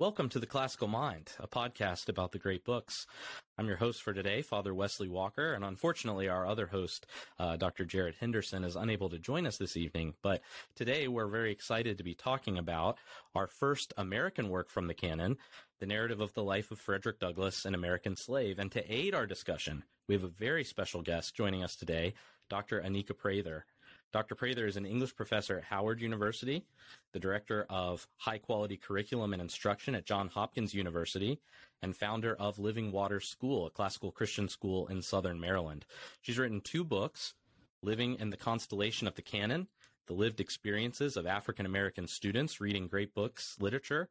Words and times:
Welcome 0.00 0.30
to 0.30 0.38
The 0.38 0.46
Classical 0.46 0.88
Mind, 0.88 1.30
a 1.40 1.46
podcast 1.46 2.08
about 2.08 2.32
the 2.32 2.38
great 2.38 2.64
books. 2.64 3.06
I'm 3.58 3.66
your 3.66 3.76
host 3.76 4.02
for 4.02 4.14
today, 4.14 4.40
Father 4.40 4.72
Wesley 4.72 5.08
Walker, 5.08 5.52
and 5.52 5.62
unfortunately, 5.62 6.26
our 6.26 6.46
other 6.46 6.68
host, 6.68 7.04
uh, 7.38 7.56
Dr. 7.56 7.84
Jared 7.84 8.14
Henderson, 8.18 8.64
is 8.64 8.76
unable 8.76 9.10
to 9.10 9.18
join 9.18 9.46
us 9.46 9.58
this 9.58 9.76
evening. 9.76 10.14
But 10.22 10.40
today, 10.74 11.06
we're 11.06 11.26
very 11.26 11.52
excited 11.52 11.98
to 11.98 12.02
be 12.02 12.14
talking 12.14 12.56
about 12.56 12.96
our 13.34 13.46
first 13.46 13.92
American 13.98 14.48
work 14.48 14.70
from 14.70 14.86
the 14.86 14.94
canon, 14.94 15.36
the 15.80 15.86
narrative 15.86 16.22
of 16.22 16.32
the 16.32 16.44
life 16.44 16.70
of 16.70 16.78
Frederick 16.78 17.20
Douglass, 17.20 17.66
an 17.66 17.74
American 17.74 18.16
slave. 18.16 18.58
And 18.58 18.72
to 18.72 18.90
aid 18.90 19.14
our 19.14 19.26
discussion, 19.26 19.84
we 20.08 20.14
have 20.14 20.24
a 20.24 20.28
very 20.28 20.64
special 20.64 21.02
guest 21.02 21.36
joining 21.36 21.62
us 21.62 21.76
today, 21.76 22.14
Dr. 22.48 22.80
Anika 22.80 23.14
Prather. 23.14 23.66
Dr. 24.12 24.34
Prather 24.34 24.66
is 24.66 24.76
an 24.76 24.86
English 24.86 25.14
professor 25.14 25.58
at 25.58 25.64
Howard 25.64 26.00
University, 26.00 26.64
the 27.12 27.20
director 27.20 27.64
of 27.70 28.08
high 28.16 28.38
quality 28.38 28.76
curriculum 28.76 29.32
and 29.32 29.40
instruction 29.40 29.94
at 29.94 30.04
Johns 30.04 30.32
Hopkins 30.32 30.74
University, 30.74 31.40
and 31.80 31.96
founder 31.96 32.34
of 32.34 32.58
Living 32.58 32.90
Water 32.90 33.20
School, 33.20 33.66
a 33.66 33.70
classical 33.70 34.10
Christian 34.10 34.48
school 34.48 34.88
in 34.88 35.00
Southern 35.00 35.40
Maryland. 35.40 35.86
She's 36.22 36.38
written 36.38 36.60
two 36.60 36.84
books, 36.84 37.34
Living 37.82 38.16
in 38.16 38.30
the 38.30 38.36
Constellation 38.36 39.06
of 39.06 39.14
the 39.14 39.22
Canon, 39.22 39.68
the 40.06 40.12
lived 40.12 40.40
experiences 40.40 41.16
of 41.16 41.26
African 41.26 41.64
American 41.64 42.06
students 42.06 42.60
reading 42.60 42.88
great 42.88 43.14
books, 43.14 43.56
literature, 43.60 44.08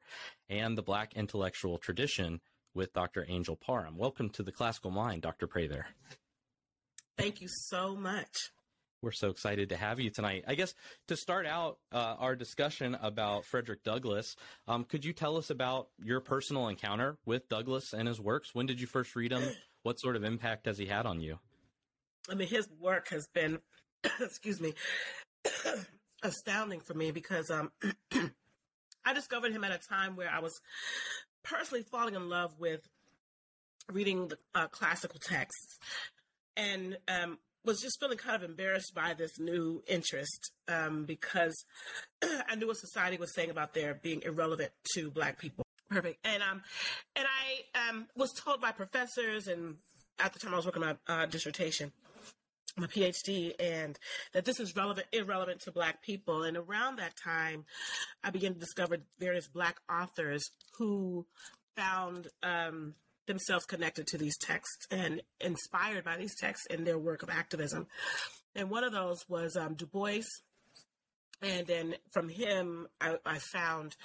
and 0.49 0.77
the 0.77 0.81
Black 0.81 1.13
intellectual 1.15 1.77
tradition 1.77 2.39
with 2.73 2.93
Dr. 2.93 3.25
Angel 3.27 3.57
Parham. 3.57 3.97
Welcome 3.97 4.29
to 4.29 4.43
the 4.43 4.51
Classical 4.51 4.91
Mind, 4.91 5.21
Dr. 5.21 5.45
Prather. 5.45 5.87
Thank 7.17 7.41
you 7.41 7.49
so 7.49 7.95
much. 7.95 8.51
We're 9.01 9.11
so 9.11 9.29
excited 9.29 9.69
to 9.69 9.77
have 9.77 9.99
you 10.01 10.09
tonight. 10.09 10.43
I 10.45 10.55
guess 10.55 10.73
to 11.07 11.15
start 11.15 11.45
out 11.45 11.77
uh, 11.91 12.15
our 12.19 12.35
discussion 12.35 12.97
about 13.01 13.45
Frederick 13.45 13.83
Douglass, 13.83 14.35
um, 14.67 14.83
could 14.83 15.05
you 15.05 15.13
tell 15.13 15.37
us 15.37 15.49
about 15.49 15.87
your 16.03 16.19
personal 16.19 16.67
encounter 16.67 17.17
with 17.25 17.47
Douglass 17.47 17.93
and 17.93 18.09
his 18.09 18.19
works? 18.19 18.53
When 18.53 18.65
did 18.65 18.81
you 18.81 18.87
first 18.87 19.15
read 19.15 19.31
him? 19.31 19.43
What 19.83 19.97
sort 19.97 20.17
of 20.17 20.25
impact 20.25 20.65
has 20.65 20.77
he 20.77 20.87
had 20.87 21.05
on 21.05 21.21
you? 21.21 21.39
I 22.29 22.35
mean, 22.35 22.49
his 22.49 22.67
work 22.81 23.07
has 23.11 23.27
been, 23.33 23.59
excuse 24.19 24.59
me, 24.59 24.73
astounding 26.21 26.81
for 26.81 26.93
me 26.93 27.11
because 27.11 27.49
um, 27.49 27.71
I 29.05 29.13
discovered 29.13 29.53
him 29.53 29.63
at 29.63 29.71
a 29.71 29.77
time 29.77 30.17
where 30.17 30.29
I 30.29 30.39
was 30.39 30.59
personally 31.43 31.83
falling 31.83 32.15
in 32.15 32.27
love 32.27 32.59
with 32.59 32.81
reading 33.89 34.27
the 34.27 34.37
uh, 34.53 34.67
classical 34.67 35.17
texts. 35.17 35.79
And 36.57 36.97
um, 37.07 37.39
was 37.65 37.81
just 37.81 37.99
feeling 37.99 38.17
kind 38.17 38.41
of 38.41 38.49
embarrassed 38.49 38.93
by 38.95 39.13
this 39.13 39.39
new 39.39 39.83
interest 39.87 40.51
um, 40.67 41.05
because 41.05 41.65
I 42.23 42.55
knew 42.55 42.67
what 42.67 42.77
society 42.77 43.17
was 43.17 43.33
saying 43.33 43.49
about 43.49 43.73
their 43.73 43.93
being 43.93 44.21
irrelevant 44.23 44.71
to 44.95 45.11
Black 45.11 45.39
people. 45.39 45.65
Perfect. 45.89 46.25
And 46.25 46.43
um, 46.43 46.61
and 47.15 47.25
I 47.27 47.89
um 47.89 48.07
was 48.15 48.31
told 48.33 48.61
by 48.61 48.71
professors 48.71 49.47
and 49.47 49.75
at 50.19 50.33
the 50.33 50.39
time 50.39 50.53
I 50.53 50.57
was 50.57 50.65
working 50.65 50.81
my 50.81 50.95
uh, 51.07 51.25
dissertation, 51.25 51.91
my 52.77 52.87
PhD, 52.87 53.53
and 53.59 53.97
that 54.33 54.45
this 54.45 54.59
is 54.59 54.75
relevant, 54.75 55.07
irrelevant 55.11 55.61
to 55.61 55.71
Black 55.71 56.03
people. 56.03 56.43
And 56.43 56.57
around 56.57 56.97
that 56.97 57.13
time, 57.15 57.65
I 58.23 58.29
began 58.29 58.53
to 58.53 58.59
discover 58.59 58.97
various 59.19 59.47
Black 59.47 59.77
authors 59.89 60.51
who 60.77 61.25
found 61.75 62.27
um, 62.43 62.95
themselves 63.29 63.65
connected 63.65 64.07
to 64.07 64.17
these 64.17 64.37
texts 64.37 64.87
and 64.91 65.21
inspired 65.39 66.03
by 66.03 66.17
these 66.17 66.35
texts 66.35 66.65
in 66.65 66.83
their 66.83 66.97
work 66.97 67.23
of 67.23 67.29
activism. 67.29 67.87
And 68.55 68.69
one 68.69 68.83
of 68.83 68.91
those 68.91 69.19
was 69.29 69.55
um, 69.55 69.75
Du 69.75 69.85
Bois. 69.85 70.23
And 71.41 71.65
then 71.65 71.95
from 72.11 72.27
him, 72.27 72.87
I, 72.99 73.15
I 73.25 73.37
found 73.37 73.95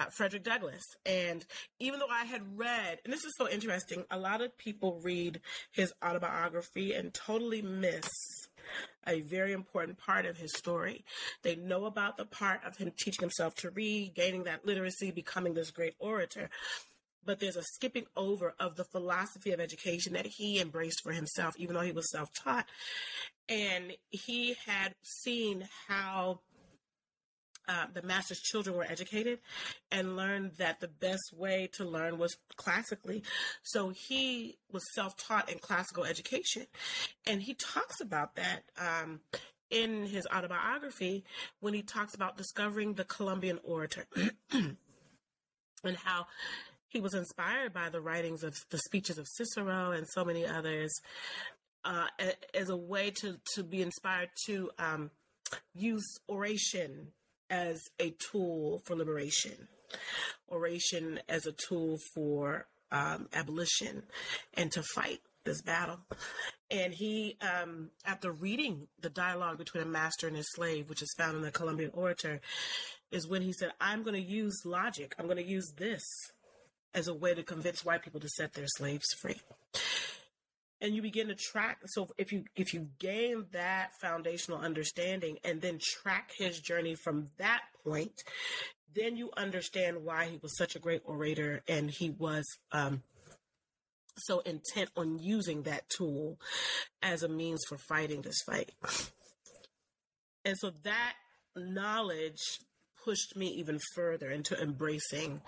uh, 0.00 0.06
Frederick 0.06 0.42
Douglass. 0.42 0.82
And 1.06 1.44
even 1.78 2.00
though 2.00 2.10
I 2.10 2.24
had 2.24 2.58
read, 2.58 2.98
and 3.04 3.12
this 3.12 3.24
is 3.24 3.32
so 3.38 3.48
interesting, 3.48 4.04
a 4.10 4.18
lot 4.18 4.40
of 4.40 4.58
people 4.58 5.00
read 5.04 5.40
his 5.70 5.92
autobiography 6.04 6.92
and 6.94 7.14
totally 7.14 7.62
miss 7.62 8.10
a 9.06 9.20
very 9.20 9.52
important 9.52 9.98
part 9.98 10.26
of 10.26 10.36
his 10.36 10.52
story. 10.56 11.04
They 11.42 11.54
know 11.54 11.84
about 11.84 12.16
the 12.16 12.24
part 12.24 12.60
of 12.66 12.76
him 12.76 12.92
teaching 12.98 13.22
himself 13.22 13.54
to 13.56 13.70
read, 13.70 14.14
gaining 14.14 14.44
that 14.44 14.66
literacy, 14.66 15.12
becoming 15.12 15.54
this 15.54 15.70
great 15.70 15.94
orator 16.00 16.50
but 17.24 17.40
there's 17.40 17.56
a 17.56 17.62
skipping 17.62 18.06
over 18.16 18.54
of 18.58 18.76
the 18.76 18.84
philosophy 18.84 19.52
of 19.52 19.60
education 19.60 20.14
that 20.14 20.26
he 20.26 20.60
embraced 20.60 21.02
for 21.02 21.12
himself, 21.12 21.54
even 21.58 21.74
though 21.74 21.80
he 21.82 21.92
was 21.92 22.10
self 22.10 22.32
taught. 22.32 22.66
And 23.48 23.92
he 24.10 24.54
had 24.66 24.94
seen 25.02 25.68
how 25.88 26.40
uh, 27.68 27.86
the 27.92 28.02
master's 28.02 28.40
children 28.40 28.76
were 28.76 28.86
educated 28.88 29.38
and 29.92 30.16
learned 30.16 30.52
that 30.58 30.80
the 30.80 30.88
best 30.88 31.32
way 31.36 31.68
to 31.74 31.84
learn 31.84 32.18
was 32.18 32.36
classically. 32.56 33.22
So 33.62 33.90
he 33.90 34.58
was 34.72 34.82
self 34.92 35.16
taught 35.16 35.50
in 35.50 35.58
classical 35.58 36.04
education. 36.04 36.66
And 37.26 37.42
he 37.42 37.54
talks 37.54 38.00
about 38.00 38.36
that. 38.36 38.62
Um, 38.78 39.20
in 39.70 40.04
his 40.04 40.26
autobiography, 40.34 41.24
when 41.60 41.74
he 41.74 41.82
talks 41.82 42.12
about 42.14 42.36
discovering 42.36 42.94
the 42.94 43.04
Columbian 43.04 43.60
orator 43.62 44.04
and 44.52 45.96
how 45.96 46.26
he 46.90 47.00
was 47.00 47.14
inspired 47.14 47.72
by 47.72 47.88
the 47.88 48.00
writings 48.00 48.42
of 48.42 48.54
the 48.70 48.78
speeches 48.78 49.16
of 49.16 49.26
Cicero 49.28 49.92
and 49.92 50.06
so 50.08 50.24
many 50.24 50.44
others 50.44 50.92
uh, 51.84 52.06
as 52.52 52.68
a 52.68 52.76
way 52.76 53.10
to, 53.22 53.38
to 53.54 53.62
be 53.62 53.80
inspired 53.80 54.28
to 54.46 54.70
um, 54.78 55.10
use 55.74 56.18
oration 56.28 57.08
as 57.48 57.80
a 57.98 58.14
tool 58.30 58.82
for 58.84 58.94
liberation, 58.96 59.68
oration 60.50 61.20
as 61.28 61.46
a 61.46 61.52
tool 61.52 61.98
for 62.14 62.66
um, 62.92 63.28
abolition, 63.32 64.02
and 64.54 64.70
to 64.72 64.82
fight 64.82 65.20
this 65.44 65.62
battle. 65.62 65.98
And 66.70 66.92
he, 66.92 67.36
um, 67.40 67.90
after 68.04 68.30
reading 68.30 68.88
the 69.00 69.10
dialogue 69.10 69.58
between 69.58 69.82
a 69.82 69.86
master 69.86 70.26
and 70.26 70.36
his 70.36 70.50
slave, 70.54 70.88
which 70.88 71.02
is 71.02 71.14
found 71.16 71.36
in 71.36 71.42
the 71.42 71.50
Columbian 71.50 71.90
Orator, 71.94 72.40
is 73.10 73.26
when 73.26 73.42
he 73.42 73.52
said, 73.52 73.70
I'm 73.80 74.02
going 74.02 74.14
to 74.14 74.20
use 74.20 74.62
logic. 74.64 75.14
I'm 75.18 75.26
going 75.26 75.38
to 75.38 75.48
use 75.48 75.72
this 75.76 76.02
as 76.94 77.08
a 77.08 77.14
way 77.14 77.34
to 77.34 77.42
convince 77.42 77.84
white 77.84 78.02
people 78.02 78.20
to 78.20 78.28
set 78.28 78.54
their 78.54 78.66
slaves 78.66 79.06
free. 79.20 79.40
And 80.80 80.94
you 80.94 81.02
begin 81.02 81.28
to 81.28 81.34
track 81.34 81.78
so 81.86 82.08
if 82.16 82.32
you 82.32 82.44
if 82.56 82.72
you 82.72 82.88
gain 82.98 83.44
that 83.52 83.90
foundational 84.00 84.58
understanding 84.58 85.38
and 85.44 85.60
then 85.60 85.78
track 85.78 86.30
his 86.38 86.58
journey 86.58 86.94
from 86.94 87.28
that 87.36 87.60
point 87.84 88.22
then 88.94 89.16
you 89.16 89.30
understand 89.36 90.04
why 90.04 90.26
he 90.26 90.38
was 90.42 90.56
such 90.56 90.74
a 90.74 90.78
great 90.78 91.02
orator 91.04 91.62
and 91.68 91.90
he 91.90 92.10
was 92.10 92.44
um, 92.72 93.02
so 94.16 94.40
intent 94.40 94.90
on 94.96 95.18
using 95.18 95.62
that 95.62 95.88
tool 95.88 96.38
as 97.02 97.22
a 97.22 97.28
means 97.28 97.60
for 97.68 97.78
fighting 97.78 98.22
this 98.22 98.42
fight. 98.44 98.72
And 100.44 100.56
so 100.58 100.72
that 100.82 101.14
knowledge 101.56 102.60
pushed 103.04 103.36
me 103.36 103.46
even 103.48 103.78
further 103.94 104.30
into 104.30 104.60
embracing 104.60 105.40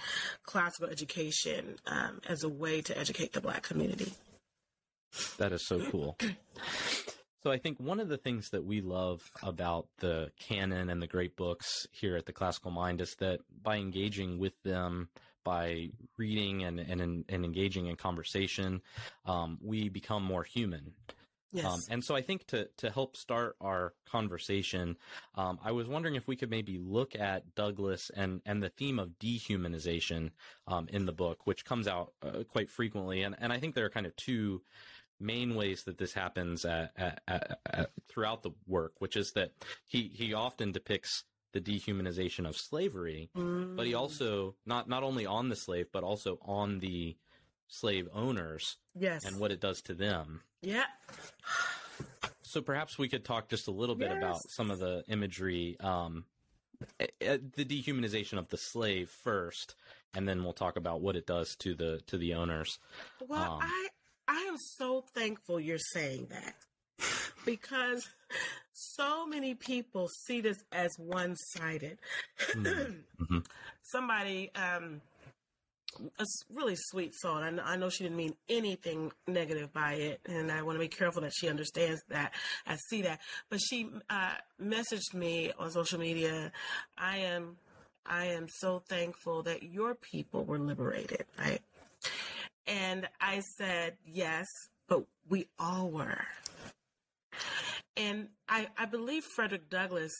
classical 0.44 0.88
education 0.88 1.76
um, 1.86 2.20
as 2.28 2.42
a 2.42 2.48
way 2.48 2.80
to 2.82 2.98
educate 2.98 3.32
the 3.32 3.40
Black 3.40 3.62
community. 3.62 4.12
That 5.38 5.52
is 5.52 5.66
so 5.66 5.80
cool. 5.90 6.16
So 7.42 7.50
I 7.50 7.58
think 7.58 7.80
one 7.80 7.98
of 7.98 8.08
the 8.08 8.16
things 8.16 8.50
that 8.50 8.64
we 8.64 8.80
love 8.80 9.20
about 9.42 9.88
the 9.98 10.30
canon 10.38 10.88
and 10.90 11.02
the 11.02 11.08
great 11.08 11.36
books 11.36 11.86
here 11.90 12.16
at 12.16 12.24
the 12.24 12.32
Classical 12.32 12.70
Mind 12.70 13.00
is 13.00 13.16
that 13.18 13.40
by 13.62 13.78
engaging 13.78 14.38
with 14.38 14.54
them, 14.62 15.08
by 15.44 15.88
reading 16.16 16.62
and 16.62 16.78
and, 16.78 17.00
and 17.00 17.44
engaging 17.44 17.86
in 17.86 17.96
conversation, 17.96 18.80
um, 19.26 19.58
we 19.60 19.88
become 19.88 20.22
more 20.22 20.44
human. 20.44 20.92
Yes. 21.52 21.66
Um, 21.66 21.80
and 21.90 22.04
so 22.04 22.16
I 22.16 22.22
think 22.22 22.46
to, 22.48 22.68
to 22.78 22.90
help 22.90 23.16
start 23.16 23.56
our 23.60 23.92
conversation, 24.10 24.96
um, 25.34 25.58
I 25.62 25.72
was 25.72 25.86
wondering 25.86 26.14
if 26.14 26.26
we 26.26 26.36
could 26.36 26.50
maybe 26.50 26.78
look 26.78 27.14
at 27.14 27.54
Douglass 27.54 28.10
and, 28.14 28.40
and 28.46 28.62
the 28.62 28.70
theme 28.70 28.98
of 28.98 29.18
dehumanization 29.18 30.30
um, 30.66 30.88
in 30.90 31.04
the 31.04 31.12
book, 31.12 31.46
which 31.46 31.64
comes 31.64 31.86
out 31.86 32.12
uh, 32.22 32.44
quite 32.48 32.70
frequently. 32.70 33.22
And, 33.22 33.36
and 33.38 33.52
I 33.52 33.58
think 33.58 33.74
there 33.74 33.84
are 33.84 33.90
kind 33.90 34.06
of 34.06 34.16
two 34.16 34.62
main 35.20 35.54
ways 35.54 35.84
that 35.84 35.98
this 35.98 36.14
happens 36.14 36.64
at, 36.64 36.92
at, 36.96 37.58
at, 37.66 37.90
throughout 38.08 38.42
the 38.42 38.50
work, 38.66 38.94
which 38.98 39.16
is 39.16 39.32
that 39.32 39.52
he, 39.86 40.10
he 40.14 40.34
often 40.34 40.72
depicts 40.72 41.24
the 41.52 41.60
dehumanization 41.60 42.48
of 42.48 42.56
slavery, 42.56 43.30
mm. 43.36 43.76
but 43.76 43.86
he 43.86 43.94
also 43.94 44.54
not 44.64 44.88
not 44.88 45.02
only 45.02 45.26
on 45.26 45.50
the 45.50 45.56
slave, 45.56 45.86
but 45.92 46.02
also 46.02 46.38
on 46.42 46.78
the 46.78 47.14
slave 47.68 48.08
owners 48.12 48.78
yes. 48.98 49.24
and 49.24 49.38
what 49.38 49.52
it 49.52 49.60
does 49.60 49.82
to 49.82 49.94
them. 49.94 50.42
Yeah. 50.62 50.84
So 52.42 52.60
perhaps 52.60 52.98
we 52.98 53.08
could 53.08 53.24
talk 53.24 53.48
just 53.48 53.66
a 53.66 53.70
little 53.70 53.94
bit 53.94 54.10
yes. 54.10 54.18
about 54.18 54.40
some 54.50 54.70
of 54.70 54.78
the 54.78 55.04
imagery, 55.08 55.76
um, 55.80 56.24
eh, 57.00 57.06
eh, 57.20 57.38
the 57.56 57.64
dehumanization 57.64 58.38
of 58.38 58.48
the 58.48 58.58
slave 58.58 59.10
first, 59.24 59.74
and 60.14 60.28
then 60.28 60.44
we'll 60.44 60.52
talk 60.52 60.76
about 60.76 61.00
what 61.00 61.16
it 61.16 61.26
does 61.26 61.56
to 61.60 61.74
the 61.74 62.00
to 62.06 62.18
the 62.18 62.34
owners. 62.34 62.78
Well, 63.26 63.54
um, 63.54 63.58
I 63.62 63.88
I 64.28 64.40
am 64.42 64.56
so 64.76 65.04
thankful 65.14 65.58
you're 65.58 65.78
saying 65.78 66.28
that 66.30 66.54
because 67.44 68.08
so 68.72 69.26
many 69.26 69.54
people 69.54 70.08
see 70.26 70.40
this 70.40 70.62
as 70.72 70.90
one 70.98 71.36
sided. 71.36 71.98
Mm-hmm. 72.54 73.38
Somebody 73.82 74.50
um, 74.54 75.00
a 76.18 76.24
really 76.52 76.76
sweet 76.76 77.14
soul. 77.14 77.38
And 77.38 77.60
I 77.60 77.76
know 77.76 77.88
she 77.88 78.04
didn't 78.04 78.16
mean 78.16 78.34
anything 78.48 79.12
negative 79.26 79.72
by 79.72 79.94
it, 79.94 80.20
and 80.26 80.50
I 80.50 80.62
want 80.62 80.76
to 80.76 80.80
be 80.80 80.88
careful 80.88 81.22
that 81.22 81.32
she 81.34 81.48
understands 81.48 82.00
that. 82.08 82.32
I 82.66 82.76
see 82.88 83.02
that, 83.02 83.20
but 83.50 83.60
she 83.60 83.88
uh, 84.10 84.34
messaged 84.60 85.14
me 85.14 85.52
on 85.58 85.70
social 85.70 85.98
media. 85.98 86.52
I 86.96 87.18
am, 87.18 87.56
I 88.06 88.26
am 88.26 88.46
so 88.48 88.82
thankful 88.88 89.42
that 89.44 89.62
your 89.62 89.94
people 89.94 90.44
were 90.44 90.58
liberated, 90.58 91.24
right? 91.38 91.60
And 92.66 93.08
I 93.20 93.40
said 93.58 93.96
yes, 94.06 94.46
but 94.88 95.04
we 95.28 95.48
all 95.58 95.90
were. 95.90 96.24
And 97.96 98.28
I, 98.48 98.68
I 98.78 98.86
believe 98.86 99.24
Frederick 99.24 99.68
Douglass 99.68 100.12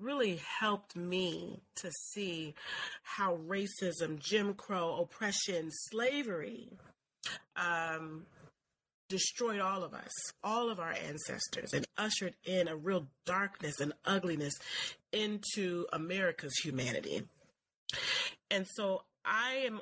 really 0.00 0.40
helped 0.60 0.96
me 0.96 1.60
to 1.76 1.90
see 2.12 2.54
how 3.02 3.38
racism, 3.48 4.18
Jim 4.18 4.54
Crow, 4.54 5.00
oppression, 5.00 5.70
slavery 5.70 6.68
um, 7.56 8.26
destroyed 9.08 9.60
all 9.60 9.82
of 9.82 9.94
us, 9.94 10.10
all 10.44 10.70
of 10.70 10.78
our 10.78 10.92
ancestors, 10.92 11.72
and 11.72 11.86
ushered 11.96 12.34
in 12.44 12.68
a 12.68 12.76
real 12.76 13.06
darkness 13.24 13.80
and 13.80 13.92
ugliness 14.04 14.54
into 15.12 15.86
America's 15.92 16.56
humanity. 16.62 17.22
And 18.50 18.66
so 18.74 19.02
I 19.24 19.64
am 19.66 19.80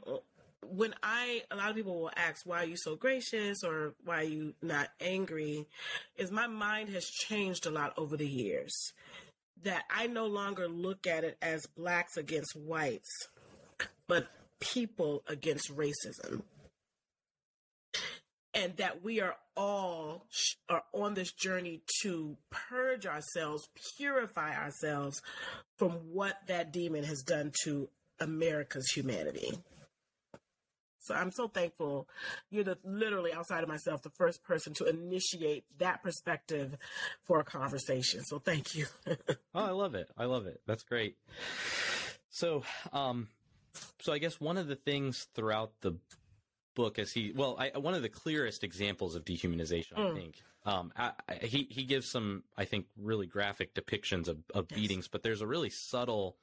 when 0.68 0.94
I 1.02 1.42
a 1.50 1.56
lot 1.56 1.70
of 1.70 1.76
people 1.76 2.00
will 2.00 2.10
ask 2.16 2.44
why 2.44 2.62
are 2.62 2.66
you 2.66 2.76
so 2.76 2.96
gracious 2.96 3.62
or 3.62 3.94
why 4.04 4.20
are 4.20 4.24
you 4.24 4.54
not 4.62 4.88
angry 5.00 5.66
is 6.16 6.30
my 6.30 6.46
mind 6.46 6.88
has 6.88 7.04
changed 7.04 7.66
a 7.66 7.70
lot 7.70 7.92
over 7.96 8.16
the 8.16 8.26
years 8.26 8.92
that 9.62 9.84
I 9.90 10.06
no 10.06 10.26
longer 10.26 10.68
look 10.68 11.06
at 11.06 11.24
it 11.24 11.36
as 11.42 11.66
blacks 11.76 12.16
against 12.16 12.56
whites, 12.56 13.10
but 14.06 14.28
people 14.60 15.22
against 15.28 15.74
racism. 15.74 16.42
And 18.54 18.76
that 18.78 19.04
we 19.04 19.20
are 19.20 19.36
all 19.54 20.26
are 20.68 20.82
on 20.92 21.14
this 21.14 21.32
journey 21.32 21.82
to 22.02 22.36
purge 22.50 23.06
ourselves, 23.06 23.68
purify 23.96 24.56
ourselves 24.56 25.20
from 25.76 25.90
what 26.12 26.38
that 26.46 26.72
demon 26.72 27.04
has 27.04 27.22
done 27.22 27.52
to 27.64 27.88
America's 28.18 28.90
humanity. 28.94 29.52
So 31.06 31.14
I'm 31.14 31.30
so 31.30 31.48
thankful. 31.48 32.08
You're 32.50 32.64
the 32.64 32.78
literally 32.84 33.32
outside 33.32 33.62
of 33.62 33.68
myself, 33.68 34.02
the 34.02 34.10
first 34.10 34.42
person 34.42 34.74
to 34.74 34.84
initiate 34.84 35.64
that 35.78 36.02
perspective 36.02 36.76
for 37.24 37.40
a 37.40 37.44
conversation. 37.44 38.24
So 38.24 38.38
thank 38.38 38.74
you. 38.74 38.86
oh, 39.06 39.14
I 39.54 39.70
love 39.70 39.94
it. 39.94 40.10
I 40.16 40.24
love 40.24 40.46
it. 40.46 40.60
That's 40.66 40.82
great. 40.82 41.16
So, 42.30 42.64
um, 42.92 43.28
so 44.00 44.12
I 44.12 44.18
guess 44.18 44.40
one 44.40 44.58
of 44.58 44.66
the 44.66 44.76
things 44.76 45.26
throughout 45.34 45.72
the 45.80 45.96
book 46.74 46.98
as 46.98 47.10
he 47.10 47.32
well 47.34 47.56
I, 47.58 47.78
one 47.78 47.94
of 47.94 48.02
the 48.02 48.08
clearest 48.08 48.62
examples 48.62 49.16
of 49.16 49.24
dehumanization 49.24 49.94
mm. 49.94 50.12
i 50.12 50.14
think 50.14 50.42
um, 50.66 50.92
I, 50.94 51.12
I, 51.26 51.34
he 51.36 51.66
he 51.70 51.84
gives 51.84 52.10
some 52.10 52.44
i 52.56 52.66
think 52.66 52.84
really 53.00 53.26
graphic 53.26 53.74
depictions 53.74 54.28
of, 54.28 54.38
of 54.54 54.66
yes. 54.70 54.78
beatings 54.78 55.08
but 55.08 55.22
there's 55.22 55.40
a 55.40 55.46
really 55.46 55.70
subtle 55.70 56.36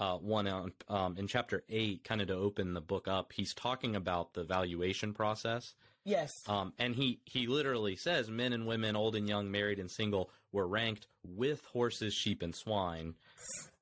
uh, 0.00 0.16
one 0.16 0.46
on, 0.46 0.72
um, 0.88 1.16
in 1.18 1.26
chapter 1.26 1.62
8 1.68 2.04
kind 2.04 2.20
of 2.20 2.28
to 2.28 2.34
open 2.34 2.74
the 2.74 2.80
book 2.80 3.08
up 3.08 3.32
he's 3.32 3.54
talking 3.54 3.96
about 3.96 4.34
the 4.34 4.44
valuation 4.44 5.12
process 5.12 5.74
yes 6.04 6.30
um, 6.48 6.72
and 6.78 6.94
he 6.94 7.20
he 7.24 7.46
literally 7.46 7.96
says 7.96 8.28
men 8.28 8.52
and 8.52 8.66
women 8.66 8.96
old 8.96 9.16
and 9.16 9.28
young 9.28 9.50
married 9.50 9.78
and 9.78 9.90
single 9.90 10.30
were 10.52 10.66
ranked 10.66 11.06
with 11.24 11.64
horses 11.72 12.14
sheep 12.14 12.42
and 12.42 12.54
swine 12.54 13.14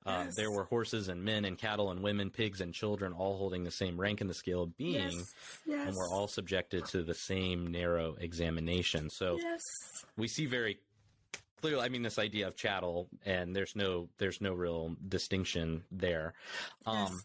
uh, 0.04 0.24
yes. 0.24 0.34
There 0.36 0.50
were 0.50 0.64
horses 0.64 1.08
and 1.08 1.22
men 1.22 1.44
and 1.44 1.56
cattle 1.56 1.90
and 1.90 2.02
women, 2.02 2.30
pigs 2.30 2.60
and 2.60 2.74
children, 2.74 3.12
all 3.12 3.36
holding 3.36 3.62
the 3.62 3.70
same 3.70 4.00
rank 4.00 4.20
in 4.20 4.26
the 4.26 4.34
scale 4.34 4.62
of 4.62 4.76
being, 4.76 5.12
yes. 5.12 5.34
Yes. 5.64 5.86
and 5.86 5.96
were 5.96 6.08
all 6.12 6.26
subjected 6.26 6.86
to 6.86 7.04
the 7.04 7.14
same 7.14 7.68
narrow 7.68 8.16
examination. 8.18 9.10
So 9.10 9.38
we 10.16 10.26
see 10.26 10.46
very 10.46 10.80
clearly. 11.62 11.84
I 11.84 11.88
mean, 11.88 12.02
this 12.02 12.18
idea 12.18 12.46
of 12.48 12.56
chattel, 12.56 13.08
and 13.24 13.56
there's 13.56 13.74
no 13.74 14.08
there's 14.18 14.40
no 14.40 14.52
real 14.52 14.96
distinction 15.08 15.84
there. 15.90 16.34
Um, 16.84 17.22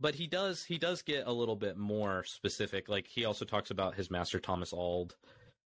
but 0.00 0.14
he 0.14 0.26
does 0.26 0.64
he 0.64 0.78
does 0.78 1.02
get 1.02 1.26
a 1.26 1.32
little 1.32 1.56
bit 1.56 1.76
more 1.76 2.24
specific. 2.24 2.88
Like 2.88 3.06
he 3.06 3.24
also 3.26 3.44
talks 3.44 3.70
about 3.70 3.94
his 3.94 4.10
master 4.10 4.38
Thomas 4.38 4.72
Auld, 4.72 5.14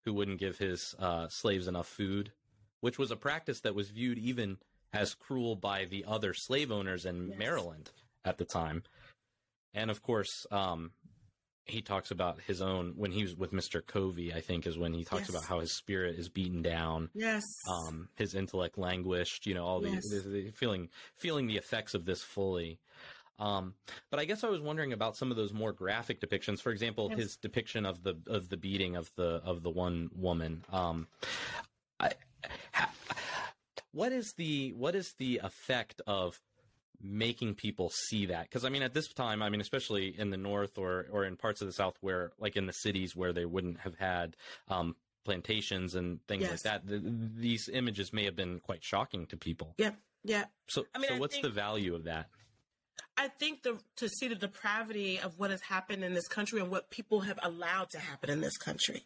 who 0.05 0.13
wouldn't 0.13 0.39
give 0.39 0.57
his 0.57 0.95
uh, 0.99 1.27
slaves 1.27 1.67
enough 1.67 1.87
food, 1.87 2.31
which 2.79 2.97
was 2.97 3.11
a 3.11 3.17
practice 3.17 3.59
that 3.61 3.75
was 3.75 3.89
viewed 3.89 4.19
even 4.19 4.57
as 4.93 5.15
cruel 5.15 5.55
by 5.55 5.85
the 5.85 6.05
other 6.07 6.33
slave 6.33 6.71
owners 6.71 7.05
in 7.05 7.29
yes. 7.29 7.37
Maryland 7.37 7.91
at 8.23 8.37
the 8.37 8.45
time. 8.45 8.83
And 9.73 9.89
of 9.89 10.01
course, 10.01 10.45
um, 10.51 10.91
he 11.71 11.81
talks 11.81 12.11
about 12.11 12.39
his 12.41 12.61
own 12.61 12.93
when 12.95 13.11
he 13.11 13.23
was 13.23 13.35
with 13.35 13.53
Mr. 13.53 13.85
Covey, 13.85 14.33
I 14.33 14.41
think 14.41 14.67
is 14.67 14.77
when 14.77 14.93
he 14.93 15.03
talks 15.03 15.21
yes. 15.21 15.29
about 15.29 15.45
how 15.45 15.59
his 15.59 15.75
spirit 15.75 16.19
is 16.19 16.29
beaten 16.29 16.61
down. 16.61 17.09
Yes. 17.13 17.43
Um, 17.67 18.09
his 18.15 18.35
intellect 18.35 18.77
languished, 18.77 19.45
you 19.45 19.53
know, 19.53 19.65
all 19.65 19.85
yes. 19.85 20.03
the, 20.09 20.19
the, 20.19 20.29
the, 20.29 20.51
feeling, 20.51 20.89
feeling 21.15 21.47
the 21.47 21.57
effects 21.57 21.93
of 21.93 22.05
this 22.05 22.21
fully. 22.21 22.79
Um, 23.39 23.73
but 24.09 24.19
I 24.19 24.25
guess 24.25 24.43
I 24.43 24.49
was 24.49 24.59
wondering 24.59 24.93
about 24.93 25.15
some 25.15 25.31
of 25.31 25.37
those 25.37 25.53
more 25.53 25.71
graphic 25.71 26.21
depictions. 26.21 26.61
For 26.61 26.71
example, 26.71 27.07
yes. 27.09 27.19
his 27.19 27.35
depiction 27.37 27.85
of 27.85 28.03
the, 28.03 28.15
of 28.27 28.49
the 28.49 28.57
beating 28.57 28.95
of 28.95 29.09
the, 29.15 29.41
of 29.43 29.63
the 29.63 29.71
one 29.71 30.09
woman. 30.13 30.63
Um, 30.71 31.07
I, 31.99 32.11
ha, 32.73 32.91
what 33.93 34.11
is 34.11 34.33
the 34.33 34.73
what 34.73 34.95
is 34.95 35.13
the 35.17 35.41
effect 35.43 36.01
of 36.07 36.39
making 37.03 37.55
people 37.55 37.89
see 37.89 38.27
that. 38.27 38.43
Because 38.43 38.65
i 38.65 38.69
mean 38.69 38.83
at 38.83 38.93
this 38.93 39.07
time 39.13 39.41
i 39.41 39.49
mean 39.49 39.61
especially 39.61 40.15
in 40.17 40.29
the 40.29 40.37
north 40.37 40.77
or 40.77 41.07
or 41.11 41.25
in 41.25 41.35
parts 41.37 41.61
of 41.61 41.67
the 41.67 41.73
south 41.73 41.95
where 42.01 42.31
like 42.39 42.55
in 42.55 42.65
the 42.65 42.73
cities 42.73 43.15
where 43.15 43.33
they 43.33 43.45
wouldn't 43.45 43.79
have 43.79 43.95
had 43.95 44.35
um, 44.67 44.95
plantations 45.23 45.95
and 45.95 46.25
things 46.27 46.43
yes. 46.43 46.51
like 46.51 46.61
that 46.61 46.87
the, 46.87 47.01
these 47.35 47.69
images 47.71 48.11
may 48.13 48.25
have 48.25 48.35
been 48.35 48.59
quite 48.59 48.83
shocking 48.83 49.25
to 49.27 49.37
people. 49.37 49.73
Yeah 49.77 49.91
yeah 50.23 50.45
so 50.67 50.85
I 50.93 50.99
mean, 50.99 51.09
so 51.09 51.15
I 51.15 51.19
what's 51.19 51.35
think, 51.35 51.43
the 51.43 51.49
value 51.49 51.95
of 51.95 52.05
that? 52.05 52.27
I 53.17 53.27
think 53.27 53.63
the 53.63 53.77
to 53.97 54.09
see 54.09 54.27
the 54.27 54.35
depravity 54.35 55.19
of 55.19 55.37
what 55.37 55.51
has 55.51 55.61
happened 55.61 56.03
in 56.03 56.13
this 56.13 56.27
country 56.27 56.59
and 56.59 56.71
what 56.71 56.89
people 56.89 57.21
have 57.21 57.39
allowed 57.43 57.89
to 57.91 57.99
happen 57.99 58.29
in 58.29 58.41
this 58.41 58.57
country. 58.57 59.03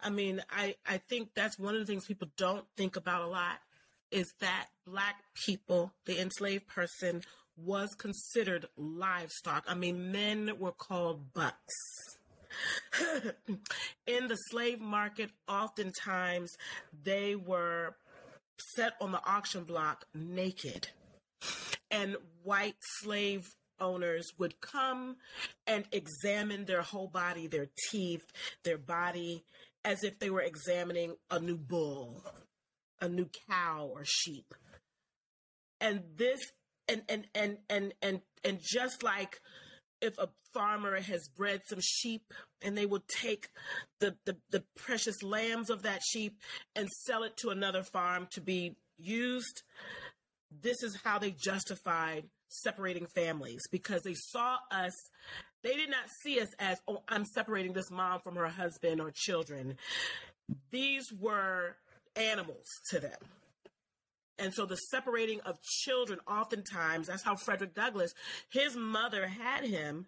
I 0.00 0.10
mean, 0.10 0.42
I, 0.50 0.74
I 0.86 0.98
think 0.98 1.30
that's 1.34 1.58
one 1.58 1.74
of 1.74 1.80
the 1.80 1.86
things 1.86 2.04
people 2.04 2.28
don't 2.36 2.66
think 2.76 2.96
about 2.96 3.22
a 3.22 3.26
lot 3.26 3.60
is 4.10 4.32
that 4.40 4.66
black 4.86 5.16
people, 5.34 5.92
the 6.04 6.20
enslaved 6.20 6.66
person, 6.66 7.22
was 7.56 7.88
considered 7.98 8.66
livestock. 8.76 9.64
I 9.66 9.74
mean, 9.74 10.12
men 10.12 10.52
were 10.58 10.72
called 10.72 11.32
bucks. 11.32 11.74
In 14.06 14.28
the 14.28 14.36
slave 14.50 14.80
market, 14.80 15.30
oftentimes 15.48 16.52
they 17.04 17.34
were 17.34 17.96
set 18.76 18.94
on 19.00 19.12
the 19.12 19.20
auction 19.26 19.64
block 19.64 20.04
naked. 20.14 20.88
And 21.90 22.16
white 22.42 22.76
slave 23.00 23.46
owners 23.80 24.26
would 24.38 24.60
come 24.60 25.16
and 25.66 25.84
examine 25.92 26.64
their 26.64 26.82
whole 26.82 27.08
body, 27.08 27.46
their 27.46 27.68
teeth, 27.90 28.24
their 28.64 28.78
body, 28.78 29.44
as 29.84 30.02
if 30.02 30.18
they 30.18 30.30
were 30.30 30.40
examining 30.40 31.14
a 31.30 31.38
new 31.38 31.56
bull 31.56 32.24
a 33.00 33.08
new 33.08 33.28
cow 33.48 33.90
or 33.92 34.02
sheep. 34.04 34.54
And 35.80 36.02
this 36.16 36.40
and 36.88 37.02
and 37.08 37.26
and 37.34 37.58
and 37.68 37.92
and 38.02 38.20
and 38.44 38.60
just 38.62 39.02
like 39.02 39.40
if 40.00 40.18
a 40.18 40.28
farmer 40.52 41.00
has 41.00 41.28
bred 41.28 41.62
some 41.66 41.80
sheep 41.80 42.32
and 42.62 42.76
they 42.76 42.86
would 42.86 43.06
take 43.08 43.48
the, 44.00 44.14
the, 44.24 44.36
the 44.50 44.62
precious 44.76 45.22
lambs 45.22 45.70
of 45.70 45.82
that 45.82 46.02
sheep 46.02 46.38
and 46.74 46.88
sell 46.90 47.22
it 47.22 47.36
to 47.38 47.48
another 47.48 47.82
farm 47.82 48.28
to 48.30 48.40
be 48.40 48.76
used, 48.98 49.62
this 50.62 50.82
is 50.82 50.98
how 51.02 51.18
they 51.18 51.30
justified 51.30 52.24
separating 52.48 53.06
families 53.06 53.62
because 53.70 54.02
they 54.02 54.14
saw 54.14 54.56
us 54.70 54.92
they 55.64 55.74
did 55.74 55.90
not 55.90 56.08
see 56.22 56.40
us 56.40 56.48
as 56.60 56.78
oh 56.86 57.02
i'm 57.08 57.24
separating 57.24 57.72
this 57.72 57.90
mom 57.90 58.20
from 58.20 58.36
her 58.36 58.46
husband 58.46 59.00
or 59.00 59.10
children 59.12 59.76
these 60.70 61.12
were 61.18 61.76
animals 62.16 62.80
to 62.90 63.00
them. 63.00 63.18
And 64.38 64.52
so 64.52 64.66
the 64.66 64.76
separating 64.76 65.40
of 65.40 65.62
children, 65.62 66.18
oftentimes, 66.28 67.06
that's 67.06 67.22
how 67.22 67.36
Frederick 67.36 67.74
Douglass, 67.74 68.14
his 68.50 68.76
mother 68.76 69.26
had 69.26 69.64
him, 69.64 70.06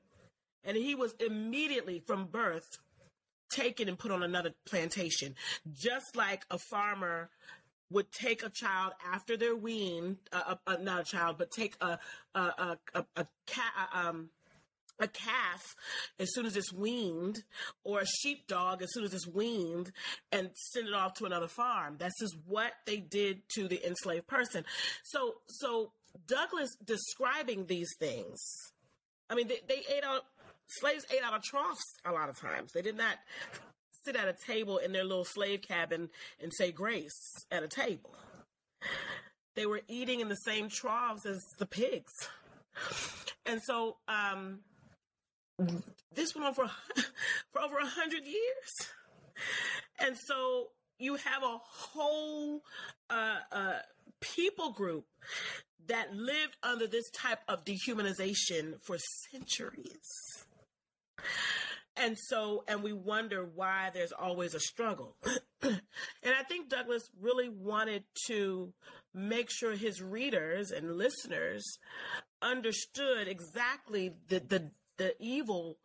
and 0.65 0.77
he 0.77 0.95
was 0.95 1.15
immediately 1.19 2.03
from 2.07 2.27
birth 2.27 2.79
taken 3.51 3.89
and 3.89 3.99
put 3.99 4.11
on 4.11 4.23
another 4.23 4.53
plantation, 4.67 5.35
just 5.73 6.15
like 6.15 6.45
a 6.51 6.59
farmer 6.59 7.31
would 7.91 8.13
take 8.13 8.43
a 8.43 8.51
child 8.51 8.93
after 9.11 9.37
they're 9.37 9.57
weaned, 9.57 10.19
uh, 10.33 10.57
uh, 10.67 10.77
not 10.81 11.01
a 11.01 11.05
child, 11.05 11.39
but 11.39 11.51
take 11.51 11.75
a 11.81 11.99
a 12.35 12.41
a, 12.41 12.79
a, 12.95 13.05
a 13.17 13.27
cat. 13.47 13.73
Um, 13.95 14.29
a 15.01 15.09
calf 15.09 15.75
as 16.19 16.33
soon 16.33 16.47
as 16.47 16.57
it's 16.57 16.73
weaned 16.73 17.43
or 17.85 18.01
a 18.01 18.07
sheepdog 18.07 18.83
as 18.83 18.93
soon 18.93 19.05
as 19.05 19.15
it's 19.15 19.27
weaned 19.27 19.93
and 20.33 20.51
send 20.73 20.89
it 20.89 20.95
off 20.95 21.15
to 21.15 21.25
another 21.25 21.49
farm. 21.49 21.97
That's 21.99 22.19
just 22.21 22.37
what 22.47 22.73
they 22.87 22.99
did 22.99 23.43
to 23.55 23.69
the 23.69 23.85
enslaved 23.87 24.27
person. 24.27 24.65
So, 25.05 25.35
so 25.47 25.93
Douglass 26.27 26.71
describing 26.85 27.67
these 27.67 27.91
things, 27.99 28.41
I 29.31 29.35
mean, 29.35 29.49
they, 29.49 29.61
they 29.69 29.83
ate 29.95 30.05
out 30.05 30.23
slaves 30.69 31.07
ate 31.11 31.23
out 31.23 31.35
of 31.35 31.43
troughs 31.43 31.85
a 32.05 32.13
lot 32.13 32.29
of 32.29 32.39
times. 32.39 32.73
They 32.73 32.83
did 32.83 32.97
not 32.97 33.17
sit 34.05 34.17
at 34.17 34.29
a 34.29 34.35
table 34.47 34.79
in 34.79 34.93
their 34.93 35.05
little 35.05 35.25
slave 35.25 35.63
cabin 35.63 36.11
and 36.41 36.53
say 36.53 36.73
grace 36.73 37.35
at 37.51 37.63
a 37.63 37.69
table. 37.69 38.15
They 39.55 39.67
were 39.67 39.81
eating 39.89 40.21
in 40.21 40.29
the 40.29 40.37
same 40.37 40.69
troughs 40.69 41.27
as 41.27 41.43
the 41.59 41.67
pigs. 41.67 42.13
And 43.45 43.61
so 43.63 43.97
um, 44.07 44.61
this 46.15 46.35
went 46.35 46.47
on 46.47 46.55
for, 46.55 46.67
for 47.53 47.61
over 47.61 47.79
a 47.79 47.87
hundred 47.87 48.25
years. 48.25 48.91
And 50.01 50.17
so 50.17 50.69
you 50.99 51.17
have 51.17 51.43
a 51.43 51.59
whole 51.63 52.63
uh, 53.11 53.37
uh, 53.53 53.79
people 54.21 54.73
group 54.73 55.07
that 55.87 56.15
lived 56.15 56.57
under 56.63 56.87
this 56.87 57.09
type 57.11 57.41
of 57.49 57.65
dehumanization 57.65 58.75
for 58.85 58.97
centuries. 59.31 60.45
And 61.97 62.17
so, 62.17 62.63
and 62.69 62.83
we 62.83 62.93
wonder 62.93 63.45
why 63.45 63.91
there's 63.93 64.13
always 64.13 64.55
a 64.55 64.61
struggle. 64.61 65.17
and 65.63 65.81
I 66.25 66.45
think 66.45 66.69
Douglass 66.69 67.11
really 67.21 67.49
wanted 67.49 68.05
to 68.27 68.73
make 69.13 69.51
sure 69.51 69.75
his 69.75 70.01
readers 70.01 70.71
and 70.71 70.97
listeners 70.97 71.65
understood 72.41 73.27
exactly 73.27 74.13
the, 74.29 74.39
the, 74.39 74.71
the 74.99 75.15
evil 75.19 75.79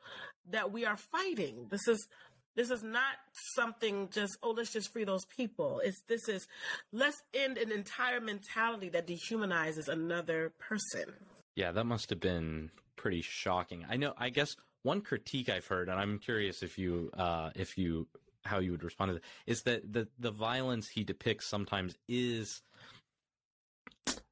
that 0.52 0.72
we 0.72 0.86
are 0.86 0.98
fighting. 0.98 1.68
This 1.70 1.88
is 1.88 2.08
this 2.56 2.70
is 2.70 2.84
not 2.84 3.16
something 3.56 4.10
just 4.12 4.38
oh 4.44 4.52
let's 4.52 4.72
just 4.72 4.92
free 4.92 5.06
those 5.06 5.26
people. 5.26 5.82
It's 5.84 6.02
this 6.08 6.28
is 6.28 6.48
let's 6.92 7.22
end 7.34 7.58
an 7.58 7.72
entire 7.72 8.20
mentality 8.20 8.90
that 8.90 9.08
dehumanizes 9.08 9.88
another 9.88 10.54
person. 10.60 11.14
Yeah, 11.56 11.72
that 11.72 11.86
must 11.86 12.10
have 12.10 12.20
been 12.20 12.72
pretty 12.96 13.22
shocking. 13.22 13.86
I 13.90 13.98
know. 13.98 14.14
I 14.18 14.30
guess 14.30 14.56
one 14.84 15.02
critique 15.02 15.50
I've 15.50 15.68
heard, 15.68 15.90
and 15.90 16.00
I'm 16.00 16.20
curious 16.20 16.64
if 16.64 16.78
you 16.78 17.12
uh, 17.18 17.52
if 17.56 17.78
you 17.78 18.08
how 18.46 18.60
you 18.60 18.72
would 18.72 18.84
respond 18.84 19.10
to 19.10 19.14
that, 19.16 19.24
is 19.48 19.64
that 19.64 19.92
the 19.92 20.08
the 20.20 20.32
violence 20.32 20.90
he 20.90 21.04
depicts 21.04 21.50
sometimes 21.50 21.96
is 22.08 22.62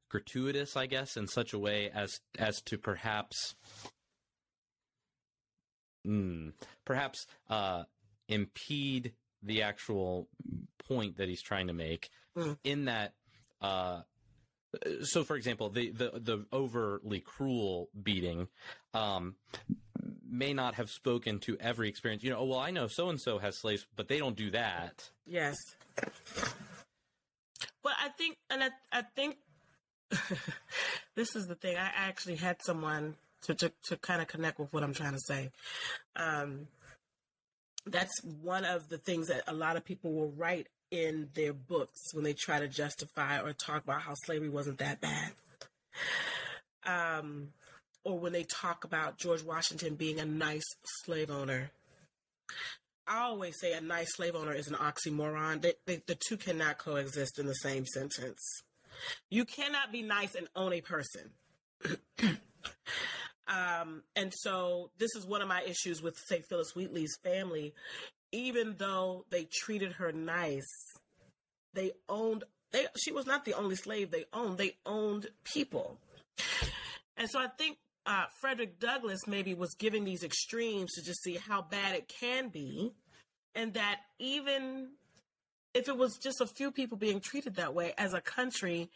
gratuitous, 0.09 0.75
I 0.75 0.87
guess, 0.87 1.15
in 1.15 1.27
such 1.27 1.53
a 1.53 1.59
way 1.59 1.89
as 1.93 2.19
as 2.37 2.61
to 2.63 2.77
perhaps 2.77 3.55
mm, 6.05 6.53
perhaps 6.85 7.25
uh, 7.49 7.83
impede 8.27 9.13
the 9.43 9.63
actual 9.63 10.27
point 10.87 11.17
that 11.17 11.27
he's 11.27 11.41
trying 11.41 11.67
to 11.67 11.73
make. 11.73 12.09
Mm. 12.37 12.57
In 12.63 12.85
that, 12.85 13.13
uh, 13.61 14.01
so 15.03 15.23
for 15.23 15.35
example, 15.35 15.69
the 15.69 15.91
the 15.91 16.11
the 16.15 16.45
overly 16.51 17.19
cruel 17.19 17.89
beating. 18.01 18.47
Um, 18.93 19.35
may 20.31 20.53
not 20.53 20.75
have 20.75 20.89
spoken 20.89 21.39
to 21.39 21.57
every 21.59 21.89
experience. 21.89 22.23
You 22.23 22.29
know, 22.31 22.37
oh, 22.39 22.45
well, 22.45 22.59
I 22.59 22.71
know 22.71 22.87
so 22.87 23.09
and 23.09 23.19
so 23.19 23.37
has 23.39 23.59
slaves, 23.59 23.85
but 23.95 24.07
they 24.07 24.17
don't 24.17 24.35
do 24.35 24.49
that. 24.51 25.09
Yes. 25.25 25.57
well 27.83 27.93
I 27.99 28.09
think, 28.17 28.37
and 28.49 28.63
I, 28.63 28.69
I 28.91 29.01
think 29.15 29.37
this 31.15 31.35
is 31.35 31.47
the 31.47 31.55
thing. 31.55 31.75
I 31.75 31.91
actually 31.95 32.37
had 32.37 32.57
someone 32.63 33.15
to, 33.43 33.55
to, 33.55 33.71
to 33.85 33.97
kind 33.97 34.21
of 34.21 34.27
connect 34.27 34.59
with 34.59 34.71
what 34.73 34.83
I'm 34.83 34.93
trying 34.93 35.13
to 35.13 35.19
say. 35.19 35.49
Um, 36.15 36.67
that's 37.85 38.23
one 38.23 38.65
of 38.65 38.89
the 38.89 38.97
things 38.97 39.27
that 39.27 39.43
a 39.47 39.53
lot 39.53 39.75
of 39.75 39.85
people 39.85 40.13
will 40.13 40.31
write 40.31 40.67
in 40.91 41.29
their 41.33 41.53
books 41.53 42.13
when 42.13 42.23
they 42.23 42.33
try 42.33 42.59
to 42.59 42.67
justify 42.67 43.39
or 43.39 43.53
talk 43.53 43.83
about 43.83 44.01
how 44.01 44.13
slavery 44.25 44.49
wasn't 44.49 44.77
that 44.79 45.01
bad. 45.01 45.31
Um, 46.85 47.49
or 48.03 48.19
when 48.19 48.33
they 48.33 48.43
talk 48.43 48.83
about 48.83 49.17
George 49.17 49.43
Washington 49.43 49.95
being 49.95 50.19
a 50.19 50.25
nice 50.25 50.75
slave 51.03 51.29
owner. 51.29 51.71
I 53.07 53.21
always 53.21 53.59
say 53.59 53.73
a 53.73 53.81
nice 53.81 54.15
slave 54.15 54.35
owner 54.35 54.53
is 54.53 54.67
an 54.67 54.75
oxymoron. 54.75 55.61
They, 55.61 55.73
they, 55.85 56.01
the 56.07 56.17
two 56.27 56.37
cannot 56.37 56.77
coexist 56.77 57.39
in 57.39 57.45
the 57.45 57.53
same 57.53 57.85
sentence. 57.85 58.41
You 59.29 59.45
cannot 59.45 59.91
be 59.91 60.01
nice 60.01 60.35
and 60.35 60.47
own 60.55 60.73
a 60.73 60.81
person. 60.81 61.31
um, 63.47 64.03
and 64.15 64.33
so 64.33 64.91
this 64.97 65.15
is 65.15 65.25
one 65.25 65.41
of 65.41 65.47
my 65.47 65.61
issues 65.63 66.01
with, 66.01 66.17
say, 66.27 66.41
Phillis 66.47 66.75
Wheatley's 66.75 67.17
family. 67.23 67.73
Even 68.31 68.75
though 68.77 69.25
they 69.29 69.47
treated 69.51 69.93
her 69.93 70.11
nice, 70.11 70.71
they 71.73 71.91
owned. 72.07 72.45
They, 72.71 72.85
she 72.97 73.11
was 73.11 73.25
not 73.25 73.43
the 73.43 73.53
only 73.55 73.75
slave 73.75 74.11
they 74.11 74.25
owned. 74.31 74.57
They 74.57 74.77
owned 74.85 75.27
people. 75.43 75.97
And 77.17 77.29
so 77.29 77.39
I 77.39 77.47
think 77.47 77.77
uh, 78.05 78.25
Frederick 78.39 78.79
Douglass 78.79 79.27
maybe 79.27 79.53
was 79.53 79.75
giving 79.77 80.05
these 80.05 80.23
extremes 80.23 80.93
to 80.93 81.03
just 81.03 81.21
see 81.21 81.35
how 81.35 81.61
bad 81.61 81.95
it 81.95 82.07
can 82.07 82.47
be, 82.47 82.93
and 83.53 83.73
that 83.73 83.99
even 84.17 84.91
if 85.73 85.87
it 85.87 85.97
was 85.97 86.17
just 86.17 86.41
a 86.41 86.47
few 86.47 86.71
people 86.71 86.97
being 86.97 87.19
treated 87.19 87.55
that 87.55 87.73
way 87.73 87.93
as 87.97 88.13
a 88.13 88.21
country, 88.21 88.89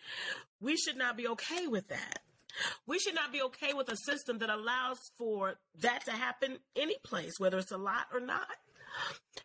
we 0.62 0.76
should 0.78 0.98
not 0.98 1.18
be 1.18 1.28
okay 1.28 1.68
with 1.68 1.90
that. 1.90 2.20
We 2.88 3.00
should 3.00 3.16
not 3.16 3.32
be 3.32 3.42
okay 3.44 3.74
with 3.74 3.90
a 3.90 3.98
system 3.98 4.40
that 4.40 4.50
allows 4.50 5.12
for 5.18 5.56
that 5.80 6.06
to 6.06 6.12
happen 6.12 6.58
any 6.76 6.96
place, 7.04 7.40
whether 7.40 7.58
it's 7.58 7.72
a 7.72 7.78
lot 7.78 8.08
or 8.14 8.20
not. 8.20 8.48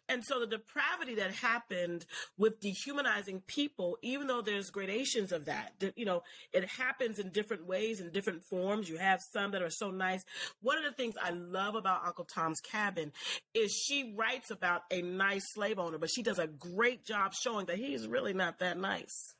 And 0.08 0.24
so 0.24 0.40
the 0.40 0.46
depravity 0.46 1.16
that 1.16 1.32
happened 1.32 2.06
with 2.38 2.60
dehumanizing 2.60 3.42
people, 3.46 3.98
even 4.02 4.26
though 4.26 4.42
there's 4.42 4.70
gradations 4.70 5.32
of 5.32 5.46
that, 5.46 5.72
you 5.96 6.04
know, 6.04 6.22
it 6.52 6.64
happens 6.64 7.18
in 7.18 7.30
different 7.30 7.66
ways, 7.66 8.00
in 8.00 8.10
different 8.10 8.44
forms. 8.44 8.88
You 8.88 8.98
have 8.98 9.20
some 9.32 9.52
that 9.52 9.62
are 9.62 9.70
so 9.70 9.90
nice. 9.90 10.24
One 10.62 10.78
of 10.78 10.84
the 10.84 10.92
things 10.92 11.14
I 11.20 11.30
love 11.30 11.74
about 11.74 12.06
Uncle 12.06 12.24
Tom's 12.24 12.60
Cabin 12.60 13.12
is 13.54 13.72
she 13.72 14.14
writes 14.16 14.50
about 14.50 14.82
a 14.90 15.02
nice 15.02 15.52
slave 15.52 15.78
owner, 15.78 15.98
but 15.98 16.10
she 16.10 16.22
does 16.22 16.38
a 16.38 16.46
great 16.46 17.04
job 17.04 17.34
showing 17.34 17.66
that 17.66 17.78
he's 17.78 18.06
really 18.06 18.32
not 18.32 18.58
that 18.60 18.78
nice. 18.78 19.34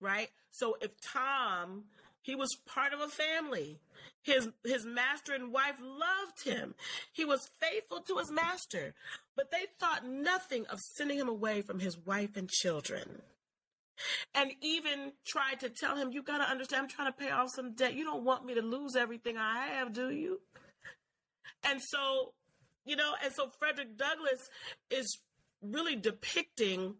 Right? 0.00 0.28
So 0.50 0.76
if 0.80 0.90
Tom 1.00 1.84
he 2.22 2.34
was 2.34 2.56
part 2.66 2.92
of 2.92 3.00
a 3.00 3.08
family. 3.08 3.78
His 4.22 4.48
his 4.64 4.84
master 4.84 5.32
and 5.32 5.52
wife 5.52 5.76
loved 5.80 6.44
him. 6.44 6.74
He 7.12 7.24
was 7.24 7.50
faithful 7.58 8.00
to 8.02 8.18
his 8.18 8.30
master, 8.30 8.94
but 9.34 9.50
they 9.50 9.66
thought 9.78 10.06
nothing 10.06 10.66
of 10.66 10.78
sending 10.78 11.18
him 11.18 11.28
away 11.28 11.62
from 11.62 11.80
his 11.80 11.96
wife 11.96 12.36
and 12.36 12.48
children. 12.48 13.22
And 14.34 14.52
even 14.62 15.12
tried 15.26 15.60
to 15.60 15.70
tell 15.70 15.96
him, 15.96 16.12
You 16.12 16.22
gotta 16.22 16.44
understand, 16.44 16.82
I'm 16.82 16.88
trying 16.88 17.12
to 17.12 17.18
pay 17.18 17.30
off 17.30 17.50
some 17.54 17.74
debt. 17.74 17.94
You 17.94 18.04
don't 18.04 18.24
want 18.24 18.44
me 18.44 18.54
to 18.54 18.62
lose 18.62 18.96
everything 18.96 19.36
I 19.36 19.66
have, 19.66 19.92
do 19.92 20.10
you? 20.10 20.40
And 21.64 21.80
so, 21.82 22.32
you 22.84 22.96
know, 22.96 23.12
and 23.22 23.32
so 23.32 23.50
Frederick 23.58 23.96
Douglass 23.96 24.48
is 24.90 25.18
really 25.62 25.96
depicting 25.96 26.96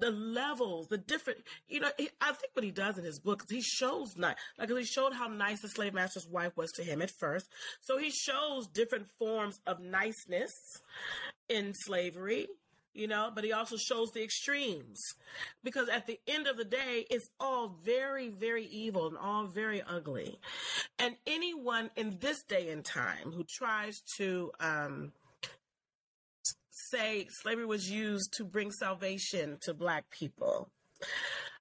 the 0.00 0.10
levels, 0.10 0.88
the 0.88 0.98
different, 0.98 1.40
you 1.68 1.80
know, 1.80 1.90
he, 1.98 2.08
I 2.20 2.32
think 2.32 2.50
what 2.54 2.64
he 2.64 2.70
does 2.70 2.98
in 2.98 3.04
his 3.04 3.18
book 3.18 3.44
is 3.44 3.50
he 3.50 3.62
shows 3.62 4.16
nice, 4.16 4.36
like 4.58 4.70
he 4.70 4.84
showed 4.84 5.12
how 5.12 5.28
nice 5.28 5.60
the 5.60 5.68
slave 5.68 5.94
master's 5.94 6.26
wife 6.26 6.56
was 6.56 6.70
to 6.72 6.84
him 6.84 7.02
at 7.02 7.10
first. 7.10 7.48
So 7.80 7.98
he 7.98 8.10
shows 8.10 8.66
different 8.68 9.08
forms 9.18 9.60
of 9.66 9.80
niceness 9.80 10.52
in 11.48 11.72
slavery, 11.74 12.48
you 12.94 13.06
know, 13.06 13.30
but 13.34 13.44
he 13.44 13.52
also 13.52 13.76
shows 13.76 14.10
the 14.12 14.22
extremes 14.22 15.00
because 15.62 15.88
at 15.88 16.06
the 16.06 16.18
end 16.26 16.46
of 16.46 16.56
the 16.56 16.64
day, 16.64 17.06
it's 17.10 17.28
all 17.38 17.76
very, 17.84 18.28
very 18.28 18.64
evil 18.66 19.06
and 19.06 19.16
all 19.16 19.46
very 19.46 19.82
ugly. 19.82 20.38
And 20.98 21.16
anyone 21.26 21.90
in 21.96 22.18
this 22.20 22.42
day 22.42 22.70
and 22.70 22.84
time 22.84 23.30
who 23.30 23.44
tries 23.44 24.00
to, 24.16 24.50
um, 24.60 25.12
say 26.90 27.26
slavery 27.42 27.66
was 27.66 27.90
used 27.90 28.32
to 28.34 28.44
bring 28.44 28.70
salvation 28.70 29.58
to 29.62 29.74
black 29.74 30.10
people. 30.10 30.70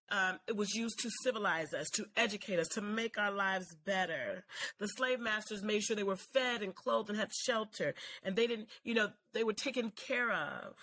Um, 0.09 0.39
it 0.47 0.55
was 0.55 0.73
used 0.73 0.99
to 0.99 1.09
civilize 1.23 1.73
us, 1.73 1.89
to 1.91 2.05
educate 2.15 2.59
us, 2.59 2.69
to 2.69 2.81
make 2.81 3.17
our 3.17 3.31
lives 3.31 3.75
better. 3.85 4.45
The 4.79 4.87
slave 4.87 5.19
masters 5.19 5.63
made 5.63 5.83
sure 5.83 5.97
they 5.97 6.03
were 6.03 6.15
fed 6.15 6.61
and 6.61 6.73
clothed 6.73 7.09
and 7.09 7.19
had 7.19 7.33
shelter, 7.33 7.93
and 8.23 8.35
they 8.35 8.47
didn't, 8.47 8.69
you 8.83 8.93
know, 8.93 9.09
they 9.33 9.43
were 9.43 9.53
taken 9.53 9.91
care 9.91 10.31
of. 10.31 10.75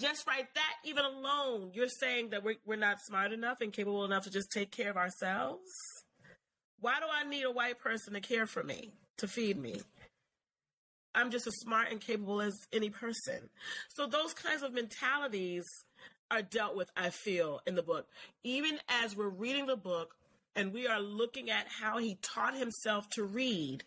Just 0.00 0.26
right 0.26 0.46
that, 0.54 0.74
even 0.84 1.04
alone, 1.04 1.72
you're 1.74 1.88
saying 1.88 2.30
that 2.30 2.42
we're, 2.42 2.56
we're 2.64 2.76
not 2.76 2.98
smart 3.02 3.32
enough 3.32 3.60
and 3.60 3.72
capable 3.72 4.04
enough 4.04 4.24
to 4.24 4.30
just 4.30 4.50
take 4.50 4.70
care 4.70 4.88
of 4.88 4.96
ourselves? 4.96 5.68
Why 6.80 6.94
do 7.00 7.06
I 7.12 7.28
need 7.28 7.42
a 7.42 7.50
white 7.50 7.80
person 7.80 8.14
to 8.14 8.20
care 8.20 8.46
for 8.46 8.62
me, 8.62 8.92
to 9.18 9.28
feed 9.28 9.58
me? 9.58 9.82
I'm 11.14 11.30
just 11.30 11.46
as 11.46 11.54
smart 11.60 11.88
and 11.90 12.00
capable 12.00 12.40
as 12.40 12.54
any 12.72 12.90
person. 12.90 13.50
So 13.88 14.06
those 14.06 14.32
kinds 14.32 14.62
of 14.62 14.72
mentalities 14.72 15.64
are 16.30 16.42
dealt 16.42 16.76
with, 16.76 16.90
I 16.96 17.10
feel, 17.10 17.60
in 17.66 17.74
the 17.74 17.82
book. 17.82 18.06
Even 18.42 18.78
as 18.88 19.14
we're 19.16 19.28
reading 19.28 19.66
the 19.66 19.76
book 19.76 20.14
and 20.56 20.72
we 20.72 20.86
are 20.86 21.00
looking 21.00 21.50
at 21.50 21.66
how 21.68 21.98
he 21.98 22.18
taught 22.22 22.56
himself 22.56 23.08
to 23.10 23.24
read, 23.24 23.84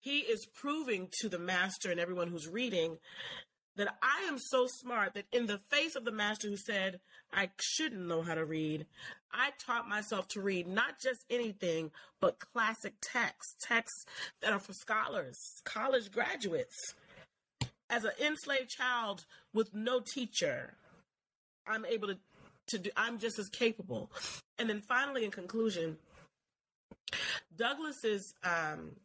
he 0.00 0.20
is 0.20 0.46
proving 0.54 1.08
to 1.20 1.28
the 1.28 1.38
master 1.38 1.90
and 1.90 2.00
everyone 2.00 2.28
who's 2.28 2.48
reading 2.48 2.98
that 3.78 3.96
I 4.02 4.26
am 4.28 4.38
so 4.38 4.66
smart 4.66 5.14
that 5.14 5.26
in 5.32 5.46
the 5.46 5.60
face 5.70 5.94
of 5.94 6.04
the 6.04 6.12
master 6.12 6.48
who 6.48 6.56
said 6.56 7.00
I 7.32 7.48
shouldn't 7.60 8.06
know 8.06 8.22
how 8.22 8.34
to 8.34 8.44
read, 8.44 8.86
I 9.32 9.50
taught 9.64 9.88
myself 9.88 10.26
to 10.28 10.40
read 10.40 10.66
not 10.66 11.00
just 11.00 11.24
anything, 11.30 11.92
but 12.20 12.40
classic 12.40 12.94
texts, 13.00 13.54
texts 13.62 14.04
that 14.42 14.52
are 14.52 14.58
for 14.58 14.72
scholars, 14.72 15.38
college 15.64 16.10
graduates. 16.10 16.74
As 17.88 18.04
an 18.04 18.10
enslaved 18.20 18.68
child 18.68 19.24
with 19.54 19.72
no 19.72 20.00
teacher, 20.00 20.74
I'm 21.66 21.86
able 21.86 22.08
to, 22.08 22.18
to 22.68 22.78
do, 22.78 22.90
I'm 22.96 23.18
just 23.18 23.38
as 23.38 23.48
capable. 23.48 24.10
And 24.58 24.68
then 24.68 24.80
finally, 24.80 25.24
in 25.24 25.30
conclusion, 25.30 25.96
Douglass's 27.56 28.34
um, 28.42 28.96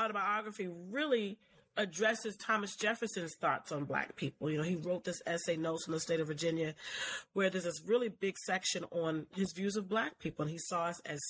autobiography 0.00 0.68
really 0.90 1.38
addresses 1.76 2.36
Thomas 2.36 2.76
Jefferson's 2.76 3.34
thoughts 3.40 3.72
on 3.72 3.84
black 3.84 4.16
people. 4.16 4.50
You 4.50 4.58
know, 4.58 4.64
he 4.64 4.76
wrote 4.76 5.04
this 5.04 5.22
essay, 5.26 5.56
Notes 5.56 5.84
from 5.84 5.94
the 5.94 6.00
State 6.00 6.20
of 6.20 6.26
Virginia, 6.26 6.74
where 7.32 7.50
there's 7.50 7.64
this 7.64 7.82
really 7.86 8.08
big 8.08 8.36
section 8.38 8.84
on 8.90 9.26
his 9.34 9.52
views 9.52 9.76
of 9.76 9.88
black 9.88 10.18
people. 10.18 10.42
And 10.42 10.50
he 10.50 10.58
saw 10.58 10.84
us 10.84 11.00
as 11.06 11.20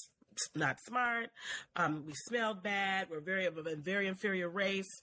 not 0.55 0.77
smart. 0.87 1.31
Um, 1.77 2.05
we 2.07 2.13
smelled 2.15 2.63
bad. 2.63 3.09
We're 3.11 3.21
very 3.21 3.47
of 3.47 3.59
a 3.59 3.77
very 3.77 4.07
inferior 4.07 4.49
race. 4.49 5.01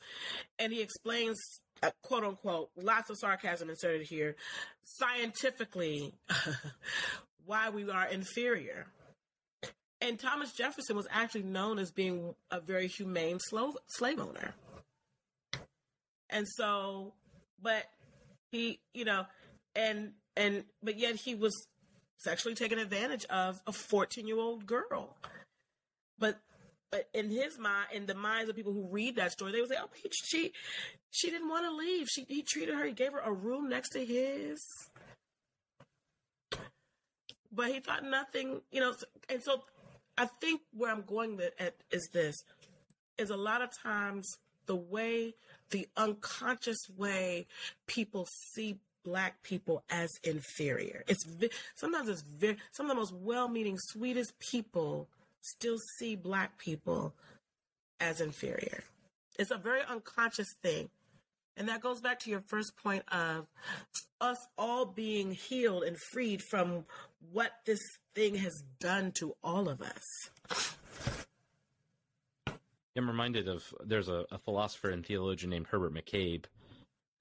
And 0.57 0.73
he 0.73 0.81
explains, 0.81 1.37
uh, 1.83 1.91
quote 2.01 2.23
unquote, 2.23 2.69
lots 2.75 3.09
of 3.09 3.17
sarcasm 3.17 3.69
inserted 3.69 4.07
here, 4.07 4.35
scientifically, 4.83 6.13
why 7.45 7.69
we 7.69 7.89
are 7.89 8.07
inferior. 8.07 8.87
And 10.01 10.17
Thomas 10.17 10.53
Jefferson 10.53 10.95
was 10.95 11.07
actually 11.11 11.43
known 11.43 11.77
as 11.77 11.91
being 11.91 12.33
a 12.51 12.61
very 12.61 12.87
humane 12.87 13.37
slave, 13.39 13.73
slave 13.87 14.19
owner. 14.19 14.53
And 16.29 16.47
so, 16.47 17.13
but 17.61 17.85
he, 18.51 18.79
you 18.93 19.05
know, 19.05 19.25
and, 19.75 20.13
and, 20.35 20.63
but 20.83 20.97
yet 20.97 21.15
he 21.15 21.35
was 21.35 21.67
sexually 22.17 22.55
taking 22.55 22.79
advantage 22.79 23.25
of 23.25 23.61
a 23.65 23.71
14 23.71 24.27
year 24.27 24.37
old 24.37 24.65
girl. 24.65 25.15
But, 26.17 26.39
but 26.91 27.07
in 27.13 27.29
his 27.29 27.57
mind, 27.57 27.87
in 27.93 28.05
the 28.05 28.15
minds 28.15 28.49
of 28.49 28.55
people 28.55 28.73
who 28.73 28.87
read 28.89 29.15
that 29.15 29.31
story, 29.31 29.51
they 29.51 29.61
would 29.61 29.69
say, 29.69 29.77
"Oh, 29.79 29.89
he, 29.95 30.09
she, 30.11 30.51
she 31.11 31.29
didn't 31.29 31.49
want 31.49 31.65
to 31.65 31.71
leave. 31.71 32.07
She, 32.09 32.25
he 32.27 32.41
treated 32.41 32.75
her. 32.75 32.85
He 32.85 32.93
gave 32.93 33.13
her 33.13 33.19
a 33.19 33.31
room 33.31 33.69
next 33.69 33.89
to 33.89 34.03
his." 34.03 34.59
But 37.51 37.67
he 37.67 37.79
thought 37.79 38.03
nothing, 38.03 38.61
you 38.71 38.81
know. 38.81 38.93
And 39.29 39.41
so, 39.41 39.63
I 40.17 40.25
think 40.25 40.61
where 40.73 40.91
I'm 40.91 41.03
going 41.03 41.37
with 41.37 41.53
at 41.59 41.75
is 41.91 42.09
this: 42.11 42.35
is 43.17 43.29
a 43.29 43.37
lot 43.37 43.61
of 43.61 43.69
times 43.83 44.27
the 44.65 44.75
way, 44.75 45.35
the 45.71 45.87
unconscious 45.97 46.89
way 46.97 47.47
people 47.87 48.27
see 48.53 48.79
black 49.03 49.41
people 49.43 49.83
as 49.89 50.09
inferior. 50.23 51.03
It's 51.07 51.25
sometimes 51.75 52.09
it's 52.09 52.21
very 52.21 52.57
some 52.71 52.87
of 52.87 52.89
the 52.89 52.95
most 52.95 53.13
well-meaning, 53.13 53.77
sweetest 53.77 54.37
people 54.39 55.07
still 55.41 55.77
see 55.97 56.15
black 56.15 56.57
people 56.57 57.13
as 57.99 58.21
inferior. 58.21 58.83
It's 59.37 59.51
a 59.51 59.57
very 59.57 59.81
unconscious 59.89 60.53
thing. 60.61 60.89
And 61.55 61.67
that 61.67 61.81
goes 61.81 61.99
back 61.99 62.19
to 62.19 62.29
your 62.29 62.41
first 62.47 62.77
point 62.77 63.03
of 63.11 63.45
us 64.21 64.37
all 64.57 64.85
being 64.85 65.31
healed 65.31 65.83
and 65.83 65.97
freed 65.97 66.41
from 66.41 66.85
what 67.31 67.51
this 67.65 67.81
thing 68.15 68.35
has 68.35 68.63
done 68.79 69.11
to 69.19 69.35
all 69.43 69.67
of 69.67 69.81
us. 69.81 70.29
I'm 72.99 73.07
reminded 73.07 73.47
of 73.47 73.63
there's 73.85 74.09
a, 74.09 74.25
a 74.29 74.37
philosopher 74.37 74.89
and 74.89 75.05
theologian 75.05 75.49
named 75.49 75.67
Herbert 75.67 75.93
McCabe 75.93 76.43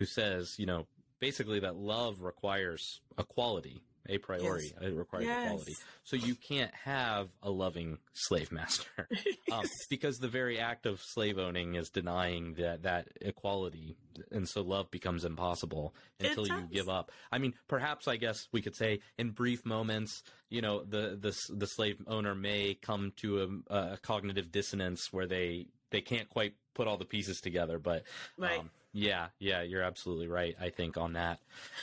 who 0.00 0.06
says, 0.06 0.56
you 0.58 0.66
know, 0.66 0.88
basically 1.20 1.60
that 1.60 1.76
love 1.76 2.20
requires 2.20 3.00
equality 3.16 3.80
a 4.08 4.18
priori. 4.18 4.72
Yes. 4.74 4.88
It 4.90 4.94
requires 4.94 5.26
yes. 5.26 5.46
equality. 5.46 5.76
So 6.04 6.16
you 6.16 6.34
can't 6.34 6.74
have 6.74 7.28
a 7.42 7.50
loving 7.50 7.98
slave 8.12 8.50
master 8.50 9.08
um, 9.52 9.64
because 9.90 10.18
the 10.18 10.28
very 10.28 10.58
act 10.58 10.86
of 10.86 11.00
slave 11.00 11.38
owning 11.38 11.74
is 11.74 11.90
denying 11.90 12.54
that 12.54 12.82
that 12.82 13.08
equality, 13.20 13.96
and 14.30 14.48
so 14.48 14.62
love 14.62 14.90
becomes 14.90 15.24
impossible 15.24 15.94
until 16.20 16.46
you 16.46 16.68
give 16.72 16.88
up. 16.88 17.12
I 17.30 17.38
mean, 17.38 17.54
perhaps 17.68 18.08
I 18.08 18.16
guess 18.16 18.48
we 18.52 18.62
could 18.62 18.76
say 18.76 19.00
in 19.18 19.30
brief 19.30 19.64
moments, 19.64 20.22
you 20.48 20.62
know, 20.62 20.82
the 20.82 21.18
the 21.20 21.36
the 21.54 21.66
slave 21.66 21.98
owner 22.06 22.34
may 22.34 22.74
come 22.74 23.12
to 23.16 23.62
a, 23.70 23.74
a 23.74 23.98
cognitive 23.98 24.50
dissonance 24.50 25.12
where 25.12 25.26
they 25.26 25.66
they 25.90 26.00
can't 26.00 26.28
quite 26.28 26.54
put 26.74 26.86
all 26.86 26.96
the 26.96 27.04
pieces 27.04 27.40
together, 27.40 27.78
but 27.78 28.04
right. 28.36 28.60
Um, 28.60 28.70
yeah, 28.92 29.26
yeah, 29.38 29.62
you're 29.62 29.82
absolutely 29.82 30.28
right. 30.28 30.56
I 30.60 30.70
think 30.70 30.96
on 30.96 31.12
that. 31.12 31.40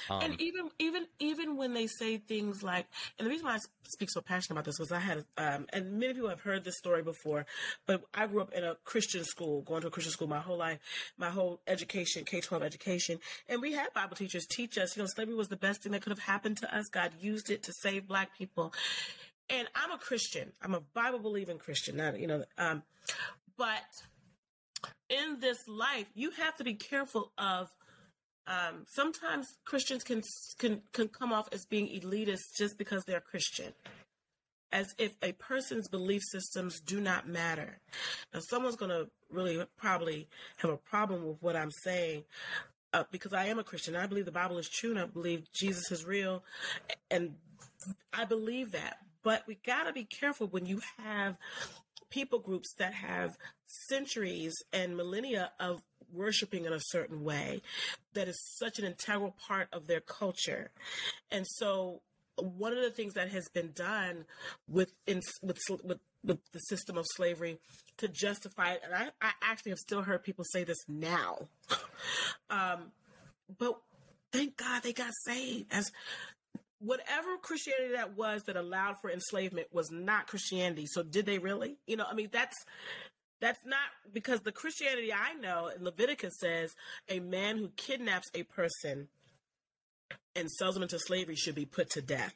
Um, 0.09 0.21
and 0.23 0.41
even 0.41 0.69
even 0.79 1.05
even 1.19 1.55
when 1.55 1.73
they 1.73 1.87
say 1.87 2.17
things 2.17 2.63
like, 2.63 2.87
and 3.17 3.25
the 3.25 3.29
reason 3.29 3.45
why 3.45 3.55
I 3.55 3.59
speak 3.83 4.09
so 4.09 4.21
passionate 4.21 4.55
about 4.55 4.65
this 4.65 4.79
was 4.79 4.91
I 4.91 4.99
had, 4.99 5.23
um, 5.37 5.67
and 5.71 5.99
many 5.99 6.13
people 6.13 6.29
have 6.29 6.41
heard 6.41 6.63
this 6.63 6.77
story 6.77 7.03
before, 7.03 7.45
but 7.85 8.03
I 8.13 8.25
grew 8.25 8.41
up 8.41 8.53
in 8.53 8.63
a 8.63 8.75
Christian 8.83 9.23
school, 9.23 9.61
going 9.61 9.81
to 9.81 9.87
a 9.87 9.91
Christian 9.91 10.13
school 10.13 10.27
my 10.27 10.39
whole 10.39 10.57
life, 10.57 10.79
my 11.17 11.29
whole 11.29 11.61
education, 11.67 12.25
K 12.25 12.41
twelve 12.41 12.63
education, 12.63 13.19
and 13.47 13.61
we 13.61 13.73
had 13.73 13.93
Bible 13.93 14.15
teachers 14.15 14.47
teach 14.47 14.77
us, 14.77 14.97
you 14.97 15.03
know, 15.03 15.07
slavery 15.07 15.35
was 15.35 15.47
the 15.47 15.57
best 15.57 15.83
thing 15.83 15.91
that 15.91 16.01
could 16.01 16.11
have 16.11 16.19
happened 16.19 16.57
to 16.57 16.75
us. 16.75 16.87
God 16.89 17.11
used 17.19 17.51
it 17.51 17.63
to 17.63 17.73
save 17.73 18.07
Black 18.07 18.35
people, 18.35 18.73
and 19.49 19.67
I'm 19.75 19.91
a 19.91 19.97
Christian. 19.99 20.51
I'm 20.61 20.73
a 20.73 20.81
Bible 20.81 21.19
believing 21.19 21.59
Christian, 21.59 21.97
not 21.97 22.19
you 22.19 22.27
know, 22.27 22.43
um, 22.57 22.81
but 23.57 23.83
in 25.09 25.39
this 25.39 25.67
life, 25.67 26.07
you 26.13 26.31
have 26.31 26.55
to 26.57 26.63
be 26.63 26.73
careful 26.73 27.31
of. 27.37 27.69
Um, 28.47 28.85
sometimes 28.87 29.47
Christians 29.65 30.03
can 30.03 30.21
can 30.59 30.81
can 30.93 31.07
come 31.07 31.33
off 31.33 31.49
as 31.51 31.65
being 31.65 31.87
elitist 31.87 32.55
just 32.55 32.77
because 32.77 33.03
they're 33.03 33.19
Christian, 33.19 33.73
as 34.71 34.93
if 34.99 35.15
a 35.23 35.31
person's 35.31 35.87
belief 35.87 36.21
systems 36.31 36.79
do 36.79 37.01
not 37.01 37.27
matter. 37.27 37.79
Now, 38.33 38.41
someone's 38.41 38.75
going 38.75 38.91
to 38.91 39.09
really 39.31 39.65
probably 39.77 40.27
have 40.57 40.69
a 40.69 40.77
problem 40.77 41.25
with 41.25 41.37
what 41.41 41.55
I'm 41.55 41.71
saying. 41.71 42.23
Uh, 42.93 43.03
because 43.11 43.33
I 43.33 43.47
am 43.47 43.59
a 43.59 43.63
Christian, 43.63 43.95
I 43.95 44.05
believe 44.05 44.23
the 44.23 44.31
Bible 44.31 44.57
is 44.57 44.69
true, 44.69 44.91
and 44.91 44.99
I 44.99 45.05
believe 45.05 45.51
Jesus 45.51 45.91
is 45.91 46.05
real, 46.05 46.43
and 47.11 47.33
I 48.13 48.23
believe 48.23 48.71
that. 48.71 48.97
But 49.21 49.43
we 49.47 49.57
got 49.65 49.83
to 49.85 49.91
be 49.91 50.05
careful 50.05 50.47
when 50.47 50.65
you 50.65 50.81
have 50.99 51.37
people 52.09 52.39
groups 52.39 52.73
that 52.77 52.93
have 52.93 53.31
centuries 53.89 54.53
and 54.71 54.95
millennia 54.95 55.51
of 55.59 55.81
worshiping 56.13 56.65
in 56.65 56.73
a 56.73 56.79
certain 56.79 57.23
way 57.23 57.61
that 58.13 58.27
is 58.27 58.39
such 58.57 58.79
an 58.79 58.85
integral 58.85 59.35
part 59.47 59.67
of 59.73 59.87
their 59.87 59.99
culture. 59.99 60.71
And 61.31 61.45
so 61.47 62.01
one 62.37 62.73
of 62.73 62.81
the 62.81 62.91
things 62.91 63.13
that 63.13 63.29
has 63.29 63.47
been 63.53 63.71
done 63.73 64.25
with 64.67 64.89
in, 65.07 65.21
with, 65.41 65.57
with 65.83 65.99
with 66.25 66.39
the 66.51 66.59
system 66.59 66.97
of 66.97 67.05
slavery 67.15 67.59
to 67.97 68.07
justify 68.07 68.71
it, 68.71 68.81
and 68.83 68.93
I, 68.93 69.09
I 69.21 69.31
actually 69.41 69.71
have 69.71 69.79
still 69.79 70.01
heard 70.01 70.23
people 70.23 70.43
say 70.43 70.63
this 70.63 70.83
now. 70.87 71.47
um, 72.49 72.91
but 73.57 73.79
thank 74.31 74.57
God 74.57 74.83
they 74.83 74.93
got 74.93 75.11
saved. 75.25 75.71
As 75.71 75.91
whatever 76.79 77.38
Christianity 77.41 77.93
that 77.93 78.17
was 78.17 78.43
that 78.43 78.55
allowed 78.55 78.95
for 79.01 79.09
enslavement 79.09 79.67
was 79.71 79.89
not 79.91 80.27
Christianity. 80.27 80.85
So 80.88 81.03
did 81.03 81.25
they 81.25 81.39
really? 81.39 81.77
You 81.88 81.97
know, 81.97 82.05
I 82.09 82.13
mean, 82.13 82.29
that's 82.31 82.57
that's 83.41 83.65
not 83.65 83.79
because 84.13 84.41
the 84.41 84.51
Christianity 84.51 85.13
I 85.13 85.33
know 85.33 85.69
in 85.75 85.83
Leviticus 85.83 86.33
says 86.39 86.73
a 87.09 87.19
man 87.19 87.57
who 87.57 87.69
kidnaps 87.75 88.27
a 88.33 88.43
person 88.43 89.07
and 90.35 90.49
sells 90.51 90.73
them 90.73 90.83
into 90.83 90.99
slavery 90.99 91.35
should 91.35 91.55
be 91.55 91.65
put 91.65 91.89
to 91.91 92.01
death. 92.01 92.35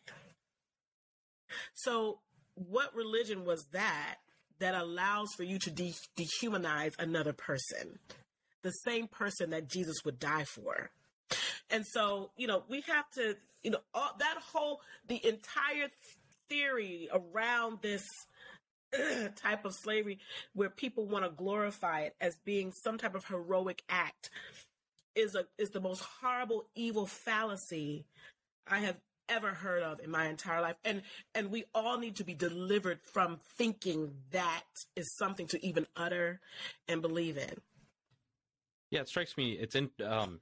So, 1.74 2.20
what 2.56 2.96
religion 2.96 3.46
was 3.46 3.66
that 3.72 4.18
that 4.60 4.76
allows 4.76 5.30
for 5.36 5.44
you 5.44 5.58
to 5.60 5.72
de- 5.72 5.96
dehumanize 6.18 6.92
another 7.00 7.34
person? 7.34 8.00
The 8.62 8.72
same 8.72 9.08
person 9.08 9.52
that 9.52 9.70
Jesus 9.70 10.04
would 10.04 10.20
die 10.20 10.44
for. 10.44 10.92
And 11.70 11.86
so, 11.86 12.32
you 12.38 12.48
know, 12.48 12.64
we 12.68 12.82
have 12.82 13.10
to, 13.12 13.36
you 13.64 13.72
know, 13.72 13.80
all, 13.94 14.16
that 14.20 14.38
whole, 14.54 14.82
the 15.08 15.26
entire 15.26 15.88
theory 16.50 17.10
around 17.12 17.80
this 17.82 18.08
type 19.36 19.66
of 19.66 19.74
slavery 19.74 20.20
where 20.54 20.70
people 20.70 21.06
want 21.06 21.26
to 21.26 21.30
glorify 21.32 22.02
it 22.02 22.16
as 22.20 22.38
being 22.44 22.72
some 22.72 22.98
type 22.98 23.16
of 23.16 23.26
heroic 23.26 23.84
act 23.90 24.30
is 25.16 25.36
a 25.36 25.46
is 25.58 25.70
the 25.70 25.82
most 25.82 26.02
horrible 26.22 26.66
evil 26.76 27.06
fallacy 27.06 28.06
I 28.68 28.80
have 28.80 28.98
ever 29.28 29.50
heard 29.50 29.84
of 29.84 30.00
in 30.00 30.10
my 30.10 30.28
entire 30.28 30.62
life. 30.62 30.76
And 30.84 31.04
and 31.36 31.52
we 31.52 31.66
all 31.74 32.00
need 32.00 32.16
to 32.18 32.24
be 32.24 32.34
delivered 32.34 33.00
from 33.14 33.40
thinking 33.58 34.12
that 34.32 34.64
is 34.96 35.16
something 35.18 35.48
to 35.48 35.66
even 35.66 35.86
utter 35.96 36.40
and 36.88 37.02
believe 37.02 37.38
in. 37.38 37.56
Yeah 38.90 39.02
it 39.02 39.10
strikes 39.10 39.38
me 39.38 39.52
it's 39.52 39.76
in 39.76 39.90
um 40.04 40.40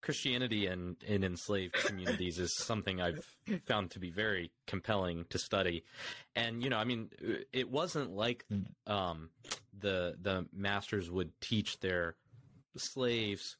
Christianity 0.00 0.66
and 0.66 0.96
in 1.06 1.24
enslaved 1.24 1.74
communities 1.74 2.38
is 2.38 2.56
something 2.56 3.00
I've 3.00 3.24
found 3.66 3.90
to 3.92 3.98
be 3.98 4.10
very 4.10 4.50
compelling 4.66 5.24
to 5.30 5.38
study. 5.38 5.84
And 6.34 6.62
you 6.62 6.70
know, 6.70 6.78
I 6.78 6.84
mean, 6.84 7.10
it 7.52 7.70
wasn't 7.70 8.10
like 8.10 8.44
um, 8.86 9.30
the 9.78 10.16
the 10.20 10.46
masters 10.52 11.10
would 11.10 11.32
teach 11.40 11.80
their 11.80 12.16
slaves 12.76 13.56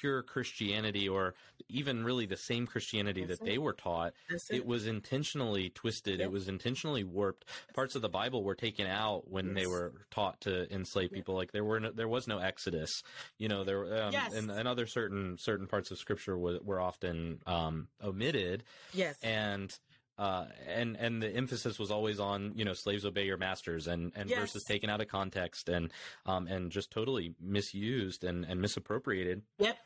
pure 0.00 0.22
Christianity 0.22 1.08
or 1.08 1.34
even 1.68 2.04
really 2.04 2.26
the 2.26 2.36
same 2.36 2.66
Christianity 2.66 3.24
That's 3.24 3.38
that 3.40 3.46
it. 3.46 3.50
they 3.50 3.58
were 3.58 3.72
taught. 3.72 4.12
That's 4.30 4.50
It 4.50 4.64
was 4.66 4.86
intentionally 4.86 5.70
twisted. 5.70 6.20
Yep. 6.20 6.28
It 6.28 6.32
was 6.32 6.48
intentionally 6.48 7.04
warped. 7.04 7.44
Parts 7.74 7.94
of 7.94 8.02
the 8.02 8.08
Bible 8.08 8.42
were 8.44 8.54
taken 8.54 8.86
out 8.86 9.30
when 9.30 9.54
they 9.54 9.66
were 9.66 9.92
taught 10.10 10.40
to 10.42 10.72
enslave 10.72 11.10
Yep. 11.10 11.16
people. 11.16 11.34
Like 11.34 11.52
there 11.52 11.64
were 11.64 11.80
no, 11.80 11.90
there 11.92 12.08
was 12.08 12.26
no 12.26 12.38
Exodus. 12.38 13.02
You 13.38 13.48
know, 13.48 13.64
there 13.64 14.04
um, 14.04 14.12
Yes. 14.12 14.34
and, 14.34 14.50
and 14.50 14.66
other 14.66 14.86
certain 14.86 15.36
certain 15.38 15.66
parts 15.66 15.90
of 15.90 15.98
Scripture 15.98 16.36
were, 16.38 16.58
were 16.62 16.80
often 16.80 17.40
um, 17.46 17.88
omitted 18.02 18.64
yes. 18.92 19.16
and 19.22 19.72
uh, 20.20 20.44
and 20.68 20.96
and 20.96 21.22
the 21.22 21.28
emphasis 21.34 21.78
was 21.78 21.90
always 21.90 22.20
on 22.20 22.52
you 22.54 22.64
know 22.64 22.74
slaves 22.74 23.04
obey 23.06 23.24
your 23.24 23.38
masters 23.38 23.86
and 23.86 24.12
and 24.14 24.28
Yes. 24.28 24.38
verses 24.38 24.64
taken 24.68 24.90
out 24.90 25.00
of 25.00 25.08
context 25.08 25.68
and 25.70 25.90
um, 26.26 26.46
and 26.46 26.70
just 26.70 26.90
totally 26.90 27.34
misused 27.40 28.22
and 28.22 28.44
and 28.44 28.60
misappropriated. 28.60 29.42
Yep. 29.58 29.76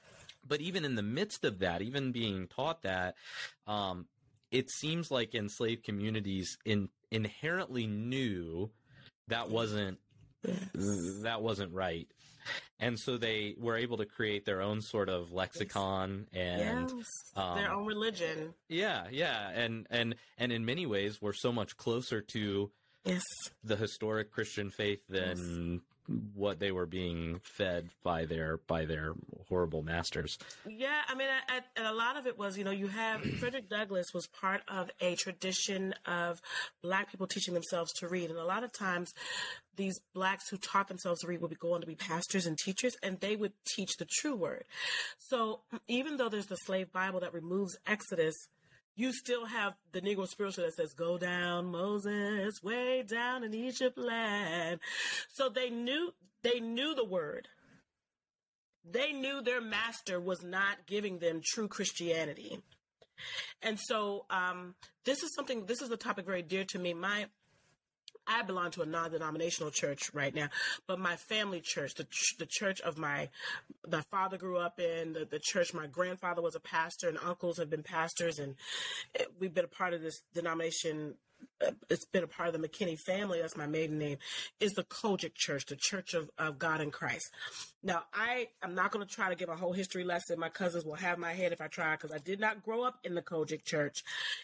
But 0.47 0.61
even 0.61 0.85
in 0.85 0.94
the 0.97 1.03
midst 1.03 1.44
of 1.44 1.61
that, 1.61 1.81
even 1.81 2.12
being 2.12 2.49
taught 2.49 2.83
that, 2.83 3.14
um, 3.66 4.07
it 4.51 4.70
seems 4.70 5.11
like 5.11 5.35
enslaved 5.35 5.85
communities 5.85 6.59
in 6.64 6.88
inherently 7.11 7.87
knew 7.87 8.70
that 9.29 9.49
wasn't 9.51 9.99
that 11.23 11.40
wasn't 11.42 11.73
right. 11.73 12.09
And 12.80 12.98
so 12.98 13.16
they 13.16 13.54
were 13.59 13.76
able 13.76 13.96
to 13.98 14.04
create 14.07 14.44
their 14.44 14.61
own 14.61 14.80
sort 14.83 15.09
of 15.09 15.33
lexicon 15.33 16.26
and 16.33 16.90
yes. 16.90 17.04
um, 17.37 17.57
Their 17.57 17.72
own 17.72 17.87
religion. 17.87 18.54
yeah, 18.68 19.04
yeah, 19.11 19.48
and 19.50 19.87
and 19.90 20.14
and 20.38 20.52
in 20.52 20.64
many 20.64 20.85
ways, 20.87 21.20
we're 21.22 21.33
so 21.33 21.52
much 21.52 21.76
closer 21.76 22.20
to 22.20 22.70
Yes. 23.04 23.22
the 23.62 23.76
historic 23.76 24.30
Christian 24.30 24.70
faith 24.70 25.00
than 25.09 25.83
what 26.34 26.58
they 26.58 26.70
were 26.70 26.86
being 26.86 27.40
fed 27.42 27.88
by 28.02 28.24
their 28.24 28.58
by 28.66 28.84
their 28.84 29.14
horrible 29.48 29.82
masters. 29.82 30.38
Yeah, 30.68 31.00
I 31.08 31.14
mean, 31.14 31.28
I, 31.28 31.56
I, 31.56 31.60
and 31.76 31.86
a 31.86 31.92
lot 31.92 32.16
of 32.16 32.26
it 32.26 32.38
was, 32.38 32.58
you 32.58 32.64
know, 32.64 32.70
you 32.70 32.88
have 32.88 33.22
Frederick 33.40 33.68
Douglass 33.68 34.12
was 34.12 34.26
part 34.26 34.62
of 34.68 34.90
a 35.00 35.16
tradition 35.16 35.94
of 36.06 36.40
black 36.82 37.10
people 37.10 37.26
teaching 37.26 37.54
themselves 37.54 37.92
to 37.94 38.08
read, 38.08 38.30
and 38.30 38.38
a 38.38 38.44
lot 38.44 38.64
of 38.64 38.72
times, 38.72 39.14
these 39.76 39.98
blacks 40.14 40.48
who 40.48 40.56
taught 40.56 40.88
themselves 40.88 41.20
to 41.20 41.26
read 41.26 41.40
would 41.40 41.50
be 41.50 41.56
going 41.56 41.80
to 41.80 41.86
be 41.86 41.96
pastors 41.96 42.46
and 42.46 42.56
teachers, 42.56 42.96
and 43.02 43.20
they 43.20 43.34
would 43.34 43.52
teach 43.66 43.96
the 43.96 44.04
true 44.04 44.36
word. 44.36 44.64
So 45.18 45.60
even 45.88 46.16
though 46.16 46.28
there's 46.28 46.46
the 46.46 46.56
slave 46.56 46.92
Bible 46.92 47.20
that 47.20 47.34
removes 47.34 47.76
Exodus. 47.86 48.48
You 48.96 49.12
still 49.12 49.46
have 49.46 49.74
the 49.92 50.00
Negro 50.00 50.26
spiritual 50.28 50.64
that 50.64 50.74
says, 50.74 50.92
Go 50.92 51.18
down, 51.18 51.66
Moses, 51.66 52.62
way 52.62 53.02
down 53.02 53.42
in 53.42 53.52
Egypt 53.54 53.98
land. 53.98 54.80
So 55.33 55.48
they 55.48 55.70
knew 55.70 56.14
they 56.42 56.61
knew 56.61 56.94
the 56.94 57.04
word 57.04 57.48
they 58.90 59.12
knew 59.12 59.40
their 59.40 59.61
master 59.61 60.20
was 60.20 60.42
not 60.42 60.87
giving 60.87 61.18
them 61.18 61.40
true 61.42 61.68
Christianity. 61.68 62.59
And 63.62 63.78
so 63.80 64.26
um, 64.28 64.74
this 65.04 65.22
is 65.22 65.35
something, 65.35 65.66
this 65.66 65.80
is 65.80 65.90
a 65.90 65.96
topic 65.96 66.26
very 66.26 66.42
dear 66.42 66.64
to 66.64 66.78
me. 66.78 66.92
My 66.92 67.26
I 68.26 68.42
belong 68.42 68.70
to 68.72 68.82
a 68.82 68.87
non-denominational 68.87 69.70
church 69.70 70.10
right 70.14 70.34
now, 70.34 70.48
but 70.87 70.98
my 70.98 71.16
family 71.16 71.60
church, 71.62 71.94
the 71.94 72.04
ch- 72.04 72.37
the 72.38 72.46
church 72.46 72.80
of 72.80 72.96
my 72.96 73.28
my 73.90 74.02
father 74.10 74.38
grew 74.38 74.58
up 74.58 74.80
in, 74.80 75.12
the, 75.12 75.26
the 75.30 75.38
church 75.38 75.74
my 75.74 75.87
grandfather 75.87 76.42
was 76.42 76.54
a 76.54 76.60
pastor, 76.60 77.08
and 77.08 77.18
uncles 77.24 77.58
have 77.58 77.70
been 77.70 77.82
pastors, 77.82 78.38
and 78.38 78.54
we've 79.38 79.54
been 79.54 79.64
a 79.64 79.68
part 79.68 79.92
of 79.94 80.02
this 80.02 80.22
denomination. 80.34 81.14
It's 81.90 82.04
been 82.07 82.24
a 82.24 82.28
part 82.28 82.48
of 82.48 82.61
the 82.61 82.68
McKinney 82.68 82.98
family. 82.98 83.40
That's 83.40 83.57
my 83.57 83.66
maiden 83.66 83.98
name. 83.98 84.18
Is 84.61 84.72
the 84.72 84.85
COGIC 84.85 85.35
Church, 85.35 85.66
the 85.66 85.76
Church 85.76 86.14
of, 86.14 86.30
of 86.38 86.59
God 86.59 86.80
in 86.80 86.90
Christ. 86.90 87.30
Now, 87.83 88.04
I 88.12 88.48
am 88.62 88.74
not 88.74 88.90
going 88.90 89.07
to 89.07 89.12
try 89.12 89.28
to 89.28 89.35
give 89.35 89.48
a 89.48 89.57
whole 89.57 89.72
history 89.72 90.04
lesson. 90.04 90.38
My 90.38 90.48
cousins 90.48 90.85
will 90.85 90.94
have 90.94 91.18
my 91.18 91.33
head 91.33 91.52
if 91.52 91.61
I 91.61 91.66
try 91.66 91.92
because 91.96 92.12
I 92.12 92.18
did 92.18 92.40
not 92.40 92.62
grow 92.62 92.83
up 92.83 92.98
in 93.04 93.14
the 93.14 93.22
COGIC 93.22 93.64
Church. 93.64 94.02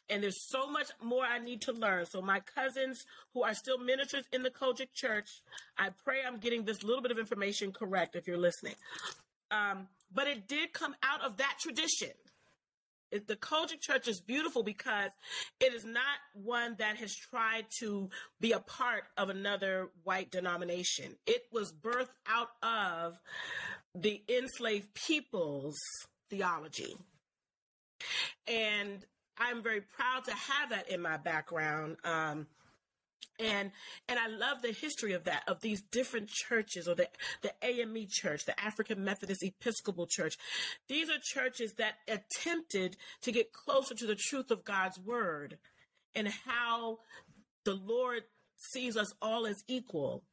And 0.08 0.22
there's 0.22 0.48
so 0.48 0.70
much 0.70 0.88
more 1.02 1.24
I 1.24 1.38
need 1.38 1.62
to 1.62 1.72
learn. 1.72 2.06
So, 2.06 2.20
my 2.20 2.40
cousins 2.40 3.04
who 3.34 3.42
are 3.42 3.54
still 3.54 3.78
ministers 3.78 4.24
in 4.32 4.42
the 4.42 4.50
COGIC 4.50 4.92
Church, 4.94 5.42
I 5.78 5.90
pray 6.04 6.18
I'm 6.26 6.38
getting 6.38 6.64
this 6.64 6.82
little 6.82 7.02
bit 7.02 7.10
of 7.10 7.18
information 7.18 7.72
correct 7.72 8.16
if 8.16 8.26
you're 8.26 8.38
listening. 8.38 8.74
Um, 9.50 9.88
but 10.12 10.26
it 10.26 10.48
did 10.48 10.72
come 10.72 10.94
out 11.02 11.22
of 11.24 11.36
that 11.38 11.56
tradition. 11.60 12.10
It, 13.10 13.26
the 13.26 13.36
COGIC 13.36 13.80
Church 13.80 14.08
is 14.08 14.20
beautiful 14.20 14.62
because 14.62 15.10
it 15.60 15.74
is 15.74 15.84
not 15.84 16.04
one 16.34 16.76
that 16.78 16.96
has 16.96 17.14
tried 17.14 17.66
to 17.80 18.08
be 18.40 18.52
a 18.52 18.60
part 18.60 19.04
of 19.16 19.30
another 19.30 19.90
white 20.04 20.30
denomination. 20.30 21.16
It 21.26 21.42
was 21.52 21.72
birthed 21.72 22.08
out 22.26 22.48
of 22.62 23.18
the 23.94 24.22
enslaved 24.28 24.94
people's 24.94 25.78
theology. 26.30 26.96
And 28.46 29.04
I'm 29.38 29.62
very 29.62 29.80
proud 29.80 30.24
to 30.24 30.32
have 30.32 30.70
that 30.70 30.90
in 30.90 31.00
my 31.00 31.16
background. 31.16 31.96
Um, 32.04 32.46
and 33.40 33.70
and 34.08 34.18
I 34.18 34.28
love 34.28 34.62
the 34.62 34.72
history 34.72 35.12
of 35.12 35.24
that 35.24 35.42
of 35.48 35.60
these 35.60 35.82
different 35.82 36.28
churches 36.28 36.86
or 36.86 36.94
the 36.94 37.08
the 37.42 37.52
AME 37.62 38.06
church, 38.08 38.44
the 38.44 38.58
African 38.60 39.02
Methodist 39.04 39.42
Episcopal 39.42 40.06
Church. 40.06 40.36
These 40.88 41.08
are 41.08 41.18
churches 41.22 41.74
that 41.78 41.94
attempted 42.06 42.96
to 43.22 43.32
get 43.32 43.52
closer 43.52 43.94
to 43.94 44.06
the 44.06 44.16
truth 44.16 44.50
of 44.50 44.64
God's 44.64 44.98
word 44.98 45.58
and 46.14 46.28
how 46.28 46.98
the 47.64 47.74
Lord 47.74 48.22
sees 48.56 48.96
us 48.96 49.12
all 49.22 49.46
as 49.46 49.62
equal. 49.68 50.24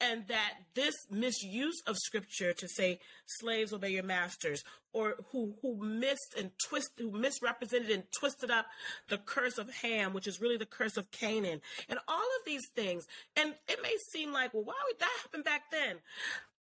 And 0.00 0.26
that 0.28 0.54
this 0.74 0.94
misuse 1.10 1.82
of 1.86 1.96
scripture 1.96 2.52
to 2.52 2.68
say 2.68 3.00
slaves 3.26 3.72
obey 3.72 3.90
your 3.90 4.02
masters, 4.02 4.62
or 4.92 5.14
who 5.32 5.54
who 5.62 5.76
missed 5.76 6.34
and 6.38 6.50
twist 6.68 6.90
who 6.98 7.10
misrepresented 7.10 7.90
and 7.90 8.04
twisted 8.18 8.50
up 8.50 8.66
the 9.08 9.18
curse 9.18 9.58
of 9.58 9.70
Ham, 9.82 10.12
which 10.12 10.26
is 10.26 10.40
really 10.40 10.58
the 10.58 10.66
curse 10.66 10.96
of 10.96 11.10
Canaan, 11.10 11.60
and 11.88 11.98
all 12.06 12.16
of 12.16 12.44
these 12.46 12.68
things. 12.76 13.06
And 13.36 13.54
it 13.68 13.80
may 13.82 13.96
seem 14.12 14.32
like, 14.32 14.52
well, 14.52 14.64
why 14.64 14.74
would 14.86 14.98
that 15.00 15.18
happen 15.22 15.42
back 15.42 15.70
then? 15.70 15.96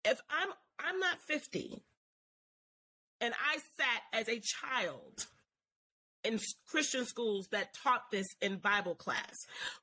If 0.03 0.21
I'm 0.29 0.49
I'm 0.79 0.99
not 0.99 1.21
50 1.21 1.81
and 3.21 3.33
I 3.33 3.57
sat 3.77 4.01
as 4.13 4.29
a 4.29 4.39
child 4.39 5.27
in 6.27 6.39
Christian 6.67 7.05
schools 7.05 7.47
that 7.51 7.73
taught 7.73 8.11
this 8.11 8.27
in 8.41 8.57
Bible 8.57 8.95
class, 8.95 9.35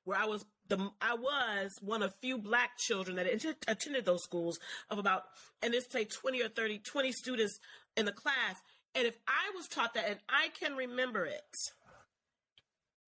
where 0.04 0.18
I 0.18 0.26
was 0.26 0.44
the 0.68 0.90
I 1.00 1.14
was 1.14 1.70
one 1.80 2.02
of 2.02 2.14
few 2.20 2.38
black 2.38 2.78
children 2.78 3.16
that 3.16 3.26
att- 3.26 3.64
attended 3.68 4.04
those 4.04 4.22
schools 4.22 4.58
of 4.90 4.98
about 4.98 5.24
and 5.62 5.74
this 5.74 5.86
say 5.90 6.04
20 6.04 6.42
or 6.42 6.48
30 6.48 6.78
20 6.78 7.12
students 7.12 7.58
in 7.96 8.06
the 8.06 8.12
class. 8.12 8.56
And 8.94 9.06
if 9.06 9.16
I 9.26 9.50
was 9.56 9.66
taught 9.66 9.94
that 9.94 10.08
and 10.08 10.20
I 10.28 10.48
can 10.58 10.76
remember 10.76 11.24
it 11.26 11.42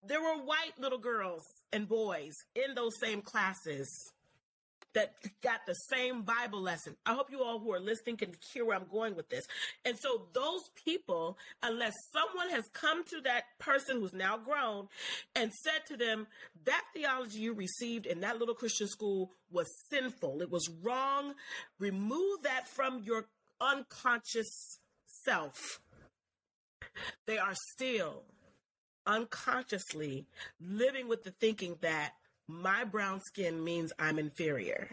there 0.07 0.21
were 0.21 0.43
white 0.43 0.73
little 0.79 0.97
girls 0.99 1.43
and 1.73 1.87
boys 1.87 2.33
in 2.55 2.75
those 2.75 2.99
same 2.99 3.21
classes 3.21 4.13
that 4.97 5.13
got 5.43 5.59
the 5.67 5.75
same 5.75 6.23
Bible 6.23 6.59
lesson. 6.59 6.95
I 7.05 7.13
hope 7.13 7.29
you 7.29 7.43
all 7.43 7.59
who 7.59 7.71
are 7.71 7.79
listening 7.79 8.17
can 8.17 8.31
hear 8.51 8.65
where 8.65 8.75
I'm 8.75 8.87
going 8.91 9.15
with 9.15 9.29
this. 9.29 9.45
And 9.85 9.95
so, 9.99 10.23
those 10.33 10.71
people, 10.83 11.37
unless 11.61 11.93
someone 12.11 12.49
has 12.49 12.67
come 12.73 13.03
to 13.05 13.21
that 13.21 13.43
person 13.59 13.99
who's 13.99 14.13
now 14.13 14.37
grown 14.37 14.87
and 15.35 15.53
said 15.53 15.85
to 15.89 15.97
them, 15.97 16.25
that 16.65 16.81
theology 16.95 17.41
you 17.41 17.53
received 17.53 18.07
in 18.07 18.21
that 18.21 18.39
little 18.39 18.55
Christian 18.55 18.87
school 18.87 19.31
was 19.51 19.67
sinful, 19.91 20.41
it 20.41 20.49
was 20.49 20.67
wrong, 20.81 21.35
remove 21.77 22.41
that 22.41 22.67
from 22.67 23.03
your 23.05 23.27
unconscious 23.61 24.79
self, 25.05 25.79
they 27.27 27.37
are 27.37 27.53
still 27.73 28.23
unconsciously 29.05 30.25
living 30.59 31.07
with 31.07 31.23
the 31.23 31.31
thinking 31.31 31.77
that 31.81 32.13
my 32.47 32.83
brown 32.83 33.19
skin 33.21 33.63
means 33.63 33.91
I'm 33.99 34.19
inferior. 34.19 34.89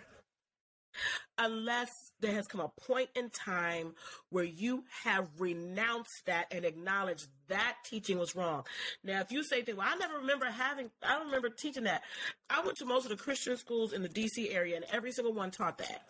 Unless 1.39 1.91
there 2.21 2.33
has 2.33 2.47
come 2.47 2.61
a 2.61 2.69
point 2.87 3.09
in 3.17 3.31
time 3.31 3.95
where 4.31 4.45
you 4.45 4.85
have 5.03 5.29
renounced 5.39 6.27
that 6.27 6.47
and 6.53 6.65
acknowledged 6.65 7.27
that 7.49 7.77
teaching 7.85 8.19
was 8.19 8.37
wrong. 8.37 8.65
Now, 9.03 9.21
if 9.21 9.33
you 9.33 9.43
say, 9.43 9.65
well, 9.77 9.87
I 9.89 9.97
never 9.97 10.19
remember 10.19 10.47
having, 10.47 10.91
I 11.03 11.17
don't 11.17 11.27
remember 11.27 11.49
teaching 11.49 11.85
that. 11.85 12.03
I 12.49 12.63
went 12.65 12.79
to 12.79 12.85
most 12.85 13.05
of 13.05 13.11
the 13.11 13.23
Christian 13.23 13.57
schools 13.57 13.93
in 13.93 14.03
the 14.03 14.09
DC 14.09 14.55
area 14.55 14.77
and 14.77 14.85
every 14.93 15.11
single 15.11 15.35
one 15.35 15.51
taught 15.51 15.79
that. 15.79 16.09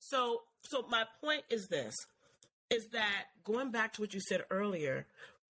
So, 0.00 0.42
so 0.62 0.84
my 0.90 1.04
point 1.22 1.42
is 1.48 1.68
this, 1.68 1.94
is 2.68 2.88
that 2.90 3.24
going 3.44 3.70
back 3.70 3.94
to 3.94 4.02
what 4.02 4.12
you 4.12 4.20
said 4.20 4.44
earlier, 4.50 5.06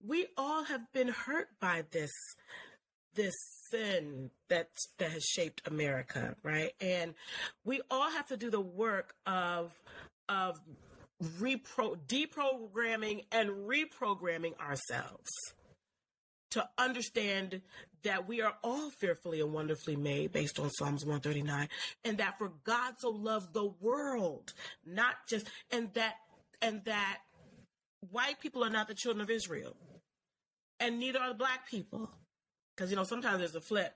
we 0.07 0.29
all 0.39 0.65
have 0.65 0.93
been 0.93 1.09
hurt 1.09 1.49
by 1.61 1.85
this 1.91 2.13
this 3.15 3.35
sin 3.71 4.31
that 4.49 4.69
that 4.99 5.11
has 5.11 5.25
shaped 5.25 5.67
America, 5.67 6.37
right? 6.43 6.73
And 6.81 7.15
we 7.65 7.81
all 7.91 8.11
have 8.11 8.27
to 8.29 8.37
do 8.37 8.51
the 8.51 8.61
work 8.61 9.15
of 9.27 9.73
of 10.29 10.61
repro 11.39 11.97
deprogramming 12.07 13.25
and 13.33 13.51
reprogramming 13.69 14.59
ourselves 14.59 15.31
to 16.51 16.69
understand 16.79 17.61
that 18.03 18.27
we 18.27 18.41
are 18.41 18.55
all 18.65 18.91
fearfully 18.99 19.41
and 19.41 19.53
wonderfully 19.53 19.97
made 19.97 20.33
based 20.33 20.59
on 20.59 20.71
Psalms 20.71 21.05
139 21.05 21.69
and 22.05 22.19
that 22.19 22.39
for 22.39 22.53
God 22.65 22.95
so 22.99 23.11
loved 23.11 23.53
the 23.53 23.71
world 23.81 24.55
not 24.87 25.15
just 25.29 25.47
and 25.71 25.93
that 25.95 26.15
and 26.63 26.83
that 26.87 27.19
white 28.11 28.41
people 28.41 28.65
are 28.65 28.71
not 28.71 28.89
the 28.89 28.95
children 28.95 29.23
of 29.23 29.31
Israel, 29.31 29.77
and 30.79 30.99
neither 30.99 31.19
are 31.19 31.29
the 31.29 31.35
black 31.35 31.69
people. 31.69 32.11
Because, 32.81 32.91
you 32.91 32.97
know, 32.97 33.05
sometimes 33.05 33.41
there's 33.41 33.55
a 33.55 33.61
flip. 33.61 33.95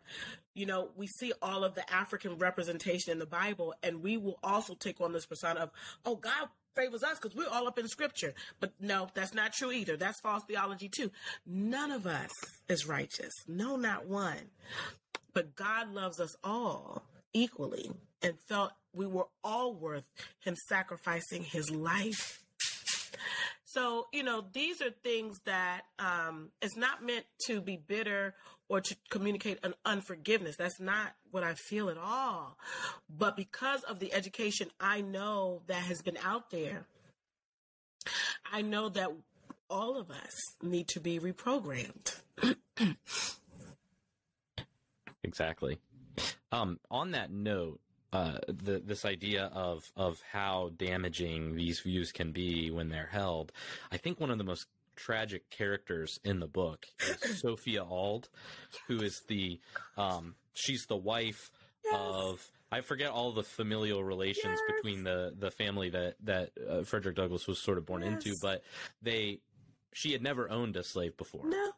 You 0.53 0.67
know, 0.67 0.91
we 0.95 1.07
see 1.07 1.33
all 1.41 1.65
of 1.65 1.75
the 1.75 1.91
African 1.91 2.37
representation 2.37 3.13
in 3.13 3.19
the 3.19 3.25
Bible, 3.25 3.73
and 3.83 4.03
we 4.03 4.19
will 4.19 4.39
also 4.43 4.75
take 4.75 5.01
on 5.01 5.15
this 5.15 5.25
persona 5.25 5.61
of, 5.61 5.71
oh, 6.05 6.17
God 6.17 6.51
favors 6.77 7.03
us 7.03 7.19
because 7.19 7.35
we're 7.35 7.49
all 7.49 7.67
up 7.67 7.79
in 7.79 7.89
scripture. 7.89 8.35
But 8.61 8.75
no, 8.79 9.09
that's 9.15 9.33
not 9.33 9.55
true 9.55 9.73
either. 9.73 9.97
That's 9.97 10.21
false 10.21 10.43
theology 10.47 10.91
too. 10.95 11.11
None 11.47 11.93
of 11.93 12.07
us 12.07 12.29
is 12.69 12.87
righteous. 12.87 13.33
No, 13.49 13.77
not 13.77 14.07
one. 14.07 14.51
But 15.33 15.57
God 15.57 15.91
loves 15.95 16.21
us 16.21 16.37
all 16.45 17.05
equally 17.33 17.91
and 18.21 18.35
felt 18.51 18.73
we 18.93 19.07
were 19.07 19.29
all 19.43 19.73
worth 19.73 20.05
him 20.41 20.57
sacrificing 20.69 21.43
his 21.43 21.71
life. 21.71 22.45
So, 23.75 24.07
you 24.13 24.23
know, 24.23 24.45
these 24.53 24.81
are 24.81 24.91
things 24.91 25.37
that 25.47 25.83
um, 25.99 26.51
it's 26.63 26.77
not 26.77 27.05
meant 27.05 27.25
to 27.47 27.61
be 27.61 27.77
bitter 27.77 28.35
or 28.69 28.81
to 28.81 28.97
communicate 29.11 29.59
an 29.63 29.75
unforgiveness. 29.85 30.57
That's 30.57 30.81
not 30.81 31.13
what 31.31 31.43
I 31.43 31.55
feel 31.55 31.91
at 31.91 31.99
all. 31.99 32.57
But 33.09 33.37
because 33.37 33.83
of 33.83 33.99
the 33.99 34.13
education 34.13 34.71
I 34.81 35.01
know 35.01 35.63
that 35.67 35.83
has 35.83 36.03
been 36.03 36.19
out 36.25 36.51
there, 36.51 36.87
I 38.53 38.63
know 38.63 38.89
that 38.91 39.11
all 39.69 39.99
of 39.99 40.11
us 40.11 40.33
need 40.63 40.89
to 40.89 41.01
be 41.01 41.19
reprogrammed. 41.19 42.21
exactly. 45.23 45.79
Um, 46.53 46.79
on 46.91 47.11
that 47.13 47.31
note, 47.33 47.81
uh, 48.13 48.39
the, 48.47 48.81
this 48.85 49.05
idea 49.05 49.51
of 49.53 49.83
of 49.97 50.21
how 50.31 50.71
damaging 50.77 51.57
these 51.57 51.81
views 51.81 52.13
can 52.13 52.31
be 52.31 52.71
when 52.71 52.89
they're 52.89 53.09
held, 53.11 53.51
I 53.91 53.97
think 53.97 54.21
one 54.21 54.31
of 54.31 54.39
the 54.39 54.45
most 54.45 54.67
tragic 54.97 55.51
characters 55.51 56.19
in 56.25 56.41
the 56.41 56.47
book 56.47 56.87
is 57.23 57.41
Sophia 57.41 57.85
Auld, 57.85 58.29
who 58.89 59.03
is 59.03 59.23
the 59.29 59.61
um, 59.97 60.35
she's 60.55 60.87
the 60.87 60.97
wife 60.97 61.51
yes. 61.85 61.95
of 61.97 62.51
I 62.73 62.81
forget 62.81 63.11
all 63.11 63.33
the 63.33 63.43
familial 63.43 64.03
relations 64.03 64.59
yes. 64.59 64.77
between 64.77 65.05
the 65.05 65.35
the 65.39 65.51
family 65.51 65.91
that 65.91 66.17
that 66.25 66.51
uh, 66.69 66.83
Frederick 66.83 67.17
Douglass 67.17 67.47
was 67.47 67.63
sort 67.63 67.79
of 67.79 67.87
born 67.87 68.03
yes. 68.03 68.13
into, 68.13 68.37
but 68.43 68.63
they 69.03 69.41
she 69.93 70.13
had 70.13 70.23
never 70.23 70.51
owned 70.51 70.77
a 70.77 70.83
slave 70.83 71.17
before. 71.17 71.47
No. 71.47 71.73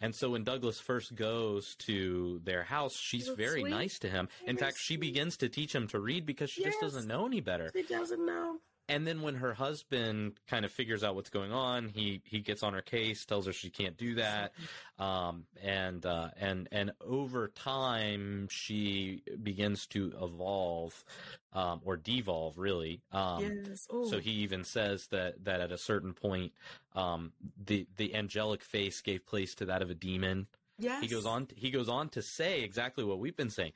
And 0.00 0.14
so 0.14 0.30
when 0.30 0.44
Douglass 0.44 0.78
first 0.78 1.14
goes 1.14 1.74
to 1.86 2.40
their 2.44 2.62
house, 2.62 2.96
she's 2.96 3.28
very 3.28 3.62
sweet. 3.62 3.70
nice 3.70 3.98
to 4.00 4.08
him. 4.08 4.28
In 4.46 4.56
fact, 4.56 4.76
she 4.78 4.96
begins 4.96 5.36
to 5.38 5.48
teach 5.48 5.74
him 5.74 5.88
to 5.88 5.98
read 5.98 6.26
because 6.26 6.50
she 6.50 6.62
yes. 6.62 6.72
just 6.72 6.80
doesn't 6.80 7.08
know 7.08 7.26
any 7.26 7.40
better. 7.40 7.70
She 7.74 7.82
doesn't 7.82 8.24
know. 8.24 8.58
And 8.88 9.06
then 9.06 9.22
when 9.22 9.36
her 9.36 9.54
husband 9.54 10.40
kind 10.48 10.64
of 10.64 10.72
figures 10.72 11.04
out 11.04 11.14
what's 11.14 11.30
going 11.30 11.52
on, 11.52 11.88
he 11.88 12.20
he 12.24 12.40
gets 12.40 12.62
on 12.62 12.74
her 12.74 12.82
case, 12.82 13.24
tells 13.24 13.46
her 13.46 13.52
she 13.52 13.70
can't 13.70 13.96
do 13.96 14.16
that, 14.16 14.52
um, 14.98 15.44
and 15.62 16.04
uh, 16.04 16.28
and 16.38 16.68
and 16.72 16.92
over 17.00 17.48
time 17.48 18.48
she 18.50 19.22
begins 19.42 19.86
to 19.88 20.12
evolve 20.20 21.04
um, 21.52 21.80
or 21.84 21.96
devolve, 21.96 22.58
really. 22.58 23.00
Um, 23.12 23.64
yes. 23.68 23.86
So 24.10 24.18
he 24.18 24.30
even 24.30 24.64
says 24.64 25.06
that 25.08 25.44
that 25.44 25.60
at 25.60 25.70
a 25.70 25.78
certain 25.78 26.12
point, 26.12 26.52
um, 26.94 27.32
the 27.64 27.86
the 27.96 28.14
angelic 28.14 28.62
face 28.62 29.00
gave 29.00 29.24
place 29.26 29.54
to 29.56 29.66
that 29.66 29.82
of 29.82 29.90
a 29.90 29.94
demon. 29.94 30.48
Yes. 30.78 31.02
He 31.02 31.08
goes 31.08 31.26
on. 31.26 31.48
He 31.54 31.70
goes 31.70 31.88
on 31.88 32.08
to 32.10 32.22
say 32.22 32.62
exactly 32.62 33.04
what 33.04 33.20
we've 33.20 33.36
been 33.36 33.50
saying. 33.50 33.72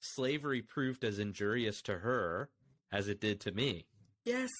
Slavery 0.00 0.62
proved 0.62 1.04
as 1.04 1.18
injurious 1.18 1.82
to 1.82 1.98
her 1.98 2.48
as 2.90 3.08
it 3.08 3.20
did 3.20 3.40
to 3.40 3.52
me. 3.52 3.86
Yes. 4.24 4.50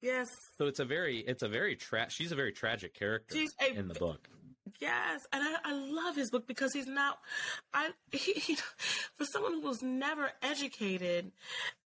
Yes. 0.00 0.28
So 0.58 0.66
it's 0.66 0.80
a 0.80 0.84
very, 0.84 1.18
it's 1.18 1.42
a 1.42 1.48
very 1.48 1.74
tra- 1.74 2.10
she's 2.10 2.32
a 2.32 2.36
very 2.36 2.52
tragic 2.52 2.94
character 2.94 3.36
a, 3.60 3.74
in 3.74 3.88
the 3.88 3.94
book. 3.94 4.28
Yes, 4.80 5.20
and 5.32 5.42
I, 5.42 5.56
I, 5.64 5.72
love 5.72 6.14
his 6.14 6.30
book 6.30 6.46
because 6.46 6.72
he's 6.72 6.86
not. 6.86 7.18
I 7.74 7.90
he, 8.12 8.32
he, 8.34 8.54
for 9.16 9.24
someone 9.32 9.52
who 9.52 9.60
was 9.60 9.82
never 9.82 10.30
educated, 10.42 11.32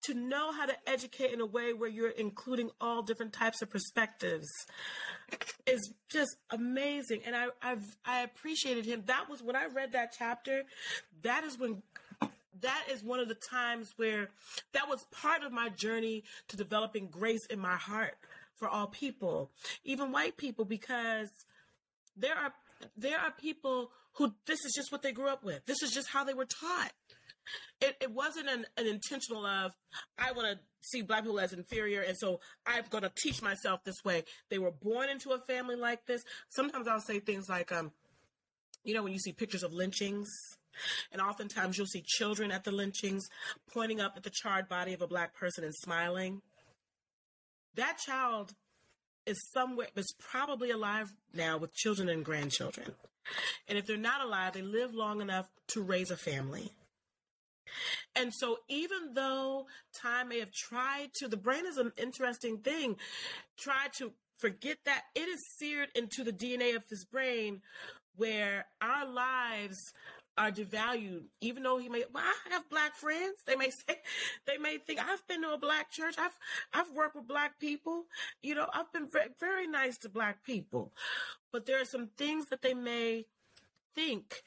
to 0.05 0.15
know 0.15 0.53
how 0.53 0.67
to 0.67 0.75
educate 0.87 1.33
in 1.33 1.41
a 1.41 1.47
way 1.47 1.73
where 1.73 1.89
you're 1.89 2.11
including 2.11 2.71
all 2.81 3.03
different 3.03 3.33
types 3.33 3.63
of 3.63 3.71
perspectives 3.71 4.49
is 5.67 5.95
just 6.11 6.37
amazing. 6.51 7.23
And 7.25 7.35
I 7.35 7.47
I've 7.63 7.97
I 8.05 8.23
appreciated 8.23 8.85
him. 8.85 9.05
That 9.07 9.29
was 9.31 9.43
when 9.43 9.57
I 9.57 9.67
read 9.67 9.93
that 9.93 10.15
chapter. 10.19 10.63
That 11.23 11.45
is 11.45 11.59
when 11.59 11.83
that 12.61 12.85
is 12.91 13.03
one 13.03 13.21
of 13.21 13.29
the 13.29 13.35
times 13.35 13.93
where 13.97 14.29
that 14.73 14.89
was 14.89 15.05
part 15.11 15.43
of 15.43 15.53
my 15.53 15.69
journey 15.71 16.25
to 16.49 16.57
developing 16.57 17.09
grace 17.09 17.47
in 17.47 17.59
my 17.59 17.77
heart 17.77 18.17
for 18.57 18.69
all 18.69 18.87
people, 18.87 19.51
even 19.85 20.13
white 20.13 20.37
people, 20.37 20.65
because 20.65 21.29
there 22.17 22.37
are 22.37 22.53
there 22.97 23.19
are 23.19 23.31
people 23.31 23.91
who 24.15 24.35
this 24.47 24.65
is 24.65 24.73
just 24.75 24.93
what 24.93 25.03
they 25.03 25.13
grew 25.13 25.29
up 25.29 25.45
with. 25.45 25.65
This 25.67 25.83
is 25.83 25.91
just 25.91 26.09
how 26.11 26.25
they 26.25 26.35
were 26.35 26.47
taught. 26.47 26.93
It, 27.81 27.97
it 28.01 28.13
wasn't 28.13 28.49
an, 28.49 28.67
an 28.77 28.87
intentional 28.87 29.45
of 29.45 29.73
I 30.19 30.33
want 30.33 30.53
to 30.53 30.59
see 30.81 31.03
black 31.03 31.23
people 31.23 31.41
as 31.41 31.53
inferior, 31.53 32.03
and 32.03 32.17
so 32.17 32.41
I'm 32.67 32.85
going 32.91 33.03
to 33.03 33.13
teach 33.17 33.43
myself 33.43 33.83
this 33.85 34.05
way. 34.05 34.25
They 34.51 34.59
were 34.59 34.71
born 34.71 35.09
into 35.09 35.31
a 35.31 35.39
family 35.39 35.77
like 35.77 36.07
this. 36.07 36.23
Sometimes 36.51 36.87
I'll 36.87 37.01
say 37.01 37.19
things 37.19 37.49
like, 37.49 37.73
um, 37.73 37.93
you 38.85 38.95
know, 38.95 39.03
when 39.03 39.13
you 39.13 39.19
see 39.19 39.33
pictures 39.33 39.63
of 39.63 39.73
lynchings, 39.73 40.29
and 41.13 41.21
oftentimes 41.21 41.77
you'll 41.77 41.87
see 41.87 42.05
children 42.07 42.51
at 42.51 42.65
the 42.65 42.73
lynchings 42.73 43.29
pointing 43.73 44.01
up 44.01 44.15
at 44.17 44.23
the 44.23 44.31
charred 44.31 44.69
body 44.69 44.95
of 44.95 45.03
a 45.03 45.07
black 45.07 45.35
person 45.35 45.65
and 45.65 45.75
smiling. 45.75 46.43
That 47.75 47.99
child 47.99 48.53
is 49.27 49.39
somewhere, 49.53 49.89
is 49.97 50.15
probably 50.19 50.71
alive 50.71 51.13
now 51.33 51.59
with 51.59 51.75
children 51.75 52.09
and 52.09 52.25
grandchildren. 52.25 52.93
And 53.69 53.79
if 53.79 53.87
they're 53.87 53.97
not 53.97 54.25
alive, 54.25 54.55
they 54.55 54.63
live 54.63 54.95
long 54.95 55.21
enough 55.21 55.49
to 55.69 55.83
raise 55.83 56.11
a 56.11 56.17
family. 56.17 56.73
And 58.15 58.33
so, 58.35 58.59
even 58.69 59.15
though 59.15 59.67
time 59.95 60.29
may 60.29 60.41
have 60.41 60.53
tried 60.53 61.09
to, 61.15 61.29
the 61.29 61.37
brain 61.37 61.65
is 61.67 61.79
an 61.79 61.93
interesting 61.97 62.59
thing, 62.59 62.97
try 63.57 63.87
to 63.99 64.13
forget 64.39 64.79
that 64.85 65.05
it 65.15 65.29
is 65.29 65.41
seared 65.59 65.89
into 65.95 66.25
the 66.25 66.33
DNA 66.33 66.77
of 66.77 66.83
his 66.91 67.05
brain 67.05 67.63
where 68.17 68.67
our 68.81 69.07
lives 69.07 69.79
are 70.39 70.51
devalued, 70.51 71.25
even 71.41 71.63
though 71.63 71.79
he 71.79 71.89
may. 71.89 72.05
Well, 72.13 72.25
I 72.25 72.53
have 72.53 72.69
black 72.71 72.97
friends. 72.97 73.39
They 73.47 73.57
may 73.57 73.71
say, 73.89 73.97
they 74.47 74.59
may 74.59 74.79
think 74.79 75.01
I've 75.01 75.27
been 75.27 75.43
to 75.43 75.53
a 75.53 75.59
black 75.59 75.91
church. 75.91 76.15
I've 76.19 76.37
I've 76.73 76.91
worked 76.93 77.17
with 77.17 77.29
black 77.29 77.59
people. 77.59 78.05
You 78.43 78.55
know, 78.55 78.67
I've 78.73 78.93
been 78.93 79.09
very, 79.11 79.29
very 79.39 79.67
nice 79.67 79.99
to 79.99 80.09
black 80.09 80.45
people, 80.45 80.93
but 81.53 81.67
there 81.67 81.81
are 81.81 81.87
some 81.87 82.09
things 82.17 82.47
that 82.47 82.63
they 82.63 82.75
may 82.75 83.27
think 83.95 84.43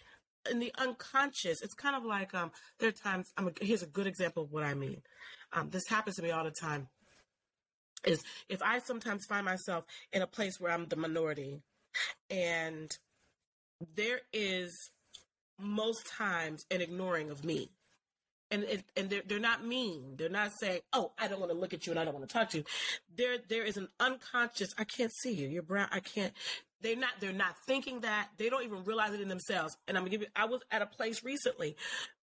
in 0.49 0.59
the 0.59 0.73
unconscious. 0.77 1.61
It's 1.61 1.73
kind 1.73 1.95
of 1.95 2.03
like 2.03 2.33
um, 2.33 2.51
there 2.79 2.89
are 2.89 2.91
times. 2.91 3.31
I'm 3.37 3.47
a, 3.47 3.51
here's 3.61 3.83
a 3.83 3.87
good 3.87 4.07
example 4.07 4.43
of 4.43 4.51
what 4.51 4.63
I 4.63 4.73
mean. 4.73 5.01
Um, 5.53 5.69
this 5.69 5.87
happens 5.87 6.15
to 6.17 6.23
me 6.23 6.31
all 6.31 6.43
the 6.43 6.51
time. 6.51 6.87
Is 8.05 8.23
if 8.49 8.61
I 8.61 8.79
sometimes 8.79 9.25
find 9.25 9.45
myself 9.45 9.85
in 10.13 10.21
a 10.21 10.27
place 10.27 10.59
where 10.59 10.71
I'm 10.71 10.87
the 10.87 10.95
minority, 10.95 11.61
and 12.29 12.91
there 13.95 14.21
is 14.31 14.91
most 15.59 16.07
times 16.07 16.65
an 16.71 16.81
ignoring 16.81 17.29
of 17.29 17.43
me. 17.43 17.69
And 18.51 18.63
it, 18.63 18.83
and 18.95 19.09
they're 19.09 19.23
they're 19.25 19.39
not 19.39 19.65
mean. 19.65 20.15
They're 20.17 20.29
not 20.29 20.51
saying, 20.59 20.81
"Oh, 20.93 21.11
I 21.17 21.27
don't 21.27 21.39
want 21.39 21.51
to 21.51 21.57
look 21.57 21.73
at 21.73 21.87
you 21.87 21.91
and 21.91 21.99
I 21.99 22.05
don't 22.05 22.13
want 22.13 22.29
to 22.29 22.33
talk 22.33 22.51
to 22.51 22.59
you." 22.59 22.63
There 23.17 23.37
there 23.49 23.63
is 23.63 23.75
an 23.75 23.87
unconscious. 23.99 24.69
I 24.77 24.83
can't 24.83 25.11
see 25.11 25.33
you. 25.33 25.47
You're 25.47 25.63
brown. 25.63 25.87
I 25.91 25.99
can't. 25.99 26.31
They're 26.81 26.95
not. 26.95 27.09
They're 27.19 27.33
not 27.33 27.55
thinking 27.65 28.01
that. 28.01 28.29
They 28.37 28.49
don't 28.49 28.63
even 28.63 28.83
realize 28.83 29.13
it 29.13 29.21
in 29.21 29.29
themselves. 29.29 29.75
And 29.87 29.97
I'm 29.97 30.03
gonna 30.03 30.11
give 30.11 30.21
you. 30.21 30.27
I 30.35 30.45
was 30.45 30.61
at 30.69 30.83
a 30.83 30.85
place 30.85 31.23
recently. 31.23 31.75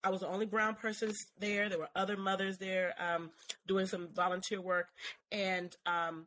I 0.04 0.10
was 0.10 0.20
the 0.20 0.28
only 0.28 0.46
brown 0.46 0.76
person 0.76 1.12
there. 1.40 1.68
There 1.68 1.80
were 1.80 1.90
other 1.96 2.16
mothers 2.16 2.56
there 2.58 2.94
um, 3.00 3.30
doing 3.66 3.86
some 3.86 4.08
volunteer 4.14 4.60
work, 4.60 4.90
and 5.32 5.74
um, 5.86 6.26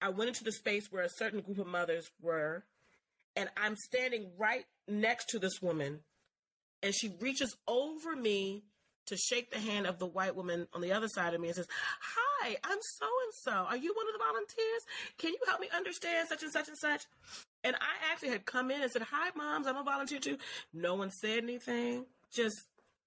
I 0.00 0.08
went 0.08 0.28
into 0.28 0.44
the 0.44 0.52
space 0.52 0.90
where 0.90 1.04
a 1.04 1.10
certain 1.10 1.40
group 1.40 1.58
of 1.58 1.66
mothers 1.66 2.10
were, 2.22 2.64
and 3.36 3.50
I'm 3.58 3.76
standing 3.76 4.30
right 4.38 4.64
next 4.88 5.26
to 5.30 5.38
this 5.38 5.60
woman 5.60 6.00
and 6.82 6.94
she 6.94 7.12
reaches 7.20 7.56
over 7.66 8.16
me 8.16 8.64
to 9.06 9.16
shake 9.16 9.50
the 9.50 9.58
hand 9.58 9.86
of 9.86 9.98
the 9.98 10.06
white 10.06 10.36
woman 10.36 10.66
on 10.72 10.80
the 10.80 10.92
other 10.92 11.08
side 11.08 11.34
of 11.34 11.40
me 11.40 11.48
and 11.48 11.56
says, 11.56 11.66
Hi, 12.00 12.56
I'm 12.64 12.78
so 12.80 13.06
and 13.24 13.34
so. 13.34 13.50
Are 13.52 13.76
you 13.76 13.92
one 13.94 14.06
of 14.06 14.12
the 14.12 14.24
volunteers? 14.24 14.82
Can 15.18 15.30
you 15.32 15.38
help 15.46 15.60
me 15.60 15.68
understand 15.74 16.28
such 16.28 16.42
and 16.42 16.52
such 16.52 16.68
and 16.68 16.78
such? 16.78 17.06
And 17.64 17.74
I 17.76 18.12
actually 18.12 18.30
had 18.30 18.46
come 18.46 18.70
in 18.70 18.80
and 18.80 18.90
said, 18.90 19.02
Hi, 19.02 19.30
moms, 19.36 19.66
I'm 19.66 19.76
a 19.76 19.82
volunteer 19.82 20.20
too. 20.20 20.38
No 20.72 20.94
one 20.94 21.10
said 21.10 21.42
anything, 21.42 22.06
just 22.32 22.56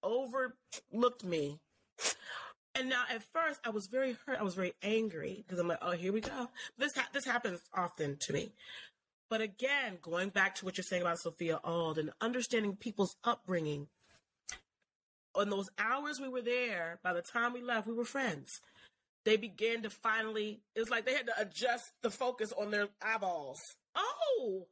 overlooked 0.02 1.24
me. 1.24 1.60
And 2.78 2.90
now 2.90 3.04
at 3.10 3.22
first 3.32 3.60
I 3.64 3.70
was 3.70 3.86
very 3.86 4.16
hurt. 4.26 4.38
I 4.38 4.42
was 4.42 4.54
very 4.54 4.74
angry 4.82 5.42
because 5.46 5.58
I'm 5.58 5.66
like, 5.68 5.78
oh, 5.80 5.92
here 5.92 6.12
we 6.12 6.20
go. 6.20 6.50
This 6.76 6.94
ha- 6.94 7.08
this 7.12 7.24
happens 7.24 7.60
often 7.74 8.18
to 8.20 8.32
me. 8.34 8.52
But 9.28 9.40
again, 9.40 9.98
going 10.02 10.28
back 10.28 10.54
to 10.56 10.64
what 10.64 10.76
you're 10.76 10.84
saying 10.84 11.02
about 11.02 11.18
Sophia 11.18 11.58
Auld 11.64 11.98
and 11.98 12.10
understanding 12.20 12.76
people's 12.76 13.16
upbringing, 13.24 13.88
on 15.34 15.50
those 15.50 15.68
hours 15.78 16.20
we 16.20 16.28
were 16.28 16.42
there, 16.42 16.98
by 17.02 17.12
the 17.12 17.22
time 17.22 17.52
we 17.52 17.60
left, 17.60 17.86
we 17.86 17.92
were 17.92 18.04
friends. 18.04 18.60
they 19.26 19.36
began 19.36 19.82
to 19.82 19.90
finally, 19.90 20.60
it's 20.76 20.88
like 20.88 21.04
they 21.04 21.12
had 21.12 21.26
to 21.26 21.40
adjust 21.40 21.92
the 22.00 22.10
focus 22.10 22.52
on 22.56 22.70
their 22.70 22.86
eyeballs. 23.02 23.60
Oh, 23.96 24.66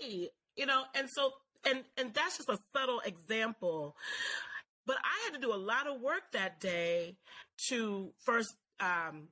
hey, 0.00 0.30
you 0.56 0.64
know, 0.66 0.82
and 0.94 1.08
so, 1.10 1.30
and, 1.68 1.84
and 1.98 2.12
that's 2.14 2.38
just 2.38 2.48
a 2.48 2.58
subtle 2.74 3.00
example. 3.04 3.96
But 4.86 4.96
I 5.04 5.24
had 5.24 5.34
to 5.34 5.40
do 5.46 5.52
a 5.52 5.56
lot 5.56 5.86
of 5.86 6.00
work 6.00 6.22
that 6.32 6.58
day 6.58 7.16
to 7.68 8.12
first, 8.24 8.56
um, 8.80 9.28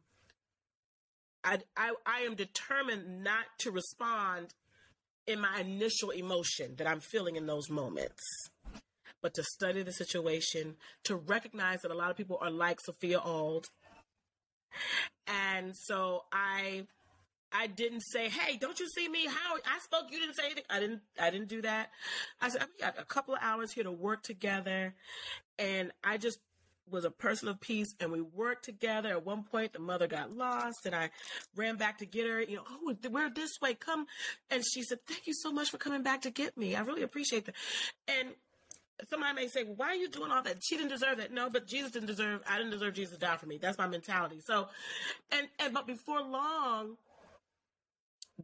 I, 1.45 1.59
I, 1.77 1.93
I 2.07 2.21
am 2.21 2.35
determined 2.35 3.25
not 3.25 3.45
to 3.61 3.71
respond 3.71 4.55
in 5.27 5.41
my 5.41 5.61
initial 5.61 6.11
emotion 6.11 6.75
that 6.77 6.87
I'm 6.87 7.01
feeling 7.01 7.37
in 7.37 7.47
those 7.47 7.71
moments, 7.71 8.23
but 9.21 9.35
to 9.35 9.43
study 9.43 9.83
the 9.83 9.93
situation, 9.93 10.77
to 11.05 11.17
recognize 11.17 11.83
that 11.83 11.91
a 11.91 11.95
lot 11.95 12.11
of 12.11 12.17
people 12.17 12.39
are 12.41 12.51
like 12.51 12.81
Sophia 12.81 13.19
Auld. 13.19 13.67
And 15.27 15.77
so 15.77 16.25
I 16.33 16.87
I 17.53 17.67
didn't 17.67 18.01
say, 18.01 18.29
"Hey, 18.29 18.57
don't 18.57 18.79
you 18.81 18.89
see 18.89 19.09
me? 19.09 19.27
How 19.27 19.57
I 19.67 19.79
spoke, 19.81 20.11
you 20.11 20.19
didn't 20.19 20.37
say 20.37 20.47
anything." 20.47 20.65
I 20.71 20.81
didn't. 20.81 21.03
I 21.21 21.31
didn't 21.31 21.49
do 21.49 21.63
that. 21.63 21.91
I 22.41 22.49
said, 22.49 22.63
"We 22.63 22.81
got 22.81 22.99
a 22.99 23.05
couple 23.05 23.35
of 23.35 23.41
hours 23.43 23.73
here 23.73 23.85
to 23.85 23.93
work 23.93 24.23
together," 24.23 24.95
and 25.59 25.93
I 26.03 26.17
just 26.17 26.39
was 26.93 27.05
a 27.05 27.11
person 27.11 27.49
of 27.49 27.61
peace 27.61 27.95
and 27.99 28.13
we 28.13 28.21
worked 28.21 28.65
together. 28.65 29.09
At 29.09 29.27
one 29.27 29.43
point, 29.43 29.73
the 29.73 29.79
mother 29.79 30.07
got 30.07 30.37
lost 30.37 30.87
and 30.87 30.95
I 30.95 31.11
ran 31.57 31.77
back 31.77 31.99
to 31.99 32.07
get 32.07 32.29
her. 32.29 32.41
You 32.43 32.57
know, 32.57 32.65
oh, 32.69 32.95
we're 33.11 33.31
this 33.31 33.59
way. 33.61 33.75
Come. 33.75 34.07
And 34.51 34.63
she 34.65 34.83
said, 34.83 34.99
thank 35.07 35.27
you 35.27 35.35
so 35.35 35.51
much 35.51 35.71
for 35.71 35.79
coming 35.79 36.03
back 36.03 36.23
to 36.23 36.31
get 36.31 36.57
me. 36.57 36.77
I 36.77 36.83
really 36.83 37.03
appreciate 37.03 37.47
that. 37.47 37.55
And 38.07 38.29
somebody 39.09 39.35
may 39.35 39.49
say, 39.49 39.65
well, 39.65 39.75
why 39.77 39.87
are 39.89 39.95
you 39.95 40.09
doing 40.09 40.31
all 40.31 40.43
that? 40.43 40.63
She 40.63 40.77
didn't 40.77 40.91
deserve 40.91 41.17
that. 41.19 41.33
No, 41.33 41.51
but 41.51 41.67
Jesus 41.67 41.91
didn't 41.91 42.09
deserve, 42.09 42.43
I 42.49 42.59
didn't 42.59 42.73
deserve 42.73 42.95
Jesus 42.95 43.15
to 43.15 43.21
die 43.21 43.37
for 43.37 43.47
me. 43.47 43.59
That's 43.59 43.79
my 43.79 43.89
mentality. 43.89 44.41
So, 44.41 44.69
and, 45.33 45.49
and, 45.59 45.75
but 45.75 45.87
before 45.87 46.23
long, 46.23 46.97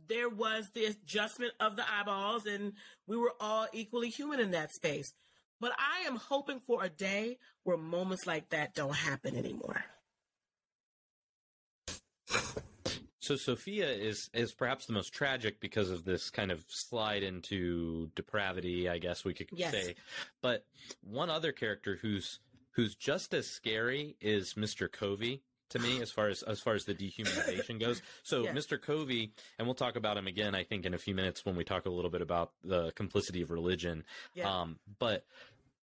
there 0.09 0.29
was 0.29 0.71
the 0.75 0.87
adjustment 0.87 1.53
of 1.61 1.77
the 1.77 1.85
eyeballs 1.91 2.47
and 2.47 2.73
we 3.07 3.17
were 3.17 3.33
all 3.41 3.67
equally 3.73 4.09
human 4.09 4.41
in 4.41 4.53
that 4.53 4.73
space. 4.73 5.13
But 5.61 5.73
I 5.79 6.07
am 6.07 6.17
hoping 6.17 6.61
for 6.61 6.85
a 6.85 6.89
day 6.89 7.39
where 7.65 7.77
moments 7.77 8.27
like 8.27 8.51
that 8.51 8.75
don't 8.75 8.95
happen 8.95 9.37
anymore. 9.37 9.85
So 13.29 13.37
Sophia 13.37 13.91
is 13.91 14.31
is 14.33 14.55
perhaps 14.55 14.87
the 14.87 14.95
most 14.95 15.13
tragic 15.13 15.61
because 15.61 15.91
of 15.91 16.07
this 16.07 16.31
kind 16.31 16.51
of 16.51 16.65
slide 16.67 17.23
into 17.23 18.11
depravity, 18.15 18.89
I 18.89 18.97
guess 18.97 19.23
we 19.23 19.35
could 19.35 19.49
yes. 19.53 19.71
say. 19.71 19.97
But 20.41 20.65
one 21.03 21.29
other 21.29 21.53
character 21.53 21.99
who's 22.01 22.39
who's 22.71 22.95
just 22.95 23.35
as 23.35 23.47
scary 23.47 24.17
is 24.23 24.55
Mr. 24.55 24.91
Covey 24.91 25.43
to 25.71 25.79
me 25.79 26.01
as 26.01 26.11
far 26.11 26.29
as 26.29 26.43
as 26.43 26.61
far 26.61 26.75
as 26.75 26.85
the 26.85 26.95
dehumanization 26.95 27.81
goes. 27.81 28.03
So 28.23 28.45
yeah. 28.45 28.53
Mr. 28.53 28.81
Covey, 28.81 29.33
and 29.59 29.67
we'll 29.67 29.75
talk 29.75 29.97
about 29.97 30.17
him 30.17 30.27
again, 30.27 30.55
I 30.55 30.65
think, 30.65 30.85
in 30.85 30.95
a 30.95 30.99
few 30.99 31.15
minutes 31.15 31.45
when 31.45 31.57
we 31.57 31.65
talk 31.65 31.87
a 31.87 31.91
little 31.91 32.11
bit 32.11 32.23
about 32.23 32.53
the 32.65 32.93
complicity 32.93 33.43
of 33.43 33.51
religion. 33.51 34.05
Yeah. 34.35 34.61
Um, 34.61 34.79
but 34.99 35.25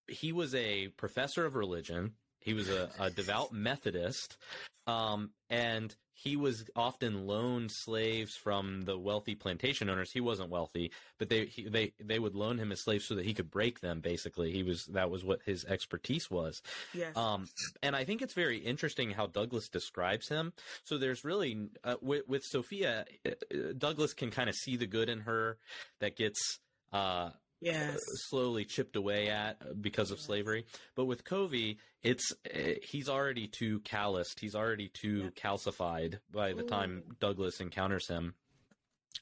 he 0.07 0.31
was 0.31 0.53
a 0.55 0.89
professor 0.89 1.45
of 1.45 1.55
religion. 1.55 2.13
He 2.39 2.53
was 2.53 2.69
a, 2.69 2.89
a 2.99 3.09
devout 3.09 3.53
Methodist, 3.53 4.37
um, 4.85 5.31
and 5.49 5.95
he 6.17 6.37
was 6.37 6.63
often 6.77 7.27
loaned 7.27 7.71
slaves 7.71 8.35
from 8.35 8.83
the 8.83 8.97
wealthy 8.97 9.35
plantation 9.35 9.89
owners. 9.89 10.11
He 10.11 10.21
wasn't 10.21 10.49
wealthy, 10.49 10.91
but 11.19 11.27
they 11.27 11.45
he, 11.45 11.67
they 11.67 11.91
they 11.99 12.19
would 12.19 12.35
loan 12.35 12.57
him 12.57 12.71
as 12.71 12.81
slaves 12.81 13.05
so 13.05 13.15
that 13.15 13.25
he 13.25 13.33
could 13.33 13.51
break 13.51 13.81
them. 13.81 13.99
Basically, 13.99 14.51
he 14.51 14.63
was 14.63 14.85
that 14.85 15.09
was 15.09 15.25
what 15.25 15.41
his 15.45 15.65
expertise 15.65 16.31
was. 16.31 16.61
Yes. 16.93 17.15
Um, 17.17 17.47
and 17.83 17.95
I 17.95 18.05
think 18.05 18.21
it's 18.21 18.33
very 18.33 18.57
interesting 18.57 19.11
how 19.11 19.27
Douglass 19.27 19.67
describes 19.67 20.29
him. 20.29 20.53
So 20.85 20.97
there's 20.97 21.25
really 21.25 21.67
uh, 21.83 21.95
with, 22.01 22.27
with 22.27 22.43
Sophia, 22.43 23.05
uh, 23.25 23.55
Douglass 23.77 24.13
can 24.13 24.31
kind 24.31 24.49
of 24.49 24.55
see 24.55 24.77
the 24.77 24.87
good 24.87 25.09
in 25.09 25.21
her 25.21 25.57
that 25.99 26.15
gets. 26.15 26.59
Uh, 26.93 27.31
yes. 27.61 27.99
slowly 28.29 28.65
chipped 28.65 28.95
away 28.95 29.29
at 29.29 29.81
because 29.81 30.11
of 30.11 30.19
slavery. 30.19 30.65
But 30.95 31.05
with 31.05 31.23
Covey, 31.23 31.79
it's 32.03 32.33
eh, 32.49 32.75
he's 32.83 33.09
already 33.09 33.47
too 33.47 33.79
calloused. 33.79 34.39
He's 34.39 34.55
already 34.55 34.89
too 34.89 35.31
calcified 35.35 36.19
by 36.31 36.53
the 36.53 36.63
Ooh. 36.63 36.67
time 36.67 37.03
Douglass 37.19 37.59
encounters 37.59 38.07
him. 38.07 38.35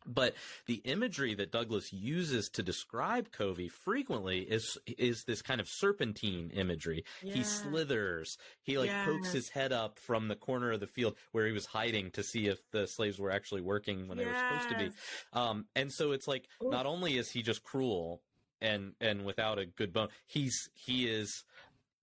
But 0.05 0.35
the 0.65 0.81
imagery 0.85 1.35
that 1.35 1.51
Douglass 1.51 1.91
uses 1.91 2.49
to 2.49 2.63
describe 2.63 3.31
Covey 3.31 3.69
frequently 3.69 4.39
is 4.39 4.77
is 4.97 5.23
this 5.25 5.41
kind 5.41 5.61
of 5.61 5.67
serpentine 5.67 6.51
imagery. 6.53 7.03
Yeah. 7.21 7.35
He 7.35 7.43
slithers. 7.43 8.37
He 8.61 8.77
like 8.77 8.89
yes. 8.89 9.05
pokes 9.05 9.31
his 9.31 9.49
head 9.49 9.71
up 9.71 9.99
from 9.99 10.27
the 10.27 10.35
corner 10.35 10.71
of 10.71 10.79
the 10.79 10.87
field 10.87 11.15
where 11.31 11.45
he 11.45 11.53
was 11.53 11.65
hiding 11.65 12.11
to 12.11 12.23
see 12.23 12.47
if 12.47 12.59
the 12.71 12.87
slaves 12.87 13.19
were 13.19 13.31
actually 13.31 13.61
working 13.61 14.07
when 14.07 14.17
yes. 14.17 14.27
they 14.27 14.31
were 14.31 14.39
supposed 14.39 14.69
to 14.69 14.85
be. 14.85 14.91
Um, 15.33 15.65
and 15.75 15.91
so 15.91 16.11
it's 16.11 16.27
like 16.27 16.47
Ooh. 16.63 16.69
not 16.69 16.85
only 16.85 17.17
is 17.17 17.29
he 17.29 17.41
just 17.41 17.63
cruel 17.63 18.21
and 18.61 18.93
and 19.01 19.25
without 19.25 19.59
a 19.59 19.65
good 19.65 19.93
bone, 19.93 20.09
he's 20.25 20.69
he 20.73 21.07
is 21.07 21.43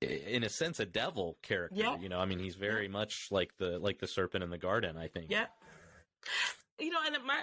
in 0.00 0.44
a 0.44 0.48
sense 0.48 0.80
a 0.80 0.86
devil 0.86 1.36
character. 1.42 1.76
Yeah. 1.76 1.98
You 1.98 2.08
know, 2.08 2.18
I 2.18 2.26
mean, 2.26 2.38
he's 2.38 2.54
very 2.54 2.84
yeah. 2.84 2.92
much 2.92 3.28
like 3.30 3.56
the 3.58 3.78
like 3.78 3.98
the 3.98 4.06
serpent 4.06 4.44
in 4.44 4.50
the 4.50 4.58
garden. 4.58 4.96
I 4.96 5.08
think. 5.08 5.26
Yeah. 5.30 5.46
You 6.78 6.90
know, 6.90 7.00
and 7.04 7.16
my 7.26 7.42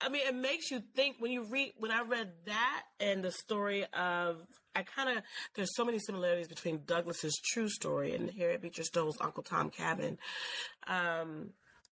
I 0.00 0.08
mean, 0.08 0.22
it 0.26 0.34
makes 0.34 0.70
you 0.70 0.82
think 0.94 1.16
when 1.18 1.30
you 1.30 1.44
read, 1.44 1.72
when 1.78 1.90
I 1.90 2.02
read 2.02 2.30
that 2.46 2.82
and 3.00 3.22
the 3.24 3.30
story 3.30 3.86
of, 3.92 4.38
I 4.74 4.82
kind 4.82 5.16
of, 5.16 5.24
there's 5.54 5.74
so 5.74 5.84
many 5.84 5.98
similarities 5.98 6.48
between 6.48 6.82
Douglass's 6.84 7.40
true 7.52 7.68
story 7.68 8.14
and 8.14 8.30
Harriet 8.30 8.60
Beecher 8.60 8.82
Stowe's 8.82 9.16
Uncle 9.20 9.42
Tom 9.42 9.70
Cabin. 9.70 10.18
Um, 10.86 11.50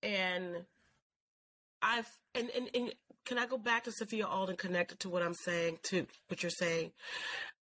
and 0.03 0.65
I've, 1.81 2.09
and, 2.35 2.51
and, 2.57 2.69
and 2.75 2.93
can 3.25 3.39
I 3.39 3.47
go 3.47 3.59
back 3.59 3.85
to 3.85 3.93
Sophia 3.93 4.27
Alden 4.27 4.57
connected 4.57 5.01
to 5.01 5.09
what 5.09 5.23
I'm 5.23 5.35
saying, 5.35 5.79
to 5.85 6.07
what 6.29 6.43
you're 6.43 6.51
saying? 6.51 6.93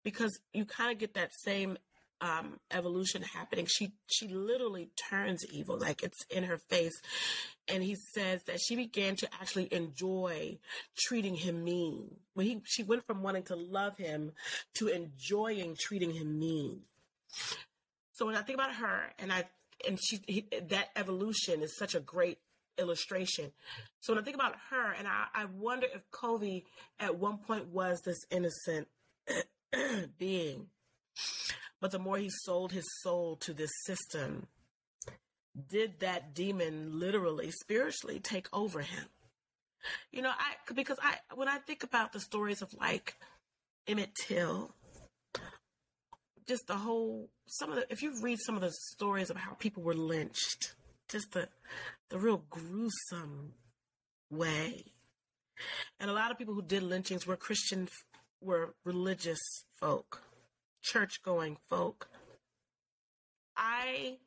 Because 0.04 0.40
you 0.54 0.66
kind 0.66 0.92
of 0.92 1.00
get 1.00 1.16
that 1.16 1.34
same 1.34 1.78
um, 2.22 2.60
evolution 2.72 3.22
happening. 3.22 3.66
She 3.68 3.94
she 4.08 4.28
literally 4.28 4.90
turns 5.10 5.46
evil, 5.52 5.78
like 5.78 6.04
it's 6.04 6.26
in 6.30 6.44
her 6.44 6.58
face. 6.58 7.00
And 7.68 7.84
he 7.84 7.96
says 7.96 8.42
that 8.44 8.60
she 8.60 8.76
began 8.76 9.16
to 9.18 9.30
actually 9.40 9.72
enjoy 9.74 10.58
treating 10.98 11.36
him 11.36 11.64
mean. 11.64 12.16
When 12.34 12.46
he 12.46 12.62
she 12.66 12.84
went 12.84 13.06
from 13.06 13.22
wanting 13.22 13.44
to 13.44 13.56
love 13.56 13.98
him 13.98 14.34
to 14.76 14.88
enjoying 14.88 15.76
treating 15.80 16.12
him 16.12 16.40
mean. 16.40 16.82
So 18.14 18.26
when 18.26 18.36
I 18.36 18.42
think 18.42 18.60
about 18.60 18.76
her, 18.76 19.14
and 19.18 19.32
I 19.32 19.46
and 19.88 19.98
she 20.02 20.20
he, 20.28 20.46
that 20.70 20.90
evolution 20.96 21.62
is 21.62 21.78
such 21.78 21.96
a 21.96 22.00
great 22.00 22.40
illustration. 22.78 23.52
So 24.02 24.14
when 24.14 24.22
I 24.22 24.26
think 24.26 24.36
about 24.36 24.56
her, 24.72 24.92
and 24.98 25.08
I, 25.08 25.26
I 25.34 25.46
wonder 25.46 25.88
if 25.94 26.02
Covey 26.12 26.66
at 27.00 27.18
one 27.18 27.38
point 27.38 27.68
was 27.68 28.02
this 28.02 28.20
innocent 28.32 28.88
being 30.18 30.68
but 31.82 31.92
the 31.92 32.00
more 32.00 32.18
he 32.18 32.30
sold 32.44 32.72
his 32.72 32.86
soul 33.02 33.38
to 33.38 33.54
this 33.54 33.72
system, 33.86 34.48
did 35.70 36.00
that 36.00 36.34
demon 36.34 37.00
literally, 37.00 37.52
spiritually 37.52 38.20
take 38.20 38.48
over 38.54 38.82
him? 38.82 39.06
You 40.12 40.22
know, 40.22 40.32
I 40.32 40.74
because 40.74 40.98
I 41.02 41.16
when 41.36 41.48
I 41.48 41.58
think 41.60 41.84
about 41.84 42.12
the 42.12 42.20
stories 42.20 42.62
of 42.62 42.74
like 42.74 43.16
Emmett 43.88 44.12
Till, 44.28 44.76
just 46.48 46.68
the 46.68 46.76
whole 46.76 47.30
some 47.48 47.70
of 47.72 47.78
the 47.78 47.92
if 47.92 48.02
you 48.02 48.22
read 48.22 48.40
some 48.40 48.56
of 48.56 48.62
the 48.62 48.72
stories 48.72 49.30
of 49.30 49.38
how 49.38 49.54
people 49.54 49.84
were 49.84 49.94
lynched, 49.94 50.76
just 51.08 51.32
the 51.32 51.48
the 52.10 52.20
real 52.20 52.44
gruesome 52.50 53.54
way. 54.30 54.86
And 56.00 56.10
a 56.10 56.14
lot 56.14 56.32
of 56.32 56.38
people 56.38 56.54
who 56.54 56.62
did 56.62 56.84
lynchings 56.84 57.26
were 57.26 57.36
Christian 57.36 57.88
were 58.42 58.76
religious 58.86 59.40
folk 59.80 60.24
church 60.82 61.22
going 61.24 61.58
folk. 61.70 62.08
I 63.56 64.18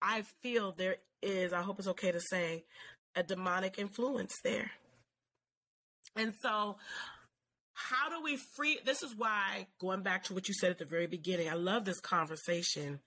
I 0.00 0.22
feel 0.42 0.72
there 0.72 0.96
is, 1.22 1.52
I 1.52 1.62
hope 1.62 1.78
it's 1.78 1.88
okay 1.88 2.12
to 2.12 2.20
say, 2.20 2.64
a 3.14 3.22
demonic 3.22 3.78
influence 3.78 4.34
there. 4.42 4.70
And 6.16 6.32
so 6.42 6.76
how 7.74 8.08
do 8.10 8.22
we 8.22 8.36
free 8.36 8.78
this 8.84 9.02
is 9.02 9.14
why 9.16 9.66
going 9.80 10.02
back 10.02 10.24
to 10.24 10.34
what 10.34 10.46
you 10.48 10.54
said 10.54 10.70
at 10.70 10.78
the 10.78 10.84
very 10.84 11.06
beginning 11.06 11.48
i 11.48 11.54
love 11.54 11.84
this 11.84 12.00
conversation 12.00 13.00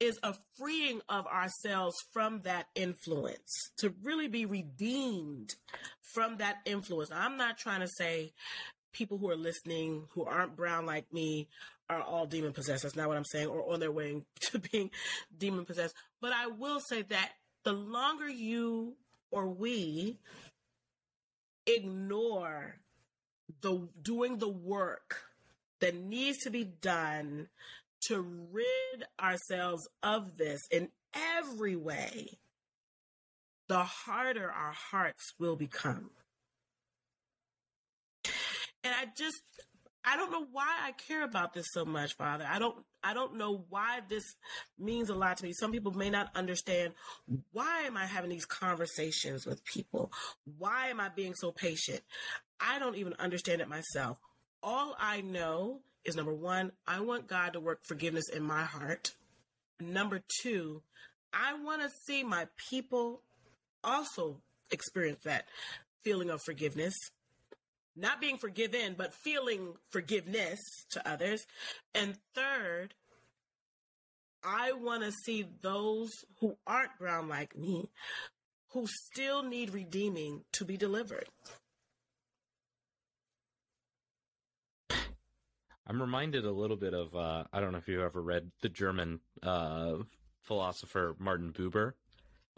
is 0.00 0.18
a 0.22 0.34
freeing 0.58 1.00
of 1.08 1.26
ourselves 1.26 1.96
from 2.12 2.40
that 2.42 2.66
influence 2.74 3.70
to 3.78 3.94
really 4.02 4.28
be 4.28 4.44
redeemed 4.44 5.54
from 6.00 6.36
that 6.38 6.56
influence 6.66 7.10
i'm 7.12 7.36
not 7.36 7.56
trying 7.56 7.80
to 7.80 7.88
say 7.88 8.32
people 8.92 9.18
who 9.18 9.30
are 9.30 9.36
listening 9.36 10.04
who 10.10 10.24
aren't 10.24 10.56
brown 10.56 10.84
like 10.84 11.10
me 11.12 11.48
are 11.88 12.00
all 12.00 12.26
demon 12.26 12.52
possessed. 12.52 12.82
That's 12.82 12.96
not 12.96 13.08
what 13.08 13.16
I'm 13.16 13.24
saying, 13.24 13.48
or 13.48 13.72
on 13.72 13.80
their 13.80 13.92
way 13.92 14.22
to 14.50 14.58
being 14.58 14.90
demon 15.36 15.64
possessed. 15.64 15.94
But 16.20 16.32
I 16.32 16.46
will 16.46 16.80
say 16.80 17.02
that 17.02 17.30
the 17.64 17.72
longer 17.72 18.28
you 18.28 18.96
or 19.30 19.48
we 19.48 20.18
ignore 21.66 22.76
the 23.60 23.88
doing 24.00 24.38
the 24.38 24.48
work 24.48 25.22
that 25.80 25.94
needs 25.94 26.38
to 26.38 26.50
be 26.50 26.64
done 26.64 27.48
to 28.08 28.20
rid 28.20 29.04
ourselves 29.20 29.88
of 30.02 30.36
this 30.36 30.60
in 30.70 30.88
every 31.14 31.76
way, 31.76 32.38
the 33.68 33.82
harder 33.82 34.50
our 34.50 34.72
hearts 34.72 35.32
will 35.38 35.56
become. 35.56 36.10
And 38.84 38.92
I 38.92 39.06
just 39.16 39.42
I 40.04 40.16
don't 40.16 40.32
know 40.32 40.46
why 40.50 40.68
I 40.82 40.92
care 40.92 41.22
about 41.22 41.54
this 41.54 41.66
so 41.72 41.84
much, 41.84 42.14
Father. 42.14 42.44
I 42.48 42.58
don't 42.58 42.76
I 43.04 43.14
don't 43.14 43.36
know 43.36 43.64
why 43.68 44.00
this 44.08 44.24
means 44.78 45.10
a 45.10 45.14
lot 45.14 45.36
to 45.36 45.44
me. 45.44 45.52
Some 45.52 45.72
people 45.72 45.92
may 45.92 46.10
not 46.10 46.30
understand 46.34 46.94
why 47.52 47.82
am 47.82 47.96
I 47.96 48.06
having 48.06 48.30
these 48.30 48.46
conversations 48.46 49.46
with 49.46 49.64
people? 49.64 50.12
Why 50.58 50.88
am 50.88 51.00
I 51.00 51.08
being 51.08 51.34
so 51.34 51.52
patient? 51.52 52.00
I 52.60 52.78
don't 52.78 52.96
even 52.96 53.14
understand 53.18 53.60
it 53.60 53.68
myself. 53.68 54.18
All 54.62 54.96
I 54.98 55.20
know 55.20 55.80
is 56.04 56.16
number 56.16 56.34
1, 56.34 56.72
I 56.86 57.00
want 57.00 57.28
God 57.28 57.52
to 57.52 57.60
work 57.60 57.80
forgiveness 57.84 58.28
in 58.28 58.42
my 58.42 58.62
heart. 58.62 59.14
Number 59.80 60.22
2, 60.42 60.82
I 61.32 61.54
want 61.54 61.82
to 61.82 61.90
see 62.04 62.22
my 62.24 62.46
people 62.70 63.22
also 63.84 64.40
experience 64.70 65.22
that 65.24 65.46
feeling 66.04 66.30
of 66.30 66.40
forgiveness 66.42 66.94
not 67.96 68.20
being 68.20 68.38
forgiven, 68.38 68.94
but 68.96 69.14
feeling 69.14 69.74
forgiveness 69.90 70.60
to 70.90 71.08
others. 71.08 71.46
And 71.94 72.16
third, 72.34 72.94
I 74.42 74.72
want 74.72 75.02
to 75.02 75.12
see 75.12 75.46
those 75.60 76.10
who 76.40 76.56
aren't 76.66 76.98
brown 76.98 77.28
like 77.28 77.56
me, 77.56 77.90
who 78.72 78.86
still 78.86 79.42
need 79.42 79.72
redeeming 79.72 80.44
to 80.52 80.64
be 80.64 80.76
delivered. 80.76 81.28
I'm 85.86 86.00
reminded 86.00 86.44
a 86.44 86.50
little 86.52 86.76
bit 86.76 86.94
of 86.94 87.14
uh, 87.14 87.44
I 87.52 87.60
don't 87.60 87.72
know 87.72 87.78
if 87.78 87.88
you've 87.88 88.00
ever 88.00 88.22
read 88.22 88.50
the 88.62 88.68
German 88.68 89.20
uh, 89.42 89.96
philosopher 90.42 91.14
Martin 91.18 91.52
Buber. 91.52 91.92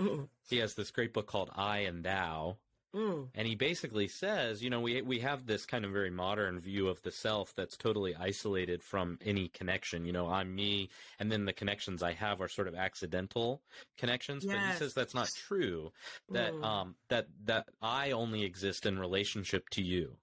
Mm-mm. 0.00 0.28
He 0.48 0.58
has 0.58 0.74
this 0.74 0.90
great 0.90 1.12
book 1.12 1.26
called 1.26 1.50
I 1.54 1.78
and 1.78 2.04
Thou, 2.04 2.58
Mm. 2.94 3.28
And 3.34 3.46
he 3.46 3.56
basically 3.56 4.06
says, 4.06 4.62
you 4.62 4.70
know, 4.70 4.80
we 4.80 5.02
we 5.02 5.18
have 5.20 5.46
this 5.46 5.66
kind 5.66 5.84
of 5.84 5.90
very 5.90 6.10
modern 6.10 6.60
view 6.60 6.88
of 6.88 7.02
the 7.02 7.10
self 7.10 7.54
that's 7.56 7.76
totally 7.76 8.14
isolated 8.14 8.82
from 8.82 9.18
any 9.24 9.48
connection. 9.48 10.04
You 10.04 10.12
know, 10.12 10.28
I'm 10.28 10.54
me, 10.54 10.90
and 11.18 11.30
then 11.30 11.44
the 11.44 11.52
connections 11.52 12.02
I 12.02 12.12
have 12.12 12.40
are 12.40 12.48
sort 12.48 12.68
of 12.68 12.74
accidental 12.74 13.62
connections. 13.98 14.44
Yes. 14.44 14.54
But 14.54 14.72
he 14.72 14.78
says 14.78 14.94
that's 14.94 15.14
not 15.14 15.30
true. 15.48 15.92
That 16.30 16.52
mm. 16.52 16.64
um 16.64 16.94
that 17.08 17.26
that 17.46 17.68
I 17.82 18.12
only 18.12 18.44
exist 18.44 18.86
in 18.86 18.98
relationship 18.98 19.68
to 19.70 19.82
you. 19.82 20.16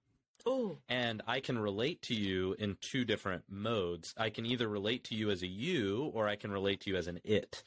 Ooh. 0.48 0.78
And 0.90 1.22
I 1.28 1.40
can 1.40 1.60
relate 1.60 2.02
to 2.04 2.16
you 2.16 2.56
in 2.58 2.78
two 2.82 3.06
different 3.06 3.44
modes. 3.50 4.14
I 4.18 4.30
can 4.30 4.46
either 4.46 4.68
relate 4.68 5.04
to 5.06 5.16
you 5.16 5.30
as 5.30 5.44
a 5.44 5.48
you 5.48 6.12
or 6.14 6.28
I 6.28 6.36
can 6.36 6.52
relate 6.52 6.82
to 6.82 6.90
you 6.90 6.96
as 6.96 7.08
an 7.08 7.20
it. 7.24 7.64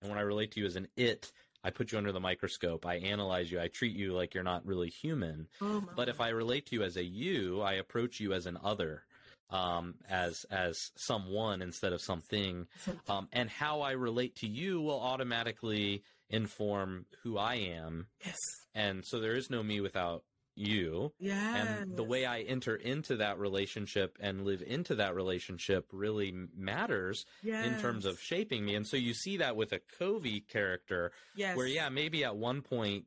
And 0.00 0.10
when 0.10 0.18
I 0.18 0.22
relate 0.22 0.52
to 0.52 0.60
you 0.60 0.66
as 0.66 0.76
an 0.76 0.88
it, 0.96 1.32
I 1.66 1.70
put 1.70 1.90
you 1.90 1.98
under 1.98 2.12
the 2.12 2.20
microscope. 2.20 2.86
I 2.86 2.98
analyze 2.98 3.50
you. 3.50 3.60
I 3.60 3.66
treat 3.66 3.96
you 3.96 4.12
like 4.12 4.34
you're 4.34 4.44
not 4.44 4.64
really 4.64 4.88
human. 4.88 5.48
Oh 5.60 5.82
but 5.96 6.08
if 6.08 6.20
I 6.20 6.28
relate 6.28 6.66
to 6.66 6.76
you 6.76 6.84
as 6.84 6.96
a 6.96 7.02
you, 7.02 7.60
I 7.60 7.74
approach 7.74 8.20
you 8.20 8.32
as 8.32 8.46
an 8.46 8.56
other, 8.62 9.02
um, 9.50 9.94
as 10.08 10.46
as 10.48 10.92
someone 10.94 11.62
instead 11.62 11.92
of 11.92 12.00
something. 12.00 12.68
Um, 13.08 13.26
and 13.32 13.50
how 13.50 13.80
I 13.80 13.92
relate 13.92 14.36
to 14.36 14.46
you 14.46 14.80
will 14.80 15.00
automatically 15.00 16.04
inform 16.30 17.06
who 17.24 17.36
I 17.36 17.56
am. 17.56 18.06
Yes. 18.24 18.38
And 18.72 19.04
so 19.04 19.18
there 19.18 19.34
is 19.34 19.50
no 19.50 19.62
me 19.64 19.80
without 19.80 20.22
you. 20.56 21.12
Yeah. 21.18 21.56
And 21.56 21.96
the 21.96 22.02
way 22.02 22.26
I 22.26 22.40
enter 22.40 22.74
into 22.74 23.16
that 23.16 23.38
relationship 23.38 24.18
and 24.20 24.44
live 24.44 24.62
into 24.66 24.96
that 24.96 25.14
relationship 25.14 25.88
really 25.92 26.34
matters 26.56 27.24
yes. 27.42 27.66
in 27.66 27.80
terms 27.80 28.06
of 28.06 28.20
shaping 28.20 28.64
me. 28.64 28.74
And 28.74 28.86
so 28.86 28.96
you 28.96 29.14
see 29.14 29.38
that 29.38 29.56
with 29.56 29.72
a 29.72 29.80
Covey 29.98 30.40
character 30.40 31.12
yes. 31.34 31.56
where, 31.56 31.66
yeah, 31.66 31.88
maybe 31.88 32.24
at 32.24 32.36
one 32.36 32.62
point 32.62 33.04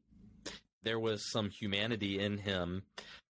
there 0.84 1.00
was 1.00 1.30
some 1.32 1.50
humanity 1.50 2.20
in 2.20 2.38
him 2.38 2.84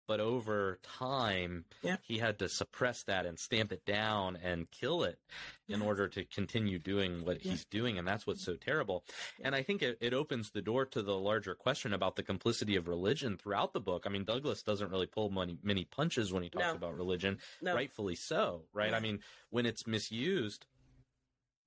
but 0.07 0.19
over 0.21 0.79
time 0.83 1.65
yeah. 1.83 1.97
he 2.01 2.17
had 2.17 2.39
to 2.39 2.47
suppress 2.47 3.03
that 3.03 3.25
and 3.25 3.37
stamp 3.37 3.71
it 3.71 3.85
down 3.85 4.37
and 4.41 4.71
kill 4.71 5.03
it 5.03 5.19
in 5.67 5.81
order 5.81 6.07
to 6.07 6.23
continue 6.25 6.79
doing 6.79 7.25
what 7.25 7.43
yeah. 7.43 7.51
he's 7.51 7.65
doing 7.65 7.97
and 7.97 8.07
that's 8.07 8.25
what's 8.25 8.43
so 8.43 8.55
terrible 8.55 9.03
and 9.43 9.53
i 9.53 9.61
think 9.61 9.81
it, 9.81 9.97
it, 10.01 10.13
opens 10.13 10.51
the 10.51 10.61
door 10.61 10.85
to 10.85 11.01
the 11.01 11.17
larger 11.17 11.53
question 11.55 11.93
about 11.93 12.15
the 12.15 12.23
complicity 12.23 12.75
of 12.75 12.87
religion 12.87 13.37
throughout 13.37 13.73
the 13.73 13.79
book 13.79 14.03
i 14.05 14.09
mean 14.09 14.23
douglass 14.23 14.63
doesn't 14.63 14.91
really 14.91 15.05
pull 15.05 15.29
many, 15.29 15.57
many 15.63 15.85
punches 15.85 16.31
when 16.31 16.43
he 16.43 16.49
talks 16.49 16.65
no. 16.65 16.75
about 16.75 16.97
religion 16.97 17.37
no. 17.61 17.73
rightfully 17.73 18.15
so 18.15 18.63
right 18.73 18.91
yeah. 18.91 18.97
i 18.97 18.99
mean 18.99 19.19
when 19.49 19.65
it's 19.65 19.85
misused 19.85 20.65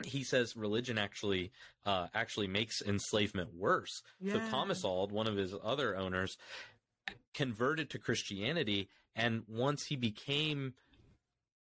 he 0.05 0.25
says 0.25 0.57
religion 0.57 0.99
actually 0.99 1.53
uh, 1.85 2.07
actually 2.15 2.47
makes 2.47 2.83
enslavement 2.83 3.55
worse. 3.55 4.03
Yeah. 4.21 4.35
So 4.35 4.51
Thomas 4.51 4.85
Auld, 4.85 5.13
one 5.13 5.27
of 5.27 5.37
his 5.37 5.55
other 5.63 5.97
owners, 5.97 6.37
converted 7.35 7.91
to 7.91 7.99
Christianity, 7.99 8.89
and 9.15 9.43
once 9.49 9.87
he 9.87 9.97
became 9.97 10.75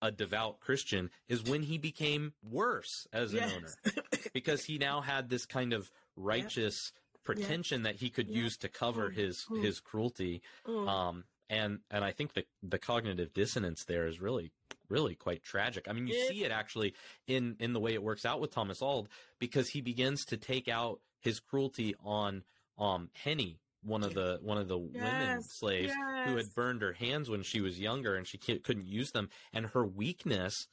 a 0.05 0.11
devout 0.11 0.59
Christian, 0.59 1.09
is 1.27 1.43
when 1.43 1.63
he 1.63 1.77
became 1.77 2.33
worse 2.43 3.07
as 3.11 3.33
an 3.33 3.39
yes. 3.39 3.53
owner, 3.55 3.93
because 4.33 4.63
he 4.63 4.77
now 4.77 5.01
had 5.01 5.29
this 5.29 5.45
kind 5.45 5.73
of 5.73 5.91
righteous 6.15 6.91
pretension 7.23 7.83
that 7.83 7.95
he 7.95 8.09
could 8.09 8.29
use 8.29 8.57
to 8.57 8.69
cover 8.69 9.09
mm. 9.09 9.15
his 9.15 9.45
mm. 9.49 9.61
his 9.61 9.79
cruelty. 9.79 10.41
Mm. 10.67 10.87
Um, 10.87 11.23
and 11.49 11.79
and 11.91 12.03
I 12.03 12.11
think 12.11 12.33
the 12.33 12.45
the 12.63 12.77
cognitive 12.77 13.33
dissonance 13.33 13.83
there 13.83 14.07
is 14.07 14.21
really 14.21 14.51
really 14.89 15.15
quite 15.15 15.43
tragic. 15.43 15.87
I 15.89 15.93
mean, 15.93 16.07
you 16.07 16.27
see 16.27 16.43
it 16.43 16.51
actually 16.51 16.93
in 17.27 17.55
in 17.59 17.73
the 17.73 17.79
way 17.79 17.93
it 17.93 18.03
works 18.03 18.25
out 18.25 18.39
with 18.39 18.51
Thomas 18.51 18.81
Auld 18.81 19.09
because 19.39 19.69
he 19.69 19.81
begins 19.81 20.25
to 20.25 20.37
take 20.37 20.67
out 20.67 20.99
his 21.19 21.39
cruelty 21.39 21.95
on 22.03 22.43
um 22.77 23.09
Henny 23.13 23.59
one 23.85 24.03
of 24.03 24.13
the 24.13 24.39
one 24.41 24.57
of 24.57 24.67
the 24.67 24.77
yes, 24.77 25.03
women 25.03 25.41
slaves 25.43 25.93
yes. 25.97 26.29
who 26.29 26.35
had 26.35 26.53
burned 26.55 26.81
her 26.81 26.93
hands 26.93 27.29
when 27.29 27.43
she 27.43 27.61
was 27.61 27.79
younger 27.79 28.15
and 28.15 28.27
she 28.27 28.37
couldn't 28.37 28.87
use 28.87 29.11
them 29.11 29.29
and 29.53 29.67
her 29.67 29.85
weakness 29.85 30.67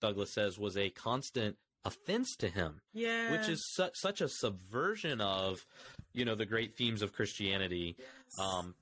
Douglass 0.00 0.32
says 0.32 0.58
was 0.58 0.76
a 0.76 0.90
constant 0.90 1.56
offense 1.84 2.36
to 2.36 2.48
him 2.48 2.80
yeah 2.92 3.32
which 3.32 3.48
is 3.48 3.64
su- 3.72 3.90
such 3.94 4.20
a 4.20 4.28
subversion 4.28 5.20
of 5.20 5.64
you 6.12 6.24
know 6.24 6.34
the 6.34 6.44
great 6.46 6.76
themes 6.76 7.02
of 7.02 7.12
Christianity 7.12 7.96
yes. 7.98 8.46
um 8.46 8.74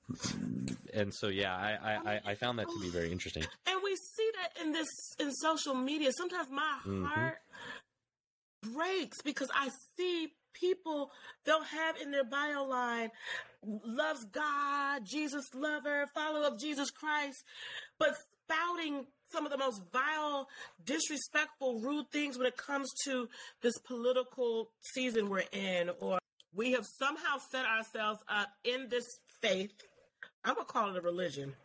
and 0.93 1.13
so 1.13 1.27
yeah 1.27 1.55
I, 1.55 2.13
I 2.13 2.31
I 2.31 2.35
found 2.35 2.59
that 2.59 2.67
to 2.67 2.79
be 2.81 2.89
very 2.89 3.11
interesting 3.11 3.43
and 3.67 3.79
we 3.83 3.95
see 3.95 4.29
that 4.41 4.63
in 4.63 4.73
this 4.73 4.89
in 5.19 5.31
social 5.31 5.75
media 5.75 6.11
sometimes 6.11 6.49
my 6.49 6.79
mm-hmm. 6.85 7.05
heart 7.05 7.37
breaks 8.73 9.21
because 9.21 9.49
I 9.55 9.69
see 9.95 10.33
people 10.53 11.11
they'll 11.45 11.61
have 11.61 11.97
in 12.01 12.11
their 12.11 12.23
bio 12.23 12.65
line 12.65 13.09
loves 13.67 14.25
God, 14.25 15.05
Jesus 15.05 15.45
lover, 15.53 16.05
follower 16.13 16.47
of 16.47 16.59
Jesus 16.59 16.89
Christ, 16.91 17.43
but 17.99 18.15
spouting 18.43 19.05
some 19.31 19.45
of 19.45 19.51
the 19.51 19.57
most 19.57 19.81
vile, 19.91 20.47
disrespectful, 20.83 21.81
rude 21.81 22.09
things 22.11 22.37
when 22.37 22.47
it 22.47 22.57
comes 22.57 22.89
to 23.03 23.27
this 23.61 23.77
political 23.79 24.69
season 24.79 25.29
we're 25.29 25.43
in, 25.51 25.89
or 25.99 26.17
we 26.53 26.71
have 26.71 26.85
somehow 26.85 27.37
set 27.51 27.65
ourselves 27.65 28.19
up 28.29 28.47
in 28.63 28.87
this 28.89 29.05
faith. 29.41 29.71
I'm 30.43 30.55
gonna 30.55 30.65
call 30.65 30.91
it 30.91 30.97
a 30.97 31.01
religion. 31.01 31.55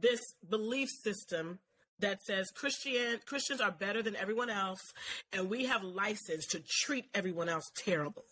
This 0.00 0.20
belief 0.48 0.88
system 1.02 1.58
that 1.98 2.22
says 2.22 2.50
Christian 2.52 3.18
Christians 3.26 3.60
are 3.60 3.72
better 3.72 4.02
than 4.02 4.14
everyone 4.14 4.50
else, 4.50 4.92
and 5.32 5.50
we 5.50 5.64
have 5.64 5.82
license 5.82 6.46
to 6.48 6.60
treat 6.60 7.06
everyone 7.12 7.48
else 7.48 7.70
terrible. 7.76 8.24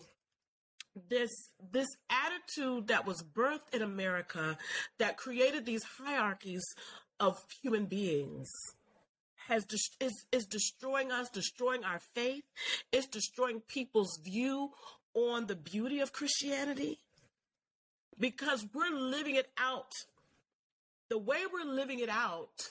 This 1.09 1.31
this 1.73 1.89
attitude 2.09 2.89
that 2.89 3.07
was 3.07 3.23
birthed 3.23 3.75
in 3.75 3.83
America 3.83 4.57
that 4.99 5.17
created 5.17 5.67
these 5.67 5.85
hierarchies 5.85 6.65
of 7.21 7.37
human 7.63 7.85
beings 7.87 8.49
has 9.49 9.67
is 10.01 10.25
is 10.33 10.47
destroying 10.47 11.13
us, 11.13 11.29
destroying 11.29 11.85
our 11.85 12.01
faith. 12.15 12.45
It's 12.93 13.07
destroying 13.07 13.61
people's 13.61 14.19
view 14.25 14.71
on 15.15 15.47
the 15.47 15.57
beauty 15.57 16.01
of 16.01 16.13
Christianity 16.13 16.99
because 18.19 18.67
we're 18.75 18.97
living 18.97 19.37
it 19.37 19.51
out. 19.59 19.93
The 21.09 21.19
way 21.19 21.39
we're 21.53 21.71
living 21.71 22.01
it 22.01 22.09
out 22.09 22.71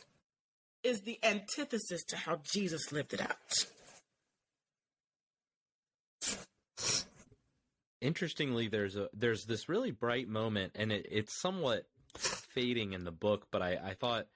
is 0.84 1.01
the 1.01 1.19
antithesis 1.23 2.03
to 2.05 2.17
how 2.17 2.39
Jesus 2.43 2.91
lived 2.91 3.13
it 3.13 3.21
out. 3.21 3.65
Interestingly, 8.01 8.67
there's 8.67 8.95
a 8.95 9.09
there's 9.13 9.45
this 9.45 9.69
really 9.69 9.91
bright 9.91 10.27
moment, 10.27 10.73
and 10.75 10.91
it, 10.91 11.07
it's 11.09 11.39
somewhat 11.39 11.85
fading 12.17 12.93
in 12.93 13.03
the 13.03 13.11
book, 13.11 13.47
but 13.51 13.61
I, 13.61 13.77
I 13.83 13.93
thought 13.93 14.27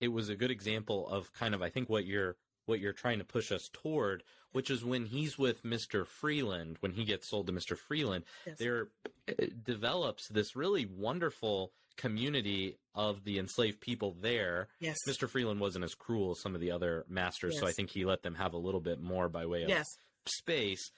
it 0.00 0.08
was 0.08 0.28
a 0.28 0.36
good 0.36 0.50
example 0.50 1.08
of 1.08 1.32
kind 1.32 1.54
of 1.54 1.62
I 1.62 1.70
think 1.70 1.88
what 1.88 2.04
you're 2.04 2.36
what 2.66 2.80
you're 2.80 2.92
trying 2.92 3.18
to 3.18 3.24
push 3.24 3.52
us 3.52 3.70
toward, 3.72 4.22
which 4.52 4.70
is 4.70 4.84
when 4.84 5.06
he's 5.06 5.38
with 5.38 5.62
Mr. 5.62 6.06
Freeland, 6.06 6.76
when 6.80 6.92
he 6.92 7.04
gets 7.04 7.30
sold 7.30 7.46
to 7.46 7.52
Mr. 7.52 7.76
Freeland, 7.76 8.24
yes. 8.44 8.58
there 8.58 8.88
develops 9.64 10.28
this 10.28 10.56
really 10.56 10.84
wonderful 10.84 11.72
community 11.96 12.76
of 12.94 13.24
the 13.24 13.38
enslaved 13.38 13.80
people 13.80 14.16
there. 14.20 14.68
Yes. 14.80 14.96
Mr. 15.08 15.28
Freeland 15.28 15.60
wasn't 15.60 15.84
as 15.84 15.94
cruel 15.94 16.32
as 16.32 16.40
some 16.40 16.54
of 16.54 16.60
the 16.60 16.72
other 16.72 17.04
masters, 17.08 17.54
yes. 17.54 17.60
so 17.60 17.66
I 17.66 17.72
think 17.72 17.90
he 17.90 18.04
let 18.04 18.22
them 18.22 18.34
have 18.34 18.52
a 18.52 18.58
little 18.58 18.80
bit 18.80 19.00
more 19.00 19.28
by 19.28 19.46
way 19.46 19.62
of 19.62 19.68
yes. 19.68 19.86
space, 20.26 20.90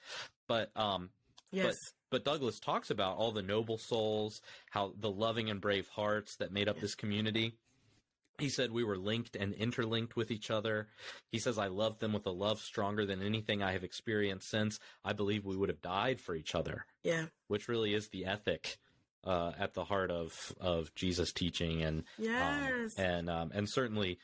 but 0.47 0.71
um, 0.75 1.09
Yes. 1.51 1.77
but 2.11 2.25
Douglass 2.25 2.59
talks 2.59 2.91
about 2.91 3.17
all 3.17 3.31
the 3.31 3.41
noble 3.41 3.77
souls, 3.77 4.41
how 4.69 4.93
the 4.97 5.11
loving 5.11 5.49
and 5.49 5.61
brave 5.61 5.87
hearts 5.87 6.35
that 6.37 6.51
made 6.51 6.67
up 6.67 6.79
this 6.79 6.95
community. 6.95 7.53
He 8.37 8.49
said 8.49 8.71
we 8.71 8.85
were 8.85 8.97
linked 8.97 9.35
and 9.35 9.53
interlinked 9.53 10.15
with 10.15 10.31
each 10.31 10.49
other. 10.49 10.87
He 11.29 11.39
says, 11.39 11.57
I 11.57 11.67
loved 11.67 11.99
them 11.99 12.13
with 12.13 12.25
a 12.25 12.31
love 12.31 12.61
stronger 12.61 13.05
than 13.05 13.21
anything 13.21 13.61
I 13.61 13.73
have 13.73 13.83
experienced 13.83 14.49
since. 14.49 14.79
I 15.03 15.11
believe 15.11 15.45
we 15.45 15.57
would 15.57 15.69
have 15.69 15.81
died 15.81 16.21
for 16.21 16.35
each 16.35 16.55
other, 16.55 16.85
yeah. 17.03 17.25
which 17.47 17.67
really 17.67 17.93
is 17.93 18.07
the 18.07 18.25
ethic 18.25 18.77
uh, 19.23 19.51
at 19.59 19.73
the 19.73 19.83
heart 19.83 20.11
of, 20.11 20.53
of 20.59 20.93
Jesus' 20.95 21.31
teaching 21.31 21.81
and 21.83 22.03
Yes. 22.17 22.39
um, 22.41 23.03
and 23.05 23.29
um, 23.29 23.51
and 23.53 23.69
certainly 23.69 24.17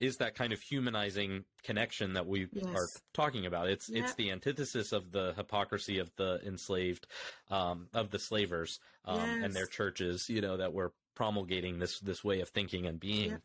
is 0.00 0.16
that 0.16 0.34
kind 0.34 0.52
of 0.52 0.60
humanizing 0.60 1.44
connection 1.62 2.14
that 2.14 2.26
we 2.26 2.48
Yes. 2.52 2.74
are 2.74 2.88
talking 3.14 3.46
about. 3.46 3.68
It's 3.68 3.88
it's 3.88 4.14
the 4.14 4.30
antithesis 4.30 4.92
of 4.92 5.12
the 5.12 5.32
hypocrisy 5.36 5.98
of 5.98 6.10
the 6.16 6.40
enslaved, 6.44 7.06
um, 7.50 7.88
of 7.94 8.10
the 8.10 8.18
slavers 8.18 8.80
um, 9.04 9.30
and 9.42 9.54
their 9.54 9.66
churches. 9.66 10.28
You 10.28 10.40
know 10.40 10.56
that 10.56 10.72
were 10.72 10.92
promulgating 11.14 11.78
this 11.78 12.00
this 12.00 12.24
way 12.24 12.40
of 12.40 12.48
thinking 12.48 12.86
and 12.86 12.98
being. 12.98 13.38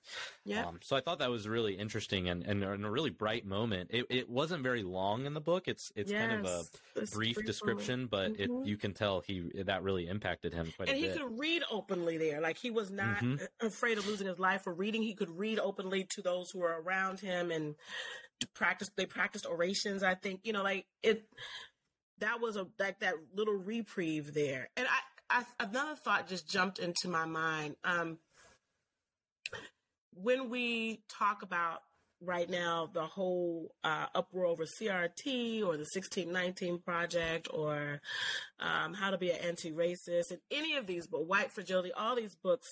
yeah. 0.45 0.65
Um, 0.65 0.79
so 0.81 0.95
I 0.95 1.01
thought 1.01 1.19
that 1.19 1.29
was 1.29 1.47
really 1.47 1.73
interesting 1.75 2.29
and, 2.29 2.43
and, 2.43 2.63
and 2.63 2.85
a 2.85 2.89
really 2.89 3.09
bright 3.09 3.45
moment. 3.45 3.89
It, 3.93 4.05
it 4.09 4.29
wasn't 4.29 4.63
very 4.63 4.83
long 4.83 5.25
in 5.25 5.33
the 5.33 5.41
book. 5.41 5.67
It's 5.67 5.91
it's 5.95 6.11
kind 6.11 6.31
of 6.31 6.45
a 6.45 6.63
Yes. 6.95 7.11
Brief 7.13 7.37
description, 7.45 8.07
but 8.07 8.33
Mhm. 8.33 8.39
it 8.63 8.67
you 8.67 8.77
can 8.77 8.93
tell 8.93 9.21
he 9.21 9.51
that 9.65 9.83
really 9.83 10.07
impacted 10.07 10.53
him 10.53 10.71
quite 10.75 10.89
and 10.89 10.97
he 10.97 11.03
bit. 11.07 11.17
could 11.17 11.37
read 11.37 11.63
openly 11.69 12.17
there. 12.17 12.41
Like 12.41 12.57
he 12.57 12.71
was 12.71 12.89
not 12.89 13.17
Mhm. 13.17 13.47
afraid 13.61 13.97
of 13.97 14.07
losing 14.07 14.27
his 14.27 14.39
life 14.39 14.63
for 14.63 14.73
reading. 14.73 15.03
He 15.03 15.13
could 15.13 15.29
read 15.29 15.59
openly 15.59 16.05
to 16.15 16.21
those 16.21 16.49
who 16.51 16.59
were 16.59 16.81
around 16.81 17.19
him 17.19 17.51
and 17.51 17.75
practice. 18.53 18.89
They 18.95 19.05
practiced 19.05 19.45
orations. 19.45 20.03
I 20.03 20.15
think 20.15 20.41
you 20.43 20.53
know, 20.53 20.63
like 20.63 20.87
it. 21.03 21.27
That 22.19 22.41
was 22.41 22.55
a 22.55 22.65
like 22.79 22.99
that 23.01 23.13
little 23.35 23.53
reprieve 23.53 24.33
there. 24.33 24.69
And 24.75 24.87
I, 24.87 24.99
I 25.29 25.43
another 25.59 25.95
thought 25.95 26.27
just 26.27 26.47
jumped 26.47 26.79
into 26.79 27.07
my 27.07 27.25
mind. 27.25 27.75
Um, 27.83 28.17
when 30.13 30.49
we 30.49 31.01
talk 31.09 31.41
about 31.43 31.83
right 32.21 32.49
now 32.49 32.89
the 32.91 33.05
whole 33.05 33.71
uh, 33.83 34.07
uproar 34.15 34.45
over 34.45 34.63
CRT 34.63 35.59
or 35.59 35.77
the 35.77 35.85
1619 35.93 36.79
project 36.79 37.47
or 37.53 38.01
um, 38.59 38.93
how 38.93 39.11
to 39.11 39.17
be 39.17 39.29
an 39.29 39.37
anti-racist 39.37 40.31
and 40.31 40.39
any 40.49 40.75
of 40.77 40.87
these 40.87 41.05
but 41.05 41.27
white 41.27 41.51
fragility 41.51 41.91
all 41.93 42.15
these 42.15 42.35
books 42.35 42.67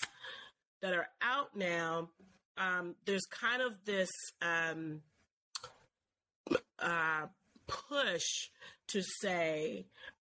that 0.81 0.93
are 0.93 1.07
out 1.21 1.55
now 1.55 2.09
um, 2.57 2.95
there's 3.05 3.25
kind 3.25 3.61
of 3.61 3.73
this 3.85 4.09
um, 4.41 5.01
uh, 6.79 7.27
push 7.67 8.49
to 8.87 9.01
say 9.21 9.85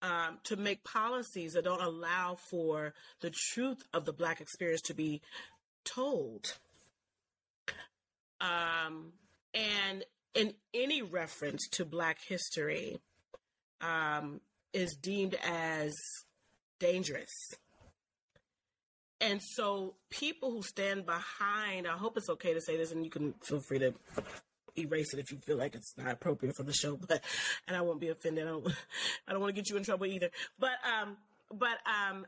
um, 0.06 0.38
to 0.44 0.56
make 0.56 0.84
policies 0.84 1.54
that 1.54 1.64
don't 1.64 1.82
allow 1.82 2.36
for 2.50 2.94
the 3.20 3.30
truth 3.30 3.82
of 3.92 4.04
the 4.04 4.12
black 4.12 4.40
experience 4.40 4.82
to 4.82 4.94
be 4.94 5.20
told 5.84 6.56
um, 8.40 9.12
and 9.54 10.04
in 10.34 10.54
any 10.74 11.02
reference 11.02 11.68
to 11.72 11.84
Black 11.84 12.18
history 12.26 12.98
um, 13.80 14.40
is 14.72 14.96
deemed 14.96 15.36
as 15.42 15.94
dangerous. 16.78 17.32
And 19.20 19.40
so, 19.40 19.94
people 20.10 20.50
who 20.50 20.62
stand 20.62 21.06
behind, 21.06 21.86
I 21.86 21.96
hope 21.96 22.18
it's 22.18 22.28
okay 22.28 22.52
to 22.52 22.60
say 22.60 22.76
this, 22.76 22.92
and 22.92 23.02
you 23.02 23.10
can 23.10 23.32
feel 23.42 23.60
free 23.60 23.78
to 23.78 23.94
erase 24.78 25.12
it 25.14 25.20
if 25.20 25.30
you 25.30 25.38
feel 25.38 25.56
like 25.56 25.74
it's 25.74 25.94
not 25.96 26.12
appropriate 26.12 26.56
for 26.56 26.62
the 26.62 26.72
show. 26.72 26.98
But 27.08 27.22
and 27.68 27.76
I 27.76 27.80
won't 27.82 28.00
be 28.00 28.08
offended. 28.08 28.46
I 28.46 28.50
don't, 28.50 28.66
I 29.28 29.32
don't 29.32 29.40
want 29.40 29.54
to 29.54 29.60
get 29.60 29.70
you 29.70 29.76
in 29.76 29.84
trouble 29.84 30.06
either. 30.06 30.30
But 30.58 30.78
um, 30.84 31.16
but 31.52 31.78
um, 31.86 32.26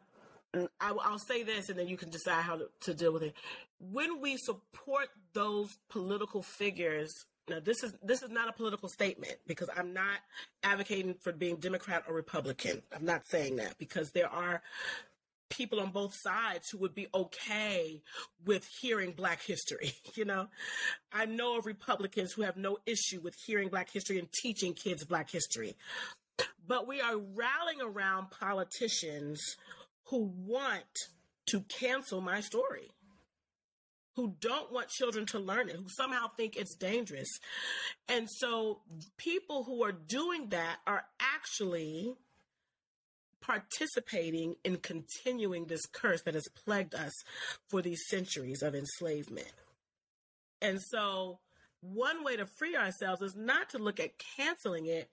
I, 0.81 0.93
will 0.93 1.19
say 1.19 1.43
this, 1.43 1.69
and 1.69 1.79
then 1.79 1.89
you 1.89 1.97
can 1.97 2.11
decide 2.11 2.43
how 2.43 2.57
to, 2.57 2.69
to 2.83 2.95
deal 2.95 3.13
with 3.13 3.23
it. 3.23 3.35
When 3.81 4.21
we 4.21 4.37
support 4.37 5.09
those 5.33 5.77
political 5.89 6.43
figures, 6.43 7.27
now 7.49 7.61
this 7.61 7.83
is 7.83 7.95
this 8.03 8.23
is 8.23 8.31
not 8.31 8.49
a 8.49 8.53
political 8.53 8.89
statement 8.89 9.37
because 9.47 9.69
I'm 9.75 9.93
not 9.93 10.19
advocating 10.63 11.15
for 11.15 11.33
being 11.33 11.57
Democrat 11.57 12.05
or 12.09 12.15
Republican. 12.15 12.83
I'm 12.95 13.05
not 13.05 13.27
saying 13.27 13.57
that 13.57 13.79
because 13.79 14.11
there 14.11 14.29
are 14.29 14.63
people 15.51 15.81
on 15.81 15.91
both 15.91 16.15
sides 16.15 16.69
who 16.71 16.79
would 16.79 16.95
be 16.95 17.07
okay 17.15 18.03
with 18.45 18.69
hearing 18.81 19.13
black 19.13 19.43
history 19.43 19.93
you 20.15 20.25
know 20.25 20.49
i 21.13 21.25
know 21.25 21.59
of 21.59 21.67
republicans 21.67 22.33
who 22.33 22.43
have 22.43 22.57
no 22.57 22.79
issue 22.87 23.21
with 23.21 23.35
hearing 23.47 23.69
black 23.69 23.91
history 23.91 24.19
and 24.19 24.29
teaching 24.33 24.75
kids 24.75 25.05
black 25.05 25.31
history 25.31 25.77
but 26.67 26.87
we 26.87 27.01
are 27.01 27.17
rallying 27.17 27.81
around 27.81 28.31
politicians 28.31 29.41
who 30.05 30.33
want 30.37 30.85
to 31.47 31.61
cancel 31.63 32.21
my 32.21 32.41
story, 32.41 32.91
who 34.17 34.35
don't 34.41 34.73
want 34.73 34.89
children 34.89 35.25
to 35.27 35.39
learn 35.39 35.69
it, 35.69 35.77
who 35.77 35.89
somehow 35.89 36.27
think 36.37 36.57
it's 36.57 36.75
dangerous. 36.75 37.29
And 38.09 38.29
so 38.29 38.81
people 39.17 39.65
who 39.65 39.83
are 39.83 39.93
doing 39.93 40.49
that 40.51 40.77
are 40.87 41.05
actually 41.21 42.15
participating 43.41 44.57
in 44.65 44.77
continuing 44.77 45.67
this 45.67 45.87
curse 45.87 46.23
that 46.23 46.35
has 46.35 46.49
plagued 46.65 46.95
us 46.95 47.13
for 47.69 47.83
these 47.83 48.07
centuries 48.09 48.63
of 48.63 48.75
enslavement. 48.75 49.53
And 50.61 50.81
so 50.81 51.39
one 51.81 52.25
way 52.25 52.37
to 52.37 52.47
free 52.47 52.77
ourselves 52.77 53.23
is 53.23 53.37
not 53.37 53.71
to 53.71 53.79
look 53.79 54.01
at 54.01 54.19
canceling 54.37 54.87
it, 54.87 55.09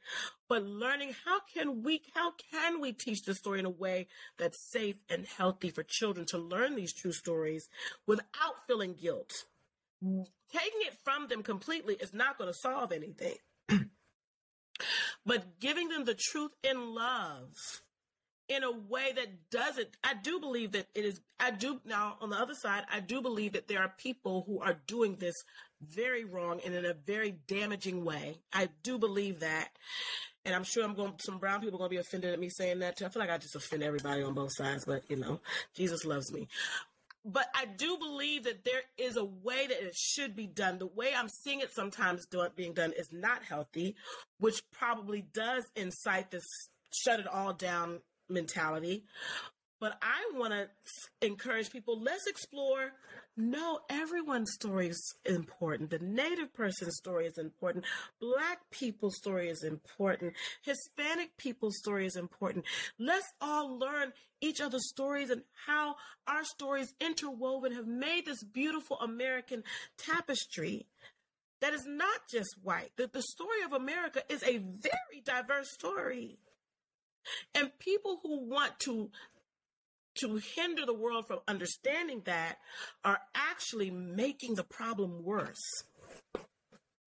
but 0.49 0.63
learning 0.63 1.13
how 1.25 1.39
can 1.53 1.83
we 1.83 2.01
how 2.13 2.33
can 2.51 2.81
we 2.81 2.91
teach 2.91 3.21
the 3.23 3.35
story 3.35 3.59
in 3.59 3.65
a 3.65 3.69
way 3.69 4.07
that's 4.37 4.71
safe 4.71 4.95
and 5.09 5.25
healthy 5.25 5.69
for 5.69 5.83
children 5.83 6.25
to 6.27 6.37
learn 6.37 6.75
these 6.75 6.93
true 6.93 7.11
stories 7.11 7.69
without 8.07 8.65
feeling 8.67 8.95
guilt. 8.99 9.31
Taking 10.01 10.81
it 10.81 10.97
from 11.03 11.27
them 11.27 11.43
completely 11.43 11.95
is 11.95 12.13
not 12.13 12.37
going 12.37 12.51
to 12.51 12.57
solve 12.59 12.91
anything. 12.91 13.35
but 15.25 15.59
giving 15.59 15.89
them 15.89 16.05
the 16.05 16.15
truth 16.15 16.51
in 16.63 16.93
love 16.93 17.81
in 18.47 18.63
a 18.63 18.71
way 18.71 19.11
that 19.15 19.49
doesn't 19.49 19.89
i 20.03 20.13
do 20.13 20.39
believe 20.39 20.73
that 20.73 20.87
it 20.93 21.03
is 21.03 21.19
i 21.39 21.49
do 21.49 21.79
now 21.85 22.15
on 22.21 22.29
the 22.29 22.35
other 22.35 22.53
side 22.53 22.83
i 22.91 22.99
do 22.99 23.21
believe 23.21 23.53
that 23.53 23.67
there 23.67 23.81
are 23.81 23.91
people 23.97 24.43
who 24.45 24.59
are 24.59 24.77
doing 24.87 25.15
this 25.15 25.33
very 25.81 26.23
wrong 26.25 26.59
and 26.65 26.73
in 26.73 26.85
a 26.85 26.93
very 26.93 27.35
damaging 27.47 28.03
way. 28.03 28.39
I 28.53 28.69
do 28.83 28.97
believe 28.97 29.41
that. 29.41 29.69
And 30.43 30.53
i'm 30.53 30.63
sure 30.63 30.83
i'm 30.83 30.93
going 30.93 31.13
some 31.19 31.39
brown 31.39 31.61
people 31.61 31.75
are 31.75 31.79
going 31.79 31.89
to 31.89 31.95
be 31.95 31.99
offended 31.99 32.31
at 32.33 32.39
me 32.39 32.49
saying 32.49 32.79
that 32.79 32.97
too. 32.97 33.05
I 33.05 33.09
feel 33.09 33.19
like 33.21 33.31
i 33.31 33.37
just 33.37 33.55
offend 33.55 33.83
everybody 33.83 34.21
on 34.21 34.33
both 34.33 34.55
sides 34.55 34.85
but 34.85 35.03
you 35.09 35.15
know 35.15 35.39
jesus 35.75 36.05
loves 36.05 36.31
me. 36.31 36.47
But 37.27 37.47
I 37.55 37.65
do 37.65 37.97
believe 37.97 38.43
that 38.43 38.63
there 38.63 38.83
is 38.99 39.17
a 39.17 39.25
way 39.25 39.65
that 39.65 39.83
it 39.83 39.95
should 39.95 40.35
be 40.35 40.45
done. 40.45 40.77
The 40.77 40.85
way 40.85 41.11
I'm 41.17 41.27
seeing 41.27 41.59
it 41.59 41.73
sometimes 41.73 42.27
do- 42.27 42.47
being 42.55 42.75
done 42.75 42.93
is 42.95 43.09
not 43.11 43.41
healthy, 43.41 43.95
which 44.37 44.61
probably 44.71 45.25
does 45.33 45.63
incite 45.75 46.29
this 46.29 46.45
shut 46.93 47.19
it 47.19 47.25
all 47.25 47.51
down 47.51 48.01
mentality. 48.29 49.05
But 49.79 49.97
I 50.01 50.37
want 50.37 50.53
to 50.53 50.69
encourage 51.21 51.69
people 51.69 52.01
let's 52.01 52.27
explore. 52.27 52.91
No, 53.35 53.81
everyone's 53.89 54.53
story 54.53 54.87
is 54.87 55.15
important. 55.25 55.89
The 55.89 55.99
Native 55.99 56.53
person's 56.53 56.95
story 56.95 57.25
is 57.25 57.37
important. 57.37 57.83
Black 58.21 58.59
people's 58.71 59.17
story 59.17 59.49
is 59.49 59.63
important. 59.63 60.33
Hispanic 60.61 61.35
people's 61.35 61.77
story 61.77 62.05
is 62.05 62.15
important. 62.15 62.63
Let's 62.97 63.27
all 63.41 63.77
learn 63.77 64.13
each 64.39 64.61
other's 64.61 64.87
stories 64.87 65.29
and 65.29 65.41
how 65.67 65.95
our 66.25 66.45
stories 66.45 66.93
interwoven 67.01 67.73
have 67.73 67.87
made 67.87 68.25
this 68.25 68.43
beautiful 68.43 68.97
American 69.01 69.63
tapestry 69.97 70.87
that 71.59 71.73
is 71.73 71.85
not 71.85 72.21
just 72.29 72.55
white. 72.63 72.91
The, 72.95 73.07
the 73.11 73.21
story 73.21 73.63
of 73.65 73.73
America 73.73 74.21
is 74.29 74.43
a 74.43 74.57
very 74.57 75.21
diverse 75.25 75.71
story. 75.73 76.37
And 77.53 77.77
people 77.79 78.19
who 78.21 78.47
want 78.47 78.79
to 78.81 79.09
to 80.19 80.37
hinder 80.55 80.85
the 80.85 80.93
world 80.93 81.27
from 81.27 81.39
understanding 81.47 82.21
that 82.23 82.57
are 83.03 83.19
actually 83.35 83.91
making 83.91 84.55
the 84.55 84.63
problem 84.63 85.23
worse. 85.23 85.83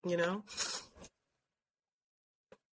You 0.05 0.17
know? 0.17 0.43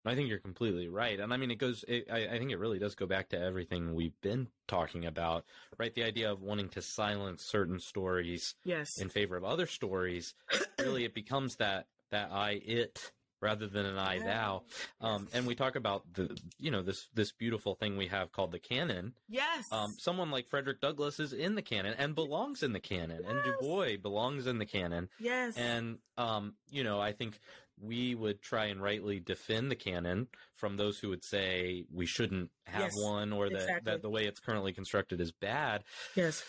I 0.03 0.15
think 0.15 0.29
you're 0.29 0.39
completely 0.39 0.87
right, 0.87 1.19
and 1.19 1.31
I 1.31 1.37
mean 1.37 1.51
it 1.51 1.59
goes. 1.59 1.85
It, 1.87 2.07
I, 2.11 2.25
I 2.25 2.39
think 2.39 2.51
it 2.51 2.57
really 2.57 2.79
does 2.79 2.95
go 2.95 3.05
back 3.05 3.29
to 3.29 3.39
everything 3.39 3.93
we've 3.93 4.19
been 4.21 4.47
talking 4.67 5.05
about, 5.05 5.45
right? 5.77 5.93
The 5.93 6.03
idea 6.03 6.31
of 6.31 6.41
wanting 6.41 6.69
to 6.69 6.81
silence 6.81 7.45
certain 7.45 7.79
stories 7.79 8.55
Yes. 8.63 8.89
in 8.97 9.09
favor 9.09 9.37
of 9.37 9.43
other 9.43 9.67
stories. 9.67 10.33
really, 10.79 11.05
it 11.05 11.13
becomes 11.13 11.57
that 11.57 11.85
that 12.09 12.31
I 12.31 12.61
it 12.65 13.11
rather 13.41 13.67
than 13.67 13.85
an 13.85 13.97
I 13.97 14.19
thou. 14.19 14.63
Um, 15.01 15.27
and 15.33 15.45
we 15.47 15.55
talk 15.55 15.75
about 15.75 16.03
the 16.13 16.37
you 16.59 16.71
know 16.71 16.81
this 16.81 17.07
this 17.13 17.31
beautiful 17.31 17.75
thing 17.75 17.97
we 17.97 18.07
have 18.07 18.31
called 18.31 18.51
the 18.51 18.59
canon. 18.59 19.13
yes. 19.27 19.67
Um, 19.71 19.93
someone 19.97 20.31
like 20.31 20.47
Frederick 20.49 20.79
Douglass 20.79 21.19
is 21.19 21.33
in 21.33 21.55
the 21.55 21.61
canon 21.61 21.95
and 21.97 22.15
belongs 22.15 22.63
in 22.63 22.73
the 22.73 22.79
canon, 22.79 23.23
and 23.27 23.43
Du 23.43 23.53
Bois 23.59 23.97
belongs 24.01 24.47
in 24.47 24.57
the 24.59 24.65
canon. 24.65 25.09
yes. 25.19 25.57
And 25.57 25.97
um, 26.17 26.53
you 26.69 26.83
know, 26.83 26.99
I 27.01 27.11
think 27.13 27.39
we 27.83 28.13
would 28.13 28.41
try 28.43 28.65
and 28.65 28.79
rightly 28.81 29.19
defend 29.19 29.71
the 29.71 29.75
canon 29.75 30.27
from 30.55 30.77
those 30.77 30.99
who 30.99 31.09
would 31.09 31.23
say 31.23 31.83
we 31.91 32.05
shouldn't 32.05 32.51
have 32.67 32.81
Yes, 32.83 32.91
one 32.95 33.33
or 33.33 33.49
that, 33.49 33.55
exactly. 33.55 33.91
that 33.91 34.01
the 34.03 34.09
way 34.09 34.25
it's 34.27 34.39
currently 34.39 34.71
constructed 34.71 35.19
is 35.19 35.31
bad. 35.31 35.83
Yes. 36.15 36.43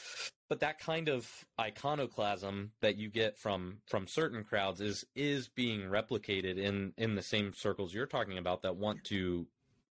But 0.52 0.60
that 0.60 0.80
kind 0.80 1.08
of 1.08 1.46
iconoclasm 1.58 2.72
that 2.82 2.98
you 2.98 3.08
get 3.08 3.38
from 3.38 3.78
from 3.86 4.06
certain 4.06 4.44
crowds 4.44 4.82
is 4.82 5.06
is 5.16 5.48
being 5.48 5.80
replicated 5.80 6.58
in 6.58 6.92
in 6.98 7.14
the 7.14 7.22
same 7.22 7.54
circles 7.54 7.94
you're 7.94 8.04
talking 8.04 8.36
about 8.36 8.60
that 8.60 8.76
want 8.76 9.02
to 9.04 9.46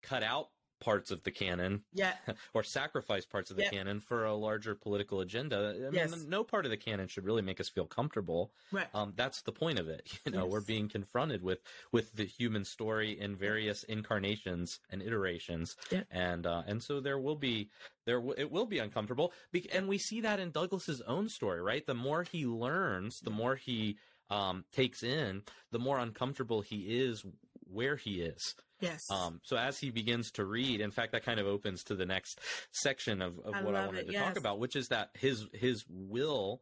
cut 0.00 0.22
out 0.22 0.50
parts 0.84 1.10
of 1.10 1.22
the 1.22 1.30
canon 1.30 1.82
Yeah. 1.94 2.12
or 2.54 2.62
sacrifice 2.62 3.24
parts 3.24 3.50
of 3.50 3.56
the 3.56 3.62
Yep. 3.62 3.72
canon 3.72 4.00
for 4.00 4.26
a 4.26 4.34
larger 4.34 4.74
political 4.74 5.20
agenda. 5.20 5.74
I 5.76 5.80
mean, 5.84 5.94
Yes. 5.94 6.24
no 6.24 6.44
part 6.44 6.66
of 6.66 6.70
the 6.70 6.76
canon 6.76 7.08
should 7.08 7.24
really 7.24 7.40
make 7.42 7.58
us 7.60 7.68
feel 7.70 7.86
comfortable. 7.86 8.52
Right. 8.70 8.88
Um, 8.94 9.14
that's 9.16 9.42
the 9.42 9.52
point 9.52 9.78
of 9.78 9.88
it. 9.88 10.02
You 10.26 10.32
know, 10.32 10.44
Yes. 10.44 10.52
we're 10.52 10.60
being 10.60 10.88
confronted 10.88 11.42
with 11.42 11.60
with 11.92 12.12
the 12.14 12.24
human 12.24 12.64
story 12.64 13.18
in 13.18 13.36
various 13.36 13.82
incarnations 13.84 14.80
and 14.90 15.00
iterations, 15.02 15.76
Yep. 15.90 16.06
and 16.10 16.46
uh, 16.46 16.62
and 16.66 16.82
so 16.82 17.00
there 17.00 17.18
will 17.18 17.36
be 17.36 17.70
there 18.04 18.16
w- 18.16 18.34
it 18.36 18.50
will 18.50 18.66
be 18.66 18.78
uncomfortable, 18.78 19.32
Be- 19.52 19.70
and 19.72 19.88
we 19.88 19.96
see 19.98 20.20
that 20.20 20.38
in 20.40 20.50
Douglass's 20.50 21.00
own 21.02 21.28
story, 21.28 21.60
right? 21.62 21.86
The 21.86 21.94
more 21.94 22.22
he 22.24 22.44
learns, 22.46 23.20
the 23.20 23.30
more 23.30 23.56
he 23.56 23.96
um, 24.30 24.64
takes 24.72 25.02
in, 25.02 25.42
the 25.70 25.78
more 25.78 25.98
uncomfortable 25.98 26.60
he 26.62 26.80
is 26.98 27.24
where 27.70 27.96
he 27.96 28.20
is. 28.20 28.54
Yes. 28.80 29.10
Um, 29.10 29.40
so 29.44 29.56
as 29.56 29.78
he 29.78 29.90
begins 29.90 30.30
to 30.32 30.44
read, 30.44 30.80
in 30.80 30.90
fact, 30.90 31.12
that 31.12 31.24
kind 31.24 31.40
of 31.40 31.46
opens 31.46 31.84
to 31.84 31.94
the 31.94 32.06
next 32.06 32.40
section 32.72 33.22
of, 33.22 33.38
of 33.40 33.54
I 33.54 33.62
what 33.62 33.74
I 33.74 33.86
wanted 33.86 34.08
it, 34.08 34.12
to 34.12 34.18
talk 34.18 34.36
about, 34.36 34.58
which 34.58 34.76
is 34.76 34.88
that 34.88 35.10
his 35.14 35.46
his 35.52 35.84
will 35.88 36.60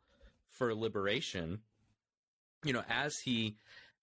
for 0.50 0.74
liberation. 0.74 1.60
You 2.64 2.74
know, 2.74 2.84
as 2.88 3.18
he 3.18 3.56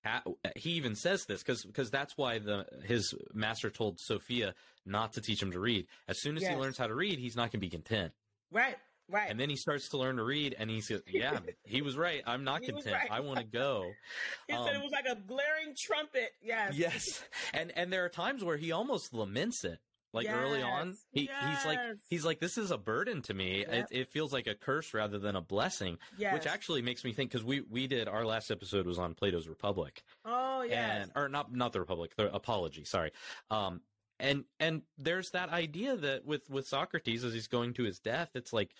a 0.05 0.21
he 0.55 0.71
even 0.71 0.95
says 0.95 1.25
this 1.25 1.41
because 1.41 1.63
because 1.63 1.89
that's 1.89 2.17
why 2.17 2.39
the 2.39 2.65
his 2.83 3.13
master 3.33 3.69
told 3.69 3.99
Sophia 3.99 4.53
not 4.85 5.13
to 5.13 5.21
teach 5.21 5.41
him 5.41 5.51
to 5.51 5.59
read. 5.59 5.87
As 6.07 6.21
soon 6.21 6.37
as 6.37 6.43
he 6.43 6.55
learns 6.55 6.77
how 6.77 6.87
to 6.87 6.95
read, 6.95 7.19
he's 7.19 7.35
not 7.35 7.51
going 7.51 7.51
to 7.51 7.57
be 7.59 7.69
content. 7.69 8.11
right. 8.51 8.77
Right. 9.09 9.29
And 9.29 9.39
then 9.39 9.49
he 9.49 9.55
starts 9.55 9.89
to 9.89 9.97
learn 9.97 10.17
to 10.17 10.23
read, 10.23 10.55
and 10.57 10.69
he 10.69 10.81
says, 10.81 11.01
"Yeah, 11.07 11.39
he 11.63 11.81
was 11.81 11.97
right. 11.97 12.21
I'm 12.27 12.43
not 12.43 12.61
content. 12.63 12.93
right. 12.93 13.11
I 13.11 13.19
want 13.21 13.39
to 13.39 13.45
go." 13.45 13.91
he 14.47 14.53
said 14.53 14.73
it 14.73 14.75
um, 14.77 14.83
was 14.83 14.91
like 14.91 15.05
a 15.05 15.15
glaring 15.15 15.75
trumpet. 15.77 16.29
Yes. 16.41 16.73
yes 16.75 17.23
and 17.53 17.71
and 17.75 17.91
there 17.91 18.05
are 18.05 18.09
times 18.09 18.43
where 18.43 18.57
he 18.57 18.71
almost 18.71 19.13
laments 19.13 19.63
it 19.63 19.79
like 20.13 20.27
early 20.29 20.61
on 20.61 20.95
Yes, 21.11 21.27
he's 21.57 21.65
like 21.65 21.79
he's 22.09 22.25
like 22.25 22.39
this 22.39 22.57
is 22.57 22.71
a 22.71 22.77
burden 22.77 23.21
to 23.23 23.33
me 23.33 23.59
Yep. 23.59 23.69
it, 23.91 23.97
it 23.99 24.07
feels 24.11 24.33
like 24.33 24.47
a 24.47 24.55
curse 24.55 24.93
rather 24.93 25.19
than 25.19 25.35
a 25.35 25.41
blessing 25.41 25.97
Yes. 26.17 26.33
which 26.33 26.47
actually 26.47 26.81
makes 26.81 27.03
me 27.03 27.13
think 27.13 27.29
because 27.31 27.43
we 27.45 27.61
we 27.61 27.85
did 27.87 28.07
our 28.07 28.25
last 28.25 28.49
episode 28.49 28.87
was 28.87 28.97
on 28.97 29.13
plato's 29.13 29.47
republic 29.47 30.01
Oh 30.25 30.63
yes. 30.63 31.03
and 31.03 31.11
or 31.15 31.29
not 31.29 31.53
not 31.53 31.73
the 31.73 31.79
republic 31.79 32.15
the 32.17 32.33
apology 32.33 32.85
sorry 32.85 33.11
um 33.51 33.81
and 34.19 34.43
and 34.59 34.81
there's 34.97 35.29
that 35.31 35.49
idea 35.49 35.95
that 35.95 36.25
with 36.25 36.49
with 36.49 36.67
socrates 36.67 37.23
as 37.23 37.33
he's 37.33 37.47
going 37.47 37.73
to 37.73 37.83
his 37.83 37.99
death 37.99 38.29
it's 38.35 38.51
like 38.53 38.71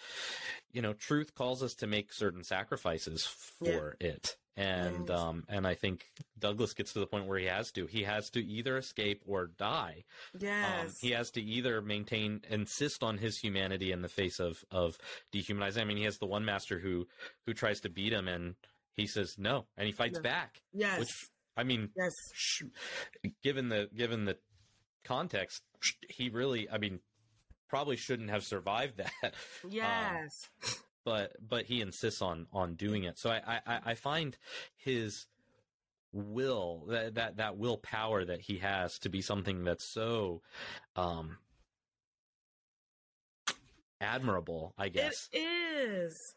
you 0.72 0.82
know 0.82 0.94
truth 0.94 1.34
calls 1.36 1.64
us 1.64 1.74
to 1.76 1.88
make 1.88 2.12
certain 2.14 2.44
sacrifices 2.44 3.26
for 3.26 3.96
it 4.00 4.36
and 4.58 5.08
Yes. 5.08 5.18
um 5.20 5.46
and 5.48 5.66
i 5.66 5.74
think 5.76 6.06
douglass 6.38 6.74
gets 6.74 6.92
to 6.94 7.00
the 7.00 7.08
point 7.08 7.28
where 7.28 7.40
he 7.40 7.46
has 7.46 7.72
to 7.72 7.86
he 7.86 8.04
has 8.04 8.30
to 8.32 8.44
either 8.46 8.78
escape 8.78 9.22
or 9.26 9.48
die 9.48 10.04
yes. 10.38 10.82
um, 10.90 10.94
he 11.02 11.12
has 11.12 11.32
to 11.32 11.42
either 11.42 11.82
maintain 11.82 12.42
insist 12.50 13.02
on 13.04 13.18
his 13.18 13.38
humanity 13.38 13.92
in 13.94 14.02
the 14.02 14.10
face 14.10 14.40
of 14.40 14.64
of 14.72 14.98
dehumanizing 15.32 15.82
i 15.82 15.86
mean 15.86 15.98
he 15.98 16.04
has 16.04 16.18
the 16.18 16.26
one 16.26 16.44
master 16.44 16.80
who 16.80 17.08
who 17.46 17.54
tries 17.54 17.80
to 17.80 17.90
beat 17.90 18.12
him 18.12 18.28
and 18.28 18.56
he 18.96 19.08
says 19.08 19.36
no 19.38 19.66
and 19.78 19.86
he 19.88 19.94
fights 19.94 20.16
Yeah. 20.18 20.30
back 20.30 20.62
yes. 20.74 21.00
which 21.00 21.10
i 21.56 21.64
mean 21.64 21.90
yes. 21.96 22.14
sh- 22.34 22.64
given 23.44 23.70
the 23.70 23.90
given 23.96 24.26
the 24.26 24.38
context, 25.04 25.64
he 26.10 26.30
really, 26.30 26.70
I 26.70 26.78
mean, 26.78 27.00
probably 27.68 27.96
shouldn't 27.96 28.30
have 28.30 28.44
survived 28.44 28.98
that. 29.22 29.34
Yes. 29.68 30.50
but 31.06 31.34
but 31.46 31.66
he 31.66 31.82
insists 31.82 32.22
on 32.22 32.48
on 32.52 32.76
doing 32.76 33.04
it. 33.04 33.18
So 33.18 33.30
I 33.30 33.62
I, 33.66 33.80
I 33.86 33.94
find 33.96 34.38
his 34.76 35.28
will 36.12 36.86
that 36.90 37.16
that 37.16 37.38
that 37.38 37.58
willpower 37.58 38.26
that 38.26 38.42
he 38.42 38.58
has 38.58 38.98
to 39.00 39.10
be 39.10 39.22
something 39.22 39.64
that's 39.64 39.86
so 39.86 40.42
um 40.96 41.38
admirable 44.02 44.74
i 44.78 44.90
guess 44.90 45.30
It 45.32 45.38
is. 45.40 46.34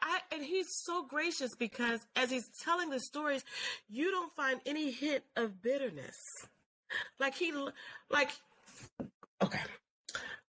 I, 0.00 0.20
and 0.30 0.44
he's 0.44 0.72
so 0.72 1.04
gracious 1.04 1.56
because 1.56 2.06
as 2.14 2.30
he's 2.30 2.48
telling 2.62 2.90
the 2.90 3.00
stories, 3.00 3.44
you 3.88 4.12
don't 4.12 4.32
find 4.36 4.60
any 4.64 4.92
hint 4.92 5.24
of 5.34 5.60
bitterness. 5.60 6.46
Like 7.18 7.34
he, 7.34 7.52
like, 8.10 8.30
okay. 9.42 9.60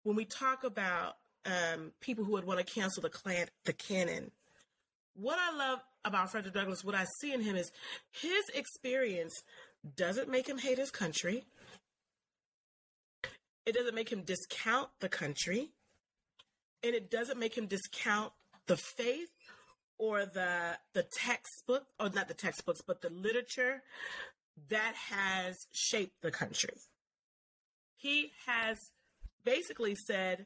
When 0.04 0.16
we 0.16 0.26
talk 0.26 0.64
about 0.64 1.18
um, 1.46 1.92
people 2.02 2.26
who 2.26 2.34
would 2.34 2.46
want 2.46 2.60
to 2.60 2.66
cancel 2.66 3.02
the 3.02 3.10
clan, 3.10 3.48
the 3.66 3.74
canon, 3.74 4.32
what 5.16 5.38
I 5.40 5.56
love 5.56 5.80
about 6.06 6.32
Frederick 6.32 6.54
Douglass, 6.54 6.84
what 6.84 6.96
I 6.96 7.06
see 7.20 7.34
in 7.34 7.42
him 7.42 7.56
is 7.56 7.72
his 8.12 8.44
experience 8.54 9.44
doesn't 9.96 10.30
make 10.30 10.48
him 10.48 10.58
hate 10.58 10.78
his 10.78 10.92
country. 10.92 11.46
It 13.66 13.76
doesn't 13.76 13.96
make 13.96 14.12
him 14.12 14.24
discount 14.24 14.90
the 15.00 15.10
country 15.10 15.72
and 16.84 16.94
it 16.94 17.10
doesn't 17.10 17.40
make 17.40 17.58
him 17.58 17.66
discount 17.66 18.34
the 18.68 18.78
faith 18.78 19.30
or 19.98 20.26
the 20.26 20.78
the 20.94 21.04
textbook 21.04 21.86
or 22.00 22.10
not 22.10 22.28
the 22.28 22.34
textbooks 22.34 22.82
but 22.86 23.02
the 23.02 23.10
literature 23.10 23.82
that 24.70 24.94
has 25.10 25.56
shaped 25.72 26.22
the 26.22 26.32
country. 26.32 26.76
He 27.96 28.32
has 28.46 28.78
basically 29.46 29.96
said 29.96 30.46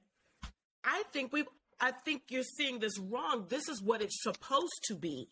i 0.83 1.03
think 1.13 1.31
we 1.31 1.43
i 1.79 1.91
think 1.91 2.23
you're 2.29 2.43
seeing 2.43 2.79
this 2.79 2.97
wrong. 2.99 3.45
This 3.49 3.69
is 3.69 3.81
what 3.81 4.01
it's 4.01 4.21
supposed 4.23 4.83
to 4.85 4.95
be. 4.95 5.29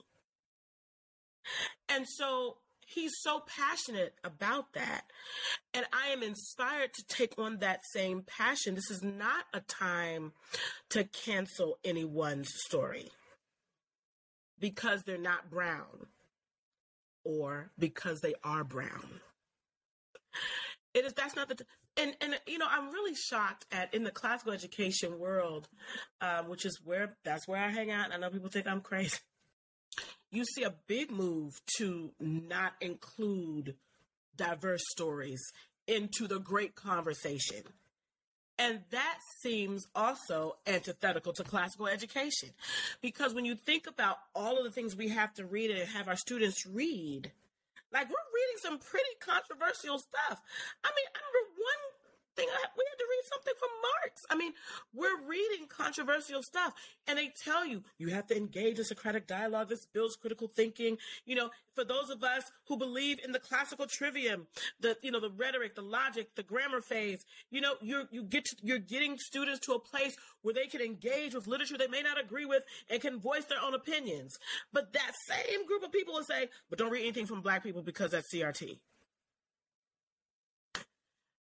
And 1.90 2.06
so 2.08 2.58
he's 2.86 3.12
so 3.22 3.42
passionate 3.48 4.14
about 4.24 4.74
that. 4.74 5.04
And 5.74 5.86
I 5.94 6.10
am 6.10 6.24
inspired 6.24 6.94
to 6.94 7.04
take 7.08 7.38
on 7.38 7.58
that 7.60 7.82
same 7.94 8.24
passion. 8.26 8.76
This 8.76 8.90
is 8.90 9.04
not 9.04 9.46
a 9.54 9.60
time 9.62 10.34
to 10.90 11.04
cancel 11.04 11.78
anyone's 11.84 12.52
story 12.66 13.12
because 14.60 15.04
they're 15.04 15.18
not 15.18 15.50
brown 15.50 16.08
or 17.26 17.72
because 17.78 18.22
they 18.22 18.36
are 18.44 18.64
brown. 18.64 19.20
It 20.94 21.04
is 21.04 21.14
that's 21.14 21.36
not 21.36 21.50
the 21.50 21.66
and 21.98 22.16
and 22.22 22.40
you 22.48 22.58
know 22.58 22.68
I'm 22.70 22.90
really 22.92 23.16
shocked 23.16 23.66
at 23.72 23.94
in 23.94 24.04
the 24.04 24.12
classical 24.12 24.54
education 24.54 25.20
world, 25.20 25.68
um, 26.22 26.48
which 26.48 26.66
is 26.66 26.80
where 26.84 27.18
that's 27.26 27.48
where 27.48 27.62
I 27.62 27.70
hang 27.70 27.92
out. 27.92 28.14
I 28.14 28.18
know 28.18 28.30
people 28.30 28.50
think 28.50 28.68
I'm 28.68 28.82
crazy. 28.82 29.18
You 30.32 30.46
see 30.46 30.64
a 30.64 30.74
big 30.88 31.12
move 31.12 31.54
to 31.78 32.12
not 32.20 32.74
include 32.82 33.76
diverse 34.36 34.84
stories 34.90 35.42
into 35.88 36.28
the 36.28 36.40
great 36.40 36.76
conversation. 36.76 37.64
And 38.58 38.80
that 38.92 39.18
seems 39.42 39.88
also 39.94 40.56
antithetical 40.66 41.34
to 41.34 41.44
classical 41.44 41.88
education. 41.88 42.50
Because 43.02 43.34
when 43.34 43.46
you 43.46 43.56
think 43.56 43.86
about 43.88 44.18
all 44.34 44.58
of 44.58 44.64
the 44.64 44.72
things 44.72 44.96
we 44.96 45.10
have 45.10 45.34
to 45.36 45.46
read 45.46 45.72
and 45.72 45.90
have 45.90 46.08
our 46.08 46.16
students 46.16 46.66
read, 46.66 47.32
like 47.92 48.10
we're 48.10 48.32
reading 48.34 48.58
some 48.60 48.80
pretty 48.80 49.16
controversial 49.20 50.00
stuff. 50.00 50.42
I 50.84 50.90
mean, 50.90 51.08
I 51.14 51.20
remember 51.20 51.62
one 51.64 51.84
thing 52.36 52.48
I, 52.52 52.68
we 52.78 52.84
had 52.90 52.98
to 52.98 53.08
read 53.10 53.26
something 53.32 53.54
from 53.58 53.70
Marx. 53.82 54.22
I 54.30 54.36
mean, 54.36 54.54
we're 54.94 55.28
reading 55.28 55.68
controversial 55.68 56.42
stuff, 56.44 56.74
and 57.08 57.18
they 57.18 57.32
tell 57.44 57.66
you 57.66 57.84
you 57.98 58.10
have 58.10 58.28
to 58.28 58.38
engage 58.38 58.78
in 58.80 58.86
Socratic 58.86 59.28
dialogue. 59.28 59.70
This 59.70 59.86
builds 59.86 60.16
critical 60.16 60.48
thinking. 60.48 60.98
You 61.26 61.36
know, 61.36 61.50
for 61.74 61.84
those 61.84 62.10
of 62.10 62.24
us 62.24 62.44
who 62.68 62.78
believe 62.78 63.20
in 63.24 63.32
the 63.32 63.40
classical 63.40 63.86
trivium, 63.88 64.48
the 64.80 64.98
you 65.02 65.12
know 65.12 65.20
the 65.20 65.30
rhetoric, 65.30 65.76
the 65.76 65.82
logic, 65.82 66.36
the 66.36 66.44
grammar 66.44 66.82
phase. 66.82 67.24
You 67.52 67.62
know, 67.62 67.76
you're 67.82 68.06
you 68.12 68.24
get 68.24 68.46
to, 68.46 68.56
you're 68.62 68.80
getting 68.80 69.18
students 69.18 69.66
to 69.68 69.74
a 69.74 69.80
place 69.80 70.16
where 70.42 70.54
they 70.54 70.68
can 70.68 70.82
engage 70.82 71.34
with 71.34 71.48
literature 71.48 71.78
they 71.78 71.88
may 71.88 72.02
not 72.02 72.20
agree 72.20 72.46
with 72.46 72.64
and 72.90 73.02
can 73.02 73.20
voice 73.20 73.46
their 73.46 73.62
own 73.64 73.74
opinions. 73.74 74.34
But 74.74 74.94
that 74.94 75.12
same 75.28 75.66
group 75.66 75.84
of 75.84 75.92
people 75.92 76.14
will 76.14 76.24
say, 76.24 76.50
"But 76.70 76.80
don't 76.80 76.92
read 76.92 77.02
anything 77.02 77.26
from 77.26 77.42
Black 77.42 77.64
people 77.64 77.82
because 77.82 78.12
that's 78.12 78.30
CRT." 78.32 78.80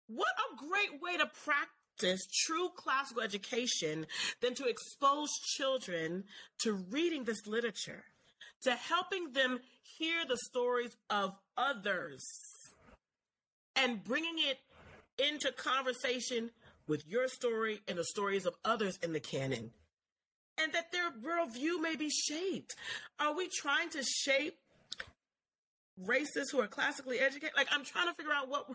What 0.09 0.28
a 0.28 0.56
great 0.56 1.02
way 1.02 1.16
to 1.18 1.30
practice 1.44 2.26
true 2.46 2.70
classical 2.76 3.22
education 3.22 4.06
than 4.40 4.54
to 4.54 4.64
expose 4.64 5.30
children 5.56 6.24
to 6.61 6.72
reading 6.72 7.24
this 7.24 7.46
literature, 7.46 8.04
to 8.62 8.72
helping 8.72 9.32
them 9.32 9.61
hear 9.98 10.24
the 10.26 10.38
stories 10.38 10.96
of 11.11 11.34
others, 11.56 12.24
and 13.76 14.02
bringing 14.02 14.36
it 14.38 14.59
into 15.18 15.52
conversation 15.52 16.50
with 16.86 17.06
your 17.06 17.28
story 17.28 17.80
and 17.86 17.98
the 17.98 18.04
stories 18.04 18.46
of 18.46 18.54
others 18.64 18.98
in 19.02 19.12
the 19.12 19.20
canon. 19.20 19.72
And 20.61 20.72
that 20.72 20.90
their 20.90 21.11
worldview 21.11 21.80
may 21.80 21.94
be 21.96 22.09
shaped. 22.09 22.74
Are 23.20 23.36
we 23.36 23.48
trying 23.48 23.90
to 23.90 24.02
shape 24.02 24.56
racists 26.06 26.52
who 26.52 26.61
are 26.61 26.66
classically 26.66 27.18
educated. 27.18 27.56
Like 27.56 27.68
I'm 27.72 27.84
trying 27.84 28.09
to 28.09 28.14
figure 28.14 28.32
out 28.32 28.48
what 28.48 28.66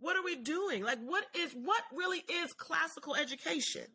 what 0.00 0.16
are 0.16 0.22
we 0.22 0.36
doing? 0.36 0.82
Like 0.84 0.98
what 1.00 1.24
is 1.36 1.52
what 1.52 1.82
really 1.94 2.22
is 2.42 2.52
classical 2.52 3.14
education? 3.14 3.86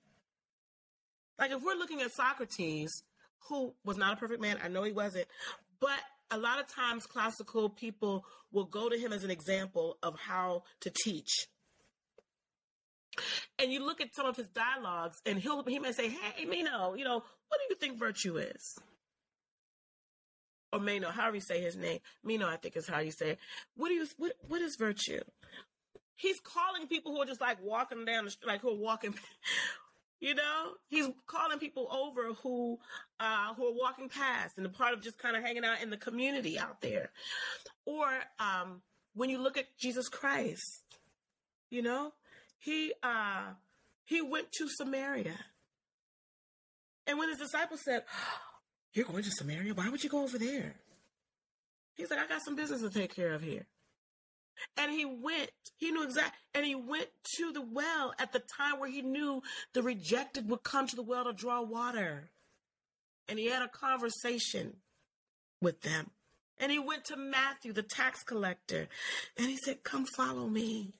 Like 1.39 1.51
if 1.51 1.63
we're 1.63 1.75
looking 1.75 2.01
at 2.01 2.11
Socrates, 2.11 3.03
who 3.49 3.73
was 3.83 3.97
not 3.97 4.13
a 4.13 4.15
perfect 4.17 4.41
man, 4.41 4.57
I 4.63 4.67
know 4.67 4.83
he 4.83 4.91
wasn't, 4.91 5.27
but 5.79 5.99
a 6.29 6.37
lot 6.37 6.59
of 6.59 6.67
times 6.67 7.05
classical 7.05 7.69
people 7.69 8.25
will 8.51 8.65
go 8.65 8.89
to 8.89 8.97
him 8.97 9.13
as 9.13 9.23
an 9.23 9.31
example 9.31 9.97
of 10.01 10.17
how 10.19 10.63
to 10.81 10.89
teach. 10.89 11.47
And 13.59 13.71
you 13.71 13.85
look 13.85 13.99
at 14.01 14.15
some 14.15 14.25
of 14.25 14.37
his 14.37 14.47
dialogues, 14.47 15.21
and 15.25 15.37
he'll 15.37 15.63
he 15.63 15.79
may 15.79 15.91
say, 15.91 16.09
"Hey, 16.09 16.45
Meno, 16.45 16.93
you 16.95 17.03
know, 17.03 17.15
what 17.15 17.59
do 17.59 17.65
you 17.69 17.75
think 17.75 17.99
virtue 17.99 18.37
is?" 18.37 18.79
Or 20.71 20.79
Meno, 20.79 21.09
however 21.09 21.35
you 21.35 21.41
say 21.41 21.61
his 21.61 21.75
name, 21.75 21.99
Meno, 22.23 22.47
I 22.47 22.55
think 22.55 22.77
is 22.77 22.87
how 22.87 22.99
you 22.99 23.11
say 23.11 23.31
it. 23.31 23.39
What 23.75 23.89
do 23.89 23.95
you 23.95 24.07
what 24.17 24.33
what 24.47 24.61
is 24.61 24.77
virtue? 24.77 25.19
He's 26.21 26.39
calling 26.39 26.87
people 26.87 27.13
who 27.13 27.21
are 27.21 27.25
just 27.25 27.41
like 27.41 27.57
walking 27.63 28.05
down 28.05 28.25
the 28.25 28.31
street, 28.31 28.47
like 28.47 28.61
who 28.61 28.69
are 28.69 28.75
walking 28.75 29.15
You 30.21 30.35
know, 30.35 30.73
he's 30.87 31.07
calling 31.25 31.57
people 31.57 31.87
over 31.91 32.35
who 32.43 32.77
uh, 33.19 33.55
who 33.55 33.65
are 33.65 33.73
walking 33.73 34.07
past 34.07 34.59
and 34.59 34.67
a 34.67 34.69
part 34.69 34.93
of 34.93 35.01
just 35.01 35.17
kind 35.17 35.35
of 35.35 35.41
hanging 35.41 35.65
out 35.65 35.81
in 35.81 35.89
the 35.89 35.97
community 35.97 36.59
out 36.59 36.79
there. 36.79 37.09
Or 37.87 38.07
um, 38.39 38.83
when 39.15 39.31
you 39.31 39.39
look 39.39 39.57
at 39.57 39.75
Jesus 39.79 40.09
Christ, 40.09 40.83
you 41.71 41.81
know, 41.81 42.13
he 42.59 42.93
uh, 43.01 43.53
he 44.05 44.21
went 44.21 44.51
to 44.59 44.67
Samaria, 44.69 45.39
and 47.07 47.17
when 47.17 47.29
his 47.29 47.39
disciples 47.39 47.81
said, 47.83 48.03
"You're 48.93 49.05
going 49.05 49.23
to 49.23 49.31
Samaria? 49.31 49.73
Why 49.73 49.89
would 49.89 50.03
you 50.03 50.09
go 50.11 50.21
over 50.21 50.37
there?" 50.37 50.75
He's 51.95 52.11
like, 52.11 52.19
"I 52.19 52.27
got 52.27 52.43
some 52.45 52.55
business 52.55 52.83
to 52.83 52.91
take 52.91 53.15
care 53.15 53.33
of 53.33 53.41
here." 53.41 53.65
And 54.77 54.91
he 54.91 55.05
went, 55.05 55.49
he 55.77 55.91
knew 55.91 56.03
exactly, 56.03 56.37
and 56.53 56.65
he 56.65 56.75
went 56.75 57.09
to 57.37 57.51
the 57.51 57.61
well 57.61 58.13
at 58.19 58.31
the 58.31 58.43
time 58.57 58.79
where 58.79 58.89
he 58.89 59.01
knew 59.01 59.41
the 59.73 59.81
rejected 59.81 60.49
would 60.49 60.63
come 60.63 60.87
to 60.87 60.95
the 60.95 61.03
well 61.03 61.25
to 61.25 61.33
draw 61.33 61.61
water. 61.61 62.29
And 63.27 63.39
he 63.39 63.47
had 63.47 63.61
a 63.61 63.67
conversation 63.67 64.77
with 65.61 65.81
them. 65.81 66.11
And 66.59 66.71
he 66.71 66.79
went 66.79 67.05
to 67.05 67.17
Matthew, 67.17 67.73
the 67.73 67.83
tax 67.83 68.23
collector, 68.23 68.87
and 69.37 69.47
he 69.47 69.57
said, 69.57 69.83
Come 69.83 70.05
follow 70.05 70.47
me. 70.47 70.93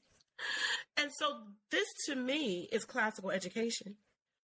And 0.98 1.12
so, 1.20 1.38
this 1.70 1.88
to 2.08 2.16
me 2.16 2.68
is 2.72 2.84
classical 2.84 3.30
education. 3.30 3.96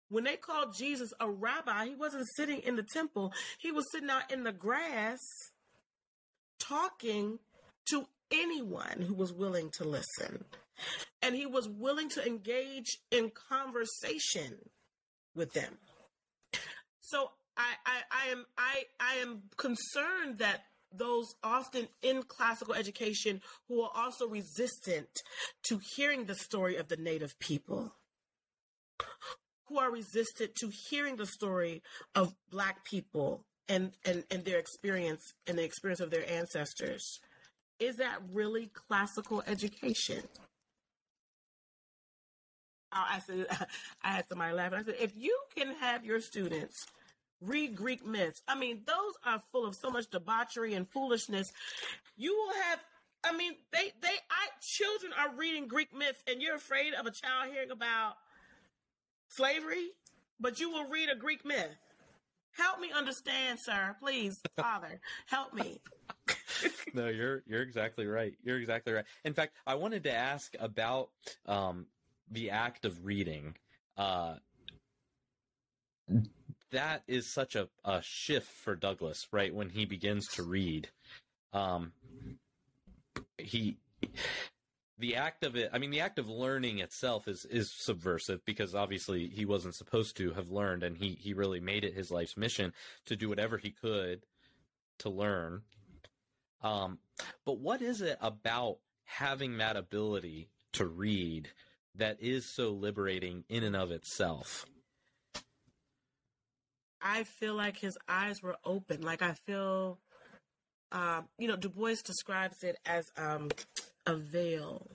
When 0.10 0.24
they 0.24 0.38
called 0.38 0.76
Jesus 0.78 1.12
a 1.20 1.30
rabbi, 1.30 1.88
he 1.88 1.96
wasn't 1.96 2.28
sitting 2.36 2.60
in 2.60 2.76
the 2.76 2.86
temple, 2.94 3.34
he 3.58 3.72
was 3.72 3.86
sitting 3.92 4.10
out 4.10 4.32
in 4.32 4.44
the 4.44 4.52
grass 4.52 5.20
talking 6.60 7.40
to 7.90 8.06
anyone 8.32 9.02
who 9.02 9.14
was 9.14 9.34
willing 9.34 9.70
to 9.78 9.84
listen. 9.84 10.46
And 11.22 11.36
he 11.36 11.46
was 11.46 11.68
willing 11.68 12.10
to 12.10 12.26
engage 12.26 13.00
in 13.12 13.32
conversation 13.50 14.58
with 15.36 15.54
them. 15.54 15.78
So 17.02 17.32
I, 17.56 17.74
I, 17.86 18.02
I 18.12 18.32
am 18.32 18.46
I, 18.58 18.84
I 19.00 19.14
am 19.16 19.44
concerned 19.58 20.40
that 20.40 20.62
those 20.94 21.34
often 21.44 21.88
in 22.02 22.24
classical 22.24 22.74
education 22.74 23.42
who 23.68 23.82
are 23.82 23.92
also 23.96 24.28
resistant 24.28 25.10
to 25.64 25.80
hearing 25.96 26.26
the 26.26 26.36
story 26.36 26.78
of 26.78 26.88
the 26.88 26.98
native 26.98 27.38
people 27.40 27.94
who 29.66 29.80
are 29.80 29.92
resistant 29.92 30.56
to 30.56 30.72
hearing 30.90 31.18
the 31.18 31.26
story 31.26 31.82
of 32.16 32.34
black 32.50 32.86
people 32.86 33.46
and, 33.68 33.92
and, 34.06 34.24
and 34.32 34.46
their 34.46 34.60
experience 34.60 35.34
and 35.46 35.58
the 35.58 35.64
experience 35.64 36.00
of 36.00 36.10
their 36.10 36.30
ancestors 36.30 37.20
is 37.80 37.98
that 37.98 38.20
really 38.32 38.70
classical 38.74 39.44
education? 39.48 40.24
I 42.92 43.20
said, 43.26 43.46
I 44.04 44.10
had 44.10 44.28
somebody 44.28 44.54
laughing. 44.54 44.80
I 44.80 44.84
said, 44.84 44.96
if 45.00 45.14
you 45.16 45.38
can 45.56 45.74
have 45.80 46.06
your 46.06 46.20
students 46.20 46.86
read 47.42 47.76
Greek 47.76 48.06
myths, 48.06 48.42
I 48.48 48.58
mean, 48.58 48.82
those 48.86 49.14
are 49.26 49.42
full 49.52 49.66
of 49.66 49.76
so 49.76 49.90
much 49.90 50.10
debauchery 50.10 50.74
and 50.74 50.90
foolishness. 50.90 51.52
You 52.16 52.34
will 52.34 52.54
have, 52.64 52.80
I 53.24 53.36
mean, 53.36 53.54
they, 53.72 53.92
they, 54.02 54.08
I, 54.08 54.48
children 54.62 55.12
are 55.18 55.36
reading 55.36 55.68
Greek 55.68 55.96
myths, 55.96 56.24
and 56.28 56.42
you're 56.42 56.56
afraid 56.56 56.94
of 56.94 57.06
a 57.06 57.12
child 57.12 57.52
hearing 57.52 57.72
about 57.72 58.14
slavery, 59.30 59.90
but 60.40 60.60
you 60.60 60.72
will 60.72 60.90
read 60.90 61.10
a 61.10 61.16
Greek 61.16 61.46
myth. 61.46 61.76
Help 62.52 62.80
me 62.80 62.90
understand, 62.96 63.60
sir. 63.60 63.96
Please, 64.00 64.42
Father, 64.60 65.00
help 65.28 65.54
me. 65.54 65.80
no, 66.94 67.08
you're 67.08 67.44
you're 67.48 67.62
exactly 67.62 68.06
right. 68.06 68.34
You're 68.44 68.60
exactly 68.60 68.94
right. 68.94 69.06
In 69.24 69.34
fact, 69.34 69.54
I 69.66 69.76
wanted 69.76 70.04
to 70.04 70.14
ask 70.14 70.56
about 70.60 71.10
um, 71.46 71.88
the 72.30 72.52
act 72.52 72.86
of 72.86 73.06
reading. 73.06 73.56
Uh, 73.98 74.36
that 76.72 77.04
is 77.08 77.32
such 77.32 77.56
a, 77.56 77.70
a 77.84 78.02
shift 78.02 78.48
for 78.48 78.76
Douglass, 78.76 79.28
right? 79.32 79.54
When 79.54 79.70
he 79.70 79.86
begins 79.86 80.28
to 80.34 80.44
read, 80.44 80.90
um, 81.54 81.94
he 83.38 83.78
the 85.00 85.16
act 85.16 85.44
of 85.44 85.56
it 85.56 85.70
i 85.74 85.78
mean 85.78 85.92
the 85.92 86.00
act 86.00 86.20
of 86.20 86.28
learning 86.30 86.80
itself 86.80 87.28
is 87.28 87.46
is 87.46 87.72
subversive 87.72 88.44
because 88.46 88.74
obviously 88.74 89.28
he 89.28 89.46
wasn't 89.46 89.76
supposed 89.76 90.18
to 90.18 90.34
have 90.34 90.50
learned 90.50 90.84
and 90.84 90.98
he 90.98 91.18
he 91.20 91.34
really 91.34 91.60
made 91.60 91.84
it 91.84 91.94
his 91.94 92.12
life's 92.12 92.38
mission 92.38 92.74
to 93.06 93.16
do 93.16 93.30
whatever 93.30 93.58
he 93.58 93.72
could 93.72 94.24
to 95.00 95.10
learn 95.10 95.62
um 96.62 96.98
but 97.46 97.60
what 97.60 97.82
is 97.82 98.02
it 98.02 98.18
about 98.22 98.78
having 99.06 99.58
that 99.58 99.76
ability 99.76 100.50
to 100.74 100.86
read 100.86 101.50
that 101.96 102.18
is 102.20 102.46
so 102.46 102.72
liberating 102.72 103.44
in 103.50 103.64
and 103.64 103.76
of 103.76 103.92
itself 103.92 104.66
i 107.02 107.24
feel 107.24 107.56
like 107.56 107.78
his 107.78 107.98
eyes 108.08 108.42
were 108.42 108.58
open 108.66 109.02
like 109.02 109.22
i 109.22 109.34
feel 109.34 110.00
um 110.92 111.28
you 111.38 111.48
know 111.48 111.56
du 111.56 111.70
bois 111.70 111.96
describes 112.04 112.64
it 112.64 112.78
as 112.86 113.06
um 113.18 113.50
a 114.08 114.16
veil. 114.16 114.88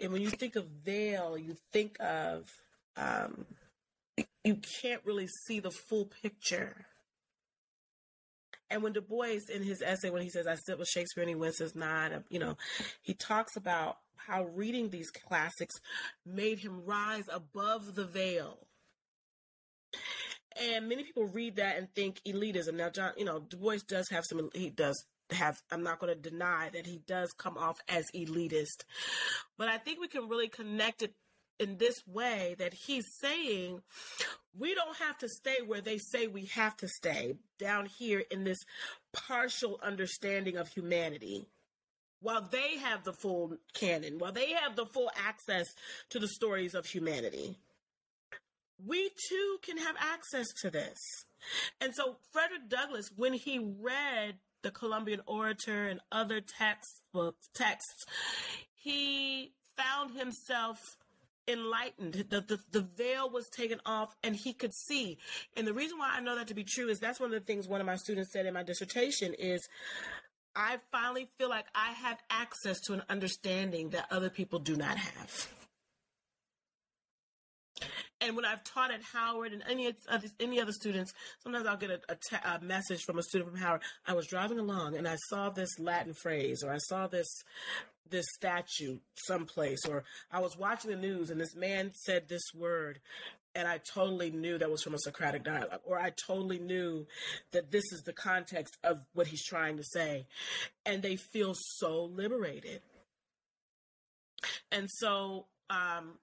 And 0.00 0.12
when 0.12 0.22
you 0.22 0.30
think 0.30 0.56
of 0.56 0.66
veil, 0.66 1.36
you 1.36 1.56
think 1.72 1.96
of 2.00 2.48
um, 2.96 3.44
you 4.44 4.58
can't 4.80 5.02
really 5.04 5.26
see 5.26 5.60
the 5.60 5.70
full 5.70 6.06
picture. 6.22 6.86
And 8.70 8.82
when 8.82 8.92
Du 8.92 9.00
Bois, 9.00 9.40
in 9.52 9.62
his 9.62 9.82
essay, 9.82 10.10
when 10.10 10.22
he 10.22 10.30
says, 10.30 10.46
I 10.46 10.54
sit 10.54 10.78
with 10.78 10.88
Shakespeare 10.88 11.22
and 11.22 11.28
he 11.28 11.34
winces 11.34 11.74
not, 11.74 12.12
you 12.28 12.38
know, 12.38 12.56
he 13.02 13.14
talks 13.14 13.56
about 13.56 13.96
how 14.16 14.44
reading 14.44 14.90
these 14.90 15.10
classics 15.10 15.74
made 16.24 16.60
him 16.60 16.84
rise 16.84 17.24
above 17.32 17.94
the 17.94 18.04
veil. 18.04 18.58
And 20.60 20.88
many 20.88 21.02
people 21.02 21.26
read 21.26 21.56
that 21.56 21.78
and 21.78 21.92
think 21.94 22.20
elitism. 22.26 22.74
Now, 22.74 22.90
John, 22.90 23.12
you 23.16 23.24
know, 23.24 23.40
Du 23.40 23.56
Bois 23.56 23.78
does 23.88 24.08
have 24.10 24.24
some, 24.24 24.50
he 24.54 24.70
does 24.70 25.04
have 25.32 25.62
I'm 25.70 25.82
not 25.82 25.98
going 25.98 26.14
to 26.14 26.30
deny 26.30 26.70
that 26.72 26.86
he 26.86 27.00
does 27.06 27.32
come 27.32 27.56
off 27.56 27.78
as 27.88 28.04
elitist. 28.14 28.84
But 29.56 29.68
I 29.68 29.78
think 29.78 30.00
we 30.00 30.08
can 30.08 30.28
really 30.28 30.48
connect 30.48 31.02
it 31.02 31.14
in 31.60 31.76
this 31.76 32.02
way 32.06 32.56
that 32.58 32.74
he's 32.74 33.06
saying 33.20 33.82
we 34.58 34.74
don't 34.74 34.96
have 34.96 35.18
to 35.18 35.28
stay 35.28 35.58
where 35.64 35.80
they 35.80 35.98
say 35.98 36.26
we 36.26 36.46
have 36.46 36.76
to 36.78 36.88
stay 36.88 37.34
down 37.58 37.86
here 37.86 38.24
in 38.30 38.42
this 38.42 38.58
partial 39.12 39.78
understanding 39.82 40.56
of 40.56 40.68
humanity. 40.68 41.46
While 42.22 42.48
they 42.50 42.78
have 42.78 43.04
the 43.04 43.12
full 43.12 43.56
canon 43.74 44.18
while 44.18 44.32
they 44.32 44.52
have 44.52 44.74
the 44.74 44.86
full 44.86 45.10
access 45.16 45.68
to 46.10 46.18
the 46.18 46.28
stories 46.28 46.74
of 46.74 46.86
humanity 46.86 47.56
we 48.86 49.10
too 49.28 49.58
can 49.62 49.76
have 49.78 49.96
access 49.98 50.46
to 50.62 50.70
this. 50.70 50.98
And 51.80 51.94
so 51.94 52.16
frederick 52.32 52.68
douglass 52.68 53.10
when 53.16 53.32
he 53.34 53.58
read 53.58 54.36
the 54.62 54.70
Columbian 54.70 55.20
Orator 55.26 55.88
and 55.88 56.00
other 56.12 56.40
textbooks 56.40 57.48
texts, 57.54 58.04
he 58.74 59.52
found 59.76 60.16
himself 60.18 60.96
enlightened. 61.50 62.14
The, 62.30 62.40
the, 62.40 62.58
the 62.70 62.86
veil 62.96 63.30
was 63.30 63.48
taken 63.48 63.80
off 63.84 64.14
and 64.22 64.34
he 64.34 64.52
could 64.52 64.74
see. 64.74 65.18
And 65.56 65.66
the 65.66 65.74
reason 65.74 65.98
why 65.98 66.12
I 66.16 66.20
know 66.20 66.36
that 66.36 66.48
to 66.48 66.54
be 66.54 66.64
true 66.64 66.88
is 66.88 66.98
that's 66.98 67.20
one 67.20 67.32
of 67.32 67.38
the 67.38 67.46
things 67.46 67.68
one 67.68 67.80
of 67.80 67.86
my 67.86 67.96
students 67.96 68.32
said 68.32 68.46
in 68.46 68.54
my 68.54 68.62
dissertation 68.62 69.34
is 69.34 69.68
I 70.54 70.78
finally 70.90 71.28
feel 71.38 71.48
like 71.48 71.66
I 71.74 71.92
have 71.92 72.18
access 72.28 72.80
to 72.82 72.94
an 72.94 73.02
understanding 73.08 73.90
that 73.90 74.06
other 74.10 74.30
people 74.30 74.58
do 74.58 74.76
not 74.76 74.96
have. 74.96 75.48
And 78.20 78.36
when 78.36 78.44
I've 78.44 78.62
taught 78.64 78.90
at 78.90 79.00
Howard 79.02 79.52
and 79.52 79.62
any 79.68 79.94
other, 80.08 80.26
any 80.38 80.60
other 80.60 80.72
students, 80.72 81.14
sometimes 81.42 81.66
I'll 81.66 81.78
get 81.78 81.90
a, 81.90 82.60
message 82.60 83.02
from 83.04 83.18
a 83.18 83.22
student 83.22 83.50
from 83.50 83.58
Howard. 83.58 83.80
I 84.06 84.12
was 84.12 84.26
driving 84.26 84.58
along 84.58 84.96
and 84.96 85.08
I 85.08 85.16
saw 85.28 85.48
this 85.48 85.78
Latin 85.78 86.12
phrase, 86.12 86.62
or 86.62 86.70
I 86.70 86.78
saw 86.78 87.06
this 87.06 87.42
this 88.10 88.26
statue 88.34 88.98
someplace, 89.14 89.80
or 89.88 90.04
I 90.30 90.40
was 90.40 90.56
watching 90.56 90.90
the 90.90 90.96
news 90.96 91.30
and 91.30 91.40
this 91.40 91.54
man 91.54 91.92
said 91.94 92.28
this 92.28 92.42
word, 92.54 93.00
and 93.54 93.66
I 93.66 93.78
totally 93.78 94.30
knew 94.30 94.58
that 94.58 94.70
was 94.70 94.82
from 94.82 94.94
a 94.94 94.98
Socratic 94.98 95.44
dialogue, 95.44 95.80
or 95.84 95.98
I 95.98 96.12
totally 96.26 96.58
knew 96.58 97.06
that 97.52 97.70
this 97.70 97.84
is 97.92 98.02
the 98.02 98.12
context 98.12 98.78
of 98.84 99.04
what 99.12 99.26
he's 99.26 99.44
trying 99.44 99.76
to 99.76 99.84
say. 99.84 100.26
And 100.86 101.02
they 101.02 101.16
feel 101.16 101.54
so 101.54 102.04
liberated. 102.04 102.82
And 104.70 104.88
so, 104.88 105.46
um, 105.68 106.18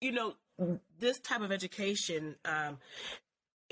you 0.00 0.12
know, 0.12 0.34
this 0.98 1.20
type 1.20 1.40
of 1.40 1.52
education 1.52 2.36
um, 2.44 2.78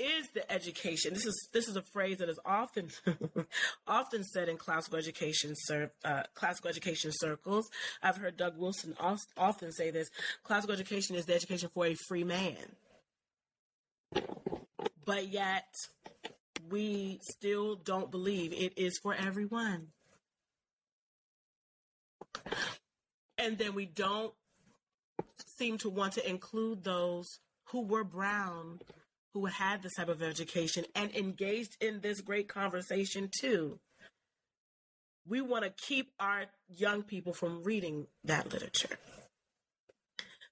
is 0.01 0.29
the 0.29 0.51
education. 0.51 1.13
This 1.13 1.25
is 1.25 1.49
this 1.53 1.67
is 1.67 1.75
a 1.75 1.81
phrase 1.81 2.17
that 2.17 2.29
is 2.29 2.39
often 2.45 2.89
often 3.87 4.23
said 4.23 4.49
in 4.49 4.57
classical 4.57 4.97
education 4.97 5.53
uh, 6.03 6.23
classical 6.33 6.69
education 6.69 7.11
circles. 7.13 7.69
I've 8.01 8.17
heard 8.17 8.37
Doug 8.37 8.57
Wilson 8.57 8.95
often 9.37 9.71
say 9.71 9.91
this: 9.91 10.09
classical 10.43 10.73
education 10.73 11.15
is 11.15 11.25
the 11.25 11.35
education 11.35 11.69
for 11.73 11.85
a 11.85 11.95
free 12.07 12.23
man. 12.23 12.75
But 15.05 15.29
yet, 15.29 15.67
we 16.69 17.19
still 17.21 17.75
don't 17.75 18.11
believe 18.11 18.53
it 18.53 18.73
is 18.77 18.99
for 19.01 19.13
everyone. 19.13 19.87
And 23.37 23.57
then 23.57 23.73
we 23.73 23.85
don't 23.85 24.33
seem 25.57 25.77
to 25.79 25.89
want 25.89 26.13
to 26.13 26.29
include 26.29 26.83
those 26.83 27.39
who 27.65 27.81
were 27.81 28.03
brown 28.03 28.79
who 29.33 29.45
had 29.45 29.81
this 29.81 29.93
type 29.95 30.09
of 30.09 30.21
education 30.21 30.85
and 30.95 31.15
engaged 31.15 31.77
in 31.81 32.01
this 32.01 32.21
great 32.21 32.47
conversation 32.47 33.29
too. 33.39 33.79
We 35.27 35.41
want 35.41 35.63
to 35.63 35.71
keep 35.87 36.11
our 36.19 36.45
young 36.67 37.03
people 37.03 37.33
from 37.33 37.63
reading 37.63 38.07
that 38.23 38.51
literature. 38.51 38.97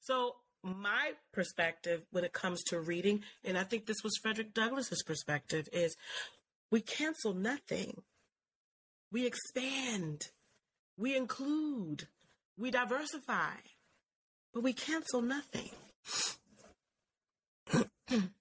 So, 0.01 0.36
my 0.63 1.11
perspective 1.34 2.05
when 2.11 2.23
it 2.23 2.34
comes 2.34 2.61
to 2.65 2.80
reading, 2.80 3.23
and 3.43 3.57
I 3.57 3.63
think 3.63 3.86
this 3.86 4.03
was 4.03 4.17
Frederick 4.21 4.53
Douglass's 4.53 5.03
perspective, 5.03 5.67
is 5.71 5.95
we 6.71 6.82
cancel 6.82 7.34
nothing. 7.34 8.01
We 9.11 9.25
expand, 9.25 10.27
we 10.97 11.15
include, 11.15 12.07
we 12.57 12.69
diversify, 12.69 13.55
but 14.53 14.63
we 14.63 14.73
cancel 14.73 15.21
nothing. 15.21 15.71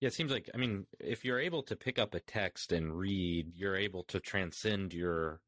Yeah, 0.00 0.08
it 0.08 0.14
seems 0.14 0.30
like 0.30 0.48
I 0.54 0.58
mean, 0.58 0.86
if 1.00 1.24
you're 1.24 1.40
able 1.40 1.62
to 1.64 1.76
pick 1.76 1.98
up 1.98 2.14
a 2.14 2.20
text 2.20 2.72
and 2.72 2.96
read, 2.96 3.52
you're 3.56 3.76
able 3.76 4.04
to 4.04 4.20
transcend 4.20 4.94
your 4.94 5.40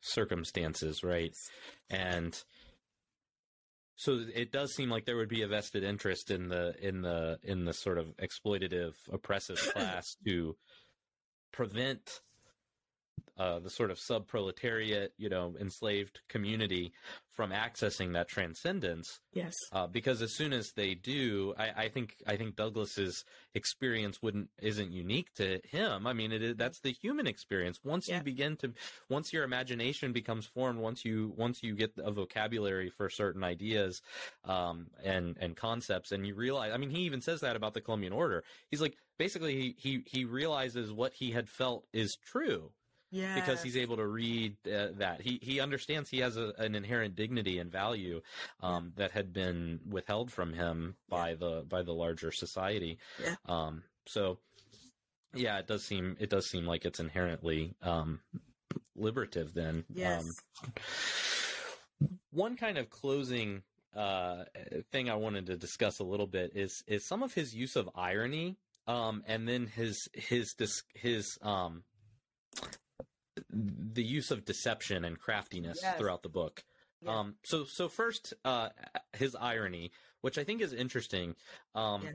circumstances, 0.00 1.02
right? 1.02 1.34
And 1.88 2.40
so 3.96 4.20
it 4.34 4.52
does 4.52 4.74
seem 4.74 4.90
like 4.90 5.06
there 5.06 5.16
would 5.16 5.28
be 5.28 5.42
a 5.42 5.48
vested 5.48 5.82
interest 5.82 6.30
in 6.30 6.48
the 6.48 6.74
in 6.80 7.02
the 7.02 7.38
in 7.42 7.64
the 7.64 7.72
sort 7.72 7.98
of 7.98 8.14
exploitative 8.18 8.92
oppressive 9.12 9.58
class 9.72 10.16
to 10.26 10.56
prevent 11.52 12.20
uh, 13.38 13.60
the 13.60 13.70
sort 13.70 13.90
of 13.90 13.98
sub-proletariat, 13.98 15.12
you 15.16 15.28
know, 15.28 15.54
enslaved 15.60 16.20
community 16.28 16.92
from 17.38 17.52
accessing 17.52 18.14
that 18.14 18.26
transcendence. 18.26 19.20
Yes. 19.32 19.54
Uh, 19.70 19.86
because 19.86 20.22
as 20.22 20.34
soon 20.34 20.52
as 20.52 20.72
they 20.72 20.94
do, 20.94 21.54
I, 21.56 21.84
I, 21.84 21.88
think 21.88 22.16
I 22.26 22.36
think 22.36 22.56
Douglass's 22.56 23.24
experience 23.54 24.20
wouldn't 24.20 24.48
isn't 24.60 24.90
unique 24.90 25.32
to 25.34 25.60
him. 25.70 26.08
I 26.08 26.14
mean, 26.14 26.32
it 26.32 26.42
is, 26.42 26.56
that's 26.56 26.80
the 26.80 26.90
human 26.90 27.28
experience. 27.28 27.78
Once 27.84 28.08
yeah. 28.08 28.16
you 28.16 28.24
begin 28.24 28.56
to, 28.56 28.72
once 29.08 29.32
your 29.32 29.44
imagination 29.44 30.12
becomes 30.12 30.46
formed, 30.46 30.80
once 30.80 31.04
you 31.04 31.32
once 31.36 31.62
you 31.62 31.76
get 31.76 31.92
a 31.98 32.10
vocabulary 32.10 32.90
for 32.90 33.08
certain 33.08 33.44
ideas 33.44 34.02
um, 34.44 34.88
and 35.04 35.36
and 35.40 35.54
concepts, 35.54 36.10
and 36.10 36.26
you 36.26 36.34
realize. 36.34 36.72
I 36.74 36.76
mean, 36.76 36.90
he 36.90 37.02
even 37.02 37.20
says 37.20 37.42
that 37.42 37.54
about 37.54 37.72
the 37.72 37.80
Columbian 37.80 38.12
Orator. 38.12 38.42
He's 38.68 38.82
like 38.82 38.96
basically 39.16 39.54
he 39.54 39.74
he, 39.78 40.02
he 40.06 40.24
realizes 40.24 40.92
what 40.92 41.12
he 41.12 41.30
had 41.30 41.48
felt 41.48 41.86
is 41.92 42.16
true 42.16 42.72
yeah. 43.10 43.34
Because 43.34 43.62
he's 43.62 43.76
able 43.76 43.96
to 43.96 44.06
read 44.06 44.56
uh, 44.66 44.88
that. 44.98 45.20
He 45.20 45.38
he 45.42 45.60
understands 45.60 46.10
he 46.10 46.18
has 46.18 46.36
a, 46.36 46.52
an 46.58 46.74
inherent 46.74 47.16
dignity 47.16 47.58
and 47.58 47.70
value 47.70 48.20
um, 48.60 48.92
yeah. 48.96 49.04
that 49.04 49.12
had 49.12 49.32
been 49.32 49.80
withheld 49.88 50.30
from 50.30 50.52
him 50.52 50.96
by 51.08 51.30
yeah. 51.30 51.36
the 51.36 51.64
by 51.68 51.82
the 51.82 51.92
larger 51.92 52.32
society. 52.32 52.98
Yeah. 53.22 53.36
Um, 53.46 53.82
so 54.06 54.38
yeah, 55.34 55.58
it 55.58 55.66
does 55.66 55.84
seem 55.84 56.16
it 56.20 56.30
does 56.30 56.48
seem 56.48 56.66
like 56.66 56.84
it's 56.84 57.00
inherently 57.00 57.74
um, 57.82 58.20
liberative 58.94 59.54
then. 59.54 59.84
Yes. 59.92 60.24
Um, 60.62 62.08
one 62.30 62.56
kind 62.56 62.78
of 62.78 62.90
closing 62.90 63.62
uh, 63.96 64.44
thing 64.92 65.10
I 65.10 65.14
wanted 65.14 65.46
to 65.46 65.56
discuss 65.56 65.98
a 65.98 66.04
little 66.04 66.26
bit 66.26 66.52
is 66.54 66.82
is 66.86 67.06
some 67.06 67.22
of 67.22 67.32
his 67.34 67.54
use 67.54 67.74
of 67.76 67.88
irony 67.94 68.56
um, 68.86 69.22
and 69.26 69.46
then 69.46 69.66
his 69.66 70.08
his 70.14 70.54
his 70.94 71.38
um, 71.42 71.84
the 73.50 74.02
use 74.02 74.30
of 74.30 74.44
deception 74.44 75.04
and 75.04 75.18
craftiness 75.18 75.78
yes. 75.82 75.96
throughout 75.98 76.22
the 76.22 76.28
book. 76.28 76.64
Yeah. 77.02 77.18
Um, 77.18 77.34
so 77.44 77.64
so 77.64 77.88
first, 77.88 78.34
uh, 78.44 78.70
his 79.16 79.34
irony, 79.34 79.92
which 80.20 80.38
I 80.38 80.44
think 80.44 80.60
is 80.60 80.72
interesting. 80.72 81.34
Um, 81.74 82.02
yeah. 82.02 82.10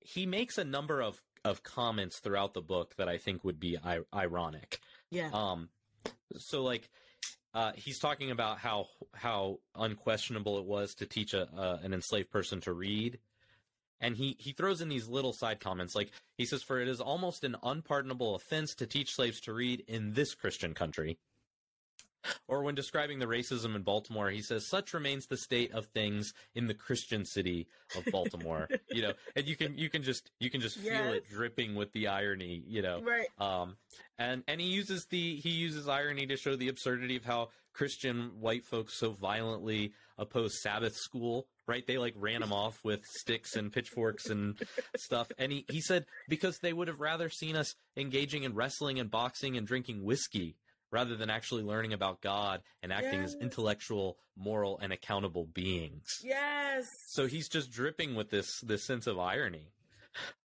He 0.00 0.26
makes 0.26 0.58
a 0.58 0.64
number 0.64 1.00
of 1.00 1.20
of 1.44 1.62
comments 1.62 2.18
throughout 2.20 2.54
the 2.54 2.62
book 2.62 2.94
that 2.96 3.08
I 3.08 3.18
think 3.18 3.44
would 3.44 3.60
be 3.60 3.76
I- 3.78 4.00
ironic. 4.14 4.80
Yeah. 5.10 5.30
Um, 5.32 5.68
so 6.38 6.62
like. 6.62 6.88
Uh, 7.56 7.70
he's 7.76 8.00
talking 8.00 8.32
about 8.32 8.58
how 8.58 8.88
how 9.12 9.60
unquestionable 9.76 10.58
it 10.58 10.64
was 10.64 10.92
to 10.96 11.06
teach 11.06 11.34
a, 11.34 11.42
uh, 11.56 11.78
an 11.84 11.94
enslaved 11.94 12.28
person 12.28 12.60
to 12.60 12.72
read, 12.72 13.20
and 14.00 14.16
he 14.16 14.36
he 14.38 14.52
throws 14.52 14.80
in 14.80 14.88
these 14.88 15.08
little 15.08 15.32
side 15.32 15.60
comments 15.60 15.94
like 15.94 16.10
he 16.36 16.44
says 16.44 16.62
for 16.62 16.80
it 16.80 16.88
is 16.88 17.00
almost 17.00 17.44
an 17.44 17.56
unpardonable 17.62 18.34
offense 18.34 18.74
to 18.74 18.86
teach 18.86 19.14
slaves 19.14 19.40
to 19.40 19.52
read 19.52 19.82
in 19.86 20.12
this 20.14 20.34
christian 20.34 20.74
country 20.74 21.18
or 22.48 22.62
when 22.62 22.74
describing 22.74 23.18
the 23.18 23.26
racism 23.26 23.74
in 23.76 23.82
Baltimore, 23.82 24.30
he 24.30 24.42
says, 24.42 24.66
"Such 24.66 24.94
remains 24.94 25.26
the 25.26 25.36
state 25.36 25.72
of 25.72 25.86
things 25.86 26.32
in 26.54 26.66
the 26.66 26.74
Christian 26.74 27.24
city 27.24 27.66
of 27.96 28.04
Baltimore." 28.10 28.68
you 28.90 29.02
know, 29.02 29.12
and 29.36 29.46
you 29.46 29.56
can 29.56 29.76
you 29.76 29.90
can 29.90 30.02
just 30.02 30.30
you 30.40 30.50
can 30.50 30.60
just 30.60 30.76
yes. 30.78 31.00
feel 31.00 31.12
it 31.12 31.28
dripping 31.28 31.74
with 31.74 31.92
the 31.92 32.08
irony. 32.08 32.62
You 32.66 32.82
know, 32.82 33.02
right? 33.02 33.28
Um, 33.38 33.76
and 34.18 34.42
and 34.48 34.60
he 34.60 34.68
uses 34.68 35.06
the 35.06 35.36
he 35.36 35.50
uses 35.50 35.88
irony 35.88 36.26
to 36.26 36.36
show 36.36 36.56
the 36.56 36.68
absurdity 36.68 37.16
of 37.16 37.24
how 37.24 37.50
Christian 37.74 38.32
white 38.40 38.64
folks 38.64 38.98
so 38.98 39.12
violently 39.12 39.92
oppose 40.16 40.62
Sabbath 40.62 40.96
school 40.96 41.46
right? 41.66 41.86
They 41.86 41.98
like 41.98 42.14
ran 42.16 42.42
him 42.42 42.52
off 42.52 42.78
with 42.84 43.04
sticks 43.06 43.56
and 43.56 43.72
pitchforks 43.72 44.26
and 44.26 44.58
stuff. 44.96 45.28
And 45.38 45.50
he, 45.52 45.64
he 45.70 45.80
said 45.80 46.06
because 46.28 46.58
they 46.58 46.72
would 46.72 46.88
have 46.88 47.00
rather 47.00 47.28
seen 47.28 47.56
us 47.56 47.74
engaging 47.96 48.42
in 48.42 48.54
wrestling 48.54 48.98
and 49.00 49.10
boxing 49.10 49.56
and 49.56 49.66
drinking 49.66 50.04
whiskey 50.04 50.56
rather 50.90 51.16
than 51.16 51.30
actually 51.30 51.62
learning 51.62 51.92
about 51.92 52.20
God 52.20 52.62
and 52.82 52.92
acting 52.92 53.20
yes. 53.20 53.34
as 53.34 53.36
intellectual, 53.40 54.16
moral, 54.36 54.78
and 54.78 54.92
accountable 54.92 55.46
beings. 55.46 56.06
Yes. 56.22 56.86
So 57.08 57.26
he's 57.26 57.48
just 57.48 57.72
dripping 57.72 58.14
with 58.14 58.30
this 58.30 58.60
this 58.60 58.86
sense 58.86 59.06
of 59.06 59.18
irony. 59.18 59.70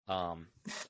Um, 0.07 0.47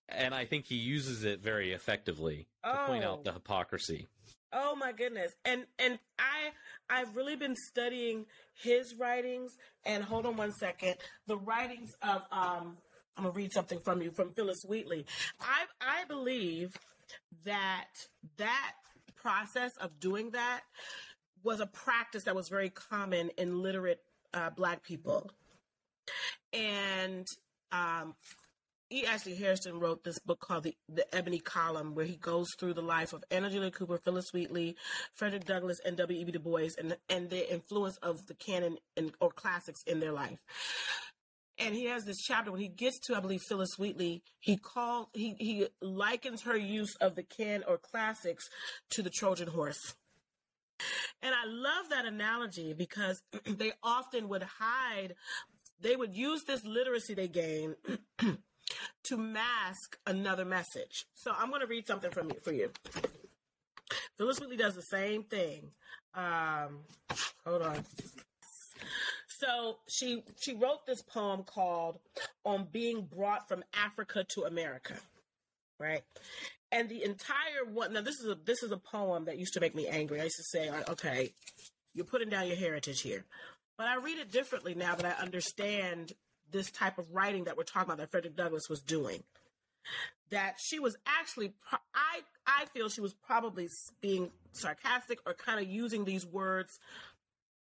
and 0.08 0.34
I 0.34 0.46
think 0.46 0.66
he 0.66 0.76
uses 0.76 1.26
it 1.26 1.42
very 1.42 1.74
effectively 1.74 2.48
to 2.64 2.84
oh. 2.84 2.88
point 2.88 3.04
out 3.04 3.26
the 3.26 3.32
oh. 3.32 3.34
hypocrisy. 3.34 4.08
Oh 4.52 4.76
my 4.76 4.92
goodness. 4.92 5.34
And 5.46 5.66
and 5.78 6.00
I 6.18 6.52
I've 6.90 7.16
really 7.16 7.36
been 7.36 7.56
studying 7.56 8.26
his 8.62 8.96
writings 8.96 9.52
and 9.86 10.04
hold 10.04 10.26
on 10.26 10.38
one 10.38 10.54
second. 10.54 10.96
The 11.28 11.38
writings 11.38 11.92
of 12.02 12.24
um 12.32 12.78
I'm 13.18 13.24
gonna 13.26 13.32
read 13.32 13.52
something 13.54 13.80
from 13.80 14.02
you 14.02 14.12
from 14.12 14.34
Phillis 14.34 14.64
Wheatley. 14.68 15.06
I 15.40 15.66
I 15.82 16.06
believe 16.06 16.76
that 17.46 17.88
that 18.38 18.74
process 19.16 19.76
of 19.78 20.00
doing 20.00 20.32
that 20.32 20.62
was 21.44 21.60
a 21.60 21.68
practice 21.68 22.24
that 22.24 22.36
was 22.36 22.50
very 22.50 22.70
common 22.70 23.30
in 23.38 23.62
literate 23.62 24.02
uh, 24.34 24.50
black 24.50 24.84
people. 24.84 25.30
And 26.54 27.28
um, 27.72 28.16
E. 28.92 29.06
Ashley 29.06 29.36
Hairston 29.36 29.80
wrote 29.80 30.04
this 30.04 30.18
book 30.18 30.40
called 30.40 30.64
the, 30.64 30.76
the 30.88 31.16
Ebony 31.16 31.40
Column, 31.40 31.94
where 31.94 32.06
he 32.06 32.16
goes 32.16 32.48
through 32.58 32.74
the 32.74 32.82
life 32.82 33.14
of 33.14 33.24
Anna 33.30 33.50
Julia 33.50 33.70
Cooper, 33.70 34.00
Phillis 34.00 34.34
Wheatley, 34.34 34.76
Frederick 35.14 35.46
Douglass, 35.46 35.80
and 35.86 35.96
W. 35.98 36.20
E. 36.20 36.24
B. 36.24 36.32
Du 36.32 36.40
Bois, 36.40 36.70
and 36.78 36.98
and 37.08 37.30
the 37.30 37.52
influence 37.52 37.98
of 37.98 38.26
the 38.26 38.34
canon 38.34 38.78
and 38.98 39.12
or 39.22 39.30
classics 39.30 39.82
in 39.86 40.00
their 40.00 40.12
life. 40.12 40.40
And 41.60 41.76
he 41.76 41.86
has 41.86 42.06
this 42.06 42.18
chapter 42.18 42.52
when 42.52 42.62
he 42.62 42.68
gets 42.68 43.00
to, 43.02 43.16
I 43.16 43.20
believe, 43.20 43.42
Phillis 43.48 43.78
Wheatley. 43.78 44.24
He 44.40 44.58
called 44.58 45.10
he 45.14 45.36
he 45.38 45.68
likens 45.82 46.42
her 46.44 46.58
use 46.58 46.96
of 47.00 47.16
the 47.16 47.24
canon 47.24 47.64
or 47.68 47.78
classics 47.78 48.50
to 48.92 49.04
the 49.04 49.12
Trojan 49.12 49.50
horse. 49.50 49.96
And 51.22 51.36
I 51.36 51.46
love 51.46 51.90
that 51.90 52.06
analogy 52.06 52.74
because 52.74 53.22
they 53.46 53.74
often 53.84 54.30
would 54.30 54.44
hide, 54.44 55.16
they 55.80 55.96
would 55.96 56.16
use 56.16 56.44
this 56.46 56.66
literacy 56.66 57.14
they 57.14 57.28
gain 57.28 57.76
to 59.04 59.18
mask 59.18 59.98
another 60.06 60.46
message. 60.46 61.06
So 61.16 61.34
I'm 61.38 61.50
going 61.50 61.62
to 61.62 61.68
read 61.68 61.88
something 61.88 62.12
from 62.12 62.30
you 62.30 62.38
for 62.44 62.54
you. 62.54 62.72
Phillis 64.18 64.40
Wheatley 64.40 64.58
does 64.58 64.76
the 64.76 64.82
same 64.82 65.24
thing. 65.24 65.72
Um, 66.14 66.80
hold 67.46 67.62
on. 67.62 67.86
So 69.40 69.78
she 69.88 70.24
she 70.40 70.54
wrote 70.54 70.86
this 70.86 71.02
poem 71.02 71.44
called 71.44 72.00
"On 72.44 72.68
Being 72.70 73.04
Brought 73.04 73.48
from 73.48 73.64
Africa 73.74 74.26
to 74.36 74.44
America," 74.44 74.96
right? 75.80 76.04
And 76.72 76.90
the 76.90 77.04
entire 77.04 77.66
one. 77.72 77.94
Now 77.94 78.02
this 78.02 78.20
is 78.20 78.28
a 78.28 78.36
this 78.36 78.64
is 78.64 78.72
a 78.72 78.78
poem 78.78 79.26
that 79.26 79.38
used 79.38 79.54
to 79.54 79.62
make 79.62 79.76
me 79.76 79.88
angry. 79.88 80.20
I 80.20 80.26
used 80.26 80.36
to 80.38 80.44
say, 80.44 80.70
"Okay, 80.90 81.34
you're 81.94 82.06
putting 82.06 82.30
down 82.30 82.48
your 82.48 82.58
heritage 82.58 83.02
here," 83.02 83.24
but 83.78 83.88
I 83.88 83.96
read 83.96 84.18
it 84.18 84.30
differently 84.30 84.76
now 84.76 84.96
that 84.96 85.06
I 85.06 85.22
understand 85.24 86.12
this 86.52 86.72
type 86.72 86.98
of 86.98 87.12
writing 87.12 87.46
that 87.46 87.58
we're 87.58 87.64
talking 87.64 87.88
about 87.88 87.98
that 87.98 88.12
Frederick 88.12 88.36
Douglass 88.36 88.70
was 88.70 88.82
doing. 88.82 89.24
That 90.32 90.56
she 90.60 90.80
was 90.80 90.96
actually, 91.08 91.54
I 91.72 92.20
I 92.46 92.66
feel 92.66 92.90
she 92.90 93.02
was 93.02 93.14
probably 93.14 93.70
being 94.02 94.32
sarcastic 94.52 95.20
or 95.26 95.34
kind 95.34 95.60
of 95.60 95.68
using 95.68 96.06
these 96.06 96.26
words 96.26 96.80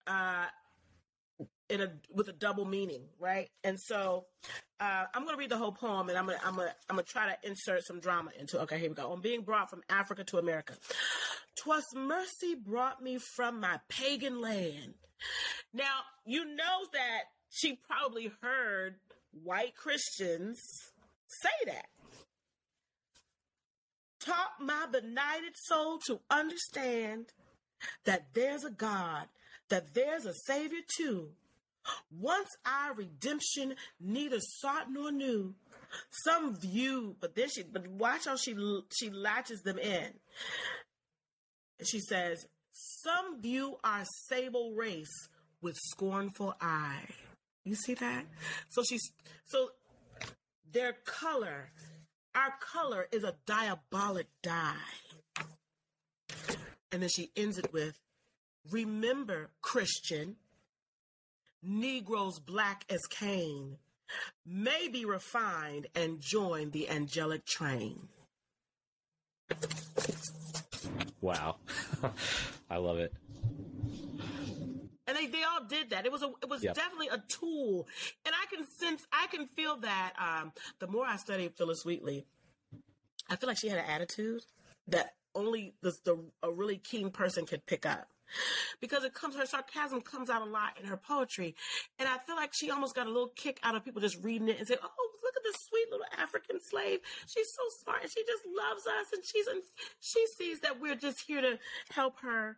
uh, 0.06 0.46
in 1.68 1.80
a 1.80 1.90
with 2.12 2.28
a 2.28 2.32
double 2.32 2.64
meaning, 2.64 3.02
right? 3.18 3.48
And 3.62 3.78
so 3.78 4.26
uh, 4.80 5.04
I'm 5.14 5.26
to 5.26 5.36
read 5.36 5.50
the 5.50 5.58
whole 5.58 5.72
poem, 5.72 6.08
and 6.08 6.18
I'm 6.18 6.26
to 6.26 6.46
I'm 6.46 6.56
to 6.56 6.74
I'm 6.88 6.96
to 6.96 7.02
try 7.02 7.26
to 7.26 7.48
insert 7.48 7.84
some 7.84 8.00
drama 8.00 8.30
into. 8.38 8.60
Okay, 8.62 8.78
here 8.78 8.88
we 8.88 8.94
go. 8.94 9.12
On 9.12 9.20
being 9.20 9.42
brought 9.42 9.70
from 9.70 9.82
Africa 9.88 10.24
to 10.24 10.38
America, 10.38 10.74
twas 11.62 11.84
mercy 11.94 12.54
brought 12.54 13.02
me 13.02 13.18
from 13.18 13.60
my 13.60 13.78
pagan 13.88 14.40
land. 14.40 14.94
Now 15.72 16.00
you 16.26 16.44
know 16.44 16.86
that 16.92 17.22
she 17.50 17.78
probably 17.88 18.30
heard 18.42 18.96
white 19.42 19.76
Christians 19.76 20.60
say 21.26 21.66
that. 21.66 21.86
Taught 24.20 24.60
my 24.60 24.86
benighted 24.90 25.54
soul 25.54 25.98
to 26.06 26.20
understand 26.30 27.26
that 28.04 28.34
there's 28.34 28.64
a 28.64 28.70
God, 28.70 29.26
that 29.68 29.94
there's 29.94 30.26
a 30.26 30.34
Savior 30.34 30.80
too 30.96 31.30
once 32.10 32.48
our 32.66 32.94
redemption 32.94 33.74
neither 34.00 34.38
sought 34.40 34.90
nor 34.90 35.12
knew. 35.12 35.54
Some 36.24 36.56
view, 36.56 37.16
but 37.20 37.34
then 37.34 37.48
she, 37.48 37.62
but 37.62 37.86
watch 37.86 38.26
how 38.26 38.36
she 38.36 38.54
she 38.92 39.10
latches 39.10 39.62
them 39.62 39.78
in. 39.78 40.12
She 41.82 42.00
says, 42.00 42.46
"Some 42.72 43.40
view 43.40 43.76
our 43.82 44.04
sable 44.28 44.74
race 44.74 45.28
with 45.62 45.76
scornful 45.76 46.54
eye." 46.60 47.08
You 47.68 47.74
see 47.74 47.92
that? 47.94 48.24
So 48.70 48.82
she's 48.82 49.12
so 49.44 49.68
their 50.72 50.94
color, 51.04 51.70
our 52.34 52.54
color 52.60 53.06
is 53.12 53.24
a 53.24 53.34
diabolic 53.46 54.28
dye. 54.42 54.74
And 56.90 57.02
then 57.02 57.10
she 57.10 57.30
ends 57.36 57.58
it 57.58 57.70
with, 57.72 58.00
"Remember, 58.70 59.50
Christian." 59.60 60.36
Negroes 61.60 62.38
black 62.38 62.84
as 62.88 63.04
Cain 63.10 63.78
may 64.46 64.86
be 64.86 65.04
refined 65.04 65.88
and 65.92 66.20
join 66.20 66.70
the 66.70 66.88
angelic 66.88 67.44
train. 67.44 68.08
Wow. 71.20 71.56
I 72.70 72.76
love 72.76 72.98
it. 72.98 73.12
And 75.08 75.16
they, 75.16 75.26
they 75.26 75.42
all 75.42 75.64
did 75.66 75.90
that. 75.90 76.04
It 76.04 76.12
was 76.12 76.22
a 76.22 76.30
it 76.42 76.48
was 76.48 76.62
yep. 76.62 76.74
definitely 76.74 77.08
a 77.08 77.18
tool. 77.28 77.88
And 78.26 78.34
I 78.34 78.54
can 78.54 78.66
sense 78.66 79.06
I 79.10 79.26
can 79.28 79.46
feel 79.56 79.78
that 79.78 80.12
um, 80.20 80.52
the 80.78 80.86
more 80.86 81.06
I 81.06 81.16
study 81.16 81.48
Phillis 81.48 81.84
Wheatley, 81.84 82.26
I 83.30 83.36
feel 83.36 83.48
like 83.48 83.58
she 83.58 83.68
had 83.68 83.78
an 83.78 83.86
attitude 83.86 84.42
that 84.88 85.14
only 85.34 85.74
the, 85.82 85.96
the 86.04 86.18
a 86.42 86.52
really 86.52 86.76
keen 86.76 87.10
person 87.10 87.46
could 87.46 87.64
pick 87.66 87.86
up 87.86 88.08
because 88.80 89.04
it 89.04 89.14
comes 89.14 89.36
her 89.36 89.46
sarcasm 89.46 90.02
comes 90.02 90.28
out 90.28 90.42
a 90.42 90.50
lot 90.50 90.76
in 90.78 90.86
her 90.86 90.96
poetry 90.98 91.54
and 91.98 92.06
i 92.08 92.18
feel 92.26 92.36
like 92.36 92.52
she 92.52 92.70
almost 92.70 92.94
got 92.94 93.06
a 93.06 93.10
little 93.10 93.32
kick 93.36 93.58
out 93.62 93.74
of 93.74 93.82
people 93.82 94.02
just 94.02 94.22
reading 94.22 94.48
it 94.48 94.58
and 94.58 94.68
saying 94.68 94.80
oh 94.82 95.10
look 95.22 95.34
at 95.34 95.42
this 95.44 95.56
sweet 95.68 95.86
little 95.90 96.04
african 96.18 96.60
slave 96.60 97.00
she's 97.26 97.50
so 97.54 97.62
smart 97.82 98.02
and 98.02 98.10
she 98.10 98.22
just 98.26 98.44
loves 98.46 98.86
us 98.86 99.06
and 99.14 99.24
she's 99.24 99.46
she 100.00 100.26
sees 100.36 100.60
that 100.60 100.78
we're 100.78 100.94
just 100.94 101.22
here 101.26 101.40
to 101.40 101.58
help 101.90 102.18
her 102.20 102.56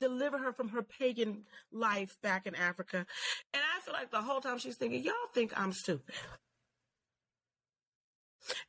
deliver 0.00 0.38
her 0.38 0.52
from 0.52 0.70
her 0.70 0.82
pagan 0.82 1.44
life 1.72 2.16
back 2.22 2.46
in 2.46 2.54
africa. 2.54 3.06
And 3.52 3.62
i 3.76 3.80
feel 3.80 3.94
like 3.94 4.10
the 4.10 4.22
whole 4.22 4.40
time 4.40 4.58
she's 4.58 4.76
thinking 4.76 5.02
y'all 5.02 5.14
think 5.34 5.52
i'm 5.58 5.72
stupid. 5.72 6.14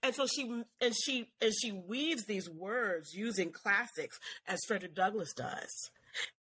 And 0.02 0.16
so 0.16 0.26
she 0.26 0.64
and 0.82 0.96
she 0.96 1.28
and 1.42 1.52
she 1.62 1.72
weaves 1.72 2.26
these 2.26 2.50
words 2.50 3.14
using 3.14 3.52
classics 3.52 4.20
as 4.48 4.60
Frederick 4.68 4.96
Douglass 4.96 5.34
does 5.34 5.90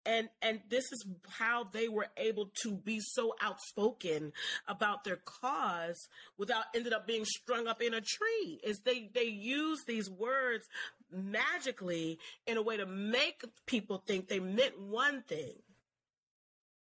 and 0.05 0.29
and 0.41 0.61
this 0.69 0.91
is 0.91 1.05
how 1.29 1.65
they 1.65 1.87
were 1.87 2.07
able 2.17 2.51
to 2.63 2.75
be 2.75 2.99
so 2.99 3.35
outspoken 3.41 4.31
about 4.67 5.03
their 5.03 5.19
cause 5.25 6.07
without 6.37 6.65
ended 6.75 6.93
up 6.93 7.07
being 7.07 7.25
strung 7.25 7.67
up 7.67 7.81
in 7.81 7.93
a 7.93 8.01
tree 8.01 8.59
is 8.63 8.79
they 8.81 9.09
they 9.13 9.25
use 9.25 9.83
these 9.85 10.09
words 10.09 10.65
magically 11.11 12.19
in 12.47 12.57
a 12.57 12.61
way 12.61 12.77
to 12.77 12.85
make 12.85 13.43
people 13.65 14.03
think 14.05 14.27
they 14.27 14.39
meant 14.39 14.79
one 14.79 15.21
thing 15.23 15.55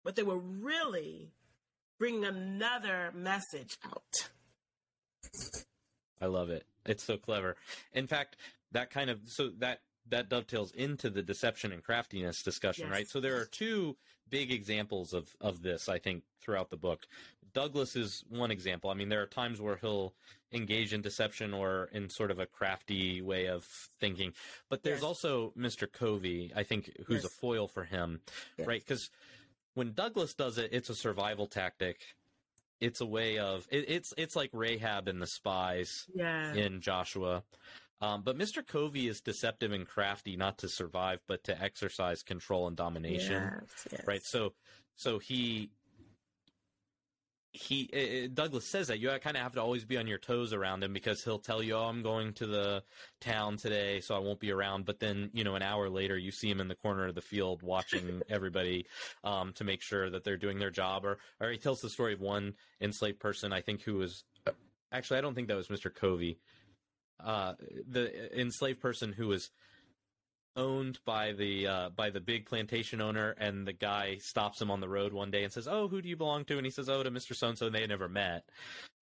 but 0.05 0.17
they 0.17 0.23
were 0.23 0.39
really 0.39 1.33
bringing 1.99 2.25
another 2.25 3.11
message 3.15 3.79
out. 3.85 4.29
I 6.21 6.27
love 6.27 6.51
it. 6.51 6.67
It's 6.87 7.03
so 7.03 7.17
clever. 7.17 7.57
In 7.93 8.07
fact 8.07 8.37
that 8.73 8.91
kind 8.91 9.11
of 9.11 9.21
so 9.27 9.51
that 9.59 9.81
that 10.09 10.29
dovetails 10.29 10.71
into 10.73 11.11
the 11.11 11.23
deception 11.23 11.73
and 11.73 11.83
craftiness 11.83 12.43
discussion, 12.43 12.87
yes. 12.87 12.93
right? 12.93 13.09
So 13.09 13.21
there 13.21 13.37
are 13.37 13.47
two 13.47 13.97
big 14.29 14.53
examples 14.53 15.13
of 15.13 15.35
of 15.41 15.63
this, 15.63 15.89
I 15.89 15.99
think, 15.99 16.23
throughout 16.41 16.71
the 16.71 16.77
book. 16.77 17.07
Douglass 17.53 17.95
is 17.95 18.25
one 18.29 18.51
example. 18.51 18.91
I 18.91 18.95
mean, 18.95 19.09
there 19.09 19.23
are 19.23 19.27
times 19.27 19.61
where 19.61 19.77
he'll 19.77 20.13
engage 20.53 20.93
in 20.93 21.03
deception 21.03 21.55
or 21.55 21.89
in 21.93 22.09
sort 22.11 22.31
of 22.31 22.41
a 22.41 22.47
crafty 22.47 23.23
way 23.23 23.47
of 23.47 23.65
thinking, 23.65 24.33
but 24.69 24.83
there's 24.83 24.99
yes. 24.99 25.05
also 25.05 25.53
Mr. 25.57 25.91
Covey, 25.91 26.53
I 26.55 26.65
think, 26.65 26.91
who's 27.07 27.23
yes. 27.23 27.27
a 27.27 27.29
foil 27.29 27.69
for 27.69 27.85
him, 27.85 28.21
right? 28.59 28.83
Because 28.85 29.11
when 29.75 29.93
Douglass 29.93 30.35
does 30.35 30.59
it, 30.59 30.71
it's 30.73 30.91
a 30.91 30.95
survival 30.95 31.47
tactic. 31.47 32.01
It's 32.81 33.01
a 33.01 33.07
way 33.07 33.39
of 33.39 33.67
it, 33.71 33.85
it's 33.89 34.13
it's 34.19 34.35
like 34.37 34.51
Rahab 34.53 35.09
and 35.09 35.23
the 35.23 35.27
spies 35.27 36.07
yeah. 36.13 36.53
in 36.55 36.81
Joshua 36.81 37.45
um, 38.01 38.23
but 38.23 38.37
Mr. 38.37 38.67
Covey 38.67 39.09
is 39.09 39.21
deceptive 39.21 39.73
and 39.73 39.87
crafty, 39.87 40.37
not 40.37 40.59
to 40.59 40.69
survive, 40.69 41.21
but 41.27 41.45
to 41.45 41.63
exercise 41.63 42.23
control 42.23 42.67
and 42.67 42.77
domination. 42.77 43.43
Yes, 43.43 43.89
yes. 43.93 44.07
Right. 44.07 44.23
So, 44.23 44.53
so 44.97 45.19
he, 45.19 45.71
he, 47.53 47.89
uh, 48.25 48.29
Douglass 48.35 48.67
says 48.67 48.89
that 48.89 48.99
you 48.99 49.09
kind 49.23 49.37
of 49.37 49.43
have 49.43 49.53
to 49.53 49.63
always 49.63 49.85
be 49.85 49.97
on 49.97 50.09
your 50.09 50.19
toes 50.19 50.53
around 50.53 50.83
him 50.83 50.93
because 50.93 51.23
he'll 51.23 51.39
tell 51.39 51.63
you, 51.63 51.75
"Oh, 51.77 51.85
I'm 51.85 52.03
going 52.03 52.33
to 52.35 52.47
the 52.47 52.83
town 53.21 53.57
today, 53.57 54.01
so 54.01 54.17
I 54.17 54.19
won't 54.19 54.41
be 54.41 54.51
around." 54.51 54.87
But 54.87 54.99
then, 54.99 55.31
you 55.33 55.45
know, 55.45 55.55
an 55.55 55.63
hour 55.63 55.89
later, 55.89 56.19
you 56.19 56.33
see 56.33 56.51
him 56.51 56.61
in 56.61 56.67
the 56.67 56.75
corner 56.75 57.07
of 57.07 57.15
the 57.15 57.21
field 57.21 57.63
watching 57.63 58.23
everybody 58.29 58.87
um, 59.23 59.53
to 59.55 59.65
make 59.65 59.83
sure 59.83 60.11
that 60.11 60.25
they're 60.25 60.37
doing 60.37 60.59
their 60.59 60.73
job. 60.73 61.05
Or, 61.05 61.19
or 61.41 61.51
he 61.51 61.59
tells 61.59 61.81
the 61.81 61.89
story 61.89 62.13
of 62.13 62.21
one 62.21 62.55
enslaved 62.81 63.21
person, 63.21 63.53
I 63.53 63.61
think, 63.61 63.83
who 63.83 63.95
was 63.95 64.25
actually, 64.91 65.19
I 65.19 65.21
don't 65.21 65.35
think 65.35 65.49
that 65.49 65.57
was 65.57 65.69
Mr. 65.69 65.95
Covey 65.95 66.41
uh, 67.21 67.55
the 67.89 68.39
enslaved 68.39 68.81
person 68.81 69.13
who 69.13 69.29
was 69.29 69.51
owned 70.57 70.99
by 71.05 71.33
the 71.33 71.67
uh, 71.67 71.89
by 71.91 72.11
the 72.11 72.21
big 72.21 72.47
plantation 72.47 73.01
owner, 73.01 73.35
and 73.39 73.67
the 73.67 73.73
guy 73.73 74.17
stops 74.19 74.61
him 74.61 74.71
on 74.71 74.81
the 74.81 74.89
road 74.89 75.13
one 75.13 75.31
day 75.31 75.45
and 75.45 75.53
says, 75.53 75.69
"Oh, 75.69 75.89
who 75.89 76.01
do 76.01 76.09
you 76.09 76.17
belong 76.17 76.45
to?" 76.47 76.57
And 76.57 76.67
he 76.67 76.71
says, 76.71 76.89
"Oh, 76.89 77.03
to 77.03 77.11
Mister 77.11 77.35
So 77.35 77.49
and 77.49 77.59
So." 77.59 77.67
And 77.67 77.75
they 77.75 77.81
had 77.81 77.91
never 77.91 78.09
met 78.09 78.49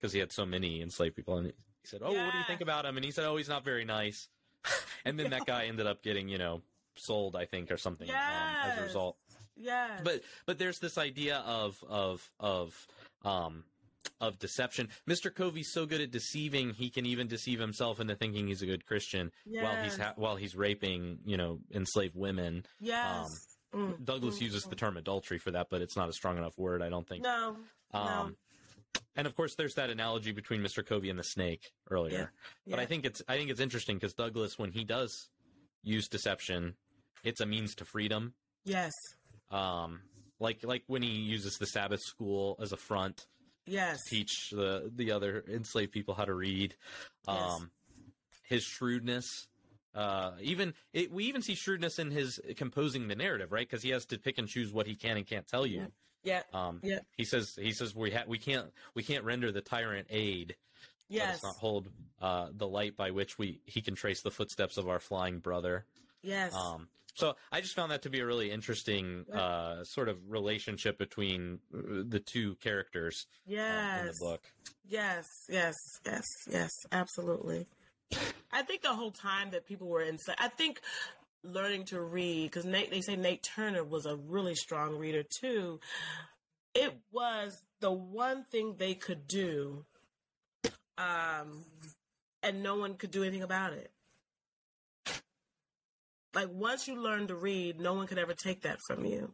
because 0.00 0.12
he 0.12 0.18
had 0.18 0.32
so 0.32 0.46
many 0.46 0.82
enslaved 0.82 1.16
people. 1.16 1.36
And 1.36 1.46
he 1.48 1.52
said, 1.84 2.00
"Oh, 2.02 2.12
yeah. 2.12 2.24
what 2.24 2.32
do 2.32 2.38
you 2.38 2.44
think 2.44 2.60
about 2.60 2.84
him?" 2.84 2.96
And 2.96 3.04
he 3.04 3.10
said, 3.10 3.24
"Oh, 3.24 3.36
he's 3.36 3.48
not 3.48 3.64
very 3.64 3.84
nice." 3.84 4.28
and 5.04 5.18
then 5.18 5.30
that 5.30 5.44
guy 5.46 5.66
ended 5.66 5.86
up 5.86 6.02
getting 6.02 6.28
you 6.28 6.38
know 6.38 6.62
sold, 6.96 7.36
I 7.36 7.44
think, 7.44 7.70
or 7.70 7.76
something 7.76 8.08
yes. 8.08 8.16
um, 8.16 8.70
as 8.70 8.78
a 8.78 8.82
result. 8.82 9.16
Yeah. 9.56 10.00
But 10.02 10.22
but 10.46 10.58
there's 10.58 10.78
this 10.78 10.98
idea 10.98 11.38
of 11.38 11.82
of 11.88 12.30
of 12.40 12.86
um 13.24 13.64
of 14.20 14.38
deception. 14.38 14.88
Mr. 15.08 15.34
Covey's 15.34 15.72
so 15.72 15.86
good 15.86 16.00
at 16.00 16.10
deceiving, 16.10 16.70
he 16.70 16.90
can 16.90 17.06
even 17.06 17.26
deceive 17.26 17.58
himself 17.58 18.00
into 18.00 18.14
thinking 18.14 18.46
he's 18.46 18.62
a 18.62 18.66
good 18.66 18.86
Christian 18.86 19.30
yes. 19.44 19.64
while 19.64 19.84
he's 19.84 19.96
ha- 19.96 20.14
while 20.16 20.36
he's 20.36 20.54
raping, 20.54 21.18
you 21.24 21.36
know, 21.36 21.58
enslaved 21.72 22.16
women. 22.16 22.64
Yes. 22.80 23.26
Um, 23.72 23.94
mm. 23.98 24.04
Douglass 24.04 24.38
mm. 24.38 24.42
uses 24.42 24.64
the 24.64 24.76
term 24.76 24.96
adultery 24.96 25.38
for 25.38 25.50
that, 25.52 25.68
but 25.70 25.82
it's 25.82 25.96
not 25.96 26.08
a 26.08 26.12
strong 26.12 26.38
enough 26.38 26.56
word, 26.56 26.82
I 26.82 26.88
don't 26.88 27.06
think. 27.06 27.24
No. 27.24 27.56
Um, 27.92 28.04
no. 28.04 28.30
And 29.16 29.26
of 29.26 29.34
course, 29.34 29.54
there's 29.56 29.74
that 29.74 29.90
analogy 29.90 30.32
between 30.32 30.62
Mr. 30.62 30.84
Covey 30.86 31.10
and 31.10 31.18
the 31.18 31.24
snake 31.24 31.72
earlier. 31.90 32.12
Yeah. 32.12 32.26
Yeah. 32.66 32.76
But 32.76 32.80
I 32.80 32.86
think 32.86 33.04
it's 33.04 33.22
I 33.28 33.36
think 33.36 33.50
it's 33.50 33.60
interesting 33.60 33.96
because 33.96 34.14
Douglass, 34.14 34.58
when 34.58 34.72
he 34.72 34.84
does 34.84 35.28
use 35.82 36.08
deception, 36.08 36.74
it's 37.24 37.40
a 37.40 37.46
means 37.46 37.74
to 37.76 37.84
freedom. 37.84 38.34
Yes. 38.64 38.92
Um, 39.50 40.00
like 40.40 40.64
like 40.64 40.84
when 40.86 41.02
he 41.02 41.08
uses 41.08 41.56
the 41.58 41.66
Sabbath 41.66 42.00
school 42.00 42.56
as 42.60 42.72
a 42.72 42.76
front 42.76 43.26
yes 43.66 44.04
teach 44.04 44.50
the 44.50 44.90
the 44.94 45.10
other 45.12 45.44
enslaved 45.48 45.92
people 45.92 46.14
how 46.14 46.24
to 46.24 46.34
read 46.34 46.74
um 47.28 47.36
yes. 47.36 47.60
his 48.42 48.62
shrewdness 48.64 49.46
uh 49.94 50.32
even 50.40 50.74
it, 50.92 51.12
we 51.12 51.24
even 51.24 51.42
see 51.42 51.54
shrewdness 51.54 51.98
in 51.98 52.10
his 52.10 52.40
composing 52.56 53.08
the 53.08 53.14
narrative 53.14 53.52
right 53.52 53.68
because 53.68 53.82
he 53.82 53.90
has 53.90 54.04
to 54.06 54.18
pick 54.18 54.38
and 54.38 54.48
choose 54.48 54.72
what 54.72 54.86
he 54.86 54.94
can 54.94 55.16
and 55.16 55.26
can't 55.26 55.46
tell 55.46 55.66
you 55.66 55.86
Yeah. 56.24 56.42
Um, 56.54 56.78
yeah. 56.84 57.00
He 57.16 57.24
says 57.24 57.58
he 57.60 57.72
says 57.72 57.94
we 57.94 58.10
ha- 58.12 58.24
we 58.28 58.38
can't 58.38 58.70
we 58.94 59.02
can't 59.02 59.24
render 59.24 59.50
the 59.50 59.60
tyrant 59.60 60.06
aid. 60.10 60.54
Let 61.10 61.16
Yes. 61.18 61.34
us 61.36 61.42
not 61.42 61.56
hold 61.56 61.88
uh, 62.22 62.48
the 62.56 62.66
light 62.68 62.96
by 62.96 63.10
which 63.10 63.38
we 63.38 63.60
he 63.66 63.80
can 63.82 63.94
trace 63.96 64.22
the 64.22 64.30
footsteps 64.30 64.76
of 64.78 64.88
our 64.88 65.00
flying 65.00 65.40
brother. 65.40 65.84
Yes. 66.22 66.54
Um, 66.54 66.88
so 67.14 67.34
I 67.50 67.60
just 67.60 67.74
found 67.74 67.92
that 67.92 68.02
to 68.02 68.10
be 68.10 68.20
a 68.20 68.26
really 68.26 68.50
interesting 68.50 69.24
uh, 69.32 69.84
sort 69.84 70.08
of 70.08 70.18
relationship 70.28 70.98
between 70.98 71.58
uh, 71.74 72.02
the 72.06 72.20
two 72.20 72.56
characters 72.56 73.26
uh, 73.48 74.00
in 74.00 74.06
the 74.06 74.16
book. 74.18 74.42
Yes, 74.88 75.26
yes, 75.48 75.74
yes, 76.04 76.24
yes, 76.50 76.70
absolutely. 76.90 77.66
I 78.52 78.62
think 78.62 78.82
the 78.82 78.94
whole 78.94 79.10
time 79.10 79.50
that 79.52 79.66
people 79.66 79.88
were 79.88 80.02
inside, 80.02 80.36
I 80.38 80.48
think 80.48 80.80
learning 81.44 81.84
to 81.86 82.00
read, 82.00 82.50
because 82.50 82.64
Nate, 82.64 82.90
they 82.90 83.00
say 83.00 83.16
Nate 83.16 83.42
Turner 83.42 83.84
was 83.84 84.06
a 84.06 84.16
really 84.16 84.54
strong 84.54 84.96
reader 84.96 85.22
too. 85.22 85.80
It 86.74 86.94
was 87.10 87.62
the 87.80 87.90
one 87.90 88.44
thing 88.44 88.76
they 88.78 88.94
could 88.94 89.26
do, 89.26 89.84
um, 90.96 91.64
and 92.42 92.62
no 92.62 92.76
one 92.76 92.94
could 92.94 93.10
do 93.10 93.22
anything 93.22 93.42
about 93.42 93.72
it. 93.72 93.90
Like 96.34 96.48
once 96.50 96.88
you 96.88 96.96
learn 96.96 97.26
to 97.28 97.34
read, 97.34 97.80
no 97.80 97.94
one 97.94 98.06
could 98.06 98.18
ever 98.18 98.34
take 98.34 98.62
that 98.62 98.78
from 98.86 99.04
you. 99.04 99.32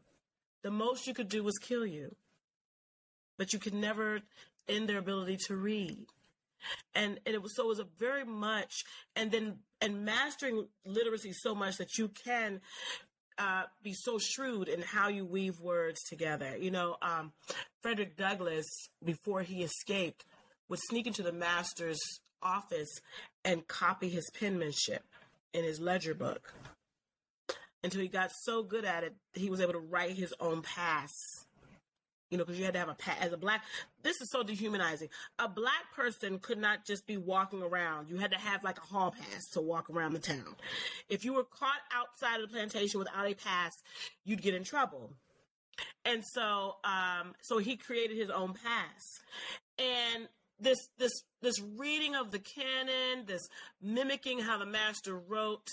The 0.63 0.71
most 0.71 1.07
you 1.07 1.15
could 1.15 1.29
do 1.29 1.45
was 1.45 1.57
kill 1.59 1.87
you, 1.87 2.15
but 3.37 3.53
you 3.53 3.59
could 3.59 3.75
never 3.75 4.21
end 4.69 4.89
their 4.89 4.99
ability 4.99 5.39
to 5.47 5.57
read. 5.57 6.07
And, 6.95 7.21
and 7.25 7.35
it 7.35 7.43
was 7.43 7.55
so 7.55 7.65
it 7.65 7.69
was 7.69 7.79
a 7.79 7.87
very 7.99 8.25
much 8.25 8.85
and 9.15 9.31
then 9.31 9.59
and 9.81 10.05
mastering 10.05 10.67
literacy 10.85 11.33
so 11.33 11.55
much 11.55 11.77
that 11.77 11.97
you 11.97 12.09
can 12.09 12.61
uh, 13.39 13.63
be 13.81 13.95
so 13.95 14.19
shrewd 14.19 14.67
in 14.67 14.83
how 14.83 15.07
you 15.09 15.25
weave 15.25 15.61
words 15.61 16.01
together. 16.09 16.57
You 16.59 16.73
know, 16.73 16.97
um, 17.01 17.33
Frederick 17.81 18.17
Douglass, 18.17 18.67
before 19.05 19.43
he 19.43 19.63
escaped, 19.63 20.25
would 20.69 20.81
sneak 20.89 21.07
into 21.07 21.23
the 21.23 21.33
master's 21.33 22.01
office 22.43 22.91
and 23.45 23.69
copy 23.69 24.09
his 24.09 24.29
penmanship 24.39 25.05
in 25.55 25.63
his 25.63 25.79
ledger 25.79 26.15
book 26.15 26.53
until 27.85 28.01
he 28.01 28.09
got 28.09 28.31
so 28.33 28.63
good 28.63 28.85
at 28.85 29.05
it 29.05 29.15
he 29.35 29.51
was 29.51 29.61
able 29.61 29.73
to 29.73 29.79
write 29.79 30.17
his 30.17 30.35
own 30.41 30.63
pass 30.63 31.13
you 32.31 32.37
know 32.37 32.45
because 32.45 32.59
you 32.59 32.65
had 32.65 32.75
to 32.75 32.81
have 32.81 32.89
a 32.89 32.95
pass 32.95 33.17
as 33.21 33.33
a 33.33 33.37
black 33.37 33.63
this 34.03 34.21
is 34.21 34.31
so 34.31 34.43
dehumanizing. 34.43 35.09
A 35.39 35.49
black 35.49 35.93
person 35.95 36.39
could 36.39 36.59
not 36.59 36.87
just 36.87 37.07
be 37.07 37.17
walking 37.17 37.63
around. 37.63 38.09
You 38.09 38.17
had 38.17 38.31
to 38.31 38.39
have 38.39 38.65
like 38.65 38.79
a 38.79 38.83
hall 38.83 39.11
pass 39.11 39.49
to 39.53 39.61
walk 39.61 39.91
around 39.91 40.13
the 40.13 40.19
town. 40.19 40.57
If 41.09 41.25
you 41.25 41.35
were 41.35 41.45
caught 41.45 41.81
outside 41.95 42.41
of 42.41 42.49
the 42.49 42.55
plantation 42.55 42.99
without 42.99 43.27
a 43.27 43.35
pass 43.35 43.73
you'd 44.25 44.43
get 44.43 44.55
in 44.55 44.65
trouble. 44.65 45.13
And 46.05 46.23
so 46.25 46.77
um 46.85 47.35
so 47.43 47.59
he 47.59 47.77
created 47.77 48.17
his 48.17 48.31
own 48.31 48.55
pass 48.55 49.21
and 49.79 50.29
this 50.61 50.79
this 50.99 51.13
this 51.41 51.61
reading 51.77 52.17
of 52.17 52.31
the 52.33 52.41
canon 52.41 53.27
this 53.27 53.49
mimicking 53.81 54.41
how 54.41 54.59
the 54.59 54.67
master 54.67 55.17
wrote 55.17 55.69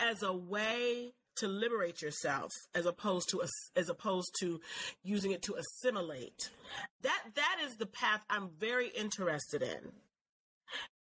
as 0.00 0.22
a 0.22 0.32
way 0.32 1.12
to 1.36 1.48
liberate 1.48 2.02
yourself 2.02 2.50
as 2.74 2.86
opposed 2.86 3.28
to 3.30 3.42
as 3.76 3.88
opposed 3.88 4.34
to 4.40 4.60
using 5.02 5.32
it 5.32 5.42
to 5.42 5.54
assimilate 5.54 6.50
that 7.02 7.22
that 7.34 7.56
is 7.64 7.76
the 7.76 7.86
path 7.86 8.22
i'm 8.30 8.50
very 8.58 8.88
interested 8.88 9.62
in 9.62 9.92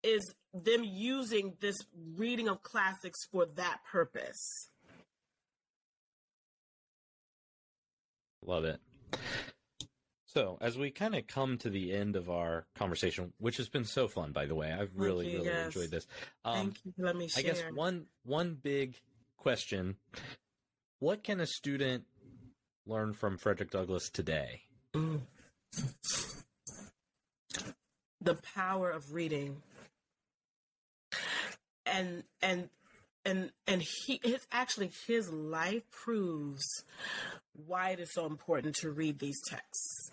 is 0.04 0.34
them 0.54 0.84
using 0.84 1.54
this 1.62 1.78
reading 2.16 2.48
of 2.48 2.62
classics 2.62 3.20
for 3.32 3.46
that 3.56 3.80
purpose 3.92 4.70
Love 8.46 8.66
it. 8.66 8.80
So, 10.26 10.58
as 10.62 10.78
we 10.78 10.90
kind 10.90 11.16
of 11.16 11.28
come 11.28 11.60
to 11.60 11.70
the 11.70 11.94
end 11.94 12.16
of 12.16 12.30
our 12.30 12.66
conversation, 12.76 13.34
which 13.38 13.58
has 13.58 13.70
been 13.70 13.86
so 13.86 14.08
fun, 14.08 14.32
by 14.32 14.48
the 14.48 14.56
way, 14.56 14.72
I've 14.72 14.90
really, 14.96 15.30
you, 15.30 15.38
really 15.38 15.50
yes. 15.50 15.68
enjoyed 15.68 15.92
this. 15.92 16.08
Um, 16.44 16.56
thank 16.56 16.78
you 16.86 16.94
letting 16.98 17.20
me 17.20 17.30
I 17.38 17.42
guess 17.44 17.62
one 17.74 18.06
one 18.24 18.58
big 18.62 19.00
question: 19.44 19.98
What 21.00 21.24
can 21.24 21.39
a 21.39 21.46
student 21.46 22.06
learn 22.88 23.14
from 23.14 23.38
Frederick 23.38 23.70
Douglass 23.70 24.10
today? 24.10 24.62
The 28.22 28.36
power 28.56 28.89
of 28.89 29.14
reading. 29.14 29.62
And 31.86 32.24
and 32.41 32.70
and 33.26 33.52
and 33.68 33.82
he 33.82 34.20
his 34.24 34.48
actually 34.52 34.91
his 35.06 35.30
life 35.30 35.84
proves 35.91 36.66
why 37.68 37.89
it 37.91 38.00
is 38.00 38.14
so 38.14 38.26
important 38.26 38.76
to 38.78 38.89
read 38.89 39.20
these 39.20 39.39
texts 39.48 40.12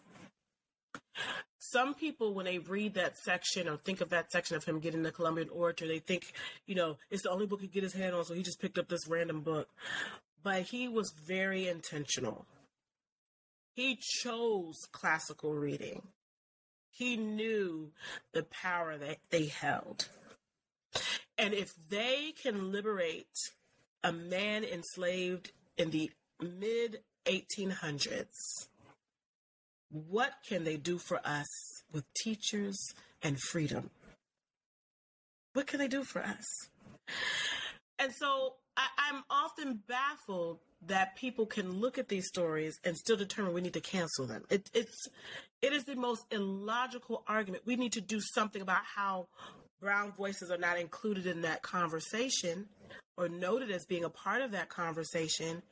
some 1.72 1.94
people 1.94 2.34
when 2.34 2.46
they 2.46 2.58
read 2.58 2.94
that 2.94 3.18
section 3.18 3.68
or 3.68 3.76
think 3.76 4.00
of 4.00 4.10
that 4.10 4.30
section 4.32 4.56
of 4.56 4.64
him 4.64 4.80
getting 4.80 5.02
the 5.02 5.12
columbian 5.12 5.48
orator 5.50 5.86
they 5.86 5.98
think 5.98 6.32
you 6.66 6.74
know 6.74 6.96
it's 7.10 7.22
the 7.22 7.30
only 7.30 7.46
book 7.46 7.60
he 7.60 7.66
get 7.66 7.82
his 7.82 7.92
hand 7.92 8.14
on 8.14 8.24
so 8.24 8.34
he 8.34 8.42
just 8.42 8.60
picked 8.60 8.78
up 8.78 8.88
this 8.88 9.06
random 9.08 9.40
book 9.40 9.68
but 10.42 10.62
he 10.62 10.88
was 10.88 11.12
very 11.26 11.68
intentional 11.68 12.46
he 13.80 13.96
chose 13.96 14.88
classical 14.92 15.54
reading. 15.54 16.02
He 16.90 17.16
knew 17.16 17.92
the 18.32 18.42
power 18.42 18.98
that 18.98 19.18
they 19.30 19.46
held. 19.46 20.08
And 21.38 21.54
if 21.54 21.72
they 21.88 22.34
can 22.42 22.72
liberate 22.72 23.52
a 24.02 24.12
man 24.12 24.64
enslaved 24.64 25.52
in 25.78 25.90
the 25.90 26.10
mid 26.42 27.00
1800s, 27.24 28.68
what 29.90 30.32
can 30.48 30.64
they 30.64 30.76
do 30.76 30.98
for 30.98 31.20
us 31.24 31.48
with 31.92 32.04
teachers 32.22 32.78
and 33.22 33.38
freedom? 33.40 33.90
What 35.52 35.66
can 35.66 35.78
they 35.78 35.88
do 35.88 36.04
for 36.04 36.22
us? 36.22 36.44
And 37.98 38.12
so 38.14 38.54
I, 38.76 38.86
I'm 39.10 39.22
often 39.28 39.82
baffled 39.86 40.60
that 40.86 41.16
people 41.16 41.44
can 41.44 41.72
look 41.72 41.98
at 41.98 42.08
these 42.08 42.26
stories 42.26 42.78
and 42.84 42.96
still 42.96 43.16
determine 43.16 43.52
we 43.52 43.60
need 43.60 43.74
to 43.74 43.80
cancel 43.80 44.26
them. 44.26 44.44
It, 44.48 44.70
it's 44.72 45.08
it 45.60 45.72
is 45.72 45.84
the 45.84 45.96
most 45.96 46.24
illogical 46.30 47.22
argument. 47.26 47.64
We 47.66 47.76
need 47.76 47.92
to 47.92 48.00
do 48.00 48.20
something 48.20 48.62
about 48.62 48.82
how 48.96 49.28
brown 49.80 50.12
voices 50.16 50.50
are 50.50 50.58
not 50.58 50.78
included 50.78 51.26
in 51.26 51.42
that 51.42 51.62
conversation 51.62 52.68
or 53.20 53.28
noted 53.28 53.70
as 53.70 53.84
being 53.84 54.02
a 54.02 54.08
part 54.08 54.40
of 54.40 54.52
that 54.52 54.70
conversation. 54.70 55.62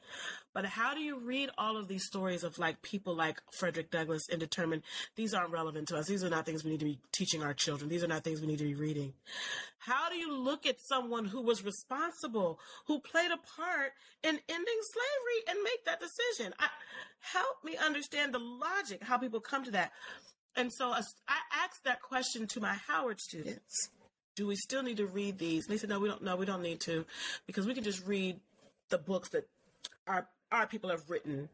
But 0.53 0.67
how 0.67 0.93
do 0.93 1.01
you 1.01 1.19
read 1.19 1.49
all 1.57 1.79
of 1.79 1.89
these 1.89 2.05
stories 2.05 2.45
of 2.45 2.59
like 2.59 2.83
people 2.83 3.17
like 3.17 3.41
Frederick 3.53 3.91
Douglass 3.91 4.29
and 4.29 4.39
determine 4.39 4.83
these 5.17 5.33
aren't 5.33 5.51
relevant 5.51 5.89
to 5.89 5.97
us? 5.97 6.07
These 6.07 6.23
are 6.23 6.29
not 6.29 6.45
things 6.45 6.63
we 6.63 6.71
need 6.71 6.81
to 6.81 6.87
be 6.87 6.99
teaching 7.11 7.43
our 7.43 7.55
children. 7.55 7.89
These 7.89 8.05
are 8.05 8.09
not 8.09 8.23
things 8.23 8.43
we 8.43 8.47
need 8.47 8.59
to 8.59 8.65
be 8.65 8.75
reading. 8.75 9.15
How 9.79 10.11
do 10.11 10.17
you 10.17 10.37
look 10.37 10.67
at 10.67 10.77
someone 10.79 11.25
who 11.25 11.41
was 11.41 11.65
responsible, 11.65 12.61
who 12.87 13.01
played 13.01 13.31
a 13.31 13.39
part 13.39 13.93
in 14.23 14.39
ending 14.49 14.81
slavery 14.93 15.49
and 15.49 15.59
make 15.65 15.87
that 15.87 16.01
decision? 16.01 16.53
I, 16.59 16.69
help 17.21 17.65
me 17.65 17.77
understand 17.77 18.35
the 18.35 18.41
logic, 18.41 19.03
how 19.03 19.17
people 19.17 19.41
come 19.41 19.65
to 19.65 19.71
that. 19.71 19.93
And 20.55 20.71
so 20.71 20.91
I 20.91 21.01
asked 21.65 21.85
that 21.85 22.03
question 22.03 22.47
to 22.49 22.61
my 22.61 22.75
Howard 22.89 23.21
students 23.21 23.91
do 24.39 24.47
we 24.47 24.55
still 24.55 24.85
need 24.85 24.99
to 24.99 25.07
read 25.07 25.37
these? 25.37 25.67
And 25.67 25.75
they 25.75 25.79
said, 25.79 25.91
no, 25.91 25.99
we 25.99 26.09
don't. 26.09 26.23
No, 26.23 26.37
we 26.37 26.47
don't 26.47 26.63
need 26.63 26.79
to, 26.83 27.05
because 27.49 27.67
we 27.67 27.75
can 27.75 27.83
just 27.83 28.07
read 28.07 28.39
the 28.89 28.97
books 28.97 29.31
that 29.31 29.49
our 30.07 30.29
our 30.53 30.65
people 30.69 30.91
have 30.91 31.03
written, 31.11 31.49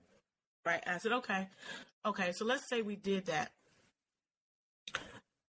right? 0.66 0.82
And 0.84 0.94
I 0.94 0.98
said, 0.98 1.12
okay, 1.12 1.48
okay. 2.04 2.32
So 2.32 2.44
let's 2.44 2.68
say 2.68 2.82
we 2.82 2.96
did 2.96 3.24
that. 3.26 3.52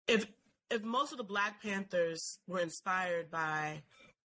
If 0.08 0.26
if 0.72 0.82
most 0.82 1.12
of 1.12 1.18
the 1.18 1.24
Black 1.24 1.62
Panthers 1.62 2.20
were 2.48 2.58
inspired 2.58 3.30
by 3.30 3.82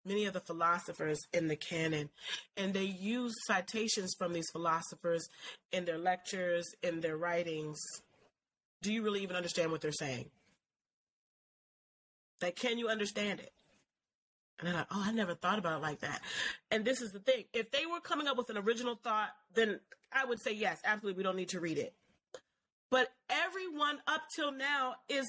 many 0.05 0.25
of 0.25 0.33
the 0.33 0.41
philosophers 0.41 1.21
in 1.33 1.47
the 1.47 1.55
canon, 1.55 2.09
and 2.57 2.73
they 2.73 2.83
use 2.83 3.33
citations 3.47 4.13
from 4.17 4.33
these 4.33 4.49
philosophers 4.51 5.25
in 5.71 5.85
their 5.85 5.97
lectures, 5.97 6.69
in 6.83 6.99
their 6.99 7.15
writings, 7.15 7.79
do 8.81 8.91
you 8.91 9.03
really 9.03 9.23
even 9.23 9.37
understand 9.37 9.71
what 9.71 9.79
they're 9.79 9.93
saying? 9.93 10.29
Like, 12.41 12.55
can 12.55 12.77
you 12.77 12.89
understand 12.89 13.39
it? 13.39 13.51
And 14.59 14.67
they're 14.67 14.75
like, 14.75 14.87
oh, 14.91 15.03
I 15.05 15.11
never 15.11 15.35
thought 15.35 15.59
about 15.59 15.79
it 15.79 15.81
like 15.81 15.99
that. 16.01 16.21
And 16.69 16.83
this 16.83 17.01
is 17.01 17.11
the 17.11 17.19
thing. 17.19 17.45
If 17.53 17.71
they 17.71 17.85
were 17.85 18.01
coming 18.01 18.27
up 18.27 18.37
with 18.37 18.49
an 18.49 18.57
original 18.57 18.95
thought, 18.95 19.29
then 19.53 19.79
I 20.11 20.25
would 20.25 20.41
say, 20.41 20.53
yes, 20.53 20.79
absolutely, 20.83 21.17
we 21.17 21.23
don't 21.23 21.37
need 21.37 21.49
to 21.49 21.59
read 21.59 21.77
it. 21.77 21.93
But 22.91 23.09
everyone 23.29 23.99
up 24.07 24.21
till 24.35 24.51
now 24.51 24.95
is 25.07 25.25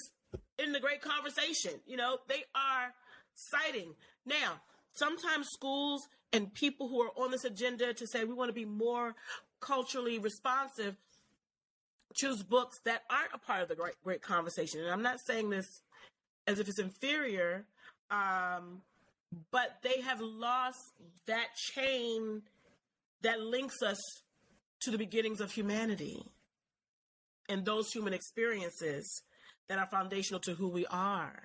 in 0.58 0.72
the 0.72 0.80
great 0.80 1.00
conversation. 1.00 1.72
You 1.86 1.96
know, 1.96 2.18
they 2.28 2.44
are 2.54 2.92
citing. 3.34 3.94
Now, 4.26 4.60
sometimes 4.94 5.48
schools 5.48 6.02
and 6.32 6.52
people 6.52 6.88
who 6.88 7.02
are 7.02 7.10
on 7.16 7.30
this 7.30 7.44
agenda 7.44 7.92
to 7.94 8.06
say 8.06 8.24
we 8.24 8.34
want 8.34 8.48
to 8.48 8.54
be 8.54 8.64
more 8.64 9.14
culturally 9.60 10.18
responsive 10.18 10.96
choose 12.14 12.42
books 12.42 12.80
that 12.84 13.02
aren't 13.10 13.32
a 13.34 13.38
part 13.38 13.62
of 13.62 13.68
the 13.68 13.74
great, 13.74 13.94
great 14.02 14.22
conversation. 14.22 14.80
And 14.80 14.90
I'm 14.90 15.02
not 15.02 15.20
saying 15.20 15.50
this 15.50 15.80
as 16.50 16.58
if 16.58 16.68
it's 16.68 16.78
inferior, 16.80 17.64
um, 18.10 18.82
but 19.50 19.78
they 19.82 20.00
have 20.02 20.20
lost 20.20 20.78
that 21.26 21.48
chain 21.74 22.42
that 23.22 23.40
links 23.40 23.82
us 23.82 23.98
to 24.82 24.90
the 24.90 24.98
beginnings 24.98 25.40
of 25.40 25.52
humanity. 25.52 26.24
and 27.48 27.64
those 27.64 27.90
human 27.92 28.12
experiences 28.14 29.22
that 29.68 29.78
are 29.78 29.86
foundational 29.86 30.40
to 30.40 30.54
who 30.54 30.68
we 30.68 30.86
are. 30.86 31.42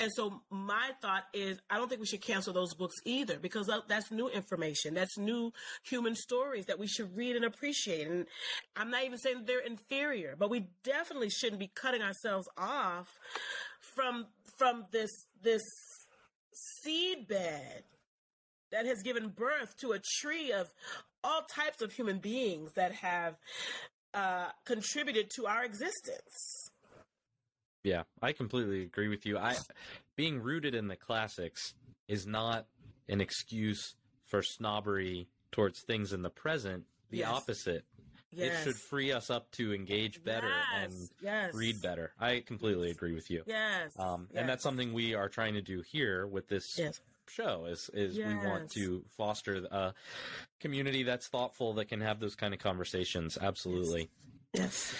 And 0.00 0.10
so 0.16 0.40
my 0.50 0.90
thought 1.02 1.24
is, 1.34 1.58
I 1.68 1.76
don't 1.76 1.88
think 1.88 2.00
we 2.00 2.06
should 2.06 2.22
cancel 2.22 2.54
those 2.54 2.74
books 2.74 2.96
either 3.04 3.38
because 3.38 3.70
that's 3.88 4.10
new 4.10 4.28
information. 4.30 4.94
That's 4.94 5.18
new 5.18 5.52
human 5.84 6.14
stories 6.14 6.66
that 6.66 6.78
we 6.78 6.86
should 6.86 7.14
read 7.14 7.36
and 7.36 7.44
appreciate. 7.44 8.08
And 8.08 8.26
I'm 8.76 8.90
not 8.90 9.04
even 9.04 9.18
saying 9.18 9.44
they're 9.46 9.60
inferior, 9.60 10.34
but 10.38 10.48
we 10.48 10.68
definitely 10.82 11.28
shouldn't 11.28 11.60
be 11.60 11.70
cutting 11.74 12.00
ourselves 12.02 12.48
off 12.56 13.08
from, 13.94 14.26
from 14.58 14.86
this, 14.90 15.10
this 15.42 15.62
seed 16.82 17.28
bed 17.28 17.84
that 18.70 18.86
has 18.86 19.02
given 19.02 19.28
birth 19.28 19.76
to 19.78 19.92
a 19.92 20.00
tree 20.20 20.52
of 20.52 20.72
all 21.24 21.42
types 21.42 21.82
of 21.82 21.92
human 21.92 22.18
beings 22.18 22.72
that 22.74 22.92
have 22.92 23.36
uh, 24.14 24.48
contributed 24.64 25.30
to 25.36 25.46
our 25.46 25.64
existence. 25.64 26.70
Yeah, 27.84 28.02
I 28.20 28.32
completely 28.32 28.82
agree 28.82 29.08
with 29.08 29.26
you. 29.26 29.38
I 29.38 29.56
being 30.16 30.40
rooted 30.40 30.74
in 30.74 30.88
the 30.88 30.96
classics 30.96 31.74
is 32.08 32.26
not 32.26 32.66
an 33.08 33.20
excuse 33.20 33.94
for 34.26 34.42
snobbery 34.42 35.28
towards 35.50 35.80
things 35.80 36.12
in 36.12 36.22
the 36.22 36.30
present. 36.30 36.84
The 37.10 37.18
yes. 37.18 37.28
opposite. 37.28 37.84
Yes. 38.34 38.60
It 38.60 38.64
should 38.64 38.76
free 38.76 39.12
us 39.12 39.30
up 39.30 39.50
to 39.52 39.74
engage 39.74 40.24
better 40.24 40.48
yes. 40.48 40.84
and 40.84 41.08
yes. 41.20 41.54
read 41.54 41.82
better. 41.82 42.12
I 42.18 42.42
completely 42.46 42.90
agree 42.90 43.12
with 43.14 43.30
you. 43.30 43.42
Yes. 43.46 43.92
Um, 43.98 44.28
and 44.34 44.48
that's 44.48 44.62
something 44.62 44.92
we 44.92 45.14
are 45.14 45.28
trying 45.28 45.54
to 45.54 45.62
do 45.62 45.82
here 45.82 46.26
with 46.26 46.48
this 46.48 46.80
show 47.28 47.66
is 47.66 47.90
is 47.94 48.16
we 48.16 48.34
want 48.34 48.70
to 48.72 49.02
foster 49.16 49.64
a 49.70 49.94
community 50.60 51.02
that's 51.02 51.28
thoughtful 51.28 51.74
that 51.74 51.86
can 51.86 52.00
have 52.00 52.20
those 52.20 52.34
kind 52.34 52.54
of 52.54 52.60
conversations. 52.60 53.38
Absolutely. 53.40 54.10
Yes. 54.52 54.94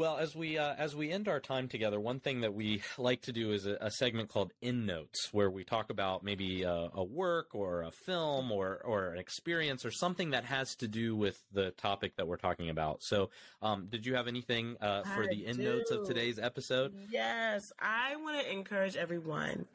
Well, 0.00 0.16
as 0.16 0.34
we 0.34 0.56
uh, 0.56 0.76
as 0.78 0.96
we 0.96 1.10
end 1.10 1.28
our 1.28 1.40
time 1.40 1.68
together, 1.68 2.00
one 2.00 2.20
thing 2.20 2.40
that 2.40 2.54
we 2.54 2.80
like 2.96 3.20
to 3.24 3.32
do 3.32 3.52
is 3.52 3.66
a, 3.66 3.76
a 3.82 3.90
segment 3.90 4.30
called 4.30 4.50
In 4.62 4.86
Notes, 4.86 5.28
where 5.30 5.50
we 5.50 5.62
talk 5.62 5.90
about 5.90 6.24
maybe 6.24 6.62
a, 6.62 6.88
a, 6.94 7.04
work 7.04 7.54
or 7.54 7.82
a 7.82 7.90
film 7.90 8.50
or 8.50 8.80
or 8.82 9.12
an 9.12 9.18
experience 9.18 9.84
or 9.84 9.90
something 9.90 10.30
that 10.30 10.46
has 10.46 10.74
to 10.76 10.88
do 10.88 11.14
with 11.14 11.38
the 11.52 11.72
topic 11.72 12.16
that 12.16 12.26
we're 12.26 12.38
talking 12.38 12.70
about. 12.70 13.02
So, 13.02 13.28
um, 13.60 13.88
did 13.90 14.06
you 14.06 14.14
have 14.14 14.26
anything 14.26 14.78
uh, 14.80 15.02
for 15.02 15.24
I 15.24 15.26
the 15.26 15.44
In 15.44 15.62
Notes 15.62 15.90
of 15.90 16.06
today's 16.06 16.38
episode? 16.38 16.94
Yes, 17.10 17.70
I 17.78 18.16
want 18.16 18.40
to 18.40 18.50
encourage 18.50 18.96
everyone 18.96 19.66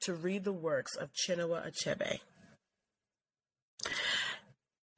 to 0.00 0.14
read 0.14 0.42
the 0.42 0.52
works 0.52 0.96
of 0.96 1.10
Chinua 1.12 1.70
Achebe. 1.70 2.18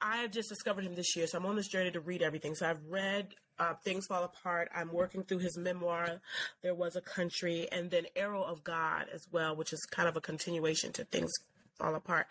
I 0.05 0.17
have 0.17 0.31
just 0.31 0.49
discovered 0.49 0.83
him 0.83 0.95
this 0.95 1.15
year, 1.15 1.25
so 1.27 1.37
I'm 1.37 1.45
on 1.45 1.55
this 1.55 1.69
journey 1.69 1.89
to 1.91 2.01
read 2.01 2.21
everything. 2.21 2.55
So 2.55 2.69
I've 2.69 2.83
read 2.89 3.33
uh, 3.57 3.75
Things 3.85 4.05
Fall 4.05 4.25
Apart. 4.25 4.69
I'm 4.75 4.91
working 4.91 5.23
through 5.23 5.39
his 5.39 5.57
memoir, 5.57 6.19
There 6.61 6.75
Was 6.75 6.97
a 6.97 7.01
Country, 7.01 7.69
and 7.71 7.89
then 7.89 8.05
Arrow 8.15 8.43
of 8.43 8.65
God 8.65 9.05
as 9.13 9.25
well, 9.31 9.55
which 9.55 9.71
is 9.71 9.79
kind 9.89 10.09
of 10.09 10.17
a 10.17 10.21
continuation 10.21 10.91
to 10.93 11.05
Things 11.05 11.31
Fall 11.79 11.95
Apart. 11.95 12.27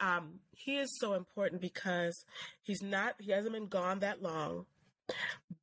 Um, 0.00 0.40
he 0.52 0.78
is 0.78 0.98
so 0.98 1.12
important 1.12 1.60
because 1.60 2.24
he's 2.62 2.82
not, 2.82 3.16
he 3.20 3.32
hasn't 3.32 3.52
been 3.52 3.66
gone 3.66 3.98
that 3.98 4.22
long. 4.22 4.64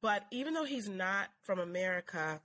But 0.02 0.26
even 0.32 0.54
though 0.54 0.66
he's 0.66 0.88
not 0.88 1.30
from 1.44 1.60
America, 1.60 2.40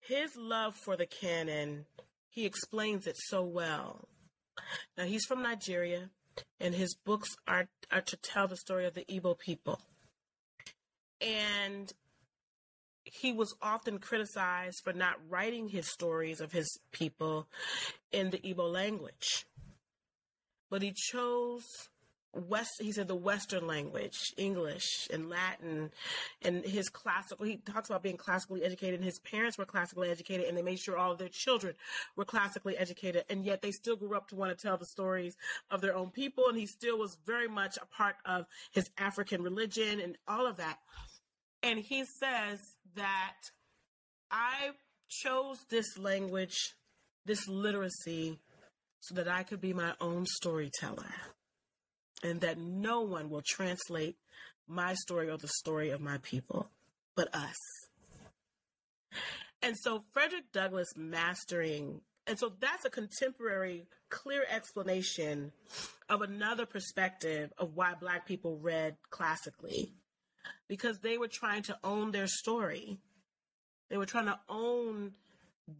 his 0.00 0.34
love 0.36 0.74
for 0.74 0.96
the 0.96 1.06
canon, 1.06 1.84
he 2.30 2.46
explains 2.46 3.06
it 3.06 3.16
so 3.18 3.42
well. 3.44 4.08
Now, 4.96 5.04
he's 5.04 5.24
from 5.24 5.42
Nigeria, 5.42 6.10
and 6.60 6.74
his 6.74 6.94
books 6.94 7.36
are, 7.46 7.68
are 7.90 8.00
to 8.02 8.16
tell 8.16 8.48
the 8.48 8.56
story 8.56 8.86
of 8.86 8.94
the 8.94 9.04
Igbo 9.04 9.38
people 9.38 9.80
and 11.20 11.92
he 13.04 13.32
was 13.32 13.54
often 13.62 13.98
criticized 13.98 14.80
for 14.84 14.92
not 14.92 15.16
writing 15.28 15.68
his 15.68 15.90
stories 15.90 16.40
of 16.40 16.52
his 16.52 16.78
people 16.92 17.46
in 18.12 18.30
the 18.30 18.38
Igbo 18.38 18.70
language. 18.70 19.46
But 20.70 20.82
he 20.82 20.92
chose 20.94 21.64
West, 22.34 22.80
he 22.80 22.92
said 22.92 23.08
the 23.08 23.14
Western 23.14 23.66
language, 23.66 24.32
English 24.36 25.08
and 25.12 25.30
Latin, 25.30 25.90
and 26.42 26.64
his 26.64 26.88
classical. 26.88 27.46
He 27.46 27.56
talks 27.56 27.88
about 27.88 28.02
being 28.02 28.16
classically 28.16 28.62
educated. 28.62 28.96
And 28.96 29.04
his 29.04 29.18
parents 29.18 29.56
were 29.56 29.64
classically 29.64 30.10
educated, 30.10 30.46
and 30.46 30.56
they 30.56 30.62
made 30.62 30.78
sure 30.78 30.96
all 30.96 31.12
of 31.12 31.18
their 31.18 31.30
children 31.30 31.74
were 32.16 32.24
classically 32.24 32.76
educated. 32.76 33.24
And 33.30 33.44
yet, 33.44 33.62
they 33.62 33.70
still 33.70 33.96
grew 33.96 34.16
up 34.16 34.28
to 34.28 34.36
want 34.36 34.56
to 34.56 34.62
tell 34.62 34.76
the 34.76 34.86
stories 34.86 35.36
of 35.70 35.80
their 35.80 35.96
own 35.96 36.10
people. 36.10 36.48
And 36.48 36.58
he 36.58 36.66
still 36.66 36.98
was 36.98 37.16
very 37.26 37.48
much 37.48 37.78
a 37.80 37.86
part 37.86 38.16
of 38.24 38.46
his 38.72 38.90
African 38.98 39.42
religion 39.42 40.00
and 40.00 40.16
all 40.26 40.46
of 40.46 40.58
that. 40.58 40.78
And 41.62 41.78
he 41.78 42.04
says 42.04 42.60
that 42.94 43.36
I 44.30 44.70
chose 45.08 45.64
this 45.70 45.98
language, 45.98 46.74
this 47.24 47.48
literacy, 47.48 48.38
so 49.00 49.14
that 49.14 49.28
I 49.28 49.42
could 49.42 49.60
be 49.60 49.72
my 49.72 49.94
own 50.00 50.26
storyteller 50.26 51.14
and 52.22 52.40
that 52.40 52.58
no 52.58 53.02
one 53.02 53.30
will 53.30 53.42
translate 53.46 54.16
my 54.66 54.94
story 54.94 55.30
or 55.30 55.38
the 55.38 55.48
story 55.48 55.90
of 55.90 56.00
my 56.00 56.18
people 56.18 56.70
but 57.18 57.34
us. 57.34 57.56
And 59.60 59.76
so 59.76 60.04
Frederick 60.12 60.52
Douglass 60.52 60.86
mastering, 60.96 62.00
and 62.28 62.38
so 62.38 62.52
that's 62.60 62.84
a 62.84 62.90
contemporary, 62.90 63.88
clear 64.08 64.44
explanation 64.48 65.50
of 66.08 66.22
another 66.22 66.64
perspective 66.64 67.52
of 67.58 67.74
why 67.74 67.94
Black 68.00 68.24
people 68.24 68.56
read 68.58 68.96
classically 69.10 69.92
because 70.68 71.00
they 71.00 71.18
were 71.18 71.26
trying 71.26 71.62
to 71.62 71.76
own 71.82 72.12
their 72.12 72.28
story. 72.28 72.98
They 73.90 73.96
were 73.96 74.06
trying 74.06 74.26
to 74.26 74.38
own 74.48 75.14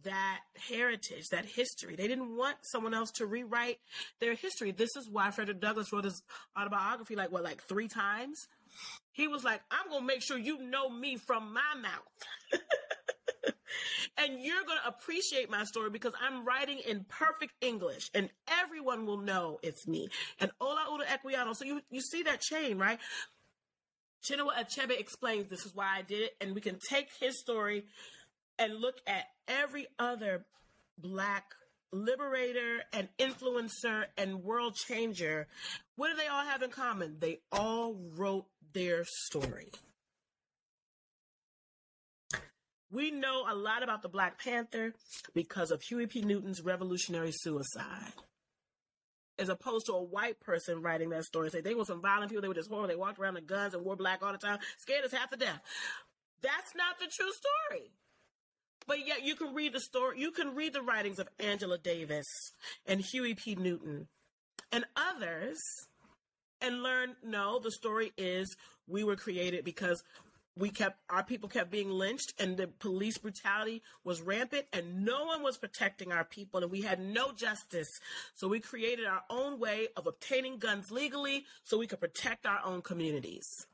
that 0.03 0.41
heritage, 0.69 1.27
that 1.31 1.45
history. 1.45 1.95
They 1.95 2.07
didn't 2.07 2.35
want 2.35 2.57
someone 2.61 2.93
else 2.93 3.11
to 3.13 3.25
rewrite 3.25 3.79
their 4.19 4.35
history. 4.35 4.71
This 4.71 4.95
is 4.95 5.09
why 5.09 5.31
Frederick 5.31 5.59
Douglass 5.59 5.91
wrote 5.91 6.05
his 6.05 6.21
autobiography 6.59 7.15
like 7.15 7.31
what, 7.31 7.43
like 7.43 7.63
three 7.63 7.87
times? 7.87 8.47
He 9.11 9.27
was 9.27 9.43
like, 9.43 9.61
I'm 9.71 9.89
gonna 9.89 10.05
make 10.05 10.21
sure 10.21 10.37
you 10.37 10.59
know 10.59 10.89
me 10.89 11.17
from 11.17 11.53
my 11.53 11.81
mouth. 11.81 12.61
and 14.17 14.41
you're 14.41 14.63
gonna 14.65 14.79
appreciate 14.85 15.49
my 15.49 15.63
story 15.63 15.89
because 15.89 16.13
I'm 16.21 16.45
writing 16.45 16.79
in 16.87 17.05
perfect 17.09 17.53
English 17.61 18.09
and 18.13 18.29
everyone 18.61 19.05
will 19.05 19.17
know 19.17 19.59
it's 19.63 19.87
me. 19.87 20.09
And 20.39 20.51
Olaudah 20.61 21.05
Equiano. 21.05 21.55
So 21.55 21.65
you, 21.65 21.81
you 21.89 22.01
see 22.01 22.23
that 22.23 22.41
chain, 22.41 22.77
right? 22.77 22.99
Chinua 24.23 24.53
Achebe 24.53 24.99
explains 24.99 25.47
this 25.47 25.65
is 25.65 25.73
why 25.73 25.97
I 25.97 26.01
did 26.01 26.23
it, 26.23 26.31
and 26.41 26.53
we 26.53 26.59
can 26.59 26.77
take 26.89 27.07
his 27.21 27.39
story 27.39 27.85
and 28.59 28.75
look 28.79 28.97
at 29.07 29.25
every 29.47 29.87
other 29.97 30.45
black 30.97 31.55
liberator 31.91 32.83
and 32.93 33.07
influencer 33.17 34.05
and 34.17 34.43
world 34.43 34.75
changer. 34.75 35.47
What 35.95 36.09
do 36.09 36.17
they 36.17 36.27
all 36.27 36.43
have 36.43 36.61
in 36.61 36.69
common? 36.69 37.17
They 37.19 37.39
all 37.51 37.95
wrote 38.15 38.45
their 38.73 39.03
story. 39.05 39.71
We 42.91 43.11
know 43.11 43.45
a 43.47 43.55
lot 43.55 43.83
about 43.83 44.01
the 44.01 44.09
Black 44.09 44.43
Panther 44.43 44.93
because 45.33 45.69
of 45.71 45.81
Huey 45.81 46.07
P. 46.07 46.21
Newton's 46.21 46.61
revolutionary 46.61 47.31
suicide 47.31 48.13
as 49.39 49.49
opposed 49.49 49.85
to 49.85 49.93
a 49.93 50.03
white 50.03 50.39
person 50.41 50.81
writing 50.81 51.09
that 51.09 51.23
story. 51.23 51.49
Say 51.49 51.61
they 51.61 51.75
were 51.75 51.85
some 51.85 52.01
violent 52.01 52.29
people, 52.29 52.41
they 52.41 52.47
were 52.47 52.53
just 52.53 52.69
horrible, 52.69 52.89
they 52.89 52.95
walked 52.95 53.19
around 53.19 53.35
with 53.35 53.47
guns 53.47 53.73
and 53.73 53.85
wore 53.85 53.95
black 53.95 54.21
all 54.21 54.31
the 54.31 54.37
time, 54.37 54.59
scared 54.77 55.05
us 55.05 55.11
half 55.11 55.29
to 55.29 55.37
death. 55.37 55.61
That's 56.41 56.75
not 56.75 56.99
the 56.99 57.05
true 57.05 57.31
story. 57.31 57.91
But 58.89 59.05
yet 59.05 59.23
you 59.23 59.35
can 59.35 59.53
read 59.53 59.73
the 59.73 59.79
story, 59.79 60.19
you 60.19 60.31
can 60.31 60.55
read 60.55 60.73
the 60.73 60.81
writings 60.81 61.19
of 61.19 61.29
Angela 61.39 61.77
Davis 61.77 62.25
and 62.87 62.99
Huey 62.99 63.35
P. 63.35 63.53
Newton 63.53 64.07
and 64.71 64.83
others 64.95 65.59
and 66.59 66.81
learn 66.81 67.15
no, 67.23 67.59
the 67.59 67.69
story 67.69 68.11
is 68.17 68.57
we 68.87 69.03
were 69.03 69.15
created 69.15 69.63
because 69.63 70.03
we 70.55 70.71
kept 70.71 70.97
our 71.07 71.23
people 71.23 71.47
kept 71.47 71.69
being 71.69 71.91
lynched 71.91 72.33
and 72.39 72.57
the 72.57 72.65
police 72.65 73.19
brutality 73.19 73.83
was 74.03 74.21
rampant 74.21 74.65
and 74.73 75.05
no 75.05 75.25
one 75.25 75.43
was 75.43 75.59
protecting 75.59 76.11
our 76.11 76.25
people 76.25 76.63
and 76.63 76.71
we 76.71 76.81
had 76.81 76.99
no 76.99 77.31
justice. 77.31 77.99
So 78.33 78.47
we 78.47 78.59
created 78.59 79.05
our 79.05 79.21
own 79.29 79.59
way 79.59 79.89
of 79.95 80.07
obtaining 80.07 80.57
guns 80.57 80.89
legally 80.89 81.45
so 81.63 81.77
we 81.77 81.85
could 81.85 81.99
protect 81.99 82.47
our 82.47 82.61
own 82.65 82.81
communities. 82.81 83.67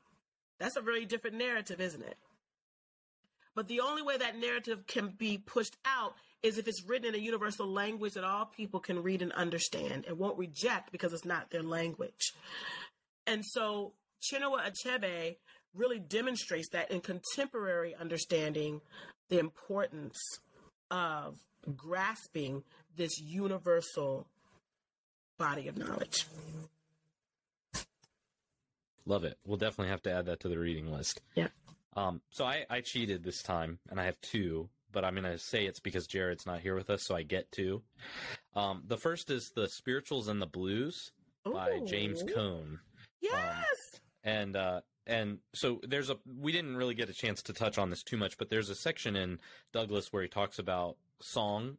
That's 0.58 0.76
a 0.76 0.82
very 0.82 1.06
different 1.06 1.38
narrative 1.38 1.80
isn't 1.80 2.02
it 2.02 2.18
but 3.56 3.66
the 3.66 3.80
only 3.80 4.02
way 4.02 4.16
that 4.16 4.38
narrative 4.38 4.86
can 4.86 5.08
be 5.08 5.38
pushed 5.38 5.76
out 5.84 6.14
is 6.44 6.58
if 6.58 6.68
it's 6.68 6.84
written 6.86 7.08
in 7.08 7.14
a 7.16 7.18
universal 7.18 7.66
language 7.66 8.12
that 8.12 8.22
all 8.22 8.46
people 8.46 8.78
can 8.78 9.02
read 9.02 9.22
and 9.22 9.32
understand 9.32 10.04
and 10.06 10.16
won't 10.16 10.38
reject 10.38 10.92
because 10.92 11.12
it's 11.12 11.24
not 11.24 11.50
their 11.50 11.64
language 11.64 12.32
and 13.26 13.44
so 13.44 13.92
Chinua 14.22 14.70
Achebe 14.70 15.36
really 15.74 15.98
demonstrates 15.98 16.68
that 16.70 16.90
in 16.90 17.00
contemporary 17.00 17.94
understanding 17.94 18.80
the 19.28 19.38
importance 19.38 20.18
of 20.90 21.36
grasping 21.76 22.62
this 22.96 23.20
universal 23.20 24.26
body 25.38 25.68
of 25.68 25.76
knowledge. 25.76 26.26
Love 29.04 29.24
it. 29.24 29.38
We'll 29.44 29.58
definitely 29.58 29.90
have 29.90 30.02
to 30.02 30.12
add 30.12 30.26
that 30.26 30.40
to 30.40 30.48
the 30.48 30.58
reading 30.58 30.90
list. 30.92 31.20
Yeah. 31.34 31.48
Um, 31.96 32.20
so 32.30 32.44
I, 32.44 32.64
I 32.70 32.80
cheated 32.82 33.24
this 33.24 33.42
time, 33.42 33.78
and 33.90 33.98
I 34.00 34.04
have 34.04 34.20
two, 34.20 34.68
but 34.92 35.04
I'm 35.04 35.14
going 35.14 35.24
to 35.24 35.38
say 35.38 35.66
it's 35.66 35.80
because 35.80 36.06
Jared's 36.06 36.46
not 36.46 36.60
here 36.60 36.74
with 36.74 36.90
us, 36.90 37.02
so 37.02 37.16
I 37.16 37.22
get 37.22 37.50
two. 37.50 37.82
Um, 38.54 38.82
the 38.86 38.96
first 38.98 39.30
is 39.30 39.50
The 39.50 39.68
Spirituals 39.68 40.28
and 40.28 40.40
the 40.40 40.46
Blues 40.46 41.12
by 41.44 41.80
James 41.86 42.22
Ooh. 42.22 42.26
Cone. 42.34 42.78
Yes. 43.20 44.00
and 44.22 44.56
uh 44.56 44.80
and 45.06 45.38
so 45.54 45.80
there's 45.82 46.10
a 46.10 46.16
we 46.40 46.52
didn't 46.52 46.76
really 46.76 46.94
get 46.94 47.08
a 47.08 47.14
chance 47.14 47.42
to 47.42 47.52
touch 47.52 47.78
on 47.78 47.90
this 47.90 48.02
too 48.02 48.16
much 48.16 48.36
but 48.38 48.50
there's 48.50 48.68
a 48.68 48.74
section 48.74 49.16
in 49.16 49.38
douglass 49.72 50.12
where 50.12 50.22
he 50.22 50.28
talks 50.28 50.58
about 50.58 50.96
song 51.20 51.76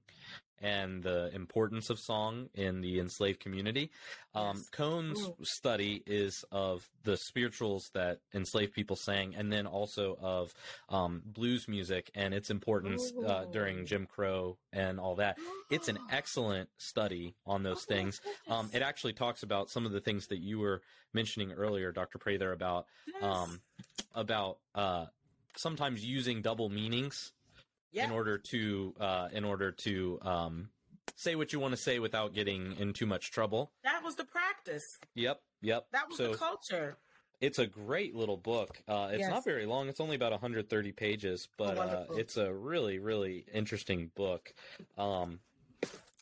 and 0.61 1.03
the 1.03 1.29
importance 1.33 1.89
of 1.89 1.99
song 1.99 2.49
in 2.53 2.81
the 2.81 2.99
enslaved 2.99 3.39
community 3.39 3.89
um 4.35 4.57
Yes. 4.57 4.69
cone's 4.69 5.19
Ooh. 5.27 5.35
study 5.43 6.03
is 6.05 6.43
of 6.51 6.87
the 7.03 7.17
spirituals 7.17 7.89
that 7.93 8.19
enslaved 8.33 8.73
people 8.73 8.95
sang 8.95 9.35
and 9.35 9.51
then 9.51 9.67
also 9.67 10.17
of 10.21 10.53
um 10.89 11.21
blues 11.25 11.67
music 11.67 12.09
and 12.15 12.33
its 12.33 12.49
importance 12.49 13.13
uh, 13.25 13.45
during 13.51 13.85
jim 13.85 14.05
crow 14.05 14.57
and 14.73 14.99
all 14.99 15.15
that 15.15 15.37
it's 15.69 15.87
an 15.87 15.99
excellent 16.09 16.69
study 16.77 17.35
on 17.45 17.63
those 17.63 17.85
Oh 17.89 17.93
things 17.93 18.21
um, 18.49 18.69
it 18.73 18.81
actually 18.81 19.13
talks 19.13 19.43
about 19.43 19.69
some 19.69 19.85
of 19.85 19.91
the 19.91 20.01
things 20.01 20.27
that 20.27 20.39
you 20.39 20.59
were 20.59 20.81
mentioning 21.13 21.51
earlier, 21.51 21.91
Dr. 21.91 22.17
Prather, 22.17 22.51
about 22.51 22.85
Yes. 23.07 23.23
um, 23.23 23.61
about 24.13 24.59
uh, 24.75 25.05
sometimes 25.55 26.03
using 26.03 26.41
double 26.41 26.69
meanings 26.69 27.31
yeah. 27.91 28.05
in 28.05 28.11
order 28.11 28.37
to 28.37 28.93
uh, 28.99 29.29
in 29.31 29.43
order 29.43 29.71
to 29.71 30.19
um, 30.21 30.69
say 31.15 31.35
what 31.35 31.53
you 31.53 31.59
want 31.59 31.71
to 31.73 31.77
say 31.81 31.99
without 31.99 32.33
getting 32.33 32.75
in 32.77 32.93
too 32.93 33.05
much 33.05 33.31
trouble. 33.31 33.71
that 33.83 34.03
was 34.03 34.15
the 34.15 34.25
practice. 34.25 34.99
Yep, 35.15 35.41
yep. 35.61 35.87
That 35.91 36.07
was 36.09 36.17
so 36.17 36.31
the 36.31 36.37
culture. 36.37 36.97
it's 37.41 37.59
a 37.59 37.65
great 37.67 38.15
little 38.15 38.37
book. 38.37 38.81
Uh, 38.87 39.09
it's 39.11 39.21
Yes. 39.21 39.29
not 39.29 39.43
very 39.45 39.65
long. 39.65 39.87
It's 39.89 39.99
only 39.99 40.15
about 40.15 40.31
130 40.31 40.91
pages, 40.91 41.47
but 41.57 41.77
uh, 41.77 42.05
it's 42.11 42.37
a 42.37 42.53
really, 42.53 42.99
really 42.99 43.45
interesting 43.53 44.11
book. 44.15 44.53
Um, 44.97 45.39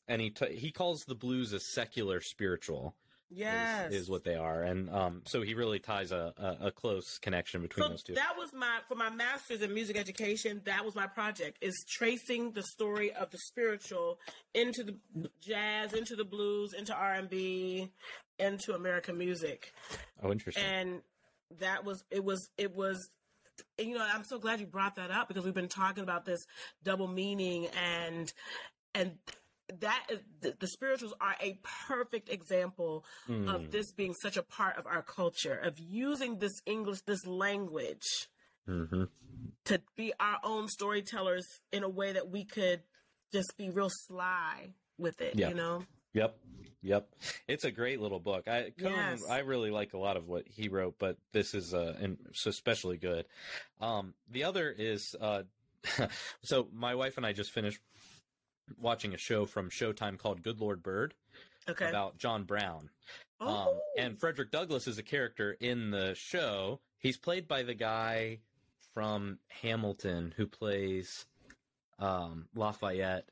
and 0.08 0.22
he 0.22 0.30
t- 0.30 0.56
he 0.56 0.72
calls 0.72 1.06
the 1.06 1.16
blues 1.16 1.52
a 1.54 1.60
secular 1.60 2.22
spiritual. 2.22 2.96
Is- 3.32 3.38
Yes. 3.38 3.92
is, 3.92 4.10
what 4.10 4.24
they 4.24 4.36
are, 4.36 4.62
and 4.64 4.90
um, 4.90 5.22
so 5.26 5.42
he 5.42 5.54
really 5.56 5.80
ties 5.80 6.12
a, 6.12 6.34
a, 6.38 6.68
a 6.68 6.72
close 6.72 7.18
connection 7.18 7.62
between 7.62 7.84
so 7.86 7.90
those 7.90 8.04
two. 8.04 8.14
that 8.14 8.34
was 8.38 8.54
my 8.54 8.80
for 8.88 8.96
my 8.96 9.10
master's 9.10 9.62
in 9.62 9.74
music 9.74 9.98
education 9.98 10.62
that 10.66 10.86
was 10.86 10.96
my 10.96 11.08
project 11.08 11.58
is 11.62 11.84
tracing 11.90 12.52
the 12.52 12.62
story 12.64 13.12
of 13.14 13.32
the 13.32 13.38
spiritual 13.40 14.20
into 14.54 14.84
the 14.84 15.30
jazz 15.42 15.94
into 15.94 16.16
the 16.16 16.24
blues 16.24 16.74
into 16.74 16.94
r&b 16.94 17.92
into 18.40 18.74
american 18.76 19.18
music 19.18 19.74
oh, 20.24 20.32
interesting. 20.32 20.64
and 20.64 21.02
that 21.60 21.84
was 21.84 22.04
it 22.12 22.24
was 22.24 22.50
it 22.58 22.76
was 22.76 23.10
and, 23.80 23.90
you 23.90 23.96
know 23.96 24.08
i'm 24.14 24.24
so 24.24 24.38
glad 24.38 24.60
you 24.60 24.66
brought 24.68 24.96
that 24.96 25.12
up 25.12 25.28
because 25.28 25.44
we've 25.46 25.54
been 25.54 25.68
talking 25.68 26.04
about 26.04 26.26
this 26.26 26.46
double 26.84 27.08
meaning 27.08 27.68
and 28.04 28.32
and 28.94 29.12
that 29.80 30.06
is 30.10 30.20
the, 30.42 30.54
the 30.60 30.68
spirituals 30.68 31.14
are 31.20 31.36
a 31.42 31.60
perfect 31.88 32.30
example 32.30 33.04
Mm. 33.28 33.54
of 33.54 33.72
this 33.72 33.92
being 33.92 34.14
such 34.14 34.38
a 34.38 34.44
part 34.44 34.78
of 34.78 34.86
our 34.86 35.02
culture 35.02 35.56
of 35.56 35.80
using 35.80 36.38
this 36.38 36.62
english 36.66 37.02
this 37.02 37.26
language 37.26 38.28
hmm 38.68 39.06
to 39.64 39.82
be 39.96 40.14
our 40.20 40.38
own 40.44 40.68
storytellers 40.68 41.46
in 41.72 41.84
a 41.84 41.90
way 41.90 42.14
that 42.14 42.30
we 42.30 42.46
could 42.46 42.82
just 43.34 43.58
be 43.58 43.70
real 43.72 43.90
sly 43.90 44.70
with 44.98 45.20
it 45.22 45.38
Yeah. 45.38 45.50
you 45.50 45.56
know 45.56 45.84
Yep. 46.14 46.38
Yep. 46.82 47.10
It's 47.48 47.64
a 47.66 47.72
great 47.72 48.00
little 48.00 48.20
book. 48.22 48.48
I 48.48 48.72
Cone, 48.80 48.94
Yes. 48.94 49.20
I 49.30 49.40
really 49.40 49.70
like 49.72 49.94
a 49.94 49.98
lot 49.98 50.16
of 50.16 50.28
what 50.30 50.48
he 50.48 50.70
wrote, 50.70 50.96
but 51.00 51.18
this 51.34 51.54
is 51.54 51.74
uh 51.74 51.98
especially 52.46 52.98
good. 52.98 53.26
Um 53.82 54.14
the 54.32 54.44
other 54.46 54.70
is 54.70 55.14
uh 55.20 55.44
so 56.44 56.68
my 56.72 56.96
wife 56.96 57.18
and 57.18 57.26
I 57.26 57.34
just 57.34 57.52
finished 57.52 57.80
watching 58.82 59.14
a 59.14 59.18
show 59.18 59.46
from 59.46 59.70
Showtime 59.70 60.18
called 60.18 60.42
Good 60.44 60.60
Lord 60.60 60.82
Bird 60.84 61.14
okay 61.70 61.90
about 61.90 62.18
John 62.18 62.44
Brown. 62.44 62.90
Um 63.40 63.48
Oh. 63.50 63.80
and 63.98 64.20
Frederick 64.20 64.52
Douglass 64.52 64.88
is 64.88 64.98
a 64.98 65.04
character 65.04 65.58
in 65.60 65.92
the 65.92 66.14
show. 66.16 66.80
He's 67.00 67.18
played 67.18 67.48
by 67.48 67.64
the 67.64 67.74
guy 67.74 68.40
from 68.94 69.40
Hamilton 69.50 70.34
who 70.38 70.48
plays 70.48 71.26
um 72.00 72.48
Lafayette 72.56 73.30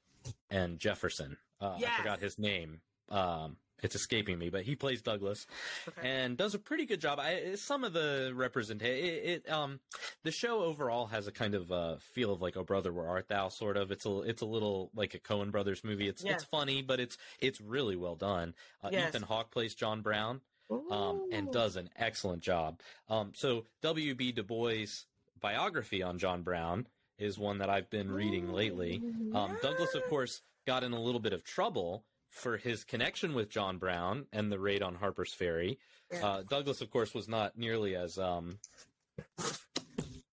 and 0.49 0.79
Jefferson. 0.79 1.37
Uh, 1.61 1.77
I 1.77 1.97
forgot 1.97 2.19
his 2.19 2.37
name. 2.39 2.81
Um, 3.09 3.57
it's 3.83 3.95
escaping 3.95 4.39
me, 4.39 4.49
but 4.49 4.63
he 4.63 4.75
plays 4.75 5.01
Douglass 5.01 5.45
okay. 5.87 6.07
and 6.07 6.37
does 6.37 6.55
a 6.55 6.59
pretty 6.59 6.85
good 6.85 7.01
job. 7.01 7.19
I, 7.19 7.55
some 7.55 7.83
of 7.83 7.93
the 7.93 8.31
representation, 8.33 9.05
it, 9.05 9.43
it, 9.45 9.51
um, 9.51 9.79
the 10.23 10.31
show 10.31 10.63
overall 10.63 11.07
has 11.07 11.27
a 11.27 11.31
kind 11.31 11.53
of 11.53 11.71
uh, 11.71 11.95
feel 12.13 12.31
of 12.31 12.41
like 12.41 12.57
"Oh 12.57 12.63
Brother, 12.63 12.91
Where 12.91 13.07
Art 13.07 13.27
Thou?" 13.27 13.49
sort 13.49 13.77
of. 13.77 13.91
It's 13.91 14.05
a, 14.05 14.21
it's 14.21 14.41
a 14.41 14.45
little 14.45 14.89
like 14.95 15.13
a 15.13 15.19
Coen 15.19 15.51
Brothers 15.51 15.83
movie. 15.83 16.07
It's, 16.07 16.23
it's 16.23 16.43
funny, 16.45 16.81
but 16.81 16.99
it's, 16.99 17.17
it's 17.39 17.61
really 17.61 17.95
well 17.95 18.15
done. 18.15 18.53
Uh, 18.83 18.89
Yes. 18.91 19.09
Ethan 19.09 19.23
Hawke 19.23 19.51
plays 19.51 19.75
John 19.75 20.01
Brown, 20.01 20.41
um, 20.91 21.27
and 21.31 21.51
does 21.51 21.75
an 21.75 21.89
excellent 21.97 22.41
job. 22.41 22.79
Um, 23.09 23.31
so 23.35 23.65
W.B. 23.81 24.31
Du 24.31 24.43
Bois' 24.43 25.05
biography 25.41 26.01
on 26.03 26.17
John 26.19 26.41
Brown 26.43 26.87
is 27.17 27.37
one 27.37 27.57
that 27.59 27.69
I've 27.69 27.89
been 27.89 28.11
reading 28.11 28.51
lately. 28.53 29.01
Um, 29.33 29.57
Douglass, 29.61 29.93
of 29.93 30.03
course, 30.09 30.41
got 30.65 30.83
in 30.83 30.93
a 30.93 30.99
little 31.01 31.19
bit 31.19 31.33
of 31.33 31.43
trouble 31.43 32.05
for 32.33 32.57
his 32.57 32.83
connection 32.83 33.33
with 33.33 33.49
John 33.49 33.77
Brown 33.77 34.25
and 34.33 34.51
the 34.51 34.59
raid 34.59 34.81
on 34.81 34.95
Harper's 34.95 35.33
Ferry. 35.33 35.77
Yeah. 36.11 36.25
Uh, 36.25 36.43
Douglass, 36.43 36.81
of 36.81 36.89
course, 36.89 37.13
was 37.13 37.29
not 37.29 37.57
nearly 37.57 37.95
as 37.95 38.17
um, 38.17 38.57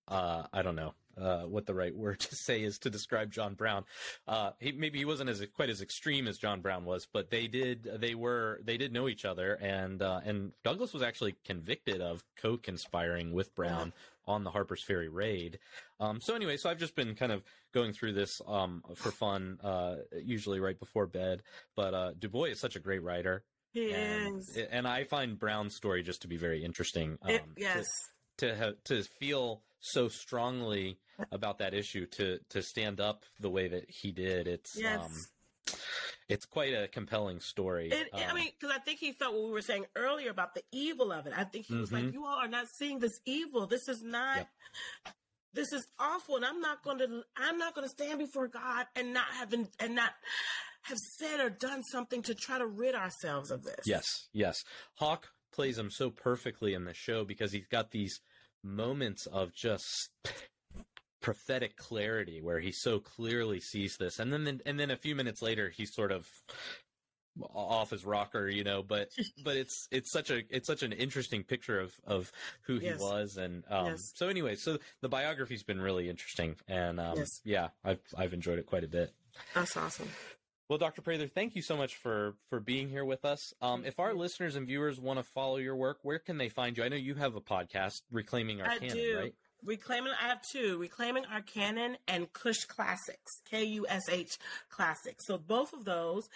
uh, 0.09 0.45
I 0.53 0.63
don't 0.63 0.77
know 0.77 0.95
uh, 1.21 1.43
what 1.43 1.67
the 1.67 1.75
right 1.75 1.95
word 1.95 2.21
to 2.31 2.35
say 2.35 2.63
is 2.63 2.79
to 2.81 2.91
describe 2.91 3.31
John 3.33 3.55
Brown. 3.55 3.85
Uh, 4.27 4.51
he 4.59 4.73
maybe 4.73 4.99
he 4.99 5.05
wasn't 5.05 5.31
as 5.31 5.45
quite 5.55 5.71
as 5.71 5.81
extreme 5.83 6.27
as 6.29 6.39
John 6.39 6.61
Brown 6.61 6.85
was, 6.85 7.07
but 7.13 7.31
they 7.31 7.47
did 7.47 7.89
they 8.01 8.15
were 8.15 8.61
they 8.65 8.77
did 8.77 8.93
know 8.93 9.09
each 9.09 9.25
other, 9.25 9.55
and 9.55 10.03
uh, 10.03 10.21
and 10.25 10.53
Douglass 10.65 10.93
was 10.93 11.03
actually 11.03 11.37
convicted 11.45 12.01
of 12.01 12.23
co-conspiring 12.41 13.33
with 13.33 13.55
Brown 13.55 13.93
on 14.27 14.45
the 14.45 14.51
Harper's 14.51 14.83
Ferry 14.83 15.09
raid. 15.09 15.59
Um, 15.99 16.21
so 16.21 16.35
anyway, 16.35 16.57
so 16.57 16.71
I've 16.71 16.79
just 16.79 16.95
been 16.95 17.15
kind 17.15 17.33
of 17.33 17.43
going 17.75 17.93
through 17.93 18.13
this 18.13 18.41
um, 18.47 18.83
for 18.95 19.11
fun, 19.11 19.59
uh, 19.63 19.97
usually 20.23 20.61
right 20.61 20.79
before 20.79 21.07
bed. 21.07 21.43
But 21.75 21.95
uh, 21.95 22.13
Du 22.19 22.29
Bois 22.29 22.45
is 22.51 22.61
such 22.61 22.77
a 22.77 22.81
great 22.81 23.03
writer, 23.03 23.43
He 23.73 23.93
and, 23.93 24.39
is. 24.39 24.57
and 24.71 24.87
I 24.87 25.05
find 25.05 25.39
Brown's 25.39 25.75
story 25.75 26.03
just 26.03 26.23
to 26.23 26.29
be 26.29 26.37
very 26.37 26.63
interesting. 26.65 27.19
Um, 27.23 27.31
It- 27.31 27.43
yes. 27.57 27.85
to 27.87 27.91
have 28.55 28.75
to 28.85 29.03
feel 29.03 29.63
so 29.81 30.09
strongly 30.09 30.99
about 31.33 31.59
that 31.59 31.75
issue 31.75 32.07
to 32.07 32.39
to 32.51 32.63
stand 32.63 33.01
up 33.01 33.25
the 33.41 33.51
way 33.51 33.69
that 33.69 33.89
he 33.89 34.11
did 34.13 34.47
it's 34.47 34.77
Yes. 34.77 35.01
um 35.01 35.77
it's 36.29 36.45
quite 36.47 36.73
a 36.75 36.89
compelling 36.89 37.41
story 37.41 37.91
It, 37.91 38.09
I 38.13 38.25
Um, 38.25 38.37
mean, 38.37 38.51
because 38.59 38.75
I 38.75 38.79
think 38.81 38.99
he 39.01 39.13
felt 39.13 39.35
what 39.35 39.45
we 39.45 39.51
were 39.51 39.63
saying 39.63 39.87
earlier 39.97 40.31
about 40.31 40.55
the 40.55 40.63
evil 40.73 41.13
of 41.13 41.27
it. 41.27 41.33
I 41.37 41.45
think 41.45 41.67
he 41.67 41.75
was 41.75 41.91
like, 41.93 42.05
Mhm. 42.05 42.13
"You 42.13 42.25
all 42.27 42.37
are 42.39 42.49
not 42.49 42.67
seeing 42.79 42.99
this 42.99 43.19
evil. 43.25 43.67
This 43.67 43.89
is 43.89 44.03
not. 44.03 44.37
Yep. 45.05 45.15
This 45.53 45.73
is 45.73 45.85
awful, 45.99 46.37
and 46.37 46.45
I'm 46.45 46.61
not 46.61 46.83
going 46.85 46.99
to. 46.99 47.25
I'm 47.37 47.59
not 47.59 47.75
going 47.75 47.85
to 47.87 47.91
stand 47.91 48.19
before 48.21 48.47
God 48.49 48.87
and 48.95 49.13
not 49.13 49.27
have 49.33 49.51
been 49.51 49.69
and 49.81 49.95
not 49.97 50.13
have 50.83 50.99
said 51.19 51.41
or 51.41 51.51
done 51.51 51.83
something 51.83 52.23
to 52.23 52.35
try 52.35 52.59
to 52.59 52.67
rid 52.67 52.95
ourselves 52.95 53.51
of 53.51 53.65
this." 53.65 53.85
yes 53.87 54.29
yes 54.33 54.65
Hawke 54.95 55.33
plays 55.53 55.77
him 55.77 55.91
so 55.91 56.11
perfectly 56.11 56.75
in 56.75 56.85
the 56.85 56.95
show 56.95 57.25
because 57.25 57.51
he's 57.53 57.67
got 57.67 57.91
these 57.91 58.21
moments 58.63 59.27
of 59.27 59.53
just 59.55 60.11
prophetic 61.21 61.77
clarity 61.77 62.41
where 62.41 62.61
he 62.61 62.73
so 62.73 62.99
clearly 62.99 63.61
sees 63.61 63.97
this 63.99 64.19
and 64.19 64.33
then 64.33 64.61
and 64.65 64.81
then 64.81 64.91
a 64.91 64.97
few 64.97 65.15
minutes 65.15 65.43
later 65.43 65.69
he's 65.69 65.95
sort 65.95 66.11
of 66.13 66.27
off 67.55 67.91
his 67.91 68.05
rocker 68.05 68.49
you 68.49 68.65
know 68.65 68.83
but 68.83 69.09
but 69.45 69.57
it's 69.57 69.87
it's 69.91 70.11
such 70.11 70.31
a 70.31 70.43
it's 70.51 70.67
such 70.67 70.83
an 70.83 70.93
interesting 70.93 71.43
picture 71.45 71.79
of 71.79 71.93
of 72.07 72.33
who 72.63 72.79
he 72.79 72.87
was 72.99 73.37
and 73.37 73.65
um 73.71 73.87
Yes. 73.87 74.13
so 74.15 74.29
anyway 74.29 74.57
so 74.57 74.79
the 75.03 75.09
biography's 75.09 75.63
been 75.63 75.81
really 75.81 76.09
interesting 76.09 76.57
and 76.69 76.99
um 76.99 77.19
Yes. 77.19 77.29
yeah 77.45 77.69
i've 77.85 78.01
i've 78.17 78.33
enjoyed 78.33 78.59
it 78.59 78.67
quite 78.67 78.85
a 78.85 78.89
bit 78.89 79.13
That's 79.55 79.77
awesome. 79.77 80.09
Well, 80.71 80.79
Dr. 80.79 81.03
Prather, 81.03 81.27
thank 81.27 81.57
you 81.57 81.63
so 81.63 81.77
much 81.77 81.97
for 81.97 82.37
for 82.49 82.61
being 82.61 82.89
here 82.89 83.05
with 83.05 83.25
us. 83.25 83.53
Um, 83.61 83.85
if 83.85 83.99
our 83.99 84.15
listeners 84.15 84.55
and 84.55 84.69
viewers 84.69 85.01
want 85.01 85.19
to 85.19 85.25
follow 85.25 85.57
your 85.57 85.75
work, 85.75 85.99
where 86.03 86.21
can 86.21 86.39
they 86.39 86.49
find 86.49 86.79
you? 86.79 86.85
I 86.85 86.89
know 86.89 86.95
you 86.95 87.17
have 87.17 87.35
a 87.35 87.41
podcast, 87.41 88.03
Reclaiming 88.13 88.61
Our 88.63 88.69
I 88.69 88.79
Canon, 88.79 88.97
do. 88.97 89.19
right? 89.19 89.35
Reclaiming, 89.65 90.13
I 90.23 90.29
have 90.29 90.41
two: 90.53 90.79
Reclaiming 90.79 91.25
Our 91.27 91.41
Canon 91.41 91.97
and 92.07 92.33
Kush 92.33 92.67
Classics, 92.67 93.43
K 93.51 93.65
U 93.65 93.87
S 93.89 94.09
H 94.09 94.39
Classics. 94.71 95.27
So 95.27 95.39
both 95.39 95.73
of 95.73 95.85
those, 95.85 96.29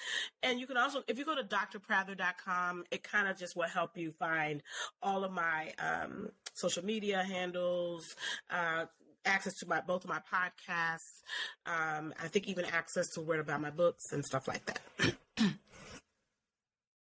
and 0.43 0.59
you 0.59 0.67
can 0.67 0.77
also, 0.77 1.05
if 1.07 1.17
you 1.17 1.25
go 1.25 1.37
to 1.37 1.45
drprather.com, 1.45 2.85
it 2.91 3.05
kind 3.05 3.29
of 3.29 3.39
just 3.39 3.55
will 3.57 3.69
help 3.69 3.97
you 3.97 4.11
find 4.11 4.65
all 5.01 5.23
of 5.23 5.31
my 5.31 5.73
um, 5.79 6.31
social 6.55 6.85
media 6.85 7.23
handles, 7.23 8.17
uh, 8.51 8.87
access 9.25 9.55
to 9.55 9.67
my 9.67 9.81
both 9.81 10.05
of 10.05 10.11
my 10.11 10.21
podcasts. 10.33 11.23
Um, 11.67 12.13
I 12.23 12.29
think 12.29 12.49
even 12.49 12.65
access 12.65 13.09
to 13.15 13.21
where 13.21 13.39
to 13.39 13.45
buy 13.45 13.57
my 13.57 13.71
books 13.71 14.13
and 14.13 14.25
stuff 14.25 14.49
like 14.49 14.65
that. 14.67 14.81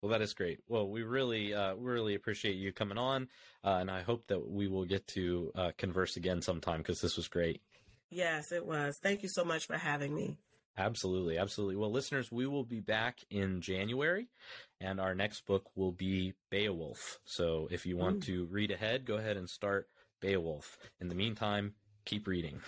Well, 0.02 0.12
that 0.12 0.22
is 0.22 0.32
great. 0.32 0.60
Well, 0.66 0.88
we 0.88 1.02
really, 1.02 1.52
uh, 1.52 1.74
really 1.74 2.14
appreciate 2.14 2.56
you 2.56 2.72
coming 2.72 2.97
on, 2.97 3.28
uh, 3.62 3.76
and 3.80 3.90
I 3.90 4.01
hope 4.01 4.28
that 4.28 4.51
we 4.51 4.66
will 4.66 4.86
get 4.86 5.06
to 5.09 5.52
uh, 5.55 5.72
converse 5.76 6.16
again 6.16 6.40
sometime 6.40 6.78
because 6.78 7.02
this 7.02 7.18
was 7.18 7.28
great. 7.28 7.60
Yes, 8.09 8.51
it 8.51 8.64
was. 8.64 8.98
Thank 9.02 9.22
you 9.22 9.28
so 9.28 9.44
much 9.44 9.66
for 9.66 9.76
having 9.76 10.14
me. 10.14 10.38
Absolutely, 10.78 11.36
absolutely. 11.36 11.76
Well, 11.76 11.90
listeners, 11.90 12.32
we 12.32 12.47
will 12.47 12.64
be 12.64 12.80
back 12.80 13.18
in 13.28 13.60
January, 13.60 14.28
and 14.80 14.98
our 15.01 15.14
next 15.14 15.44
book 15.44 15.68
will 15.74 15.92
be 15.92 16.32
Beowulf. 16.51 17.18
So, 17.26 17.68
if 17.70 17.84
you 17.84 17.98
want 17.98 18.16
Ooh. 18.28 18.32
to 18.32 18.44
read 18.47 18.70
ahead, 18.70 19.05
go 19.05 19.16
ahead 19.16 19.36
and 19.36 19.51
start 19.51 19.88
Beowulf. 20.20 20.78
In 20.98 21.09
the 21.09 21.14
meantime, 21.14 21.74
keep 22.11 22.27
reading. 22.27 22.61